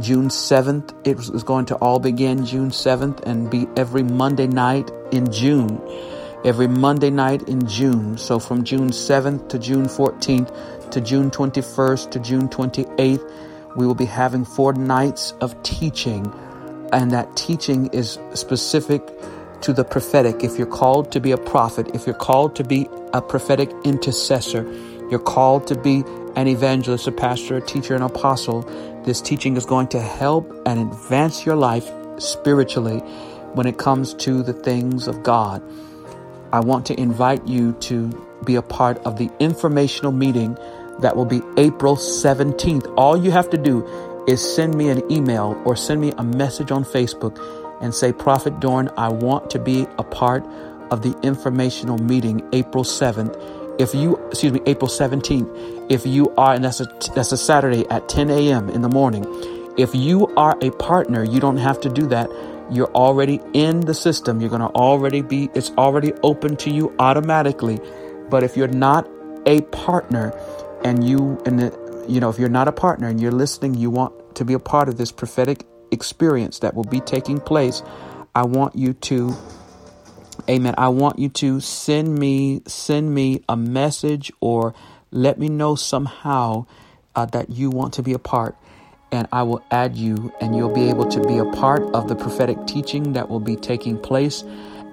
June 0.00 0.28
7th. 0.28 0.94
it 1.04 1.16
was 1.16 1.42
going 1.42 1.66
to 1.66 1.74
all 1.76 1.98
begin 1.98 2.44
June 2.44 2.70
7th 2.70 3.20
and 3.26 3.50
be 3.50 3.66
every 3.76 4.02
Monday 4.02 4.46
night 4.46 4.90
in 5.12 5.30
June. 5.32 5.80
Every 6.44 6.68
Monday 6.68 7.10
night 7.10 7.48
in 7.48 7.66
June. 7.66 8.16
So 8.16 8.38
from 8.38 8.64
June 8.64 8.90
7th 8.90 9.48
to 9.48 9.58
June 9.58 9.86
14th 9.86 10.90
to 10.90 11.00
June 11.00 11.30
21st 11.30 12.10
to 12.12 12.18
June 12.20 12.48
28th, 12.48 13.76
we 13.76 13.86
will 13.86 13.94
be 13.94 14.06
having 14.06 14.44
four 14.44 14.72
nights 14.72 15.32
of 15.40 15.60
teaching. 15.62 16.32
And 16.92 17.10
that 17.10 17.36
teaching 17.36 17.86
is 17.88 18.18
specific 18.34 19.02
to 19.62 19.72
the 19.72 19.84
prophetic. 19.84 20.44
If 20.44 20.56
you're 20.58 20.66
called 20.66 21.12
to 21.12 21.20
be 21.20 21.32
a 21.32 21.36
prophet, 21.36 21.90
if 21.94 22.06
you're 22.06 22.14
called 22.14 22.56
to 22.56 22.64
be 22.64 22.88
a 23.12 23.20
prophetic 23.20 23.70
intercessor, 23.84 24.66
you're 25.10 25.20
called 25.20 25.66
to 25.68 25.74
be 25.74 26.04
an 26.36 26.46
evangelist, 26.46 27.06
a 27.06 27.12
pastor, 27.12 27.56
a 27.56 27.60
teacher, 27.60 27.94
an 27.94 28.02
apostle, 28.02 28.62
this 29.04 29.20
teaching 29.20 29.56
is 29.56 29.64
going 29.64 29.88
to 29.88 30.00
help 30.00 30.50
and 30.66 30.92
advance 30.92 31.46
your 31.46 31.56
life 31.56 31.90
spiritually 32.18 32.98
when 33.54 33.66
it 33.66 33.78
comes 33.78 34.14
to 34.14 34.42
the 34.42 34.52
things 34.52 35.08
of 35.08 35.22
God. 35.22 35.62
I 36.52 36.60
want 36.60 36.86
to 36.86 37.00
invite 37.00 37.46
you 37.46 37.72
to 37.80 38.08
be 38.44 38.54
a 38.54 38.62
part 38.62 38.98
of 38.98 39.16
the 39.18 39.30
informational 39.40 40.12
meeting 40.12 40.56
that 41.00 41.16
will 41.16 41.24
be 41.24 41.42
April 41.56 41.96
17th. 41.96 42.92
All 42.96 43.16
you 43.16 43.30
have 43.30 43.50
to 43.50 43.58
do 43.58 43.86
is 44.28 44.42
send 44.42 44.74
me 44.74 44.90
an 44.90 45.10
email 45.10 45.60
or 45.64 45.74
send 45.74 46.00
me 46.00 46.12
a 46.18 46.24
message 46.24 46.70
on 46.70 46.84
Facebook 46.84 47.38
and 47.80 47.94
say, 47.94 48.12
Prophet 48.12 48.60
Dorn, 48.60 48.90
I 48.96 49.08
want 49.08 49.50
to 49.50 49.58
be 49.58 49.86
a 49.98 50.04
part 50.04 50.44
of 50.90 51.02
the 51.02 51.18
informational 51.22 51.98
meeting 51.98 52.46
April 52.52 52.84
7th 52.84 53.57
if 53.78 53.94
you, 53.94 54.16
excuse 54.28 54.52
me, 54.52 54.60
April 54.66 54.88
17th, 54.88 55.90
if 55.90 56.06
you 56.06 56.30
are, 56.36 56.54
and 56.54 56.64
that's 56.64 56.80
a, 56.80 56.86
that's 57.14 57.32
a 57.32 57.36
Saturday 57.36 57.86
at 57.88 58.08
10 58.08 58.30
a.m. 58.30 58.68
in 58.68 58.82
the 58.82 58.88
morning. 58.88 59.24
If 59.78 59.94
you 59.94 60.26
are 60.36 60.58
a 60.60 60.70
partner, 60.72 61.24
you 61.24 61.40
don't 61.40 61.56
have 61.58 61.80
to 61.82 61.88
do 61.88 62.06
that. 62.08 62.28
You're 62.70 62.92
already 62.92 63.40
in 63.54 63.80
the 63.80 63.94
system. 63.94 64.40
You're 64.40 64.50
going 64.50 64.60
to 64.60 64.68
already 64.68 65.22
be, 65.22 65.48
it's 65.54 65.70
already 65.70 66.12
open 66.22 66.56
to 66.58 66.70
you 66.70 66.94
automatically. 66.98 67.78
But 68.28 68.42
if 68.42 68.56
you're 68.56 68.68
not 68.68 69.08
a 69.46 69.62
partner 69.62 70.38
and 70.84 71.08
you, 71.08 71.40
and 71.46 71.60
the, 71.60 72.06
you 72.08 72.20
know, 72.20 72.28
if 72.28 72.38
you're 72.38 72.48
not 72.48 72.68
a 72.68 72.72
partner 72.72 73.08
and 73.08 73.20
you're 73.20 73.32
listening, 73.32 73.74
you 73.74 73.90
want 73.90 74.34
to 74.36 74.44
be 74.44 74.52
a 74.52 74.58
part 74.58 74.88
of 74.88 74.98
this 74.98 75.12
prophetic 75.12 75.64
experience 75.90 76.58
that 76.58 76.74
will 76.74 76.84
be 76.84 77.00
taking 77.00 77.40
place, 77.40 77.82
I 78.34 78.44
want 78.44 78.76
you 78.76 78.92
to 78.94 79.34
Amen. 80.48 80.74
I 80.78 80.88
want 80.88 81.18
you 81.18 81.28
to 81.28 81.60
send 81.60 82.18
me 82.18 82.62
send 82.66 83.14
me 83.14 83.44
a 83.50 83.56
message 83.56 84.32
or 84.40 84.74
let 85.10 85.38
me 85.38 85.50
know 85.50 85.74
somehow 85.74 86.64
uh, 87.14 87.26
that 87.26 87.50
you 87.50 87.68
want 87.68 87.92
to 87.94 88.02
be 88.02 88.14
a 88.14 88.18
part 88.18 88.56
and 89.12 89.28
I 89.30 89.42
will 89.42 89.62
add 89.70 89.96
you 89.96 90.32
and 90.40 90.56
you'll 90.56 90.72
be 90.72 90.88
able 90.88 91.06
to 91.08 91.20
be 91.26 91.36
a 91.36 91.44
part 91.44 91.82
of 91.94 92.08
the 92.08 92.16
prophetic 92.16 92.66
teaching 92.66 93.12
that 93.12 93.28
will 93.28 93.40
be 93.40 93.56
taking 93.56 93.98
place 93.98 94.42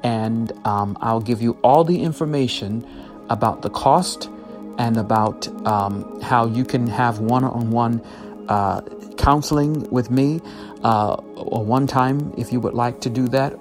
and 0.04 0.52
um, 0.68 0.98
I'll 1.00 1.22
give 1.22 1.42
you 1.42 1.58
all 1.64 1.86
the 1.86 2.02
information 2.02 2.86
about 3.30 3.62
the 3.62 3.70
cost 3.70 4.30
and 4.78 4.98
about 4.98 5.48
um, 5.66 6.20
how 6.22 6.48
you 6.48 6.66
can 6.66 6.86
have 6.88 7.20
one-on-one 7.20 8.02
uh, 8.50 8.82
counseling 9.18 9.90
with 9.90 10.12
me 10.12 10.42
uh, 10.84 11.16
one 11.16 11.88
time 11.88 12.34
if 12.38 12.52
you 12.52 12.60
would 12.60 12.74
like 12.74 13.00
to 13.02 13.10
do 13.10 13.28
that 13.30 13.58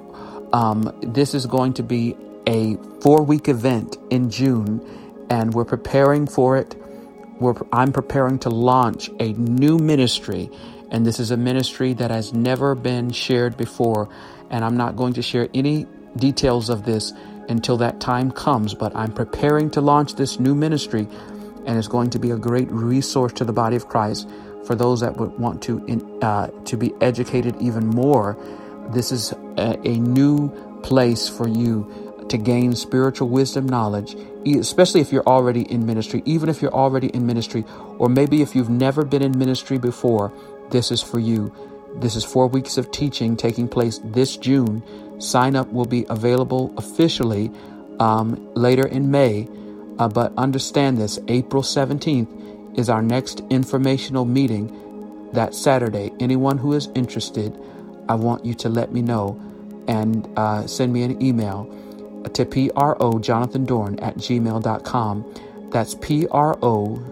um, 0.54 0.96
this 1.02 1.34
is 1.34 1.46
going 1.46 1.74
to 1.74 1.82
be 1.82 2.16
a 2.46 2.76
four 3.00 3.24
week 3.24 3.48
event 3.48 3.98
in 4.10 4.30
June, 4.30 4.80
and 5.28 5.52
we're 5.52 5.64
preparing 5.64 6.28
for 6.28 6.56
it. 6.56 6.76
We're, 7.40 7.56
I'm 7.72 7.92
preparing 7.92 8.38
to 8.40 8.50
launch 8.50 9.10
a 9.18 9.32
new 9.32 9.78
ministry, 9.78 10.48
and 10.92 11.04
this 11.04 11.18
is 11.18 11.32
a 11.32 11.36
ministry 11.36 11.92
that 11.94 12.12
has 12.12 12.32
never 12.32 12.76
been 12.76 13.10
shared 13.10 13.56
before. 13.56 14.08
And 14.50 14.64
I'm 14.64 14.76
not 14.76 14.94
going 14.94 15.14
to 15.14 15.22
share 15.22 15.48
any 15.54 15.86
details 16.16 16.68
of 16.68 16.84
this 16.84 17.12
until 17.48 17.76
that 17.78 17.98
time 17.98 18.30
comes, 18.30 18.74
but 18.74 18.94
I'm 18.94 19.12
preparing 19.12 19.70
to 19.72 19.80
launch 19.80 20.14
this 20.14 20.38
new 20.38 20.54
ministry, 20.54 21.08
and 21.66 21.76
it's 21.76 21.88
going 21.88 22.10
to 22.10 22.20
be 22.20 22.30
a 22.30 22.36
great 22.36 22.70
resource 22.70 23.32
to 23.34 23.44
the 23.44 23.52
body 23.52 23.74
of 23.74 23.88
Christ 23.88 24.28
for 24.64 24.76
those 24.76 25.00
that 25.00 25.16
would 25.16 25.36
want 25.36 25.62
to 25.64 26.18
uh, 26.22 26.46
to 26.66 26.76
be 26.76 26.94
educated 27.00 27.56
even 27.60 27.88
more 27.88 28.38
this 28.92 29.12
is 29.12 29.32
a, 29.58 29.78
a 29.84 29.98
new 29.98 30.50
place 30.82 31.28
for 31.28 31.48
you 31.48 32.26
to 32.28 32.38
gain 32.38 32.74
spiritual 32.74 33.28
wisdom 33.28 33.68
knowledge, 33.68 34.16
especially 34.46 35.00
if 35.00 35.12
you're 35.12 35.26
already 35.26 35.62
in 35.70 35.86
ministry, 35.86 36.22
even 36.24 36.48
if 36.48 36.62
you're 36.62 36.74
already 36.74 37.08
in 37.08 37.26
ministry, 37.26 37.64
or 37.98 38.08
maybe 38.08 38.42
if 38.42 38.54
you've 38.54 38.70
never 38.70 39.04
been 39.04 39.22
in 39.22 39.38
ministry 39.38 39.78
before, 39.78 40.32
this 40.70 40.90
is 40.90 41.02
for 41.02 41.18
you. 41.20 41.52
This 41.96 42.16
is 42.16 42.24
four 42.24 42.48
weeks 42.48 42.78
of 42.78 42.90
teaching 42.90 43.36
taking 43.36 43.68
place 43.68 44.00
this 44.04 44.36
June. 44.36 44.82
Sign 45.20 45.56
up 45.56 45.72
will 45.72 45.84
be 45.86 46.06
available 46.10 46.74
officially 46.76 47.50
um, 48.00 48.52
later 48.54 48.86
in 48.86 49.10
May, 49.10 49.48
uh, 49.98 50.08
but 50.08 50.32
understand 50.36 50.98
this 50.98 51.18
April 51.28 51.62
17th 51.62 52.78
is 52.78 52.90
our 52.90 53.02
next 53.02 53.42
informational 53.50 54.24
meeting 54.24 55.30
that 55.32 55.54
Saturday. 55.54 56.12
Anyone 56.20 56.58
who 56.58 56.72
is 56.74 56.88
interested, 56.94 57.56
I 58.08 58.14
want 58.14 58.44
you 58.44 58.54
to 58.54 58.68
let 58.68 58.92
me 58.92 59.02
know 59.02 59.40
and 59.86 60.28
uh, 60.36 60.66
send 60.66 60.92
me 60.92 61.02
an 61.02 61.22
email 61.22 61.70
to 62.32 62.44
pro 62.44 63.18
jonathan 63.18 63.64
dorn 63.64 63.98
at 64.00 64.16
gmail.com. 64.16 65.34
That's 65.70 65.94
pro 65.94 67.02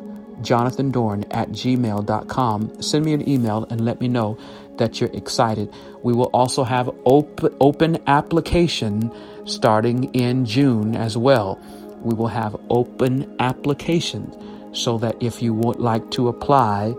jonathan 0.40 0.90
dorn 0.90 1.24
at 1.30 1.50
gmail.com. 1.50 2.82
Send 2.82 3.04
me 3.04 3.12
an 3.12 3.28
email 3.28 3.66
and 3.70 3.84
let 3.84 4.00
me 4.00 4.08
know 4.08 4.38
that 4.78 5.00
you're 5.00 5.10
excited. 5.12 5.72
We 6.02 6.12
will 6.12 6.30
also 6.32 6.64
have 6.64 6.90
open, 7.04 7.54
open 7.60 7.98
application 8.06 9.12
starting 9.44 10.04
in 10.14 10.44
June 10.44 10.96
as 10.96 11.16
well. 11.16 11.60
We 12.00 12.14
will 12.14 12.28
have 12.28 12.56
open 12.70 13.36
applications 13.38 14.34
so 14.76 14.98
that 14.98 15.22
if 15.22 15.42
you 15.42 15.54
would 15.54 15.78
like 15.78 16.10
to 16.12 16.28
apply 16.28 16.94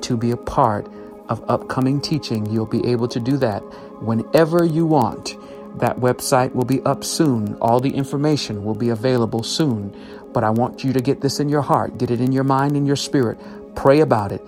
to 0.00 0.16
be 0.16 0.30
a 0.30 0.36
part 0.36 0.90
of 1.28 1.42
upcoming 1.48 2.00
teaching, 2.00 2.46
you'll 2.46 2.66
be 2.66 2.86
able 2.86 3.08
to 3.08 3.20
do 3.20 3.36
that 3.38 3.60
whenever 4.02 4.64
you 4.64 4.86
want. 4.86 5.36
That 5.78 5.98
website 5.98 6.54
will 6.54 6.64
be 6.64 6.80
up 6.82 7.04
soon. 7.04 7.54
All 7.56 7.80
the 7.80 7.94
information 7.94 8.64
will 8.64 8.74
be 8.74 8.88
available 8.88 9.42
soon. 9.42 9.94
But 10.32 10.44
I 10.44 10.50
want 10.50 10.82
you 10.84 10.92
to 10.92 11.00
get 11.00 11.20
this 11.20 11.40
in 11.40 11.48
your 11.48 11.62
heart, 11.62 11.98
get 11.98 12.10
it 12.10 12.20
in 12.20 12.32
your 12.32 12.44
mind 12.44 12.76
and 12.76 12.86
your 12.86 12.96
spirit. 12.96 13.38
Pray 13.74 14.00
about 14.00 14.32
it. 14.32 14.42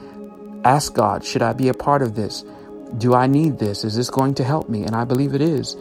Ask 0.65 0.95
God, 0.95 1.25
should 1.25 1.43
I 1.43 1.53
be 1.53 1.69
a 1.69 1.75
part 1.75 2.03
of 2.03 2.15
this? 2.15 2.45
Do 2.99 3.15
I 3.15 3.27
need 3.27 3.59
this? 3.59 3.85
Is 3.85 3.95
this 3.97 4.11
going 4.11 4.35
to 4.35 4.45
help 4.45 4.69
me? 4.69 4.83
And 4.83 4.95
I 4.95 5.05
believe 5.05 5.35
it 5.35 5.41
is. 5.41 5.77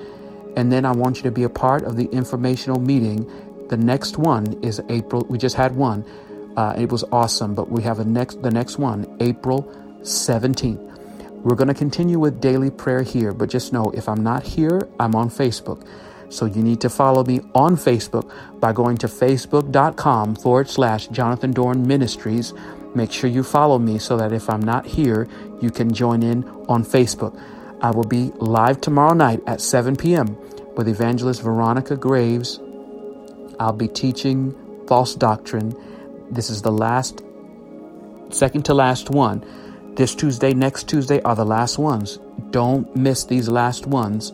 And 0.55 0.71
then 0.71 0.85
I 0.85 0.91
want 0.91 1.17
you 1.17 1.23
to 1.23 1.31
be 1.31 1.43
a 1.43 1.49
part 1.49 1.84
of 1.84 1.95
the 1.95 2.05
informational 2.05 2.80
meeting. 2.80 3.30
The 3.69 3.77
next 3.77 4.17
one 4.17 4.59
is 4.63 4.81
April. 4.89 5.26
We 5.30 5.38
just 5.38 5.55
had 5.55 5.76
one. 5.76 6.05
Uh, 6.55 6.76
it 6.77 6.91
was 6.91 7.03
awesome, 7.11 7.55
but 7.55 7.69
we 7.69 7.81
have 7.84 7.99
a 7.99 8.05
next 8.05 8.41
the 8.41 8.51
next 8.51 8.77
one, 8.77 9.05
April 9.19 9.63
17th. 10.01 10.89
We're 11.44 11.56
going 11.56 11.70
to 11.70 11.74
continue 11.74 12.20
with 12.20 12.41
daily 12.41 12.70
prayer 12.70 13.02
here, 13.02 13.34
but 13.34 13.49
just 13.49 13.72
know 13.72 13.91
if 13.91 14.10
I'm 14.10 14.22
not 14.22 14.44
here, 14.44 14.88
I'm 14.99 15.16
on 15.16 15.30
Facebook. 15.30 15.88
So 16.30 16.45
you 16.45 16.61
need 16.61 16.82
to 16.82 16.90
follow 16.90 17.24
me 17.24 17.40
on 17.56 17.76
Facebook 17.78 18.32
by 18.60 18.74
going 18.74 18.98
to 18.98 19.07
facebook.com 19.07 20.36
forward 20.36 20.70
slash 20.70 21.07
Jonathan 21.07 21.52
Dorn 21.52 21.88
Ministries. 21.88 22.53
Make 22.94 23.11
sure 23.11 23.30
you 23.30 23.44
follow 23.44 23.80
me 23.80 23.99
so 23.99 24.18
that 24.18 24.34
if 24.34 24.49
I'm 24.49 24.61
not 24.61 24.86
here, 24.86 25.28
you 25.61 25.72
can 25.72 25.94
join 25.94 26.24
in 26.24 26.44
on 26.68 26.84
Facebook. 26.84 27.40
I 27.82 27.91
will 27.91 28.03
be 28.03 28.32
live 28.36 28.82
tomorrow 28.82 29.14
night 29.14 29.41
at 29.48 29.61
7 29.61 29.95
p.m. 29.95 30.38
with 30.76 30.90
evangelist 30.90 31.41
Veronica 31.41 31.95
Graves. 31.95 32.60
I'll 33.60 33.74
be 33.74 33.88
teaching 33.88 34.56
false 34.88 35.16
doctrine. 35.16 35.74
This 36.30 36.49
is 36.49 36.61
the 36.61 36.72
last, 36.72 37.24
second 38.30 38.66
to 38.66 38.74
last 38.74 39.10
one. 39.10 39.45
This 39.99 40.15
Tuesday, 40.15 40.53
next 40.53 40.88
Tuesday 40.88 41.21
are 41.23 41.35
the 41.35 41.43
last 41.43 41.77
ones. 41.77 42.19
Don't 42.51 42.95
miss 42.95 43.26
these 43.26 43.49
last 43.49 43.85
ones. 43.85 44.31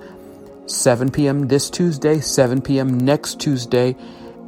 7 0.67 1.09
p.m. 1.09 1.47
this 1.47 1.71
Tuesday, 1.71 2.19
7 2.19 2.61
p.m. 2.61 2.99
next 2.99 3.39
Tuesday, 3.39 3.95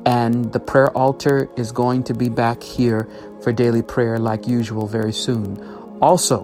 And 0.06 0.54
the 0.54 0.60
prayer 0.60 0.92
altar 0.92 1.50
is 1.58 1.72
going 1.72 2.04
to 2.04 2.14
be 2.14 2.30
back 2.30 2.62
here 2.62 3.10
for 3.42 3.52
daily 3.52 3.82
prayer 3.82 4.20
like 4.20 4.48
usual 4.48 4.86
very 4.86 5.12
soon. 5.12 5.58
Also, 6.04 6.44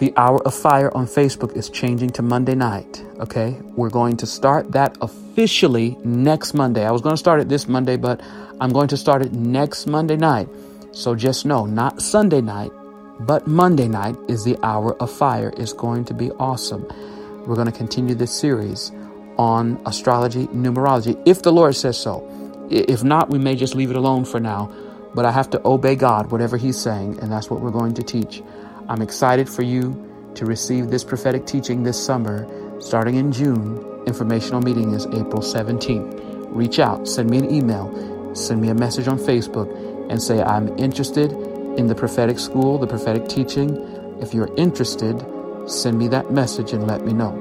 the 0.00 0.12
Hour 0.16 0.42
of 0.44 0.52
Fire 0.52 0.92
on 0.92 1.06
Facebook 1.06 1.56
is 1.56 1.70
changing 1.70 2.10
to 2.18 2.22
Monday 2.22 2.56
night. 2.56 3.04
Okay. 3.20 3.56
We're 3.76 3.90
going 3.90 4.16
to 4.16 4.26
start 4.26 4.72
that 4.72 4.98
officially 5.00 5.96
next 6.02 6.54
Monday. 6.54 6.84
I 6.84 6.90
was 6.90 7.02
going 7.02 7.14
to 7.14 7.24
start 7.26 7.40
it 7.40 7.48
this 7.48 7.68
Monday, 7.68 7.96
but 7.96 8.20
I'm 8.60 8.72
going 8.72 8.88
to 8.88 8.96
start 8.96 9.22
it 9.22 9.32
next 9.32 9.86
Monday 9.86 10.16
night. 10.16 10.48
So 10.90 11.14
just 11.14 11.46
know, 11.46 11.66
not 11.66 12.02
Sunday 12.02 12.40
night, 12.40 12.72
but 13.20 13.46
Monday 13.46 13.86
night 13.86 14.16
is 14.28 14.44
the 14.44 14.58
Hour 14.62 14.94
of 15.00 15.10
Fire. 15.10 15.52
It's 15.56 15.74
going 15.74 16.06
to 16.06 16.14
be 16.14 16.30
awesome. 16.32 16.86
We're 17.46 17.54
going 17.54 17.66
to 17.66 17.72
continue 17.72 18.14
this 18.14 18.32
series 18.32 18.92
on 19.36 19.80
astrology, 19.84 20.46
numerology, 20.48 21.20
if 21.26 21.42
the 21.42 21.52
Lord 21.52 21.76
says 21.76 21.98
so. 21.98 22.26
If 22.70 23.04
not, 23.04 23.28
we 23.28 23.38
may 23.38 23.56
just 23.56 23.74
leave 23.74 23.90
it 23.90 23.96
alone 23.96 24.24
for 24.24 24.40
now. 24.40 24.72
But 25.14 25.26
I 25.26 25.32
have 25.32 25.50
to 25.50 25.60
obey 25.66 25.96
God, 25.96 26.30
whatever 26.30 26.56
He's 26.56 26.80
saying, 26.80 27.18
and 27.20 27.30
that's 27.30 27.50
what 27.50 27.60
we're 27.60 27.72
going 27.72 27.94
to 27.94 28.02
teach. 28.02 28.42
I'm 28.88 29.02
excited 29.02 29.48
for 29.48 29.62
you 29.62 30.32
to 30.36 30.46
receive 30.46 30.90
this 30.90 31.04
prophetic 31.04 31.46
teaching 31.46 31.82
this 31.82 32.02
summer, 32.02 32.48
starting 32.80 33.16
in 33.16 33.32
June. 33.32 33.84
Informational 34.06 34.62
meeting 34.62 34.94
is 34.94 35.06
April 35.06 35.42
17th. 35.42 36.48
Reach 36.50 36.78
out, 36.78 37.06
send 37.06 37.28
me 37.28 37.38
an 37.38 37.52
email, 37.52 38.34
send 38.34 38.62
me 38.62 38.68
a 38.68 38.74
message 38.74 39.08
on 39.08 39.18
Facebook, 39.18 39.68
and 40.10 40.22
say, 40.22 40.42
I'm 40.42 40.78
interested 40.78 41.32
in 41.78 41.86
the 41.86 41.94
prophetic 41.94 42.38
school, 42.38 42.78
the 42.78 42.86
prophetic 42.86 43.28
teaching. 43.28 43.76
If 44.20 44.34
you're 44.34 44.54
interested, 44.56 45.24
send 45.66 45.98
me 45.98 46.08
that 46.08 46.30
message 46.32 46.72
and 46.72 46.86
let 46.86 47.04
me 47.04 47.12
know. 47.12 47.32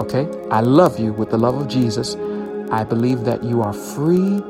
Okay? 0.00 0.28
I 0.50 0.60
love 0.60 0.98
you 0.98 1.12
with 1.12 1.30
the 1.30 1.38
love 1.38 1.56
of 1.56 1.68
Jesus. 1.68 2.16
I 2.70 2.84
believe 2.84 3.24
that 3.24 3.44
you 3.44 3.62
are 3.62 3.72
free 3.72 4.42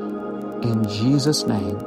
in 0.62 0.86
Jesus' 0.88 1.46
name. 1.46 1.78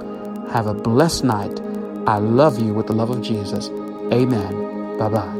Have 0.52 0.68
a 0.68 0.74
blessed 0.74 1.24
night. 1.24 1.60
I 2.08 2.18
love 2.20 2.60
you 2.60 2.74
with 2.74 2.88
the 2.88 2.94
love 2.94 3.10
of 3.10 3.22
Jesus. 3.22 3.70
Amen. 4.12 4.98
Bye 4.98 5.10
bye. 5.10 5.39